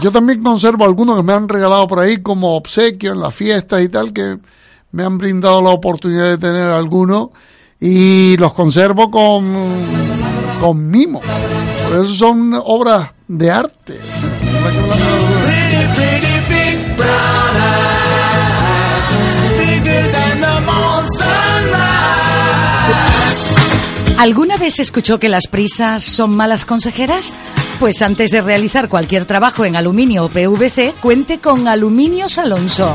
Yo 0.00 0.12
también 0.12 0.44
conservo 0.44 0.84
algunos 0.84 1.16
que 1.16 1.24
me 1.24 1.32
han 1.32 1.48
regalado 1.48 1.88
por 1.88 1.98
ahí 1.98 2.18
como 2.18 2.54
obsequio 2.54 3.14
en 3.14 3.20
las 3.20 3.34
fiestas 3.34 3.82
y 3.82 3.88
tal, 3.88 4.12
que 4.12 4.38
me 4.92 5.02
han 5.02 5.18
brindado 5.18 5.60
la 5.60 5.70
oportunidad 5.70 6.26
de 6.26 6.38
tener 6.38 6.68
algunos 6.68 7.30
y 7.80 8.36
los 8.36 8.52
conservo 8.52 9.10
con, 9.10 9.52
con 10.60 10.88
mimo. 10.88 11.20
Por 11.20 12.04
eso 12.04 12.14
son 12.14 12.54
obras 12.62 13.10
de 13.26 13.50
arte. 13.50 13.98
¿Alguna 24.18 24.56
vez 24.56 24.80
escuchó 24.80 25.18
que 25.18 25.28
las 25.28 25.46
prisas 25.46 26.02
son 26.02 26.34
malas 26.34 26.64
consejeras? 26.64 27.34
Pues 27.78 28.00
antes 28.00 28.30
de 28.30 28.40
realizar 28.40 28.88
cualquier 28.88 29.26
trabajo 29.26 29.66
en 29.66 29.76
aluminio 29.76 30.24
o 30.24 30.28
PVC, 30.30 30.94
cuente 31.02 31.38
con 31.38 31.68
Aluminios 31.68 32.38
Alonso. 32.38 32.94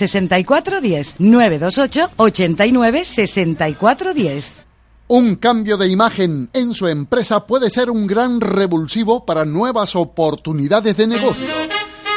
64 0.07 0.81
10. 0.81 1.15
928 1.19 2.11
89 2.17 3.05
64 3.05 4.13
10. 4.13 4.65
Un 5.09 5.35
cambio 5.35 5.77
de 5.77 5.89
imagen 5.89 6.49
en 6.53 6.73
su 6.73 6.87
empresa 6.87 7.45
puede 7.45 7.69
ser 7.69 7.89
un 7.91 8.07
gran 8.07 8.41
revulsivo 8.41 9.25
para 9.25 9.45
nuevas 9.45 9.95
oportunidades 9.95 10.97
de 10.97 11.05
negocio. 11.05 11.47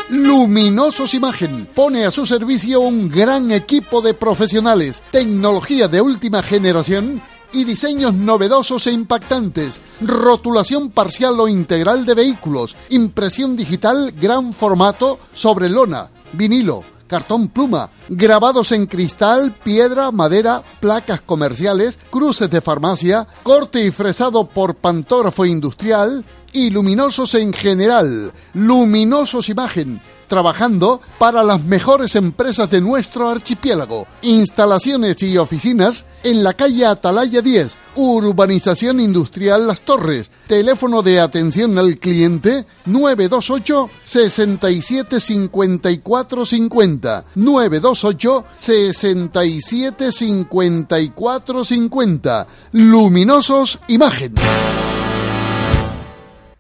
Luminosos 0.08 1.12
Imagen 1.12 1.68
pone 1.74 2.06
a 2.06 2.10
su 2.10 2.24
servicio 2.24 2.80
un 2.80 3.10
gran 3.10 3.50
equipo 3.50 4.00
de 4.00 4.14
profesionales, 4.14 5.02
tecnología 5.10 5.88
de 5.88 6.00
última 6.00 6.42
generación 6.42 7.20
y 7.52 7.64
diseños 7.64 8.14
novedosos 8.14 8.86
e 8.86 8.92
impactantes, 8.92 9.80
rotulación 10.00 10.90
parcial 10.90 11.38
o 11.40 11.48
integral 11.48 12.06
de 12.06 12.14
vehículos, 12.14 12.76
impresión 12.90 13.56
digital 13.56 14.12
gran 14.12 14.54
formato 14.54 15.18
sobre 15.32 15.68
lona, 15.68 16.10
vinilo, 16.32 16.84
cartón 17.14 17.46
pluma, 17.46 17.90
grabados 18.08 18.72
en 18.72 18.86
cristal, 18.86 19.52
piedra, 19.52 20.10
madera, 20.10 20.64
placas 20.80 21.20
comerciales, 21.20 21.96
cruces 22.10 22.50
de 22.50 22.60
farmacia, 22.60 23.28
corte 23.44 23.84
y 23.84 23.92
fresado 23.92 24.48
por 24.48 24.74
pantógrafo 24.74 25.44
industrial 25.44 26.24
y 26.52 26.70
luminosos 26.70 27.36
en 27.36 27.52
general. 27.52 28.32
Luminosos 28.52 29.48
Imagen, 29.48 30.00
trabajando 30.26 31.00
para 31.18 31.42
las 31.42 31.62
mejores 31.62 32.14
empresas 32.16 32.70
de 32.70 32.80
nuestro 32.80 33.28
archipiélago. 33.28 34.06
Instalaciones 34.22 35.22
y 35.22 35.38
oficinas 35.38 36.04
en 36.22 36.42
la 36.42 36.54
calle 36.54 36.86
Atalaya 36.86 37.42
10, 37.42 37.76
Urbanización 37.96 38.98
Industrial 38.98 39.66
Las 39.66 39.82
Torres. 39.82 40.30
Teléfono 40.46 41.02
de 41.02 41.20
atención 41.20 41.76
al 41.78 41.96
cliente 41.96 42.66
928 42.86 43.90
67 44.02 45.20
54 45.20 46.44
50. 46.44 47.24
928 47.34 48.44
67 48.56 50.12
54 50.12 51.64
50. 51.64 52.46
Luminosos 52.72 53.78
Imagen. 53.88 54.34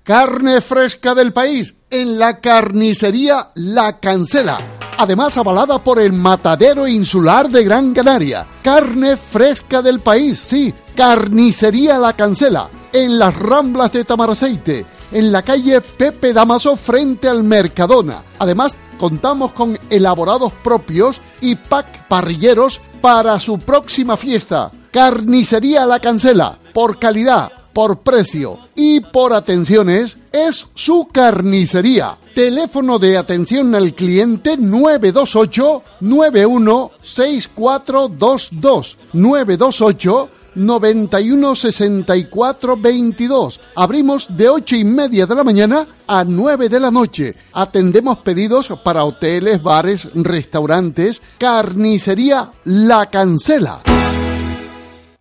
Carne 0.02 0.60
fresca 0.60 1.14
del 1.14 1.32
país 1.32 1.74
en 1.94 2.18
la 2.18 2.40
carnicería 2.40 3.50
La 3.54 4.00
Cancela. 4.00 4.58
Además 4.98 5.36
avalada 5.36 5.82
por 5.84 6.00
el 6.00 6.12
Matadero 6.12 6.88
Insular 6.88 7.48
de 7.48 7.62
Gran 7.62 7.94
Canaria. 7.94 8.48
Carne 8.64 9.16
fresca 9.16 9.80
del 9.80 10.00
país, 10.00 10.40
sí. 10.44 10.74
Carnicería 10.96 11.96
La 11.98 12.12
Cancela. 12.14 12.68
En 12.92 13.16
las 13.16 13.36
Ramblas 13.36 13.92
de 13.92 14.02
Tamaraceite. 14.02 14.84
En 15.12 15.30
la 15.30 15.42
calle 15.42 15.80
Pepe 15.80 16.32
Damaso 16.32 16.74
frente 16.74 17.28
al 17.28 17.44
Mercadona. 17.44 18.24
Además 18.40 18.74
contamos 18.98 19.52
con 19.52 19.78
elaborados 19.88 20.52
propios 20.52 21.20
y 21.40 21.54
pack 21.54 22.08
parrilleros 22.08 22.80
para 23.00 23.38
su 23.38 23.60
próxima 23.60 24.16
fiesta. 24.16 24.72
Carnicería 24.90 25.86
La 25.86 26.00
Cancela. 26.00 26.58
Por 26.72 26.98
calidad 26.98 27.52
por 27.74 27.98
precio 27.98 28.58
y 28.74 29.00
por 29.00 29.34
atenciones 29.34 30.16
es 30.32 30.66
su 30.74 31.08
carnicería. 31.12 32.16
Teléfono 32.34 32.98
de 32.98 33.18
atención 33.18 33.74
al 33.74 33.92
cliente 33.92 34.56
928 34.56 35.82
916422 36.00 38.96
928 39.12 40.30
91 40.54 41.56
64 41.56 42.76
22. 42.76 43.60
Abrimos 43.74 44.36
de 44.36 44.48
ocho 44.48 44.76
y 44.76 44.84
media 44.84 45.26
de 45.26 45.34
la 45.34 45.44
mañana 45.44 45.86
a 46.06 46.24
9 46.24 46.68
de 46.68 46.80
la 46.80 46.90
noche. 46.90 47.34
Atendemos 47.52 48.18
pedidos 48.18 48.72
para 48.84 49.04
hoteles, 49.04 49.62
bares, 49.62 50.08
restaurantes. 50.14 51.20
Carnicería 51.38 52.50
La 52.64 53.10
Cancela. 53.10 53.93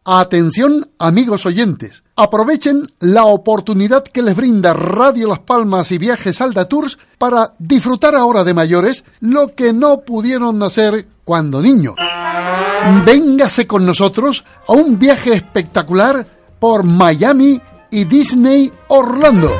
Atención 0.05 0.89
amigos 0.99 1.45
oyentes, 1.45 2.03
aprovechen 2.17 2.91
la 2.99 3.23
oportunidad 3.23 4.03
que 4.03 4.21
les 4.21 4.35
brinda 4.35 4.73
Radio 4.73 5.29
Las 5.29 5.39
Palmas 5.39 5.93
y 5.93 5.97
Viajes 5.97 6.41
Alda 6.41 6.65
Tours 6.65 6.97
para 7.17 7.53
disfrutar 7.57 8.13
ahora 8.13 8.43
de 8.43 8.53
mayores 8.53 9.05
lo 9.21 9.55
que 9.55 9.71
no 9.71 10.01
pudieron 10.01 10.61
hacer 10.61 11.07
cuando 11.23 11.61
niños. 11.61 11.95
Véngase 13.05 13.65
con 13.65 13.85
nosotros 13.85 14.43
a 14.67 14.73
un 14.73 14.99
viaje 14.99 15.35
espectacular 15.35 16.27
por 16.59 16.83
Miami 16.83 17.61
y 17.89 18.03
Disney 18.03 18.73
Orlando. 18.89 19.53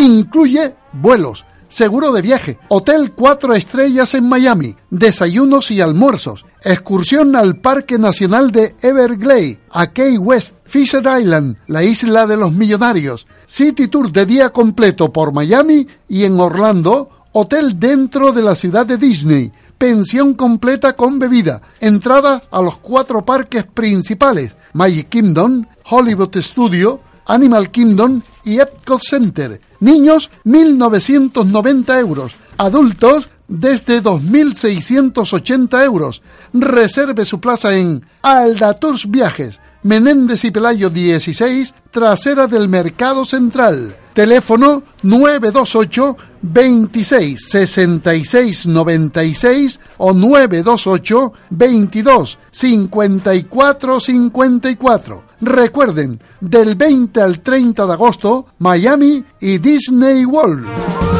Incluye 0.00 0.74
vuelos, 0.92 1.44
seguro 1.68 2.10
de 2.10 2.20
viaje, 2.20 2.58
hotel 2.68 3.12
cuatro 3.12 3.54
estrellas 3.54 4.14
en 4.14 4.28
Miami, 4.28 4.74
desayunos 4.90 5.70
y 5.70 5.80
almuerzos, 5.80 6.44
excursión 6.64 7.36
al 7.36 7.56
Parque 7.56 7.98
Nacional 7.98 8.50
de 8.50 8.74
Everglades, 8.80 9.58
a 9.70 9.92
Key 9.92 10.16
West, 10.18 10.54
Fisher 10.64 11.02
Island, 11.20 11.56
la 11.66 11.84
isla 11.84 12.26
de 12.26 12.36
los 12.36 12.52
millonarios, 12.52 13.26
City 13.46 13.88
Tour 13.88 14.10
de 14.10 14.26
día 14.26 14.50
completo 14.50 15.12
por 15.12 15.32
Miami 15.32 15.86
y 16.08 16.24
en 16.24 16.40
Orlando, 16.40 17.10
hotel 17.32 17.78
dentro 17.78 18.32
de 18.32 18.42
la 18.42 18.54
ciudad 18.54 18.86
de 18.86 18.96
Disney, 18.96 19.52
pensión 19.76 20.34
completa 20.34 20.94
con 20.94 21.18
bebida, 21.18 21.60
entrada 21.80 22.42
a 22.50 22.62
los 22.62 22.78
cuatro 22.78 23.24
parques 23.24 23.64
principales, 23.64 24.56
Magic 24.72 25.08
Kingdom, 25.08 25.66
Hollywood 25.90 26.36
Studio, 26.36 27.00
Animal 27.26 27.70
Kingdom 27.70 28.20
y 28.44 28.60
Epcot 28.60 29.02
Center. 29.02 29.60
Niños, 29.80 30.30
1.990 30.44 32.00
euros. 32.00 32.32
Adultos, 32.56 33.28
desde 33.48 34.02
2.680 34.02 35.84
euros. 35.84 36.22
Reserve 36.52 37.24
su 37.24 37.40
plaza 37.40 37.74
en 37.74 38.04
Aldatours 38.22 39.10
Viajes, 39.10 39.60
Menéndez 39.82 40.44
y 40.44 40.50
Pelayo 40.50 40.90
16, 40.90 41.74
trasera 41.90 42.46
del 42.46 42.68
Mercado 42.68 43.24
Central. 43.24 43.96
Teléfono 44.14 44.84
928 45.02 46.16
26 46.40 47.48
66 47.48 48.66
96 48.66 49.80
o 49.98 50.12
928 50.12 51.32
22 51.50 52.38
54 52.50 54.00
54. 54.00 55.24
Recuerden, 55.40 56.20
del 56.40 56.76
20 56.76 57.20
al 57.20 57.40
30 57.40 57.86
de 57.86 57.92
agosto, 57.92 58.46
Miami 58.58 59.24
y 59.40 59.58
Disney 59.58 60.24
World. 60.24 61.13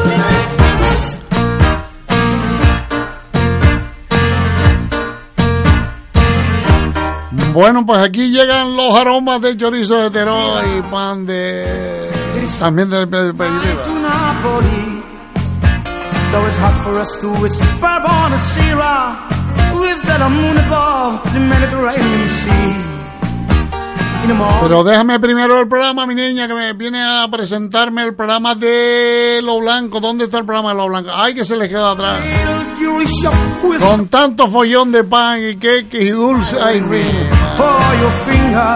Bueno, 7.55 7.86
pues 7.86 8.01
aquí 8.01 8.32
llegan 8.32 8.74
los 8.74 8.93
aromas 8.97 9.40
de 9.40 9.56
chorizo 9.56 9.94
de 9.94 10.10
Teró 10.10 10.60
y 10.76 10.82
pan 10.90 11.24
de... 11.24 12.10
También 12.59 12.90
del 12.90 13.09
del 13.09 13.32
to 13.32 13.94
Napoli. 13.94 15.02
Though 16.32 16.47
it's 16.48 16.59
hot 16.59 16.82
for 16.82 16.98
us 17.01 17.16
to 17.20 17.28
whisper 17.40 17.86
on 17.86 18.32
a 18.32 18.40
Sierra 18.40 19.28
with 19.78 20.02
that 20.02 20.20
moon 20.31 20.56
above 20.66 21.32
the 21.32 21.39
Mediterranean 21.39 22.28
Sea. 22.35 22.94
In 24.24 24.28
the 24.28 24.35
morning, 24.35 24.60
Pero 24.62 24.82
déjame 24.82 25.20
primero 25.20 25.60
el 25.60 25.68
programa, 25.68 26.06
mi 26.06 26.14
niña, 26.16 26.48
que 26.48 26.55
me 26.55 26.72
viene 26.72 27.02
a 27.02 27.28
presentarme 27.31 28.02
el 28.02 28.14
programa 28.14 28.56
de 28.56 29.40
Lo 29.44 29.60
Blanco. 29.60 30.01
¿Dónde 30.01 30.24
está 30.24 30.39
el 30.39 30.44
programa 30.44 30.70
de 30.70 30.76
Lo 30.76 30.89
Blanco? 30.89 31.10
Ay, 31.14 31.35
que 31.35 31.44
se 31.44 31.56
les 31.56 31.68
queda 31.68 31.93
atrás. 31.93 32.20
Con 33.78 34.09
tanto 34.09 34.48
follón 34.48 34.90
de 34.90 35.05
pan 35.05 35.40
y 35.48 35.56
queques 35.56 36.05
y 36.05 36.10
dulce. 36.10 36.56
Ay, 36.60 36.81
mi. 36.81 37.01
For 37.59 37.81
your 38.02 38.14
finger. 38.28 38.74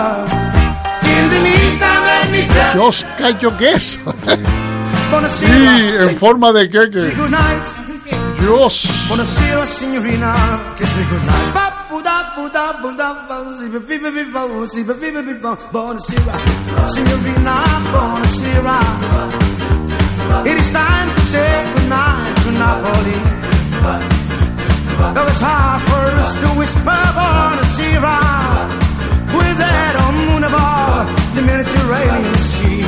In 1.14 1.24
the 1.32 1.40
meantime, 1.48 2.02
let 2.12 2.26
me 2.30 2.42
tell 2.54 2.72
Dios, 2.74 3.06
cacho 3.18 3.50
queso. 3.56 3.98
Sí, 5.30 5.46
en 6.00 6.16
forma 6.18 6.52
de 6.52 6.68
queque. 6.68 7.12
Dios. 8.40 8.88
It 20.44 20.58
is 20.58 20.70
time 20.72 21.14
to 21.14 21.20
say 21.22 21.64
good 21.74 21.88
night 21.88 22.36
to 22.42 22.50
Napoli. 22.52 24.27
With 29.28 29.58
that 29.58 29.94
moon 30.16 30.42
above 30.44 31.06
Mediterranean 31.42 32.34
Sea. 32.38 32.84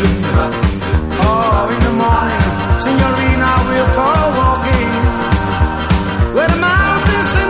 Oh, 1.23 1.71
in 1.71 1.81
morning, 2.01 2.45
go 3.95 4.09
walking 4.41 4.91
where 6.35 6.49
the 6.49 6.61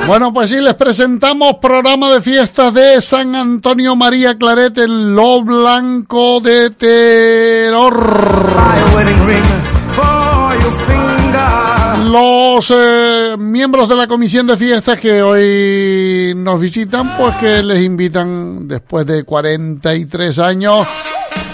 Bueno, 0.06 0.32
pues 0.32 0.50
sí, 0.50 0.56
les 0.60 0.74
presentamos 0.74 1.56
programa 1.62 2.10
de 2.10 2.20
fiestas 2.20 2.74
de 2.74 3.00
San 3.00 3.36
Antonio 3.36 3.94
María 3.94 4.36
Claret 4.36 4.76
en 4.78 5.14
Lo 5.14 5.42
Blanco 5.42 6.40
de 6.40 6.70
Terror. 6.70 7.94
Los 12.10 12.72
eh, 12.74 13.36
miembros 13.38 13.88
de 13.88 13.94
la 13.94 14.08
comisión 14.08 14.44
de 14.44 14.56
fiestas 14.56 14.98
que 14.98 15.22
hoy 15.22 16.34
nos 16.34 16.60
visitan, 16.60 17.16
pues 17.16 17.36
que 17.36 17.62
les 17.62 17.84
invitan 17.84 18.66
después 18.66 19.06
de 19.06 19.22
43 19.22 20.40
años 20.40 20.88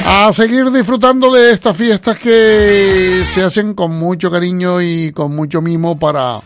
a 0.06 0.32
seguir 0.32 0.70
disfrutando 0.70 1.30
de 1.30 1.52
estas 1.52 1.76
fiestas 1.76 2.18
que 2.18 3.24
se 3.30 3.42
hacen 3.42 3.74
con 3.74 3.98
mucho 3.98 4.30
cariño 4.30 4.80
y 4.80 5.12
con 5.12 5.36
mucho 5.36 5.60
mimo 5.60 5.98
para 5.98 6.40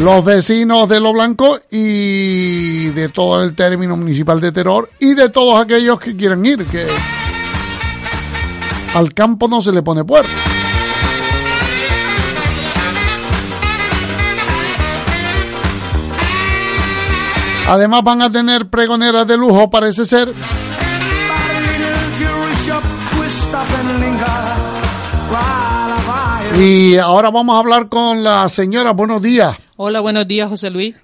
los 0.00 0.24
vecinos 0.24 0.88
de 0.88 1.00
Lo 1.00 1.12
Blanco 1.12 1.58
y 1.72 2.90
de 2.90 3.08
todo 3.08 3.42
el 3.42 3.56
término 3.56 3.96
municipal 3.96 4.40
de 4.40 4.52
Terror 4.52 4.88
y 5.00 5.14
de 5.14 5.28
todos 5.28 5.60
aquellos 5.60 5.98
que 5.98 6.14
quieran 6.14 6.46
ir, 6.46 6.64
que 6.66 6.86
al 8.94 9.12
campo 9.12 9.48
no 9.48 9.60
se 9.60 9.72
le 9.72 9.82
pone 9.82 10.04
puerta. 10.04 10.49
Además 17.70 18.02
van 18.02 18.20
a 18.20 18.28
tener 18.30 18.68
pregoneras 18.68 19.24
de 19.28 19.36
lujo, 19.36 19.70
parece 19.70 20.04
ser. 20.04 20.28
Y 26.58 26.96
ahora 26.98 27.30
vamos 27.30 27.54
a 27.56 27.58
hablar 27.60 27.88
con 27.88 28.22
la 28.22 28.48
señora. 28.48 28.92
Buenos 28.92 29.22
días. 29.22 29.56
Hola, 29.76 30.00
buenos 30.00 30.26
días, 30.26 30.48
José 30.48 30.68
Luis. 30.70 30.94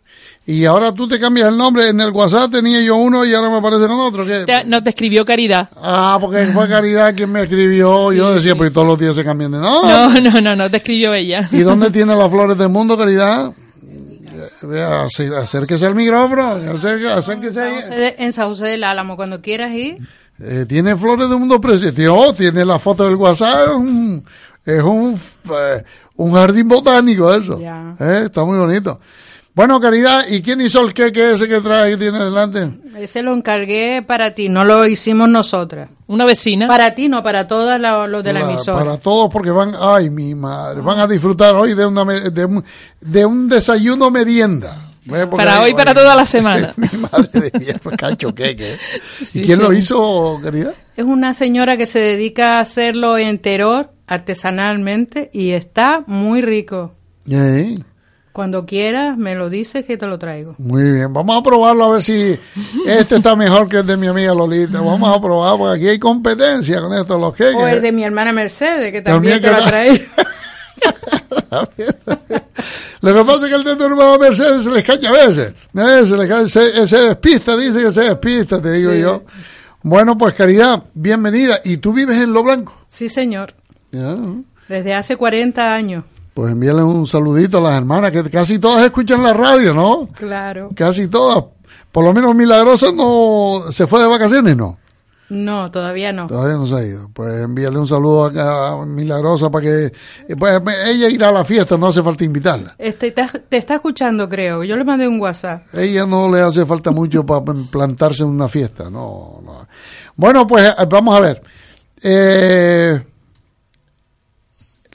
Y 0.44 0.64
ahora 0.64 0.92
tú 0.92 1.08
te 1.08 1.18
cambias 1.18 1.48
el 1.48 1.56
nombre. 1.56 1.88
En 1.88 2.00
el 2.00 2.10
WhatsApp 2.10 2.50
tenía 2.52 2.80
yo 2.80 2.96
uno 2.96 3.24
y 3.24 3.32
ahora 3.34 3.48
me 3.50 3.56
aparece 3.58 3.86
con 3.86 3.98
otro. 4.00 4.26
¿qué? 4.26 4.44
Te- 4.44 4.64
nos 4.64 4.82
te 4.82 4.90
escribió 4.90 5.24
Caridad. 5.24 5.68
Ah, 5.76 6.18
porque 6.20 6.46
fue 6.46 6.68
Caridad 6.68 7.14
quien 7.14 7.30
me 7.32 7.42
escribió. 7.42 8.12
yo 8.12 8.34
decía, 8.34 8.54
pues 8.56 8.72
todos 8.72 8.86
los 8.86 8.98
días 8.98 9.14
se 9.16 9.24
cambian 9.24 9.52
de 9.52 9.58
nombre. 9.58 9.92
No, 9.92 10.30
no, 10.32 10.40
no, 10.40 10.56
no 10.56 10.70
te 10.70 10.76
escribió 10.78 11.14
ella. 11.14 11.48
¿Y 11.52 11.60
dónde 11.60 11.90
tiene 11.92 12.14
las 12.14 12.30
flores 12.30 12.58
del 12.58 12.68
mundo, 12.68 12.96
Caridad? 12.98 13.52
Acérquese 15.36 15.86
al 15.86 15.94
micrófono. 15.94 16.56
acérquese- 17.18 17.60
ahí. 17.60 17.98
De- 18.00 18.14
en 18.18 18.32
José 18.32 18.66
del 18.66 18.84
Álamo, 18.84 19.16
cuando 19.16 19.40
quieras 19.40 19.72
ir. 19.72 19.98
Eh, 20.38 20.66
tiene 20.68 20.96
flores 20.96 21.28
del 21.28 21.38
mundo 21.38 21.60
precioso. 21.60 22.34
Tiene 22.34 22.64
la 22.64 22.78
foto 22.78 23.04
del 23.04 23.14
WhatsApp. 23.16 23.68
Es 23.70 23.74
un, 23.74 24.24
es 24.66 24.82
un, 24.82 25.20
eh, 25.50 25.84
un 26.16 26.32
jardín 26.34 26.68
botánico 26.68 27.32
eso. 27.32 27.58
Eh, 27.98 28.22
está 28.26 28.44
muy 28.44 28.58
bonito. 28.58 29.00
Bueno, 29.56 29.80
Caridad, 29.80 30.28
¿y 30.28 30.42
quién 30.42 30.60
hizo 30.60 30.82
el 30.82 30.92
queque 30.92 31.32
ese 31.32 31.48
que 31.48 31.62
trae 31.62 31.92
que 31.92 31.96
tiene 31.96 32.18
delante? 32.18 32.70
Ese 32.94 33.22
lo 33.22 33.32
encargué 33.32 34.02
para 34.06 34.32
ti, 34.34 34.50
no 34.50 34.66
lo 34.66 34.86
hicimos 34.86 35.30
nosotras. 35.30 35.88
Una 36.08 36.26
vecina. 36.26 36.68
Para 36.68 36.94
ti, 36.94 37.08
no, 37.08 37.22
para 37.22 37.46
todos 37.48 37.80
los 37.80 38.22
de 38.22 38.32
la, 38.34 38.40
La- 38.40 38.50
emisora. 38.52 38.78
Para 38.84 38.98
todos, 38.98 39.30
porque 39.32 39.50
van, 39.50 39.72
ay, 39.80 40.10
mi 40.10 40.34
madre, 40.34 40.82
van 40.82 40.98
a 40.98 41.06
disfrutar 41.06 41.54
hoy 41.54 41.72
de, 41.72 41.86
una, 41.86 42.04
de, 42.04 42.44
un, 42.44 42.62
de 43.00 43.24
un 43.24 43.48
desayuno 43.48 44.10
merienda. 44.10 44.76
Para 45.30 45.62
hoy, 45.62 45.72
para 45.72 45.94
toda 45.94 46.14
la 46.14 46.26
semana. 46.26 46.74
mi 46.76 46.88
madre 46.98 47.50
de 47.50 47.58
mía, 47.58 47.76
pues, 47.82 47.96
cacho 47.96 48.34
queque. 48.34 48.76
Sí, 49.24 49.40
¿Y 49.40 49.42
quién 49.46 49.60
lo 49.60 49.72
hizo, 49.72 50.38
Caridad? 50.42 50.74
Es 50.98 51.04
una 51.06 51.32
señora 51.32 51.78
que 51.78 51.86
se 51.86 51.98
dedica 51.98 52.58
a 52.58 52.60
hacerlo 52.60 53.16
en 53.16 53.38
terror 53.38 53.90
artesanalmente 54.06 55.30
y 55.32 55.52
está 55.52 56.04
muy 56.06 56.42
rico. 56.42 56.92
Eh, 57.26 57.78
Cuando 58.36 58.66
quieras, 58.66 59.16
me 59.16 59.34
lo 59.34 59.48
dices 59.48 59.86
que 59.86 59.96
te 59.96 60.06
lo 60.06 60.18
traigo. 60.18 60.54
Muy 60.58 60.92
bien, 60.92 61.10
vamos 61.10 61.40
a 61.40 61.42
probarlo 61.42 61.84
a 61.86 61.92
ver 61.92 62.02
si 62.02 62.38
este 62.86 63.16
está 63.16 63.34
mejor 63.34 63.66
que 63.66 63.78
el 63.78 63.86
de 63.86 63.96
mi 63.96 64.08
amiga 64.08 64.34
Lolita. 64.34 64.78
Vamos 64.82 65.16
a 65.16 65.18
probar, 65.22 65.56
porque 65.56 65.78
aquí 65.78 65.88
hay 65.88 65.98
competencia 65.98 66.82
con 66.82 66.92
esto, 66.92 67.18
los 67.18 67.32
queques. 67.34 67.54
O 67.56 67.66
el 67.66 67.80
de 67.80 67.92
mi 67.92 68.04
hermana 68.04 68.34
Mercedes, 68.34 68.92
que 68.92 69.00
también, 69.00 69.40
También 69.40 69.42
te 69.42 69.48
lo 69.50 69.56
que 69.56 69.62
la- 69.62 69.66
trae. 69.70 70.06
Lo 73.00 73.14
que 73.14 73.24
pasa 73.24 73.46
es 73.46 73.50
que 73.50 73.54
el 73.56 73.64
de 73.64 73.76
tu 73.76 73.84
hermano 73.84 74.18
Mercedes 74.18 74.64
se 74.64 74.70
les 74.70 74.84
cae 74.84 75.06
a 75.06 75.12
veces. 75.12 75.54
Eh, 75.74 76.06
Se, 76.06 76.16
les 76.16 76.28
cae- 76.28 76.48
se- 76.48 76.86
se 76.86 76.96
despista, 76.98 77.56
dice 77.56 77.82
que 77.82 77.90
se 77.90 78.02
despista, 78.02 78.60
te 78.60 78.70
digo 78.72 78.92
Sí. 78.92 79.00
yo. 79.00 79.22
Bueno, 79.82 80.18
pues 80.18 80.34
Caridad, 80.34 80.82
bienvenida. 80.92 81.60
¿Y 81.64 81.76
tú 81.78 81.92
vives 81.94 82.20
en 82.22 82.32
Lo 82.32 82.42
Blanco? 82.42 82.74
Sí, 82.88 83.08
señor. 83.08 83.54
Desde 84.68 84.94
hace 84.94 85.16
40 85.16 85.74
años. 85.74 86.04
Pues 86.36 86.52
envíale 86.52 86.82
un 86.82 87.06
saludito 87.06 87.56
a 87.56 87.60
las 87.62 87.78
hermanas, 87.78 88.12
que 88.12 88.22
casi 88.28 88.58
todas 88.58 88.84
escuchan 88.84 89.22
la 89.22 89.32
radio, 89.32 89.72
¿no? 89.72 90.06
Claro. 90.08 90.68
Casi 90.76 91.08
todas. 91.08 91.42
Por 91.90 92.04
lo 92.04 92.12
menos 92.12 92.34
Milagrosa 92.34 92.92
no 92.92 93.72
se 93.72 93.86
fue 93.86 94.02
de 94.02 94.06
vacaciones, 94.06 94.54
¿no? 94.54 94.76
No, 95.30 95.70
todavía 95.70 96.12
no. 96.12 96.26
Todavía 96.26 96.56
no 96.56 96.66
se 96.66 96.74
ha 96.74 96.84
ido. 96.84 97.08
Pues 97.14 97.42
envíale 97.42 97.78
un 97.78 97.88
saludo 97.88 98.26
a 98.38 98.84
Milagrosa 98.84 99.48
para 99.50 99.64
que... 99.64 99.92
Pues 100.38 100.60
ella 100.84 101.08
irá 101.08 101.30
a 101.30 101.32
la 101.32 101.42
fiesta, 101.42 101.78
no 101.78 101.86
hace 101.86 102.02
falta 102.02 102.22
invitarla. 102.22 102.74
Este, 102.76 103.12
te, 103.12 103.26
te 103.48 103.56
está 103.56 103.76
escuchando, 103.76 104.28
creo. 104.28 104.62
Yo 104.62 104.76
le 104.76 104.84
mandé 104.84 105.08
un 105.08 105.18
WhatsApp. 105.18 105.74
Ella 105.74 106.04
no 106.04 106.30
le 106.30 106.42
hace 106.42 106.66
falta 106.66 106.90
mucho 106.90 107.24
para 107.24 107.40
plantarse 107.42 108.24
en 108.24 108.28
una 108.28 108.46
fiesta, 108.46 108.90
no, 108.90 109.40
no. 109.42 109.66
Bueno, 110.16 110.46
pues 110.46 110.68
eh, 110.68 110.86
vamos 110.86 111.16
a 111.16 111.20
ver. 111.22 111.42
Eh, 112.02 113.02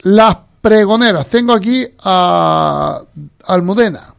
las 0.02 0.36
pregoneras. 0.62 1.26
Tengo 1.26 1.52
aquí 1.52 1.86
a 2.02 3.02
Almudena, 3.46 4.14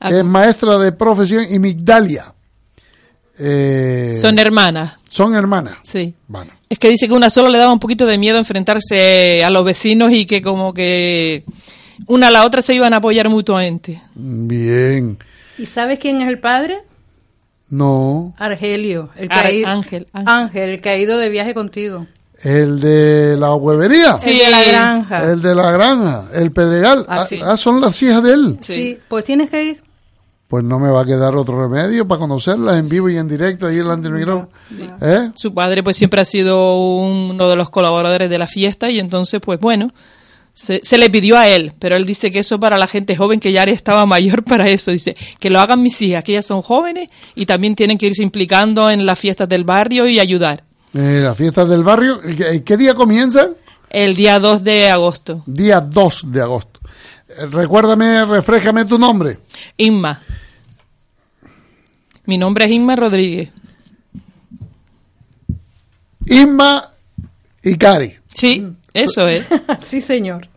que 0.00 0.18
es 0.18 0.24
maestra 0.24 0.78
de 0.78 0.90
profesión, 0.90 1.44
y 1.48 1.58
Migdalia. 1.60 2.32
Eh, 3.38 4.12
Son 4.14 4.38
hermanas. 4.38 4.94
son 5.08 5.34
hermanas. 5.34 5.78
Sí. 5.82 6.14
Bueno. 6.26 6.52
Es 6.68 6.78
que 6.78 6.88
dice 6.88 7.06
que 7.06 7.14
una 7.14 7.30
sola 7.30 7.50
le 7.50 7.58
daba 7.58 7.72
un 7.72 7.78
poquito 7.78 8.06
de 8.06 8.16
miedo 8.18 8.38
enfrentarse 8.38 9.42
a 9.44 9.50
los 9.50 9.64
vecinos 9.64 10.12
y 10.12 10.24
que 10.26 10.42
como 10.42 10.72
que 10.74 11.44
una 12.06 12.28
a 12.28 12.30
la 12.30 12.44
otra 12.46 12.62
se 12.62 12.74
iban 12.74 12.92
a 12.94 12.96
apoyar 12.96 13.28
mutuamente. 13.28 14.00
Bien. 14.14 15.18
¿Y 15.58 15.66
sabes 15.66 15.98
quién 16.00 16.20
es 16.20 16.28
el 16.28 16.38
padre? 16.40 16.78
No. 17.68 18.34
Argelio. 18.38 19.10
El 19.16 19.28
Ar- 19.30 19.42
caído, 19.44 19.68
Ángel, 19.68 20.06
Ángel, 20.12 20.70
el 20.70 20.80
caído 20.80 21.18
de 21.18 21.28
viaje 21.28 21.54
contigo. 21.54 22.06
El 22.44 22.78
de 22.78 23.36
la 23.38 23.54
huevería. 23.54 24.18
Sí. 24.20 24.30
El 24.30 24.38
de 24.38 24.50
la 24.50 24.62
granja. 24.62 25.32
El 25.32 25.42
de 25.42 25.54
la 25.54 25.70
granja. 25.72 26.24
El 26.34 26.52
Pedregal. 26.52 27.06
Ah, 27.08 27.20
Ah, 27.20 27.24
sí. 27.24 27.40
ah, 27.42 27.56
son 27.56 27.80
las 27.80 28.00
hijas 28.02 28.22
de 28.22 28.32
él. 28.32 28.58
Sí. 28.60 28.98
pues 29.08 29.24
tienes 29.24 29.50
que 29.50 29.64
ir. 29.64 29.82
Pues 30.46 30.62
no 30.62 30.78
me 30.78 30.90
va 30.90 31.00
a 31.02 31.06
quedar 31.06 31.34
otro 31.36 31.58
remedio 31.68 32.06
para 32.06 32.18
conocerlas 32.20 32.78
en 32.78 32.88
vivo 32.88 33.08
y 33.08 33.16
en 33.16 33.26
directo 33.26 33.66
ahí 33.66 33.76
delante 33.76 34.08
del 34.08 34.18
micrófono. 34.18 34.50
¿Eh? 35.00 35.30
Su 35.34 35.52
padre 35.54 35.82
pues 35.82 35.96
siempre 35.96 36.20
ha 36.20 36.24
sido 36.24 36.78
uno 36.78 37.48
de 37.48 37.56
los 37.56 37.70
colaboradores 37.70 38.28
de 38.30 38.38
la 38.38 38.46
fiesta 38.46 38.90
y 38.90 38.98
entonces 39.00 39.40
pues 39.40 39.58
bueno, 39.58 39.90
se, 40.52 40.80
se 40.84 40.98
le 40.98 41.08
pidió 41.10 41.36
a 41.38 41.48
él, 41.48 41.72
pero 41.80 41.96
él 41.96 42.04
dice 42.04 42.30
que 42.30 42.40
eso 42.40 42.60
para 42.60 42.76
la 42.78 42.86
gente 42.86 43.16
joven 43.16 43.40
que 43.40 43.52
ya 43.52 43.64
estaba 43.64 44.04
mayor 44.06 44.44
para 44.44 44.68
eso, 44.68 44.90
dice 44.92 45.16
que 45.40 45.48
lo 45.50 45.58
hagan 45.60 45.82
mis 45.82 46.00
hijas, 46.02 46.22
que 46.22 46.32
ellas 46.32 46.46
son 46.46 46.60
jóvenes 46.62 47.08
y 47.34 47.46
también 47.46 47.74
tienen 47.74 47.96
que 47.98 48.06
irse 48.06 48.22
implicando 48.22 48.90
en 48.90 49.06
las 49.06 49.18
fiestas 49.18 49.48
del 49.48 49.64
barrio 49.64 50.06
y 50.06 50.20
ayudar. 50.20 50.62
Eh, 50.94 51.20
las 51.22 51.36
fiestas 51.36 51.68
del 51.68 51.82
barrio. 51.82 52.20
¿Qué, 52.20 52.62
qué 52.64 52.76
día 52.76 52.94
comienzan? 52.94 53.54
El 53.90 54.14
día 54.14 54.38
2 54.38 54.62
de 54.64 54.90
agosto. 54.90 55.42
Día 55.46 55.80
2 55.80 56.22
de 56.26 56.40
agosto. 56.42 56.80
Eh, 57.28 57.46
Recuérdame, 57.46 58.24
refréjame 58.24 58.84
tu 58.84 58.98
nombre. 58.98 59.38
Inma. 59.76 60.20
Mi 62.26 62.38
nombre 62.38 62.64
es 62.64 62.70
Inma 62.72 62.96
Rodríguez. 62.96 63.50
Inma 66.26 66.90
y 67.62 67.76
Cari. 67.76 68.14
Sí, 68.32 68.66
eso 68.92 69.22
es. 69.22 69.46
sí, 69.80 70.00
señor. 70.00 70.48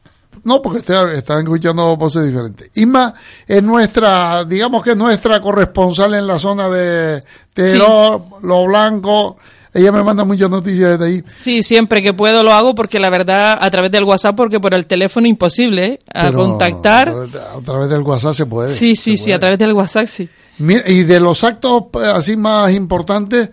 No, 0.44 0.62
porque 0.62 0.80
está- 0.80 1.12
están 1.14 1.40
escuchando 1.44 1.98
voces 1.98 2.26
diferentes. 2.26 2.70
Inma 2.76 3.14
es 3.46 3.62
nuestra, 3.62 4.46
digamos 4.46 4.82
que 4.84 4.92
es 4.92 4.98
nuestra 4.98 5.42
corresponsal 5.42 6.14
en 6.14 6.26
la 6.26 6.40
zona 6.40 6.70
de 6.70 7.22
Teror, 7.54 8.22
Lo 8.44 8.66
Blanco. 8.66 9.38
Ella 9.78 9.92
me 9.92 10.04
manda 10.04 10.24
muchas 10.26 10.50
noticias 10.50 10.98
desde 11.00 11.06
ahí. 11.06 11.24
Sí, 11.28 11.62
siempre 11.64 12.02
que 12.02 12.14
puedo 12.14 12.42
lo 12.44 12.52
hago 12.52 12.74
porque 12.76 13.00
la 13.00 13.10
verdad 13.10 13.58
a 13.60 13.70
través 13.70 13.92
del 13.92 14.04
WhatsApp 14.04 14.36
porque 14.36 14.60
por 14.60 14.74
el 14.74 14.86
teléfono 14.88 15.28
imposible 15.28 15.86
¿eh? 15.86 16.00
a 16.14 16.24
Pero 16.24 16.38
contactar. 16.38 17.10
A 17.10 17.12
través, 17.14 17.32
de- 17.34 17.40
a 17.40 17.62
través 17.64 17.90
del 17.90 18.02
WhatsApp 18.02 18.34
se 18.34 18.46
puede. 18.46 18.74
Sí, 18.74 18.96
sí, 18.96 19.18
sí, 19.18 19.32
a 19.32 19.40
través 19.40 19.60
del 19.60 19.74
WhatsApp 19.74 20.08
sí. 20.08 20.28
Mira, 20.60 20.84
y 20.90 21.04
de 21.04 21.20
los 21.20 21.44
actos 21.44 21.84
eh, 21.94 22.12
así 22.16 22.36
más 22.36 22.72
importantes, 22.74 23.50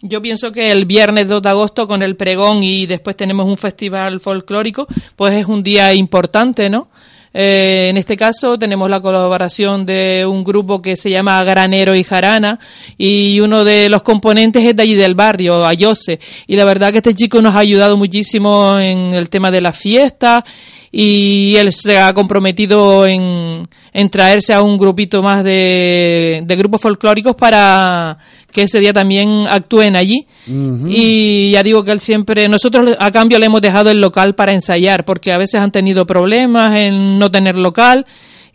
Yo 0.00 0.22
pienso 0.22 0.52
que 0.52 0.70
el 0.70 0.84
viernes 0.84 1.26
2 1.26 1.42
de 1.42 1.48
agosto 1.48 1.88
con 1.88 2.02
el 2.04 2.14
pregón 2.14 2.62
y 2.62 2.86
después 2.86 3.16
tenemos 3.16 3.46
un 3.46 3.56
festival 3.56 4.20
folclórico, 4.20 4.86
pues 5.16 5.34
es 5.34 5.46
un 5.46 5.64
día 5.64 5.92
importante, 5.92 6.70
¿no? 6.70 6.86
Eh, 7.32 7.88
en 7.90 7.96
este 7.96 8.16
caso 8.16 8.58
tenemos 8.58 8.90
la 8.90 9.00
colaboración 9.00 9.84
de 9.84 10.24
un 10.26 10.44
grupo 10.44 10.80
que 10.80 10.96
se 10.96 11.10
llama 11.10 11.42
Granero 11.44 11.94
y 11.94 12.04
Jarana 12.04 12.58
y 12.96 13.40
uno 13.40 13.64
de 13.64 13.88
los 13.88 14.02
componentes 14.02 14.64
es 14.64 14.74
de 14.74 14.82
allí 14.82 14.94
del 14.94 15.14
barrio, 15.14 15.66
Ayose. 15.66 16.18
Y 16.46 16.56
la 16.56 16.64
verdad 16.64 16.92
que 16.92 16.98
este 16.98 17.14
chico 17.14 17.42
nos 17.42 17.54
ha 17.54 17.60
ayudado 17.60 17.96
muchísimo 17.96 18.78
en 18.78 19.14
el 19.14 19.28
tema 19.28 19.50
de 19.50 19.60
la 19.60 19.72
fiesta 19.72 20.44
y 20.90 21.56
él 21.56 21.72
se 21.72 21.98
ha 21.98 22.12
comprometido 22.14 23.06
en, 23.06 23.68
en 23.92 24.10
traerse 24.10 24.54
a 24.54 24.62
un 24.62 24.78
grupito 24.78 25.22
más 25.22 25.44
de, 25.44 26.42
de 26.44 26.56
grupos 26.56 26.80
folclóricos 26.80 27.36
para 27.36 28.18
que 28.50 28.62
ese 28.62 28.80
día 28.80 28.92
también 28.92 29.46
actúen 29.48 29.96
allí. 29.96 30.26
Y 30.46 31.50
ya 31.52 31.62
digo 31.62 31.84
que 31.84 31.92
él 31.92 32.00
siempre, 32.00 32.48
nosotros 32.48 32.96
a 32.98 33.10
cambio 33.10 33.38
le 33.38 33.46
hemos 33.46 33.60
dejado 33.60 33.90
el 33.90 34.00
local 34.00 34.34
para 34.34 34.52
ensayar, 34.54 35.04
porque 35.04 35.32
a 35.32 35.38
veces 35.38 35.60
han 35.60 35.70
tenido 35.70 36.06
problemas 36.06 36.74
en 36.76 37.18
no 37.18 37.30
tener 37.30 37.56
local 37.56 38.06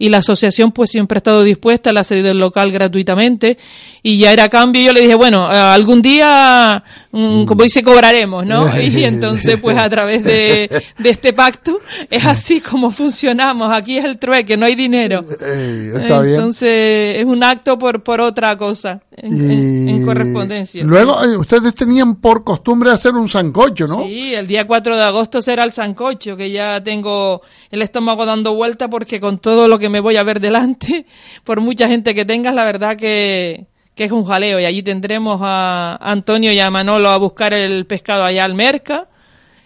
y 0.03 0.09
la 0.09 0.17
asociación 0.17 0.73
pues 0.73 0.89
siempre 0.89 1.15
ha 1.15 1.19
estado 1.19 1.43
dispuesta, 1.43 1.93
le 1.93 1.99
ha 2.01 2.03
cedido 2.03 2.29
el 2.29 2.37
local 2.37 2.71
gratuitamente 2.71 3.57
y 4.01 4.17
ya 4.17 4.33
era 4.33 4.49
cambio. 4.49 4.81
Yo 4.81 4.91
le 4.91 4.99
dije, 4.99 5.15
bueno, 5.15 5.49
eh, 5.49 5.55
algún 5.57 6.01
día, 6.01 6.83
mm, 7.11 7.45
como 7.45 7.63
dice, 7.63 7.81
cobraremos, 7.83 8.45
¿no? 8.45 8.65
Y 8.81 9.03
entonces 9.05 9.59
pues 9.61 9.77
a 9.77 9.89
través 9.89 10.23
de, 10.25 10.69
de 10.97 11.09
este 11.09 11.31
pacto 11.31 11.79
es 12.09 12.25
así 12.25 12.59
como 12.59 12.91
funcionamos. 12.91 13.71
Aquí 13.71 13.97
es 13.97 14.03
el 14.03 14.17
trueque, 14.17 14.57
no 14.57 14.65
hay 14.65 14.75
dinero. 14.75 15.23
eh, 15.41 15.93
está 16.01 16.19
bien. 16.21 16.35
Entonces 16.35 17.19
es 17.19 17.25
un 17.25 17.41
acto 17.43 17.77
por, 17.77 18.03
por 18.03 18.19
otra 18.19 18.57
cosa, 18.57 18.99
en, 19.15 19.33
en- 19.51 19.89
en 19.89 20.01
Y 20.01 20.05
correspondencia. 20.05 20.83
Luego, 20.83 21.23
eh, 21.23 21.37
ustedes 21.37 21.73
tenían 21.75 22.15
por 22.15 22.43
costumbre 22.43 22.91
hacer 22.91 23.13
un 23.13 23.29
sancocho, 23.29 23.87
¿no? 23.87 24.03
Sí, 24.03 24.33
el 24.33 24.47
día 24.47 24.67
4 24.67 24.97
de 24.97 25.03
agosto 25.03 25.41
será 25.41 25.63
el 25.63 25.71
sancocho, 25.71 26.35
que 26.35 26.51
ya 26.51 26.83
tengo 26.83 27.41
el 27.71 27.81
estómago 27.81 28.25
dando 28.25 28.53
vuelta 28.53 28.89
porque 28.89 29.19
con 29.21 29.37
todo 29.37 29.67
lo 29.69 29.79
que 29.79 29.92
me 29.93 29.99
voy 30.01 30.17
a 30.17 30.23
ver 30.23 30.39
delante, 30.41 31.05
por 31.45 31.61
mucha 31.61 31.87
gente 31.87 32.13
que 32.13 32.25
tengas, 32.25 32.53
la 32.55 32.65
verdad 32.65 32.97
que, 32.97 33.67
que 33.95 34.03
es 34.03 34.11
un 34.11 34.25
jaleo. 34.25 34.59
Y 34.59 34.65
allí 34.65 34.81
tendremos 34.83 35.39
a 35.43 35.97
Antonio 36.01 36.51
y 36.51 36.59
a 36.59 36.69
Manolo 36.69 37.09
a 37.09 37.17
buscar 37.17 37.53
el 37.53 37.85
pescado 37.85 38.23
allá 38.23 38.43
al 38.43 38.55
Merca 38.55 39.07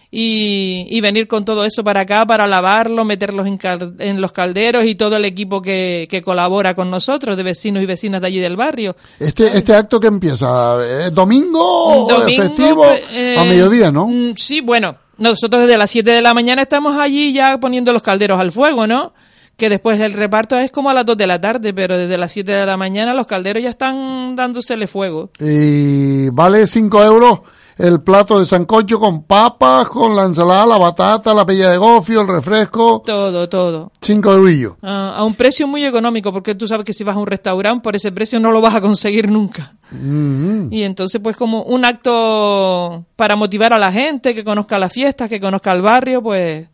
y, 0.10 0.86
y 0.90 1.02
venir 1.02 1.28
con 1.28 1.44
todo 1.44 1.66
eso 1.66 1.84
para 1.84 2.02
acá 2.02 2.26
para 2.26 2.48
lavarlo, 2.48 3.04
meterlos 3.04 3.46
en, 3.46 3.58
cal- 3.58 3.96
en 4.00 4.22
los 4.22 4.32
calderos 4.32 4.86
y 4.86 4.96
todo 4.96 5.18
el 5.18 5.26
equipo 5.26 5.62
que, 5.62 6.08
que 6.10 6.22
colabora 6.22 6.74
con 6.76 6.90
nosotros, 6.90 7.36
de 7.36 7.44
vecinos 7.44 7.84
y 7.84 7.86
vecinas 7.86 8.22
de 8.22 8.28
allí 8.28 8.40
del 8.40 8.56
barrio. 8.56 8.96
Este, 9.20 9.58
este 9.58 9.76
acto 9.76 10.00
que 10.00 10.08
empieza, 10.08 10.78
¿eh, 10.82 11.10
domingo, 11.12 12.08
festivo, 12.38 12.86
eh, 13.12 13.36
a 13.38 13.44
mediodía, 13.44 13.92
¿no? 13.92 14.08
mm, 14.08 14.36
Sí, 14.38 14.62
bueno, 14.62 14.96
nosotros 15.18 15.64
desde 15.64 15.78
las 15.78 15.92
7 15.92 16.10
de 16.12 16.22
la 16.22 16.34
mañana 16.34 16.62
estamos 16.62 16.96
allí 16.98 17.34
ya 17.34 17.58
poniendo 17.60 17.92
los 17.92 18.02
calderos 18.02 18.40
al 18.40 18.52
fuego, 18.54 18.88
¿no? 18.88 19.14
Que 19.58 19.70
después 19.70 20.00
el 20.00 20.14
reparto 20.14 20.58
es 20.58 20.72
como 20.72 20.90
a 20.90 20.94
las 20.94 21.06
2 21.06 21.18
de 21.18 21.28
la 21.28 21.42
tarde, 21.42 21.74
pero 21.74 21.98
desde 21.98 22.18
las 22.18 22.32
7 22.32 22.52
de 22.52 22.66
la 22.66 22.78
mañana 22.78 23.14
los 23.14 23.28
calderos 23.28 23.64
ya 23.64 23.70
están 23.70 24.36
dándosele 24.36 24.88
fuego. 24.88 25.32
Y 25.40 26.30
vale 26.30 26.68
5 26.68 27.04
euros 27.04 27.40
el 27.78 28.02
plato 28.02 28.40
de 28.40 28.46
sancocho 28.46 29.00
con 29.00 29.24
papas, 29.24 29.88
con 29.90 30.16
la 30.16 30.26
ensalada, 30.26 30.66
la 30.66 30.78
batata, 30.78 31.34
la 31.34 31.46
pella 31.46 31.70
de 31.70 31.78
gofio, 31.78 32.22
el 32.22 32.28
refresco. 32.28 33.04
Todo, 33.06 33.48
todo. 33.48 33.92
5 34.02 34.34
eurillos. 34.34 34.74
Ah, 34.82 35.16
a 35.18 35.24
un 35.24 35.36
precio 35.36 35.68
muy 35.68 35.86
económico, 35.86 36.32
porque 36.32 36.56
tú 36.56 36.68
sabes 36.68 36.86
que 36.86 36.94
si 36.94 37.04
vas 37.04 37.16
a 37.16 37.20
un 37.20 37.28
restaurante 37.28 37.84
por 37.84 37.96
ese 37.96 38.12
precio 38.12 38.40
no 38.40 38.52
lo 38.52 38.62
vas 38.62 38.76
a 38.76 38.82
conseguir 38.82 39.30
nunca. 39.30 39.76
Mm. 39.92 40.74
Y 40.74 40.84
entonces, 40.84 41.22
pues 41.22 41.38
como 41.38 41.64
un 41.64 41.86
acto 41.86 43.06
para 43.16 43.36
motivar 43.36 43.74
a 43.74 43.78
la 43.78 43.92
gente, 43.92 44.34
que 44.34 44.44
conozca 44.44 44.80
las 44.80 44.94
fiestas, 44.94 45.30
que 45.30 45.40
conozca 45.40 45.72
el 45.72 45.82
barrio, 45.82 46.22
pues 46.22 46.68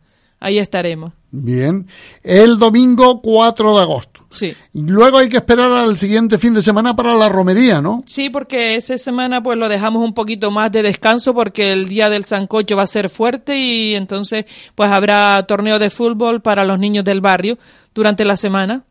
ahí 0.44 0.58
estaremos. 0.58 1.12
Bien. 1.30 1.86
El 2.22 2.58
domingo 2.58 3.20
4 3.20 3.76
de 3.76 3.82
agosto. 3.82 4.24
Sí. 4.30 4.52
Luego 4.72 5.18
hay 5.18 5.28
que 5.28 5.36
esperar 5.38 5.70
al 5.72 5.96
siguiente 5.96 6.38
fin 6.38 6.54
de 6.54 6.62
semana 6.62 6.94
para 6.96 7.14
la 7.14 7.28
romería, 7.28 7.80
¿no? 7.80 8.02
Sí, 8.06 8.30
porque 8.30 8.74
esa 8.76 8.98
semana 8.98 9.42
pues 9.42 9.56
lo 9.58 9.68
dejamos 9.68 10.02
un 10.02 10.12
poquito 10.14 10.50
más 10.50 10.70
de 10.72 10.82
descanso 10.82 11.34
porque 11.34 11.72
el 11.72 11.86
día 11.88 12.10
del 12.10 12.24
sancocho 12.24 12.76
va 12.76 12.82
a 12.82 12.86
ser 12.88 13.08
fuerte 13.08 13.56
y 13.58 13.94
entonces 13.94 14.44
pues 14.74 14.90
habrá 14.90 15.44
torneo 15.46 15.78
de 15.78 15.90
fútbol 15.90 16.40
para 16.40 16.64
los 16.64 16.78
niños 16.78 17.04
del 17.04 17.20
barrio 17.20 17.58
durante 17.94 18.24
la 18.24 18.36
semana. 18.36 18.84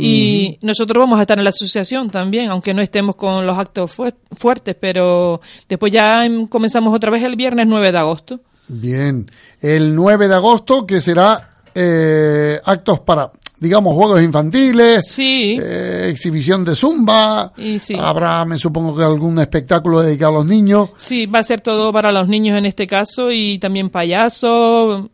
Y 0.00 0.58
nosotros 0.62 1.02
vamos 1.02 1.18
a 1.18 1.22
estar 1.22 1.38
en 1.38 1.44
la 1.44 1.50
asociación 1.50 2.08
también, 2.10 2.50
aunque 2.50 2.72
no 2.72 2.80
estemos 2.82 3.16
con 3.16 3.44
los 3.44 3.58
actos 3.58 3.90
fuer- 3.96 4.14
fuertes, 4.32 4.76
pero 4.80 5.40
después 5.68 5.92
ya 5.92 6.24
em, 6.24 6.46
comenzamos 6.46 6.94
otra 6.94 7.10
vez 7.10 7.24
el 7.24 7.34
viernes 7.34 7.66
9 7.66 7.90
de 7.90 7.98
agosto. 7.98 8.40
Bien. 8.68 9.26
El 9.60 9.94
9 9.94 10.28
de 10.28 10.34
agosto, 10.34 10.86
que 10.86 11.00
será 11.00 11.50
eh, 11.74 12.60
actos 12.64 13.00
para, 13.00 13.30
digamos, 13.58 13.94
juegos 13.94 14.22
infantiles, 14.22 15.18
eh, 15.18 16.08
exhibición 16.10 16.64
de 16.64 16.74
zumba, 16.74 17.52
Y 17.56 17.78
sí. 17.78 17.94
habrá, 17.98 18.44
me 18.44 18.58
supongo 18.58 18.96
que 18.96 19.02
algún 19.04 19.38
espectáculo 19.38 20.02
dedicado 20.02 20.32
a 20.32 20.38
los 20.38 20.46
niños. 20.46 20.90
Sí, 20.96 21.26
va 21.26 21.38
a 21.40 21.44
ser 21.44 21.60
todo 21.60 21.92
para 21.92 22.12
los 22.12 22.28
niños 22.28 22.58
en 22.58 22.66
este 22.66 22.86
caso 22.86 23.30
y 23.32 23.58
también 23.58 23.90
payaso. 23.90 25.10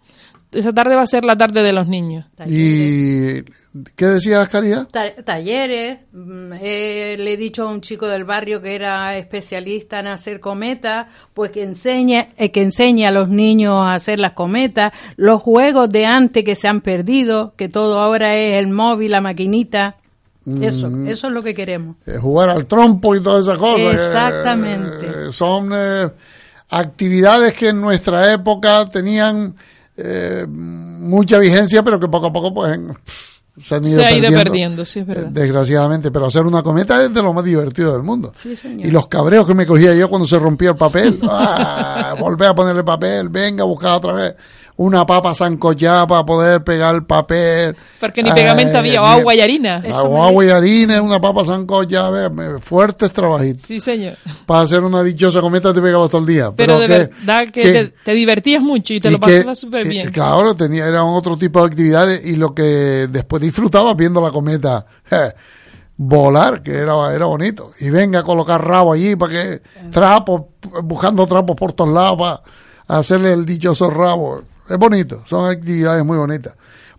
Esa 0.55 0.73
tarde 0.73 0.95
va 0.97 1.03
a 1.03 1.07
ser 1.07 1.25
la 1.25 1.37
tarde 1.37 1.63
de 1.63 1.73
los 1.73 1.87
niños. 1.89 2.27
¿Y 2.47 3.43
qué 3.97 4.07
decías, 4.07 4.49
Caridad? 4.49 4.87
Ta- 4.91 5.15
talleres. 5.25 5.99
mm, 6.13 6.53
eh, 6.61 7.17
le 7.19 7.33
he 7.33 7.37
dicho 7.37 7.65
a 7.69 7.71
un 7.73 7.81
chico 7.81 8.07
del 8.09 8.25
barrio 8.25 8.63
que 8.63 8.75
era 8.75 9.17
especialista 9.17 9.99
en 10.01 10.07
hacer 10.07 10.41
cometas, 10.41 11.07
pues 11.35 11.51
que 11.51 11.63
enseñe, 11.63 12.29
eh, 12.37 12.51
que 12.51 12.63
enseñe 12.63 13.05
a 13.07 13.11
los 13.11 13.29
niños 13.29 13.75
a 13.85 13.95
hacer 13.95 14.19
las 14.21 14.33
cometas, 14.33 14.93
los 15.17 15.43
juegos 15.43 15.91
de 15.91 16.07
antes 16.07 16.45
que 16.45 16.55
se 16.55 16.69
han 16.69 16.81
perdido, 16.81 17.55
que 17.57 17.69
todo 17.69 17.99
ahora 18.01 18.35
es 18.37 18.57
el 18.57 18.69
móvil, 18.69 19.11
la 19.11 19.21
maquinita. 19.21 19.97
Eso, 20.61 20.91
Mm. 20.91 21.07
eso 21.09 21.27
es 21.29 21.33
lo 21.33 21.43
que 21.43 21.55
queremos. 21.55 21.97
Eh, 22.07 22.19
jugar 22.19 22.51
al 22.51 22.67
trompo 22.67 23.17
y 23.17 23.23
todas 23.23 23.47
esas 23.47 23.59
cosas. 23.59 23.95
Exactamente. 23.95 25.07
eh, 25.07 25.33
son 25.33 25.71
eh, 25.75 26.09
actividades 26.69 27.55
que 27.55 27.69
en 27.69 27.81
nuestra 27.81 28.33
época 28.33 28.85
tenían 28.87 29.55
eh, 29.97 30.47
mucha 30.49 31.39
vigencia, 31.39 31.83
pero 31.83 31.99
que 32.01 32.09
poco 32.09 32.27
a 32.27 32.33
poco 32.33 32.53
pues 32.55 32.75
en- 32.75 32.97
se 33.63 33.77
han 33.77 33.85
ido 33.85 34.01
Se 34.01 34.05
ha 34.05 34.11
ido 34.11 34.23
perdiendo, 34.23 34.39
perdiendo, 34.45 34.85
sí, 34.85 34.99
es 34.99 35.07
verdad. 35.07 35.27
eh, 35.27 35.31
Desgraciadamente, 35.31 36.11
pero 36.11 36.27
hacer 36.27 36.43
una 36.43 36.61
cometa 36.65 37.01
es 37.05 37.15
de 37.15 37.23
lo 37.23 37.33
más 37.33 37.45
divertido 37.45 37.93
del 37.93 38.03
mundo. 38.03 38.33
Sí, 38.35 38.57
señor. 38.57 38.85
Y 38.85 38.91
los 38.91 39.07
cabreos 39.07 39.47
que 39.47 39.55
me 39.55 39.65
cogía 39.65 39.95
yo 39.95 40.09
cuando 40.09 40.27
se 40.27 40.39
rompía 40.41 40.71
el 40.71 40.77
papel, 40.77 41.21
ah, 41.31 42.17
volver 42.19 42.49
a 42.49 42.55
ponerle 42.55 42.83
papel, 42.83 43.29
venga 43.29 43.63
a 43.63 43.67
buscar 43.67 43.93
otra 43.93 44.13
vez 44.15 44.35
una 44.77 45.07
papa 45.07 45.35
sancochada 45.35 46.05
para 46.07 46.25
poder 46.25 46.65
pegar 46.65 46.95
el 46.97 47.05
papel. 47.05 47.77
Porque 48.01 48.23
ni 48.25 48.33
pegamento 48.33 48.79
había, 48.79 49.01
o 49.01 49.05
agua 49.07 49.35
y 49.35 49.41
harina. 49.41 49.83
Agua, 49.93 50.27
agua 50.27 50.45
y 50.45 50.51
harina, 50.51 51.01
una 51.01 51.21
papa 51.21 51.45
sancochada, 51.45 52.29
ve, 52.29 52.59
fuertes 52.59 53.13
trabajitos. 53.13 53.63
Sí, 53.67 53.79
señor. 53.79 54.17
Para 54.47 54.63
hacer 54.63 54.83
una 54.83 55.03
dichosa 55.05 55.41
cometa 55.41 55.73
te 55.73 55.81
pegabas 55.81 56.11
todo 56.11 56.23
el 56.23 56.27
día. 56.27 56.51
Pero, 56.57 56.81
de 56.81 56.87
que- 56.89 56.93
verdad 56.99 57.45
que, 57.45 57.63
que- 57.63 57.73
te, 57.73 57.95
te 58.05 58.13
divertías 58.13 58.61
mucho 58.63 58.95
y 58.95 59.01
te 59.01 59.09
y 59.09 59.13
lo 59.13 59.21
pasabas 59.21 59.59
súper 59.59 59.87
eh, 59.87 59.89
bien. 59.89 60.11
Claro, 60.11 60.57
tenía, 60.57 60.87
eran 60.87 61.05
otro 61.05 61.37
tipo 61.39 61.61
de 61.61 61.67
actividades 61.67 62.27
y 62.27 62.35
lo 62.35 62.53
que 62.53 63.07
después 63.09 63.41
disfrutaba 63.41 63.95
viendo 63.95 64.21
la 64.21 64.33
cometa 64.33 64.87
eh, 65.09 65.33
volar, 65.97 66.63
que 66.65 66.73
era, 66.77 67.15
era 67.15 67.27
bonito. 67.27 67.71
Y 67.79 67.91
venga 67.91 68.21
a 68.21 68.23
colocar 68.25 68.67
rabo 68.67 68.93
allí 68.93 69.15
para 69.15 69.33
que 69.33 69.63
trapos, 69.93 70.43
buscando 70.83 71.27
trapos 71.27 71.55
por 71.55 71.73
todos 71.73 71.93
lados 71.93 72.19
para 72.19 72.43
hacerle 72.99 73.33
el 73.33 73.47
dichoso 73.47 73.89
rabo. 73.89 74.43
Es 74.69 74.79
bonito, 74.79 75.23
son 75.27 75.51
actividades 75.51 76.05
muy 76.05 76.17
bonitas. 76.17 76.55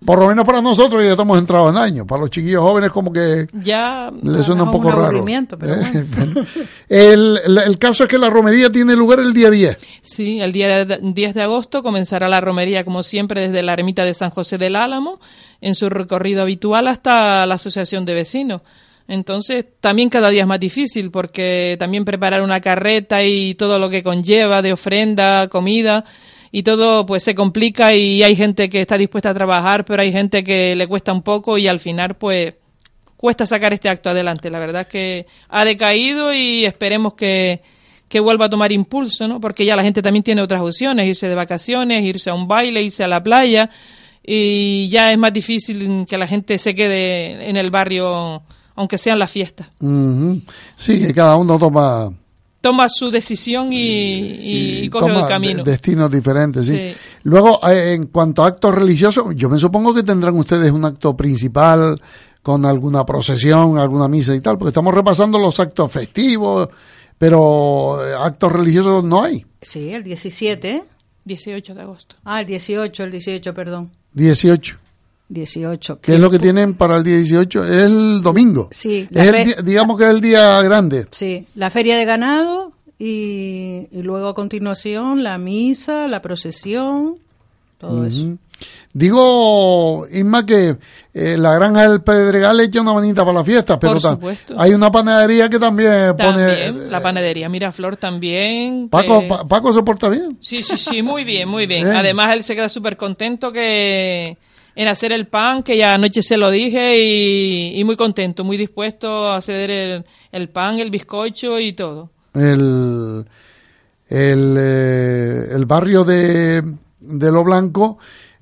Por 0.06 0.20
lo 0.20 0.28
menos 0.28 0.46
para 0.46 0.62
nosotros 0.62 1.02
ya 1.04 1.12
estamos 1.12 1.40
entrados 1.40 1.72
en 1.72 1.82
años. 1.82 2.06
Para 2.06 2.22
los 2.22 2.30
chiquillos 2.30 2.62
jóvenes 2.62 2.92
como 2.92 3.12
que 3.12 3.48
Ya 3.54 4.12
le 4.22 4.44
suena 4.44 4.64
un 4.64 4.72
poco 4.72 4.90
un 4.90 4.94
raro. 4.94 5.26
pero 5.58 5.74
Eh, 5.74 6.06
bueno. 6.16 6.42
el, 6.90 7.40
el- 7.46 7.58
el 7.58 7.78
caso 7.80 8.04
es 8.04 8.10
que 8.10 8.20
la 8.20 8.30
romería 8.30 8.70
tiene 8.70 8.96
lugar 8.96 9.20
el 9.20 9.34
día 9.34 9.50
10. 9.50 9.78
Sí, 10.02 10.40
el 10.42 10.52
día 10.52 10.86
de- 10.86 11.00
10 11.02 11.34
de 11.34 11.42
agosto 11.42 11.82
comenzará 11.82 12.28
la 12.30 12.40
romería, 12.40 12.84
como 12.84 13.02
siempre, 13.02 13.48
desde 13.48 13.64
la 13.64 13.74
ermita 13.74 14.04
de 14.04 14.14
San 14.14 14.30
José 14.30 14.58
del 14.60 14.76
Álamo, 14.76 15.20
en 15.62 15.74
su 15.74 15.90
recorrido 15.90 16.44
habitual 16.44 16.88
hasta 16.88 17.46
la 17.48 17.56
Asociación 17.56 18.06
de 18.06 18.14
Vecinos. 18.14 18.62
Entonces, 19.08 19.66
también 19.80 20.10
cada 20.10 20.30
día 20.30 20.42
es 20.42 20.48
más 20.48 20.60
difícil, 20.60 21.10
porque 21.10 21.78
también 21.80 22.06
preparar 22.06 22.42
una 22.42 22.60
carreta 22.60 23.24
y 23.24 23.56
todo 23.56 23.80
lo 23.80 23.90
que 23.90 24.04
conlleva 24.04 24.62
de 24.62 24.74
ofrenda, 24.74 25.48
comida, 25.48 26.06
y 26.52 26.64
todo 26.64 27.06
pues 27.06 27.24
se 27.24 27.36
complica 27.36 27.94
y 27.94 28.24
hay 28.24 28.36
gente 28.36 28.70
que 28.70 28.82
está 28.82 28.98
dispuesta 28.98 29.30
a 29.30 29.34
trabajar, 29.34 29.86
pero 29.86 30.02
hay 30.02 30.12
gente 30.12 30.44
que 30.44 30.76
le 30.76 30.88
cuesta 30.88 31.14
un 31.14 31.22
poco 31.22 31.58
y 31.58 31.68
al 31.68 31.80
final 31.80 32.16
pues 32.16 32.56
cuesta 33.18 33.46
sacar 33.46 33.74
este 33.74 33.90
acto 33.90 34.10
adelante. 34.10 34.50
La 34.50 34.60
verdad 34.60 34.82
es 34.82 34.88
que 34.88 35.26
ha 35.50 35.66
decaído 35.66 36.34
y 36.34 36.66
esperemos 36.66 37.14
que, 37.14 37.62
que 38.08 38.20
vuelva 38.20 38.46
a 38.46 38.50
tomar 38.50 38.72
impulso, 38.72 39.28
¿no? 39.28 39.40
Porque 39.40 39.66
ya 39.66 39.76
la 39.76 39.84
gente 39.84 40.02
también 40.02 40.24
tiene 40.24 40.42
otras 40.42 40.62
opciones, 40.62 41.08
irse 41.08 41.28
de 41.28 41.36
vacaciones, 41.36 42.04
irse 42.04 42.30
a 42.30 42.34
un 42.34 42.48
baile, 42.48 42.84
irse 42.84 43.04
a 43.04 43.08
la 43.08 43.22
playa 43.24 43.70
y 44.28 44.90
ya 44.90 45.12
es 45.12 45.18
más 45.18 45.32
difícil 45.32 46.06
que 46.08 46.18
la 46.18 46.28
gente 46.28 46.58
se 46.58 46.74
quede 46.74 47.48
en 47.48 47.58
el 47.58 47.70
barrio, 47.70 48.42
aunque 48.76 48.98
sean 48.98 49.20
las 49.20 49.32
fiestas. 49.32 49.68
Sí, 50.78 51.00
que 51.00 51.14
cada 51.14 51.36
uno 51.38 51.60
toma, 51.60 52.12
Toma 52.66 52.88
su 52.90 53.12
decisión 53.12 53.72
y, 53.72 53.78
y, 53.78 54.78
y 54.86 54.90
coge 54.90 55.08
toma 55.08 55.22
el 55.22 55.28
camino. 55.28 55.64
de- 55.64 55.72
destinos 55.72 56.10
diferentes. 56.10 56.66
¿sí? 56.66 56.72
Sí. 56.76 56.96
Luego, 57.24 57.60
eh, 57.70 57.94
en 57.94 58.08
cuanto 58.08 58.44
a 58.44 58.48
actos 58.48 58.74
religiosos, 58.74 59.26
yo 59.36 59.50
me 59.50 59.60
supongo 59.60 59.94
que 59.94 60.02
tendrán 60.02 60.36
ustedes 60.36 60.72
un 60.72 60.84
acto 60.84 61.16
principal 61.16 62.02
con 62.42 62.66
alguna 62.66 63.06
procesión, 63.06 63.78
alguna 63.78 64.08
misa 64.08 64.34
y 64.36 64.40
tal, 64.42 64.58
porque 64.58 64.70
estamos 64.70 64.94
repasando 64.94 65.38
los 65.38 65.60
actos 65.60 65.92
festivos, 65.92 66.68
pero 67.20 68.04
eh, 68.04 68.14
actos 68.18 68.52
religiosos 68.52 69.04
no 69.04 69.24
hay. 69.24 69.46
Sí, 69.62 69.90
el 69.92 70.04
17. 70.04 70.84
18 71.24 71.74
de 71.74 71.82
agosto. 71.82 72.16
Ah, 72.24 72.42
el 72.42 72.48
18, 72.48 73.04
el 73.04 73.12
18, 73.12 73.54
perdón. 73.54 73.92
18. 74.14 74.78
18. 75.30 76.00
¿Qué 76.02 76.14
es 76.16 76.20
lo 76.20 76.30
que 76.30 76.40
tienen 76.40 76.76
para 76.76 76.98
el 76.98 77.04
día 77.04 77.18
18? 77.18 77.64
Es 77.66 77.76
el 77.84 78.22
domingo. 78.22 78.70
Sí, 78.72 79.08
Es 79.12 79.28
el 79.58 79.66
digamos 79.66 79.98
que 79.98 80.04
es 80.06 80.10
el 80.12 80.22
día 80.22 80.62
grande. 80.62 81.08
Sí, 81.12 81.48
la 81.56 81.70
feria 81.70 81.98
de 81.98 82.06
ganado 82.06 82.74
y, 83.00 83.88
y 83.92 84.02
luego 84.04 84.28
a 84.30 84.36
continuación 84.36 85.24
la 85.24 85.38
misa, 85.38 86.08
la 86.08 86.22
procesión, 86.22 87.16
todo 87.80 88.06
eso. 88.06 88.24
Ujú. 88.24 88.38
Digo, 88.94 90.08
Isma, 90.10 90.46
que 90.46 90.78
eh, 91.14 91.38
la 91.38 91.54
granja 91.56 91.90
del 91.90 92.02
Pedregal 92.02 92.60
echa 92.62 92.80
una 92.82 92.94
manita 92.94 93.26
para 93.26 93.40
la 93.40 93.44
fiesta, 93.44 93.78
pero 93.78 93.94
Por 93.94 94.02
ta- 94.02 94.12
supuesto. 94.12 94.56
hay 94.58 94.74
una 94.74 94.90
panadería 94.92 95.50
que 95.50 95.60
también, 95.60 96.16
pone... 96.16 96.48
También, 96.56 96.92
la 96.92 97.02
panadería 97.02 97.50
Miraflor 97.50 97.98
también. 97.98 98.88
Paco, 98.90 99.20
que- 99.22 99.28
Pa- 99.28 99.46
Paco 99.48 99.74
se 99.74 99.84
porta 99.84 100.08
bien. 100.08 100.38
Sí, 100.40 100.62
sí, 100.64 100.78
sí, 100.78 101.02
muy 101.02 101.24
bien, 101.26 101.50
muy 101.50 101.66
bien. 101.66 101.84
Bien. 101.86 101.96
Además, 101.98 102.34
él 102.34 102.44
se 102.44 102.56
queda 102.56 102.70
súper 102.70 102.96
contento 102.96 103.52
que 103.52 104.38
en 104.76 104.88
hacer 104.88 105.12
el 105.14 105.28
pan, 105.28 105.64
que 105.64 105.78
ya 105.78 105.94
anoche 105.94 106.22
se 106.22 106.38
lo 106.38 106.52
dije, 106.52 106.98
y, 107.02 107.80
y 107.80 107.84
muy 107.84 107.96
contento, 107.96 108.44
muy 108.44 108.58
dispuesto 108.58 109.28
a 109.30 109.38
hacer 109.38 109.72
el, 109.72 110.06
el 110.32 110.50
pan, 110.50 110.80
el 110.80 110.90
bizcocho 110.92 111.60
y 111.60 111.74
todo. 111.74 112.10
El, 112.34 113.26
el, 114.10 114.56
eh, 114.60 115.48
el 115.52 115.66
barrio 115.66 116.04
de, 116.04 116.62
de 117.00 117.32
Lo 117.32 117.44
Blanco 117.44 117.98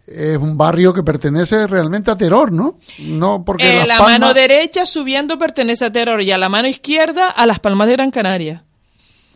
es 0.05 0.38
un 0.38 0.57
barrio 0.57 0.93
que 0.93 1.01
pertenece 1.03 1.65
realmente 1.68 2.11
a 2.11 2.18
Teror, 2.18 2.51
¿no? 2.51 2.77
No, 2.99 3.43
porque 3.45 3.68
Eh, 3.68 3.85
la 3.88 3.97
Palmas- 3.99 4.19
mano 4.19 4.34
derecha 4.34 4.85
subiendo 4.85 5.38
pertenece 5.38 5.85
a 5.85 5.91
Terror 5.91 6.22
y 6.22 6.31
a 6.31 6.38
la 6.38 6.49
mano 6.49 6.68
izquierda 6.68 7.30
a 7.30 7.45
Las 7.45 7.60
Palmas 7.60 7.88
de 7.88 7.93
Gran 7.93 8.11
Canaria. 8.11 8.64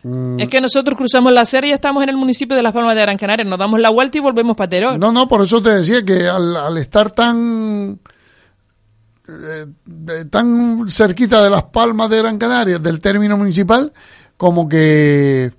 Mm, 0.02 0.38
Es 0.40 0.48
que 0.48 0.60
nosotros 0.60 0.96
cruzamos 0.96 1.32
la 1.32 1.44
serie 1.44 1.70
y 1.70 1.72
estamos 1.74 2.02
en 2.04 2.08
el 2.10 2.16
municipio 2.16 2.56
de 2.56 2.62
Las 2.62 2.72
Palmas 2.72 2.94
de 2.94 3.02
Gran 3.02 3.16
Canaria, 3.16 3.44
nos 3.44 3.58
damos 3.58 3.80
la 3.80 3.90
vuelta 3.90 4.16
y 4.18 4.20
volvemos 4.20 4.56
para 4.56 4.70
Terror. 4.70 4.98
No, 4.98 5.10
no, 5.12 5.26
por 5.28 5.42
eso 5.42 5.60
te 5.62 5.70
decía 5.70 6.04
que 6.04 6.26
al, 6.28 6.56
al 6.56 6.78
estar 6.78 7.10
tan 7.10 7.98
eh, 9.28 9.66
de- 9.84 10.24
tan 10.26 10.88
cerquita 10.88 11.42
de 11.42 11.50
las 11.50 11.64
Palmas 11.64 12.08
de 12.10 12.18
Gran 12.18 12.38
Canaria, 12.38 12.78
del 12.78 13.00
término 13.00 13.36
municipal, 13.36 13.92
como 14.36 14.68
que 14.68 15.52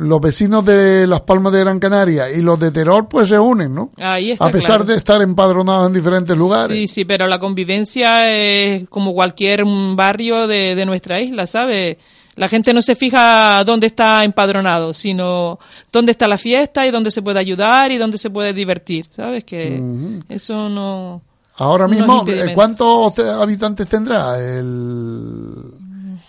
los 0.00 0.20
vecinos 0.20 0.64
de 0.64 1.06
las 1.08 1.22
Palmas 1.22 1.52
de 1.52 1.60
Gran 1.60 1.80
Canaria 1.80 2.30
y 2.30 2.40
los 2.40 2.58
de 2.60 2.70
Teror 2.70 3.08
pues 3.08 3.28
se 3.28 3.38
unen, 3.38 3.74
¿no? 3.74 3.90
Ahí 3.96 4.30
está 4.30 4.44
A 4.46 4.50
pesar 4.50 4.76
claro. 4.76 4.84
de 4.84 4.96
estar 4.96 5.20
empadronados 5.22 5.88
en 5.88 5.92
diferentes 5.94 6.38
lugares. 6.38 6.76
Sí, 6.76 6.86
sí, 6.86 7.04
pero 7.04 7.26
la 7.26 7.38
convivencia 7.40 8.30
es 8.30 8.88
como 8.88 9.12
cualquier 9.12 9.64
barrio 9.96 10.46
de, 10.46 10.74
de 10.76 10.86
nuestra 10.86 11.20
isla, 11.20 11.46
¿sabe? 11.48 11.98
La 12.34 12.48
gente 12.48 12.72
no 12.72 12.80
se 12.80 12.94
fija 12.94 13.62
dónde 13.64 13.86
está 13.88 14.24
empadronado, 14.24 14.94
sino 14.94 15.58
dónde 15.92 16.12
está 16.12 16.26
la 16.26 16.38
fiesta 16.38 16.86
y 16.86 16.90
dónde 16.90 17.10
se 17.10 17.20
puede 17.22 17.38
ayudar 17.38 17.92
y 17.92 17.98
dónde 17.98 18.16
se 18.18 18.30
puede 18.30 18.52
divertir, 18.54 19.06
¿sabes? 19.14 19.44
Que 19.44 19.76
eso 20.28 20.68
no... 20.68 21.20
Ahora 21.56 21.86
no 21.86 21.92
es 21.92 21.98
mismo, 21.98 22.24
¿cuántos 22.54 23.14
te- 23.14 23.28
habitantes 23.28 23.86
tendrá 23.86 24.38
el, 24.38 25.54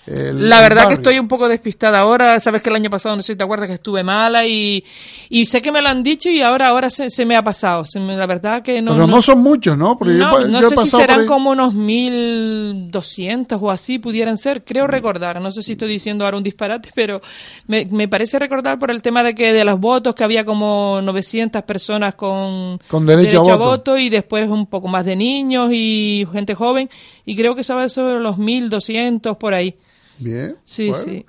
el- 0.08 0.50
La 0.50 0.62
verdad 0.62 0.88
que 0.88 0.96
estoy 0.96 1.20
un 1.20 1.28
poco 1.28 1.48
despistada 1.48 2.00
ahora. 2.00 2.40
Sabes 2.40 2.62
que 2.62 2.70
el 2.70 2.76
año 2.76 2.90
pasado, 2.90 3.16
no 3.16 3.22
sé 3.22 3.34
si 3.34 3.38
te 3.38 3.44
acuerdas, 3.44 3.68
que 3.70 3.76
estuve 3.76 4.04
mala 4.04 4.46
y, 4.46 4.84
y 5.30 5.46
sé 5.46 5.62
que 5.62 5.72
me 5.72 5.82
lo 5.82 5.90
han 5.90 6.04
dicho 6.04 6.30
y 6.30 6.42
ahora 6.42 6.68
ahora 6.68 6.90
se, 6.90 7.10
se 7.10 7.26
me 7.26 7.36
ha 7.36 7.44
pasado. 7.44 7.86
Se 7.86 8.00
me- 8.00 8.16
la 8.16 8.26
verdad 8.26 8.62
que 8.62 8.82
no... 8.82 8.94
Pero 8.94 9.08
no, 9.08 9.22
son 9.22 9.40
muchos, 9.40 9.78
¿no? 9.78 9.98
Porque 9.98 10.14
no, 10.16 10.62
yo 10.62 10.70
sé 10.70 10.78
si 10.78 10.90
serán 10.90 11.26
como 11.26 11.52
unos 11.52 11.74
1200 11.74 13.60
o 13.62 13.72
así 13.72 14.00
pudieran 14.00 14.38
ser, 14.38 14.60
Mm. 14.60 14.64
creo 14.66 14.88
recordar, 14.88 15.42
no 15.42 15.52
sé 15.52 15.62
si 15.64 15.74
estoy 15.74 15.90
diciendo 15.90 16.26
ahora 16.26 16.38
un 16.38 16.44
disparate, 16.44 16.90
pero 16.96 17.22
me, 17.68 17.86
me 17.86 18.08
parece 18.08 18.38
recordar 18.40 18.78
por 18.80 18.92
el 18.92 19.02
tema 19.02 19.24
de 19.24 19.34
que 19.36 19.54
de 19.54 19.64
los 19.64 19.80
votos 19.80 20.16
que 20.16 20.24
había 20.24 20.44
como 20.46 21.00
900 21.02 21.62
personas 21.64 22.16
con, 22.16 22.80
Con 22.88 23.06
derecho 23.06 23.50
a 23.52 23.56
voto. 23.58 23.98
y 23.98 24.10
después 24.10 24.50
un 24.50 24.68
poco 24.68 24.88
más 24.88 25.06
de 25.06 25.16
niños 25.16 25.70
y 25.72 26.26
gente 26.32 26.56
joven 26.56 26.90
y 27.26 27.36
creo 27.36 27.56
que 27.56 27.62
estaba 27.62 27.88
sobre 27.90 28.20
los 28.20 28.38
1200 28.38 29.38
por 29.38 29.54
ahí. 29.54 29.76
Bien. 30.18 30.56
Sí, 30.64 30.90
bueno. 30.90 31.04
sí. 31.04 31.26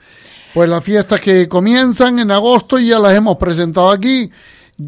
Pues 0.53 0.69
las 0.69 0.85
fiestas 0.85 1.21
que 1.21 1.49
comienzan 1.49 2.19
en 2.19 2.31
agosto 2.31 2.79
ya 2.79 2.99
las 2.99 3.15
hemos 3.15 3.37
presentado 3.37 3.91
aquí 3.91 4.31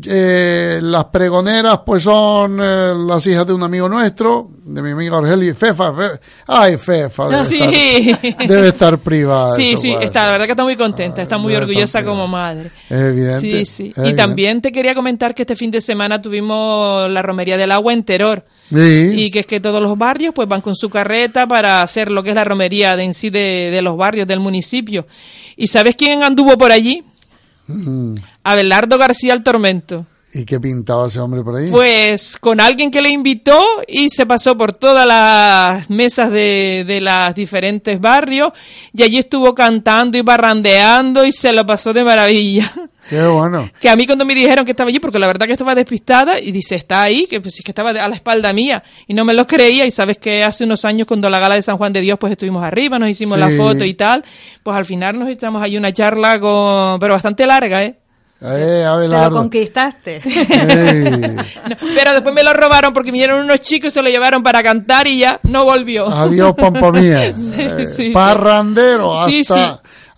Eh, 0.05 0.81
las 0.83 1.05
pregoneras 1.07 1.79
pues 1.87 2.03
son 2.03 2.59
eh, 2.61 2.93
las 3.07 3.25
hijas 3.29 3.47
de 3.47 3.53
un 3.53 3.63
amigo 3.63 3.89
nuestro, 3.89 4.51
de 4.65 4.83
mi 4.83 4.91
amiga 4.91 5.17
Argelia 5.19 5.55
Fefa. 5.55 5.93
Fe- 5.95 6.21
ay, 6.49 6.77
Fefa, 6.77 7.29
debe, 7.29 7.41
Ah, 7.41 7.45
sí. 7.45 7.61
estar, 7.63 8.49
debe 8.49 8.69
estar 8.69 8.99
privada. 8.99 9.53
Sí, 9.55 9.71
eso, 9.75 9.83
sí, 9.83 9.95
está, 10.01 10.27
la 10.27 10.33
verdad 10.33 10.47
que 10.47 10.53
está 10.53 10.65
muy 10.65 10.77
contenta, 10.77 11.23
está 11.23 11.39
muy 11.39 11.53
debe 11.53 11.67
orgullosa 11.67 12.03
como 12.03 12.27
madre. 12.27 12.73
Es 12.91 12.97
evidente. 13.01 13.41
Sí, 13.41 13.65
sí. 13.65 13.83
es 13.91 13.97
Y 13.97 14.01
evidente. 14.01 14.15
también 14.15 14.61
te 14.61 14.73
quería 14.73 14.93
comentar 14.95 15.35
que 15.37 15.43
este 15.43 15.55
fin 15.55 15.71
de 15.71 15.81
semana 15.81 16.21
tuvimos 16.21 17.09
la 17.09 17.23
romería 17.23 17.57
del 17.57 17.71
agua 17.71 17.93
en 17.93 18.03
Teror. 18.03 18.45
Sí. 18.69 19.13
Y 19.15 19.31
que 19.31 19.39
es 19.39 19.47
que 19.47 19.61
todos 19.61 19.81
los 19.81 19.97
barrios 19.97 20.35
pues 20.35 20.49
van 20.49 20.61
con 20.63 20.75
su 20.75 20.91
carreta 20.91 21.47
para 21.47 21.83
hacer 21.83 22.11
lo 22.11 22.25
que 22.25 22.31
es 22.31 22.35
la 22.35 22.43
romería 22.43 22.97
de 22.97 23.05
en 23.05 23.15
sí 23.15 23.31
de, 23.31 23.71
de 23.71 23.83
los 23.83 23.97
barrios 23.97 24.27
del 24.27 24.41
municipio. 24.41 25.07
¿Y 25.57 25.69
sabes 25.69 25.95
quién 25.95 26.25
anduvo 26.25 26.59
por 26.59 26.73
allí? 26.73 27.05
Mm. 27.67 28.17
Abelardo 28.45 28.99
García 28.99 29.33
el 29.33 29.43
Tormento. 29.43 30.07
¿Y 30.37 30.45
qué 30.45 30.61
pintaba 30.61 31.07
ese 31.07 31.19
hombre 31.19 31.43
por 31.43 31.57
ahí? 31.57 31.71
Pues 31.71 32.37
con 32.39 32.61
alguien 32.61 32.91
que 32.91 33.01
le 33.01 33.09
invitó 33.09 33.59
y 33.89 34.11
se 34.11 34.27
pasó 34.27 34.55
por 34.55 34.75
todas 34.75 35.07
las 35.07 35.89
mesas 35.89 36.31
de, 36.31 36.85
de 36.87 37.01
los 37.01 37.35
diferentes 37.35 37.99
barrios 37.99 38.53
y 38.93 39.03
allí 39.03 39.17
estuvo 39.17 39.55
cantando 39.55 40.19
y 40.19 40.21
barrandeando 40.21 41.25
y 41.25 41.33
se 41.33 41.55
lo 41.55 41.65
pasó 41.65 41.95
de 41.95 42.05
maravilla. 42.05 42.71
Qué 43.09 43.27
bueno. 43.27 43.71
Que 43.81 43.89
a 43.89 43.97
mí 43.97 44.05
cuando 44.05 44.27
me 44.27 44.35
dijeron 44.35 44.67
que 44.67 44.73
estaba 44.73 44.91
allí, 44.91 44.99
porque 44.99 45.19
la 45.19 45.27
verdad 45.27 45.47
que 45.47 45.53
estaba 45.53 45.75
despistada 45.75 46.39
y 46.39 46.53
dice, 46.53 46.75
está 46.75 47.03
ahí, 47.03 47.27
que 47.27 47.41
pues 47.41 47.59
es 47.59 47.65
que 47.65 47.71
estaba 47.71 47.91
a 47.91 48.09
la 48.09 48.15
espalda 48.15 48.53
mía 48.53 48.83
y 49.07 49.15
no 49.15 49.25
me 49.25 49.33
lo 49.33 49.47
creía 49.47 49.87
y 49.87 49.91
sabes 49.91 50.19
que 50.19 50.45
hace 50.45 50.65
unos 50.65 50.85
años 50.85 51.07
cuando 51.07 51.31
la 51.31 51.39
gala 51.39 51.55
de 51.55 51.63
San 51.63 51.79
Juan 51.79 51.95
de 51.95 52.03
Dios 52.03 52.19
pues 52.21 52.33
estuvimos 52.33 52.63
arriba, 52.63 52.99
nos 52.99 53.09
hicimos 53.09 53.39
la 53.39 53.49
foto 53.51 53.87
y 53.87 53.95
tal, 53.95 54.23
pues 54.63 54.77
al 54.77 54.85
final 54.85 55.19
nos 55.19 55.31
echamos 55.31 55.63
ahí 55.63 55.79
una 55.79 55.95
charla 55.95 56.39
con, 56.39 57.01
pero 57.01 57.15
bastante 57.15 57.47
larga, 57.47 57.85
¿eh? 57.85 57.95
Eh, 58.41 58.85
Te 59.01 59.09
lo 59.09 59.31
conquistaste. 59.31 60.21
No, 61.69 61.77
pero 61.95 62.13
después 62.13 62.35
me 62.35 62.43
lo 62.43 62.53
robaron 62.53 62.93
porque 62.93 63.11
vinieron 63.11 63.41
unos 63.41 63.61
chicos 63.61 63.89
y 63.89 63.95
se 63.95 64.03
lo 64.03 64.09
llevaron 64.09 64.43
para 64.43 64.63
cantar 64.63 65.07
y 65.07 65.21
ya 65.21 65.41
no 65.45 65.65
volvió. 65.65 66.09
Adiós, 66.09 66.55
pampa 66.55 66.93
mía. 66.93 67.35
Sí, 67.37 67.53
Eh, 67.57 67.87
sí, 67.87 68.11
parrandero, 68.11 69.21
hasta, 69.21 69.31
Sí, 69.31 69.45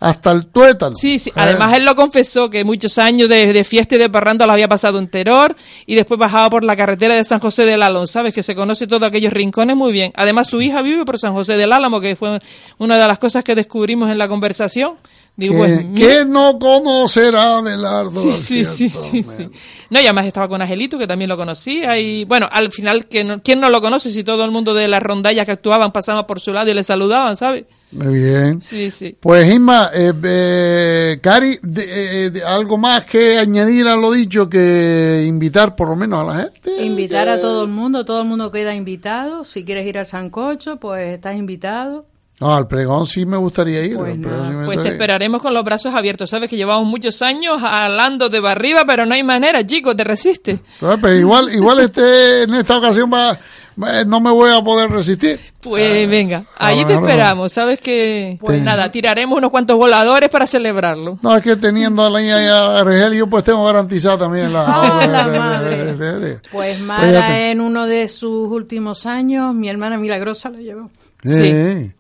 hasta 0.01 0.32
el 0.32 0.47
tuétano. 0.47 0.95
Sí, 0.95 1.19
sí. 1.19 1.31
Eh, 1.31 1.32
Además, 1.36 1.77
él 1.77 1.85
lo 1.85 1.95
confesó 1.95 2.51
que 2.51 2.65
muchos 2.65 2.99
años 2.99 3.28
de, 3.28 3.53
de 3.53 3.65
fiesta 3.65 3.95
y 3.95 3.99
de 3.99 4.11
parranda 4.11 4.47
lo 4.47 4.53
había 4.53 4.69
pasado 4.69 4.99
en 4.99 5.09
Teror 5.09 5.57
y 5.86 5.95
después 5.95 6.19
bajaba 6.19 6.51
por 6.51 6.65
la 6.65 6.77
carretera 6.77 7.15
de 7.15 7.24
San 7.24 7.40
José 7.40 7.65
del 7.65 7.82
Álamo. 7.82 8.07
Sabes 8.07 8.35
que 8.35 8.43
se 8.43 8.55
conoce 8.55 8.86
todos 8.86 9.03
aquellos 9.05 9.32
rincones 9.32 9.77
muy 9.77 9.93
bien. 9.93 10.12
Además, 10.16 10.49
su 10.49 10.61
hija 10.61 10.82
vive 10.82 11.05
por 11.05 11.19
San 11.19 11.32
José 11.32 11.57
del 11.57 11.73
Álamo, 11.73 12.01
que 12.01 12.16
fue 12.16 12.40
una 12.78 12.99
de 12.99 13.07
las 13.07 13.19
cosas 13.19 13.45
que 13.45 13.55
descubrimos 13.55 14.11
en 14.11 14.19
la 14.19 14.28
conversación. 14.28 14.97
Digo, 15.39 15.55
¿Qué, 15.65 15.86
pues, 15.94 16.27
no 16.27 16.59
conocerá 16.59 17.59
Abelardo? 17.59 18.10
Sí, 18.10 18.32
sí, 18.32 18.65
sí, 18.65 18.89
sí, 18.90 19.23
sí. 19.23 19.48
No, 19.89 20.01
y 20.01 20.05
además 20.05 20.27
estaba 20.27 20.48
con 20.48 20.60
Angelito, 20.60 20.98
que 20.98 21.06
también 21.06 21.28
lo 21.28 21.36
conocía. 21.36 21.97
Y 21.97 22.24
bueno, 22.24 22.48
al 22.51 22.73
final, 22.73 23.06
que 23.06 23.23
no- 23.23 23.40
¿quién 23.40 23.60
no 23.60 23.70
lo 23.70 23.81
conoce 23.81 24.10
si 24.10 24.24
todo 24.24 24.44
el 24.44 24.51
mundo 24.51 24.74
de 24.74 24.89
las 24.89 25.01
rondallas 25.01 25.47
que 25.47 25.52
actuaban 25.52 25.93
pasaban 25.93 26.27
por 26.27 26.40
su 26.40 26.52
lado 26.52 26.69
y 26.73 26.74
le 26.74 26.82
saludaban, 26.82 27.36
¿sabes? 27.36 27.66
Muy 27.93 28.19
bien. 28.19 28.60
Sí, 28.60 28.90
sí. 28.90 29.16
Pues 29.20 29.51
Isma, 29.51 29.90
eh, 29.94 30.12
eh, 30.24 31.19
Cari, 31.23 31.56
de- 31.62 32.24
eh, 32.27 32.31
de- 32.31 32.43
algo 32.44 32.77
más 32.77 33.05
que 33.05 33.39
añadir 33.39 33.86
a 33.86 33.94
lo 33.94 34.10
dicho 34.10 34.48
que 34.48 35.24
invitar 35.24 35.77
por 35.77 35.89
lo 35.89 35.94
menos 35.94 36.28
a 36.28 36.35
la 36.35 36.43
gente. 36.43 36.85
Invitar 36.85 37.28
a 37.28 37.39
todo 37.40 37.62
el 37.62 37.69
mundo, 37.70 38.05
todo 38.05 38.23
el 38.23 38.27
mundo 38.28 38.51
queda 38.51 38.74
invitado. 38.74 39.44
Si 39.44 39.65
quieres 39.65 39.86
ir 39.86 39.98
al 39.98 40.06
Sancocho, 40.06 40.78
pues 40.78 41.15
estás 41.15 41.36
invitado. 41.36 42.05
No, 42.40 42.55
al 42.55 42.69
pregón 42.69 43.06
sí 43.06 43.27
me 43.27 43.36
gustaría 43.36 43.85
ir. 43.85 43.97
Pues 43.97 44.12
al 44.15 44.20
pregón 44.20 44.47
sí 44.48 44.52
me 44.55 44.65
Pues 44.66 44.82
te 44.82 44.89
esperaremos 44.90 45.43
con 45.43 45.52
los 45.55 45.65
brazos 45.65 45.93
abiertos. 45.94 46.31
Sabes 46.31 46.48
que 46.48 46.56
llevamos 46.56 46.86
muchos 46.86 47.20
años 47.23 47.60
hablando 47.62 48.28
de 48.28 48.39
arriba, 48.48 48.85
pero 48.86 49.05
no 49.06 49.15
hay 49.15 49.23
manera, 49.24 49.66
chicos, 49.66 49.97
te 49.97 50.05
resiste. 50.05 50.60
Ah, 50.82 50.97
Pero 51.01 51.15
igual, 51.16 51.52
igual 51.52 51.81
este, 51.81 52.44
en 52.44 52.55
esta 52.55 52.78
ocasión 52.78 53.10
va, 53.12 53.36
va- 53.82 54.05
no 54.05 54.20
me 54.20 54.31
voy 54.31 54.52
a 54.52 54.62
poder 54.62 54.89
resistir. 54.89 55.40
Pues 55.60 56.09
venga, 56.09 56.44
ahí 56.56 56.81
a 56.82 56.86
te 56.86 56.94
esperamos. 56.94 57.52
Sabes 57.52 57.81
que, 57.81 58.39
pues 58.40 58.59
Sí. 58.59 58.65
nada, 58.65 58.89
tiraremos 58.93 59.36
unos 59.36 59.51
cuantos 59.51 59.77
voladores 59.77 60.28
para 60.28 60.47
celebrarlo. 60.47 61.19
No, 61.20 61.36
es 61.36 61.43
que 61.43 61.56
teniendo 61.56 62.05
a 62.05 62.10
la 62.10 62.20
niña 62.20 62.78
Argelio, 62.78 63.27
pues 63.28 63.43
tengo 63.43 63.65
garantizada 63.66 64.16
también 64.19 64.52
la... 64.52 64.65
Ah, 64.65 65.27
madre. 65.27 66.39
Pues 66.52 66.81
Mara 66.81 67.51
en 67.51 67.60
uno 67.60 67.86
de 67.86 68.06
sus 68.09 68.48
últimos 68.48 69.06
años, 69.06 69.52
mi 69.56 69.69
hermana 69.69 69.98
Milagrosa 69.98 70.51
lo 70.51 70.59
llevó. 70.59 70.89
Sí. 71.24 71.90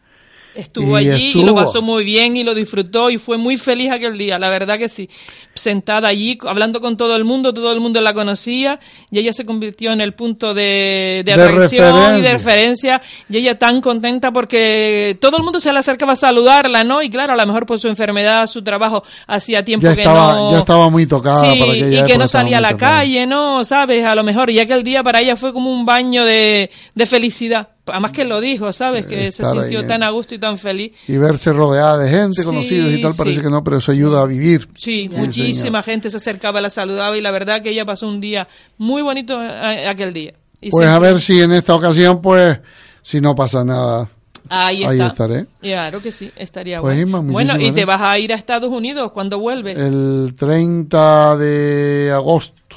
Estuvo 0.58 0.98
Y 0.98 1.08
allí 1.08 1.32
y 1.36 1.44
lo 1.44 1.54
pasó 1.54 1.82
muy 1.82 2.02
bien 2.02 2.36
y 2.36 2.42
lo 2.42 2.52
disfrutó 2.52 3.10
y 3.10 3.18
fue 3.18 3.38
muy 3.38 3.56
feliz 3.56 3.92
aquel 3.92 4.18
día, 4.18 4.40
la 4.40 4.48
verdad 4.50 4.76
que 4.76 4.88
sí. 4.88 5.08
Sentada 5.54 6.08
allí, 6.08 6.36
hablando 6.44 6.80
con 6.80 6.96
todo 6.96 7.14
el 7.14 7.24
mundo, 7.24 7.54
todo 7.54 7.70
el 7.72 7.78
mundo 7.78 8.00
la 8.00 8.12
conocía 8.12 8.80
y 9.12 9.20
ella 9.20 9.32
se 9.32 9.46
convirtió 9.46 9.92
en 9.92 10.00
el 10.00 10.14
punto 10.14 10.54
de, 10.54 11.22
de 11.24 11.36
De 11.36 11.42
atracción 11.44 12.18
y 12.18 12.22
de 12.22 12.32
referencia 12.32 13.00
y 13.28 13.36
ella 13.36 13.56
tan 13.56 13.80
contenta 13.80 14.32
porque 14.32 15.16
todo 15.20 15.36
el 15.36 15.44
mundo 15.44 15.60
se 15.60 15.72
le 15.72 15.78
acercaba 15.78 16.14
a 16.14 16.16
saludarla, 16.16 16.82
¿no? 16.82 17.02
Y 17.02 17.08
claro, 17.08 17.34
a 17.34 17.36
lo 17.36 17.46
mejor 17.46 17.64
por 17.64 17.78
su 17.78 17.86
enfermedad, 17.86 18.48
su 18.48 18.62
trabajo, 18.62 19.04
hacía 19.28 19.64
tiempo 19.64 19.86
Ya 19.86 19.94
que 19.94 20.00
estaba, 20.00 20.32
no... 20.32 20.50
ya 20.50 20.58
estaba 20.58 20.90
muy 20.90 21.06
tocada 21.06 21.38
Sí, 21.52 21.60
para 21.60 21.76
y 21.76 22.02
que 22.02 22.18
no 22.18 22.26
salía 22.26 22.58
a 22.58 22.60
la 22.60 22.70
tocada. 22.72 22.98
calle, 22.98 23.26
¿no? 23.26 23.64
¿Sabes? 23.64 24.04
A 24.04 24.16
lo 24.16 24.24
mejor. 24.24 24.50
Y 24.50 24.58
aquel 24.58 24.82
día 24.82 25.04
para 25.04 25.20
ella 25.20 25.36
fue 25.36 25.52
como 25.52 25.70
un 25.72 25.86
baño 25.86 26.24
de, 26.24 26.68
de 26.96 27.06
felicidad. 27.06 27.68
Además 27.92 28.12
que 28.12 28.24
lo 28.24 28.40
dijo, 28.40 28.72
¿sabes? 28.72 29.06
Que 29.06 29.30
se 29.32 29.44
ahí, 29.44 29.52
sintió 29.52 29.80
eh. 29.80 29.84
tan 29.84 30.02
a 30.02 30.10
gusto 30.10 30.34
y 30.34 30.38
tan 30.38 30.58
feliz. 30.58 30.92
Y 31.08 31.16
verse 31.16 31.52
rodeada 31.52 31.98
de 31.98 32.10
gente, 32.10 32.42
Sí, 32.42 32.44
conocidos 32.44 32.92
y 32.92 33.02
tal, 33.02 33.12
parece 33.16 33.36
sí. 33.38 33.42
que 33.44 33.50
no, 33.50 33.62
pero 33.64 33.78
eso 33.78 33.92
ayuda 33.92 34.22
a 34.22 34.26
vivir. 34.26 34.68
Sí, 34.76 35.08
Sí, 35.08 35.16
muchísima 35.16 35.82
gente 35.82 36.10
se 36.10 36.16
acercaba, 36.18 36.60
la 36.60 36.70
saludaba 36.70 37.16
y 37.16 37.20
la 37.20 37.30
verdad 37.30 37.62
que 37.62 37.70
ella 37.70 37.84
pasó 37.84 38.08
un 38.08 38.20
día 38.20 38.48
muy 38.76 39.02
bonito 39.02 39.42
eh, 39.42 39.86
aquel 39.86 40.12
día. 40.12 40.34
Y 40.60 40.70
Pues 40.70 40.88
a 40.88 40.98
ver 40.98 41.20
si 41.20 41.40
en 41.40 41.52
esta 41.52 41.74
ocasión, 41.74 42.20
pues, 42.20 42.58
si 43.02 43.20
no 43.20 43.34
pasa 43.34 43.64
nada, 43.64 44.08
Ahí 44.50 44.82
estaré. 44.82 45.44
Claro 45.60 46.00
que 46.00 46.10
sí, 46.10 46.30
estaría 46.34 46.80
Pues, 46.80 46.94
bueno. 46.96 47.18
Isma, 47.18 47.32
bueno, 47.32 47.54
y 47.56 47.64
te 47.72 47.82
gracias. 47.82 47.86
vas 47.86 48.00
a 48.00 48.18
ir 48.18 48.32
a 48.32 48.36
Estados 48.36 48.70
Unidos 48.70 49.12
cuando 49.12 49.38
vuelves. 49.38 49.76
El 49.76 50.34
30 50.38 51.36
de 51.36 52.10
agosto, 52.14 52.76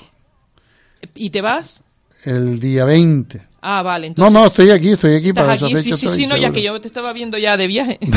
¿Y 1.16 1.30
te 1.30 1.42
vas? 1.42 1.82
el 2.26 2.60
día 2.60 2.86
20. 2.86 3.42
Ah, 3.62 3.84
vale. 3.84 4.08
No, 4.08 4.26
Entonces, 4.28 4.34
no, 4.34 4.46
estoy 4.48 4.72
aquí, 4.72 4.90
estoy 4.94 5.16
aquí 5.16 5.34
para 5.34 5.54
aquí, 5.54 5.78
sí, 5.78 5.94
sí, 5.94 6.08
sí, 6.08 6.26
no, 6.26 6.36
ya 6.36 6.52
que 6.52 6.64
yo 6.64 6.82
te 6.82 6.88
estaba 6.88 7.14
viendo 7.14 7.38
ya 7.38 7.58
de 7.58 7.68
viaje. 7.68 8.00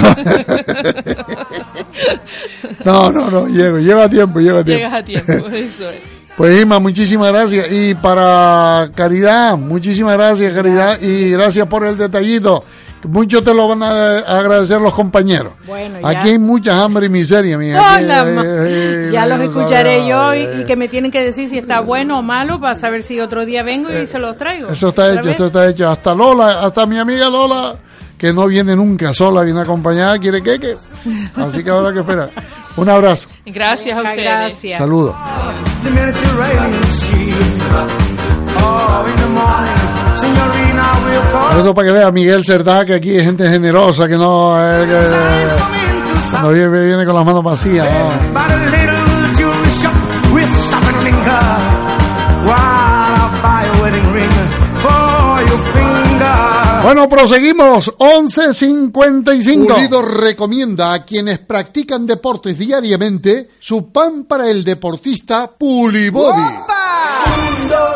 No, 2.84 3.10
no, 3.10 3.30
no, 3.30 3.46
llego, 3.46 3.78
lleva 3.78 4.08
tiempo, 4.08 4.40
lleva 4.40 4.64
tiempo. 4.64 4.78
Llegas 4.78 4.94
a 4.94 5.04
tiempo, 5.04 5.48
eso 5.52 5.88
es. 5.90 6.00
Pues 6.36 6.60
Isma, 6.60 6.80
muchísimas 6.80 7.32
gracias. 7.32 7.68
Y 7.70 7.94
para 7.94 8.90
Caridad, 8.94 9.56
muchísimas 9.56 10.14
gracias, 10.14 10.52
Caridad. 10.52 11.00
Y 11.00 11.30
gracias 11.30 11.66
por 11.68 11.86
el 11.86 11.96
detallito. 11.96 12.64
Mucho 13.08 13.42
te 13.42 13.52
lo 13.54 13.68
van 13.68 13.82
a 13.82 14.18
agradecer 14.18 14.80
los 14.80 14.92
compañeros. 14.94 15.52
Bueno, 15.66 16.00
ya. 16.00 16.08
Aquí 16.08 16.30
hay 16.30 16.38
mucha 16.38 16.78
hambre 16.82 17.06
y 17.06 17.08
miseria, 17.08 17.58
mija. 17.58 17.96
Hola, 17.96 18.20
Aquí, 18.22 18.30
ma- 18.32 18.42
eh, 18.46 19.10
ya 19.12 19.26
los 19.26 19.38
no 19.38 19.44
escucharé 19.44 20.06
yo 20.06 20.32
eh, 20.32 20.54
y, 20.56 20.60
y 20.62 20.64
que 20.64 20.76
me 20.76 20.88
tienen 20.88 21.10
que 21.10 21.20
decir 21.22 21.48
si 21.48 21.58
está 21.58 21.80
bueno 21.80 22.18
o 22.18 22.22
malo 22.22 22.60
para 22.60 22.74
saber 22.74 23.02
si 23.02 23.20
otro 23.20 23.44
día 23.44 23.62
vengo 23.62 23.90
y 23.90 24.06
se 24.06 24.18
los 24.18 24.36
traigo. 24.36 24.70
Eso 24.70 24.88
está 24.88 25.04
¿Otra 25.08 25.20
hecho, 25.20 25.30
esto 25.30 25.46
está 25.46 25.68
hecho. 25.68 25.88
Hasta 25.90 26.14
Lola, 26.14 26.60
hasta 26.64 26.86
mi 26.86 26.98
amiga 26.98 27.28
Lola, 27.28 27.76
que 28.18 28.32
no 28.32 28.46
viene 28.46 28.74
nunca 28.76 29.12
sola, 29.14 29.42
viene 29.42 29.60
acompañada, 29.60 30.18
quiere 30.18 30.42
queque. 30.42 30.76
Así 31.36 31.62
que 31.62 31.70
ahora 31.70 31.92
que 31.92 32.00
espera. 32.00 32.30
Un 32.76 32.88
abrazo. 32.88 33.28
Gracias 33.46 33.96
a 33.96 34.00
ustedes. 34.02 34.24
gracias. 34.24 34.78
Saludos. 34.78 35.14
Oh. 38.56 39.04
Eso 41.60 41.74
para 41.74 41.86
que 41.88 41.92
vea 41.92 42.10
Miguel 42.10 42.44
Cerdá, 42.44 42.84
que 42.84 42.94
aquí 42.94 43.10
hay 43.16 43.24
gente 43.24 43.48
generosa, 43.48 44.08
que 44.08 44.16
no... 44.16 44.54
eh, 44.58 44.86
que- 44.86 45.74
cuando 46.30 46.50
viene, 46.50 46.84
viene 46.86 47.04
con 47.04 47.14
las 47.14 47.24
manos 47.24 47.42
vacías. 47.44 47.86
¿no? 47.86 48.34
Bueno, 56.84 57.08
proseguimos. 57.08 57.90
11.55. 57.96 59.74
Pulido 59.74 60.02
recomienda 60.02 60.92
a 60.92 61.02
quienes 61.02 61.38
practican 61.38 62.06
deportes 62.06 62.58
diariamente 62.58 63.48
su 63.58 63.90
pan 63.90 64.24
para 64.24 64.50
el 64.50 64.62
deportista 64.62 65.50
Pulibody. 65.50 66.42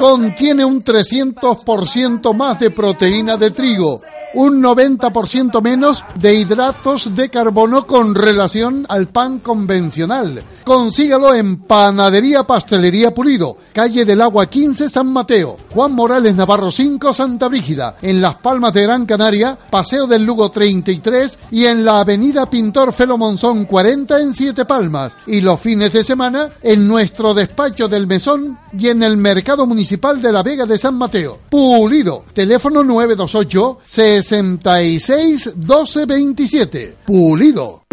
Contiene 0.01 0.65
un 0.65 0.82
300% 0.82 2.35
más 2.35 2.59
de 2.60 2.70
proteína 2.70 3.36
de 3.36 3.51
trigo, 3.51 4.01
un 4.32 4.62
90% 4.62 5.60
menos 5.60 6.02
de 6.15 6.36
hidratos 6.36 7.15
de 7.15 7.28
carbono 7.28 7.86
con 7.86 8.15
relación 8.15 8.86
al 8.89 9.09
pan 9.09 9.40
convencional. 9.40 10.43
Consígalo 10.65 11.35
en 11.35 11.59
Panadería 11.59 12.44
Pastelería 12.44 13.12
Pulido, 13.12 13.59
calle 13.79 14.05
del 14.05 14.21
Agua 14.21 14.47
15 14.47 14.91
San 14.91 15.07
Mateo, 15.07 15.57
Juan 15.73 15.93
Morales 15.93 16.35
Navarro 16.35 16.69
5 16.69 17.15
Santa 17.15 17.47
Brígida, 17.47 17.97
en 18.03 18.21
Las 18.21 18.35
Palmas 18.35 18.75
de 18.75 18.83
Gran 18.83 19.07
Canaria, 19.07 19.57
Paseo 19.71 20.09
del 20.09 20.25
Lugo 20.25 20.51
33 20.51 21.39
y 21.53 21.67
en 21.67 21.85
la 21.85 22.01
Avenida 22.01 22.51
Pintor 22.51 22.93
Felo 22.93 23.17
Monzón 23.17 23.67
40 23.67 24.19
en 24.19 24.35
Siete 24.35 24.65
Palmas 24.65 25.13
y 25.29 25.43
los 25.43 25.61
fines 25.61 25.93
de 25.93 26.03
semana 26.03 26.49
en 26.61 26.89
nuestro 26.89 27.35
despacho 27.35 27.87
del 27.87 28.09
Mesón 28.09 28.59
y 28.77 28.89
en 28.89 29.05
el 29.05 29.17
Mercado 29.17 29.65
Municipal 29.65 30.21
de 30.21 30.33
la 30.33 30.43
Vega 30.43 30.67
de 30.67 30.77
San 30.77 30.97
Mateo. 30.97 31.39
Pulido, 31.49 32.25
teléfono 32.33 32.83
928 32.83 33.79
66 33.85 35.53
12 35.55 36.05
27. 36.05 36.97
Pulido. 37.07 37.85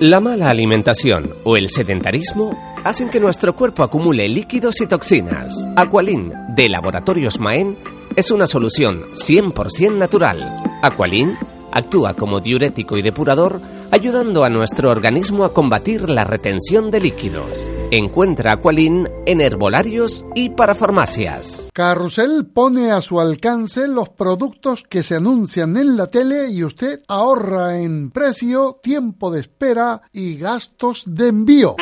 La 0.00 0.20
mala 0.20 0.50
alimentación 0.50 1.32
o 1.44 1.56
el 1.56 1.70
sedentarismo 1.70 2.67
hacen 2.88 3.10
que 3.10 3.20
nuestro 3.20 3.54
cuerpo 3.54 3.82
acumule 3.82 4.26
líquidos 4.30 4.80
y 4.80 4.86
toxinas. 4.86 5.68
Aqualin, 5.76 6.32
de 6.54 6.70
Laboratorios 6.70 7.38
Maen, 7.38 7.76
es 8.16 8.30
una 8.30 8.46
solución 8.46 9.02
100% 9.12 9.92
natural. 9.92 10.62
Aqualin 10.80 11.36
actúa 11.70 12.14
como 12.14 12.40
diurético 12.40 12.96
y 12.96 13.02
depurador, 13.02 13.60
ayudando 13.90 14.42
a 14.42 14.48
nuestro 14.48 14.90
organismo 14.90 15.44
a 15.44 15.52
combatir 15.52 16.08
la 16.08 16.24
retención 16.24 16.90
de 16.90 17.00
líquidos. 17.00 17.70
Encuentra 17.90 18.52
Aqualin 18.52 19.06
en 19.26 19.42
herbolarios 19.42 20.24
y 20.34 20.48
para 20.48 20.74
farmacias. 20.74 21.68
Carrusel 21.74 22.46
pone 22.46 22.90
a 22.90 23.02
su 23.02 23.20
alcance 23.20 23.86
los 23.86 24.08
productos 24.08 24.82
que 24.88 25.02
se 25.02 25.16
anuncian 25.16 25.76
en 25.76 25.98
la 25.98 26.06
tele 26.06 26.48
y 26.50 26.64
usted 26.64 27.00
ahorra 27.06 27.78
en 27.82 28.10
precio, 28.10 28.80
tiempo 28.82 29.30
de 29.30 29.40
espera 29.40 30.00
y 30.10 30.36
gastos 30.38 31.02
de 31.06 31.28
envío. 31.28 31.76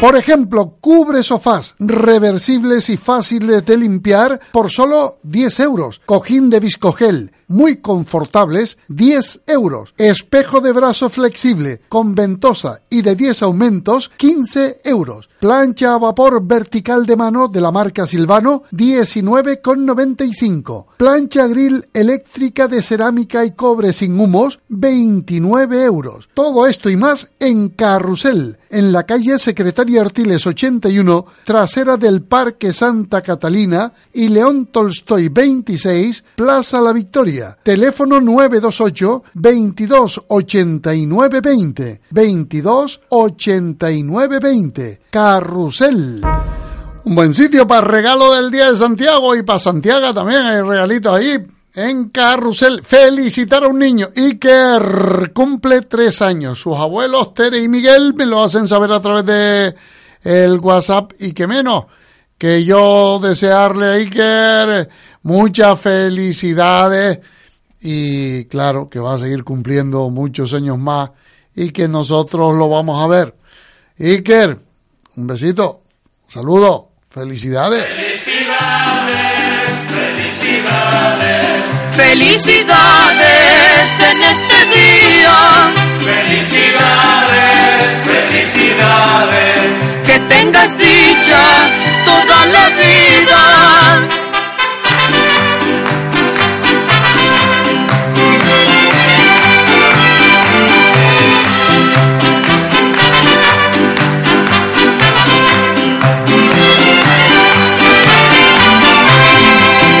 Por 0.00 0.16
ejemplo, 0.16 0.76
cubre 0.80 1.24
sofás 1.24 1.74
reversibles 1.80 2.88
y 2.88 2.96
fáciles 2.96 3.64
de 3.64 3.76
limpiar 3.76 4.38
por 4.52 4.70
solo 4.70 5.18
10 5.24 5.58
euros. 5.58 6.00
Cojín 6.06 6.50
de 6.50 6.60
viscogel, 6.60 7.32
muy 7.48 7.78
confortables, 7.78 8.78
10 8.88 9.40
euros. 9.46 9.94
Espejo 9.96 10.60
de 10.60 10.72
brazo 10.72 11.08
flexible 11.10 11.80
con 11.88 12.14
ventosa 12.14 12.82
y 12.88 13.02
de 13.02 13.16
10 13.16 13.42
aumentos, 13.42 14.12
15 14.16 14.82
euros. 14.84 15.28
Plancha 15.40 15.94
a 15.94 15.98
vapor 15.98 16.44
vertical 16.44 17.06
de 17.06 17.16
mano 17.16 17.48
de 17.48 17.60
la 17.60 17.72
marca 17.72 18.06
Silvano, 18.06 18.62
19,95. 18.72 20.86
Plancha 20.96 21.46
grill 21.46 21.86
eléctrica 21.92 22.66
de 22.68 22.82
cerámica 22.82 23.44
y 23.44 23.50
cobre 23.52 23.92
sin 23.92 24.18
humos, 24.20 24.58
29 24.68 25.84
euros. 25.84 26.28
Todo 26.34 26.66
esto 26.66 26.90
y 26.90 26.96
más 26.96 27.28
en 27.38 27.68
Carrusel, 27.70 28.58
en 28.70 28.92
la 28.92 29.04
calle 29.04 29.38
Secretaria 29.38 30.02
Artiles 30.02 30.46
81, 30.46 31.24
trasera 31.44 31.96
del 31.96 32.22
Parque 32.22 32.72
Santa 32.72 33.22
Catalina 33.22 33.92
y 34.12 34.28
León 34.28 34.66
Tolstoy 34.66 35.28
26, 35.28 36.24
Plaza 36.36 36.80
La 36.80 36.92
Victoria. 36.92 37.37
Teléfono 37.62 38.20
928 38.20 39.22
22 39.34 40.24
89 40.28 41.40
20. 41.40 42.00
22 42.10 43.00
89 43.08 44.38
20. 44.40 45.00
Carrusel. 45.10 46.22
Un 47.04 47.14
buen 47.14 47.32
sitio 47.32 47.66
para 47.66 47.80
regalo 47.82 48.34
del 48.34 48.50
Día 48.50 48.70
de 48.70 48.76
Santiago 48.76 49.34
y 49.34 49.42
para 49.42 49.58
Santiago 49.58 50.12
también 50.12 50.42
hay 50.42 50.60
regalitos 50.60 51.14
ahí 51.14 51.38
en 51.74 52.08
Carrusel. 52.10 52.82
Felicitar 52.82 53.64
a 53.64 53.68
un 53.68 53.78
niño. 53.78 54.08
Iker 54.14 55.32
cumple 55.32 55.82
tres 55.82 56.20
años. 56.22 56.60
Sus 56.60 56.76
abuelos 56.76 57.34
Tere 57.34 57.62
y 57.62 57.68
Miguel 57.68 58.14
me 58.14 58.26
lo 58.26 58.42
hacen 58.42 58.66
saber 58.68 58.92
a 58.92 59.00
través 59.00 59.24
de 59.24 59.74
el 60.22 60.58
WhatsApp 60.58 61.12
y 61.20 61.32
que 61.32 61.46
menos 61.46 61.84
que 62.38 62.64
yo 62.64 63.18
desearle 63.20 63.86
a 63.86 63.92
Iker 63.94 64.88
muchas 65.22 65.80
felicidades 65.80 67.18
y 67.80 68.44
claro 68.46 68.88
que 68.88 68.98
va 68.98 69.14
a 69.14 69.18
seguir 69.18 69.44
cumpliendo 69.44 70.10
muchos 70.10 70.52
años 70.54 70.76
más 70.78 71.10
y 71.54 71.70
que 71.70 71.86
nosotros 71.88 72.56
lo 72.56 72.68
vamos 72.68 73.00
a 73.02 73.06
ver. 73.06 73.34
Iker, 73.98 74.58
un 75.16 75.26
besito, 75.26 75.82
saludo, 76.28 76.90
felicidades. 77.10 77.84
Felicidades, 77.84 79.78
felicidades. 79.88 81.64
Felicidades 81.96 84.00
en 84.00 84.22
este 84.22 84.66
día. 84.66 85.72
Felicidades, 85.98 88.04
felicidades. 88.04 89.74
Que 90.06 90.20
tengas 90.20 90.78
dicha 90.78 91.68
toda 92.04 92.46
la 92.46 92.68
vida. 92.68 94.08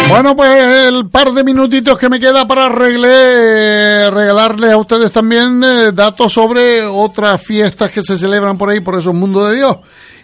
Bueno, 0.08 0.34
pues 0.34 0.50
el 0.86 1.08
par 1.10 1.32
de 1.32 1.44
minutitos 1.44 1.98
que 1.98 2.08
me 2.08 2.18
queda 2.18 2.48
para 2.48 2.66
arregle, 2.66 4.10
regalarles 4.10 4.72
a 4.72 4.78
ustedes 4.78 5.12
también 5.12 5.62
eh, 5.62 5.92
datos 5.92 6.32
sobre 6.32 6.82
otras 6.82 7.42
fiestas 7.42 7.90
que 7.90 8.02
se 8.02 8.16
celebran 8.16 8.56
por 8.56 8.70
ahí, 8.70 8.80
por 8.80 8.98
esos 8.98 9.14
mundos 9.14 9.50
de 9.50 9.56
Dios, 9.56 9.76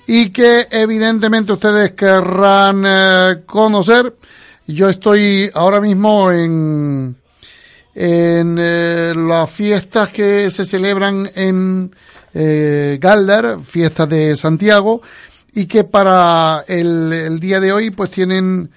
y 0.06 0.30
que 0.30 0.66
evidentemente 0.70 1.52
ustedes 1.52 1.92
querrán 1.92 2.82
eh, 2.86 3.42
conocer. 3.44 4.16
Yo 4.66 4.88
estoy 4.88 5.50
ahora 5.52 5.80
mismo 5.82 6.32
en, 6.32 7.14
en 7.94 8.56
eh, 8.58 9.12
las 9.14 9.50
fiestas 9.50 10.10
que 10.10 10.50
se 10.50 10.64
celebran 10.64 11.30
en 11.34 11.94
eh, 12.32 12.98
Galdar, 12.98 13.58
fiestas 13.62 14.08
de 14.08 14.34
Santiago, 14.34 15.02
y 15.52 15.66
que 15.66 15.84
para 15.84 16.64
el 16.66 17.38
día 17.38 17.60
de 17.60 17.72
hoy 17.72 17.90
pues 17.90 18.10
tienen 18.10 18.70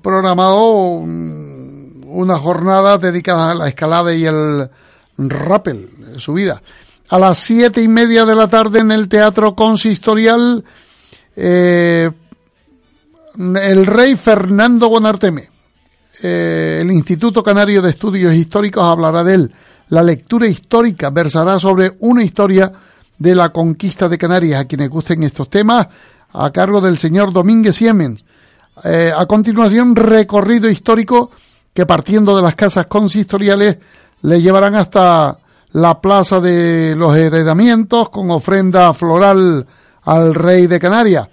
programado 0.00 0.94
un- 0.98 2.02
una 2.06 2.38
jornada 2.38 2.96
dedicada 2.98 3.50
a 3.50 3.54
la 3.54 3.68
escalada 3.68 4.14
y 4.14 4.24
el 4.24 4.68
rappel, 5.18 5.90
subida. 6.18 6.62
A 7.08 7.18
las 7.18 7.38
siete 7.38 7.82
y 7.82 7.88
media 7.88 8.24
de 8.24 8.34
la 8.34 8.48
tarde 8.48 8.78
en 8.80 8.92
el 8.92 9.08
Teatro 9.08 9.54
Consistorial, 9.54 10.64
eh, 11.36 12.10
el 13.36 13.86
rey 13.86 14.16
Fernando 14.16 14.88
Bonarteme, 14.88 15.50
eh, 16.22 16.78
el 16.80 16.90
Instituto 16.92 17.42
Canario 17.42 17.82
de 17.82 17.90
Estudios 17.90 18.32
Históricos 18.32 18.84
hablará 18.84 19.24
de 19.24 19.34
él. 19.34 19.52
La 19.88 20.02
lectura 20.02 20.46
histórica 20.46 21.10
versará 21.10 21.58
sobre 21.58 21.96
una 22.00 22.22
historia 22.22 22.72
de 23.18 23.34
la 23.34 23.50
conquista 23.50 24.08
de 24.08 24.18
Canarias. 24.18 24.60
A 24.60 24.64
quienes 24.66 24.88
gusten 24.88 25.22
estos 25.24 25.50
temas, 25.50 25.88
a 26.32 26.50
cargo 26.52 26.80
del 26.80 26.98
señor 26.98 27.32
Domínguez 27.32 27.76
Siemens. 27.76 28.24
Eh, 28.82 29.12
a 29.16 29.26
continuación, 29.26 29.94
recorrido 29.94 30.68
histórico 30.68 31.30
que 31.72 31.86
partiendo 31.86 32.36
de 32.36 32.42
las 32.42 32.54
casas 32.54 32.86
consistoriales 32.86 33.76
le 34.22 34.42
llevarán 34.42 34.74
hasta 34.74 35.38
la 35.72 36.00
plaza 36.00 36.40
de 36.40 36.94
los 36.96 37.16
heredamientos 37.16 38.10
con 38.10 38.30
ofrenda 38.30 38.92
floral 38.94 39.66
al 40.02 40.34
rey 40.34 40.66
de 40.66 40.80
Canarias. 40.80 41.28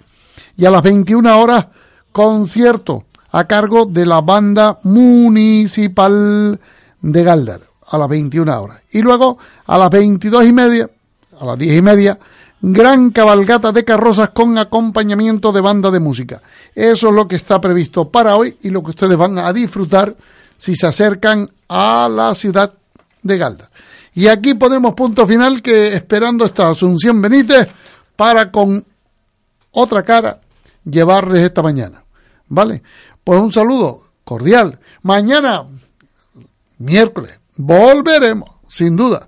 Y 0.56 0.64
a 0.64 0.70
las 0.70 0.82
21 0.82 1.40
horas, 1.40 1.66
concierto 2.12 3.04
a 3.30 3.44
cargo 3.44 3.86
de 3.86 4.04
la 4.04 4.20
banda 4.20 4.78
municipal 4.82 6.60
de 7.00 7.24
Galdar 7.24 7.60
a 7.88 7.98
las 7.98 8.08
21 8.08 8.62
horas. 8.62 8.82
Y 8.90 9.00
luego 9.00 9.38
a 9.66 9.78
las 9.78 9.90
22 9.90 10.46
y 10.46 10.52
media, 10.52 10.90
a 11.38 11.44
las 11.44 11.58
10 11.58 11.78
y 11.78 11.82
media, 11.82 12.18
gran 12.62 13.10
cabalgata 13.10 13.72
de 13.72 13.84
carrozas 13.84 14.30
con 14.30 14.56
acompañamiento 14.56 15.50
de 15.50 15.60
banda 15.60 15.90
de 15.90 15.98
música. 15.98 16.40
Eso 16.74 17.08
es 17.08 17.14
lo 17.14 17.26
que 17.26 17.36
está 17.36 17.60
previsto 17.60 18.08
para 18.08 18.36
hoy 18.36 18.56
y 18.62 18.70
lo 18.70 18.82
que 18.82 18.90
ustedes 18.90 19.18
van 19.18 19.36
a 19.38 19.52
disfrutar 19.52 20.16
si 20.56 20.76
se 20.76 20.86
acercan 20.86 21.50
a 21.68 22.08
la 22.08 22.34
ciudad 22.36 22.72
de 23.20 23.36
Galdar. 23.36 23.68
Y 24.14 24.28
aquí 24.28 24.54
ponemos 24.54 24.94
punto 24.94 25.26
final 25.26 25.60
que 25.60 25.88
esperando 25.88 26.44
esta 26.44 26.68
Asunción 26.68 27.20
Benítez 27.20 27.68
para 28.14 28.52
con 28.52 28.84
otra 29.72 30.04
cara 30.04 30.40
llevarles 30.84 31.40
esta 31.40 31.62
mañana. 31.62 32.04
¿Vale? 32.46 32.82
Pues 33.24 33.40
un 33.40 33.52
saludo 33.52 34.04
cordial. 34.24 34.78
Mañana, 35.02 35.66
miércoles, 36.78 37.40
volveremos, 37.56 38.50
sin 38.68 38.96
duda. 38.96 39.26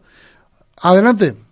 Adelante. 0.76 1.43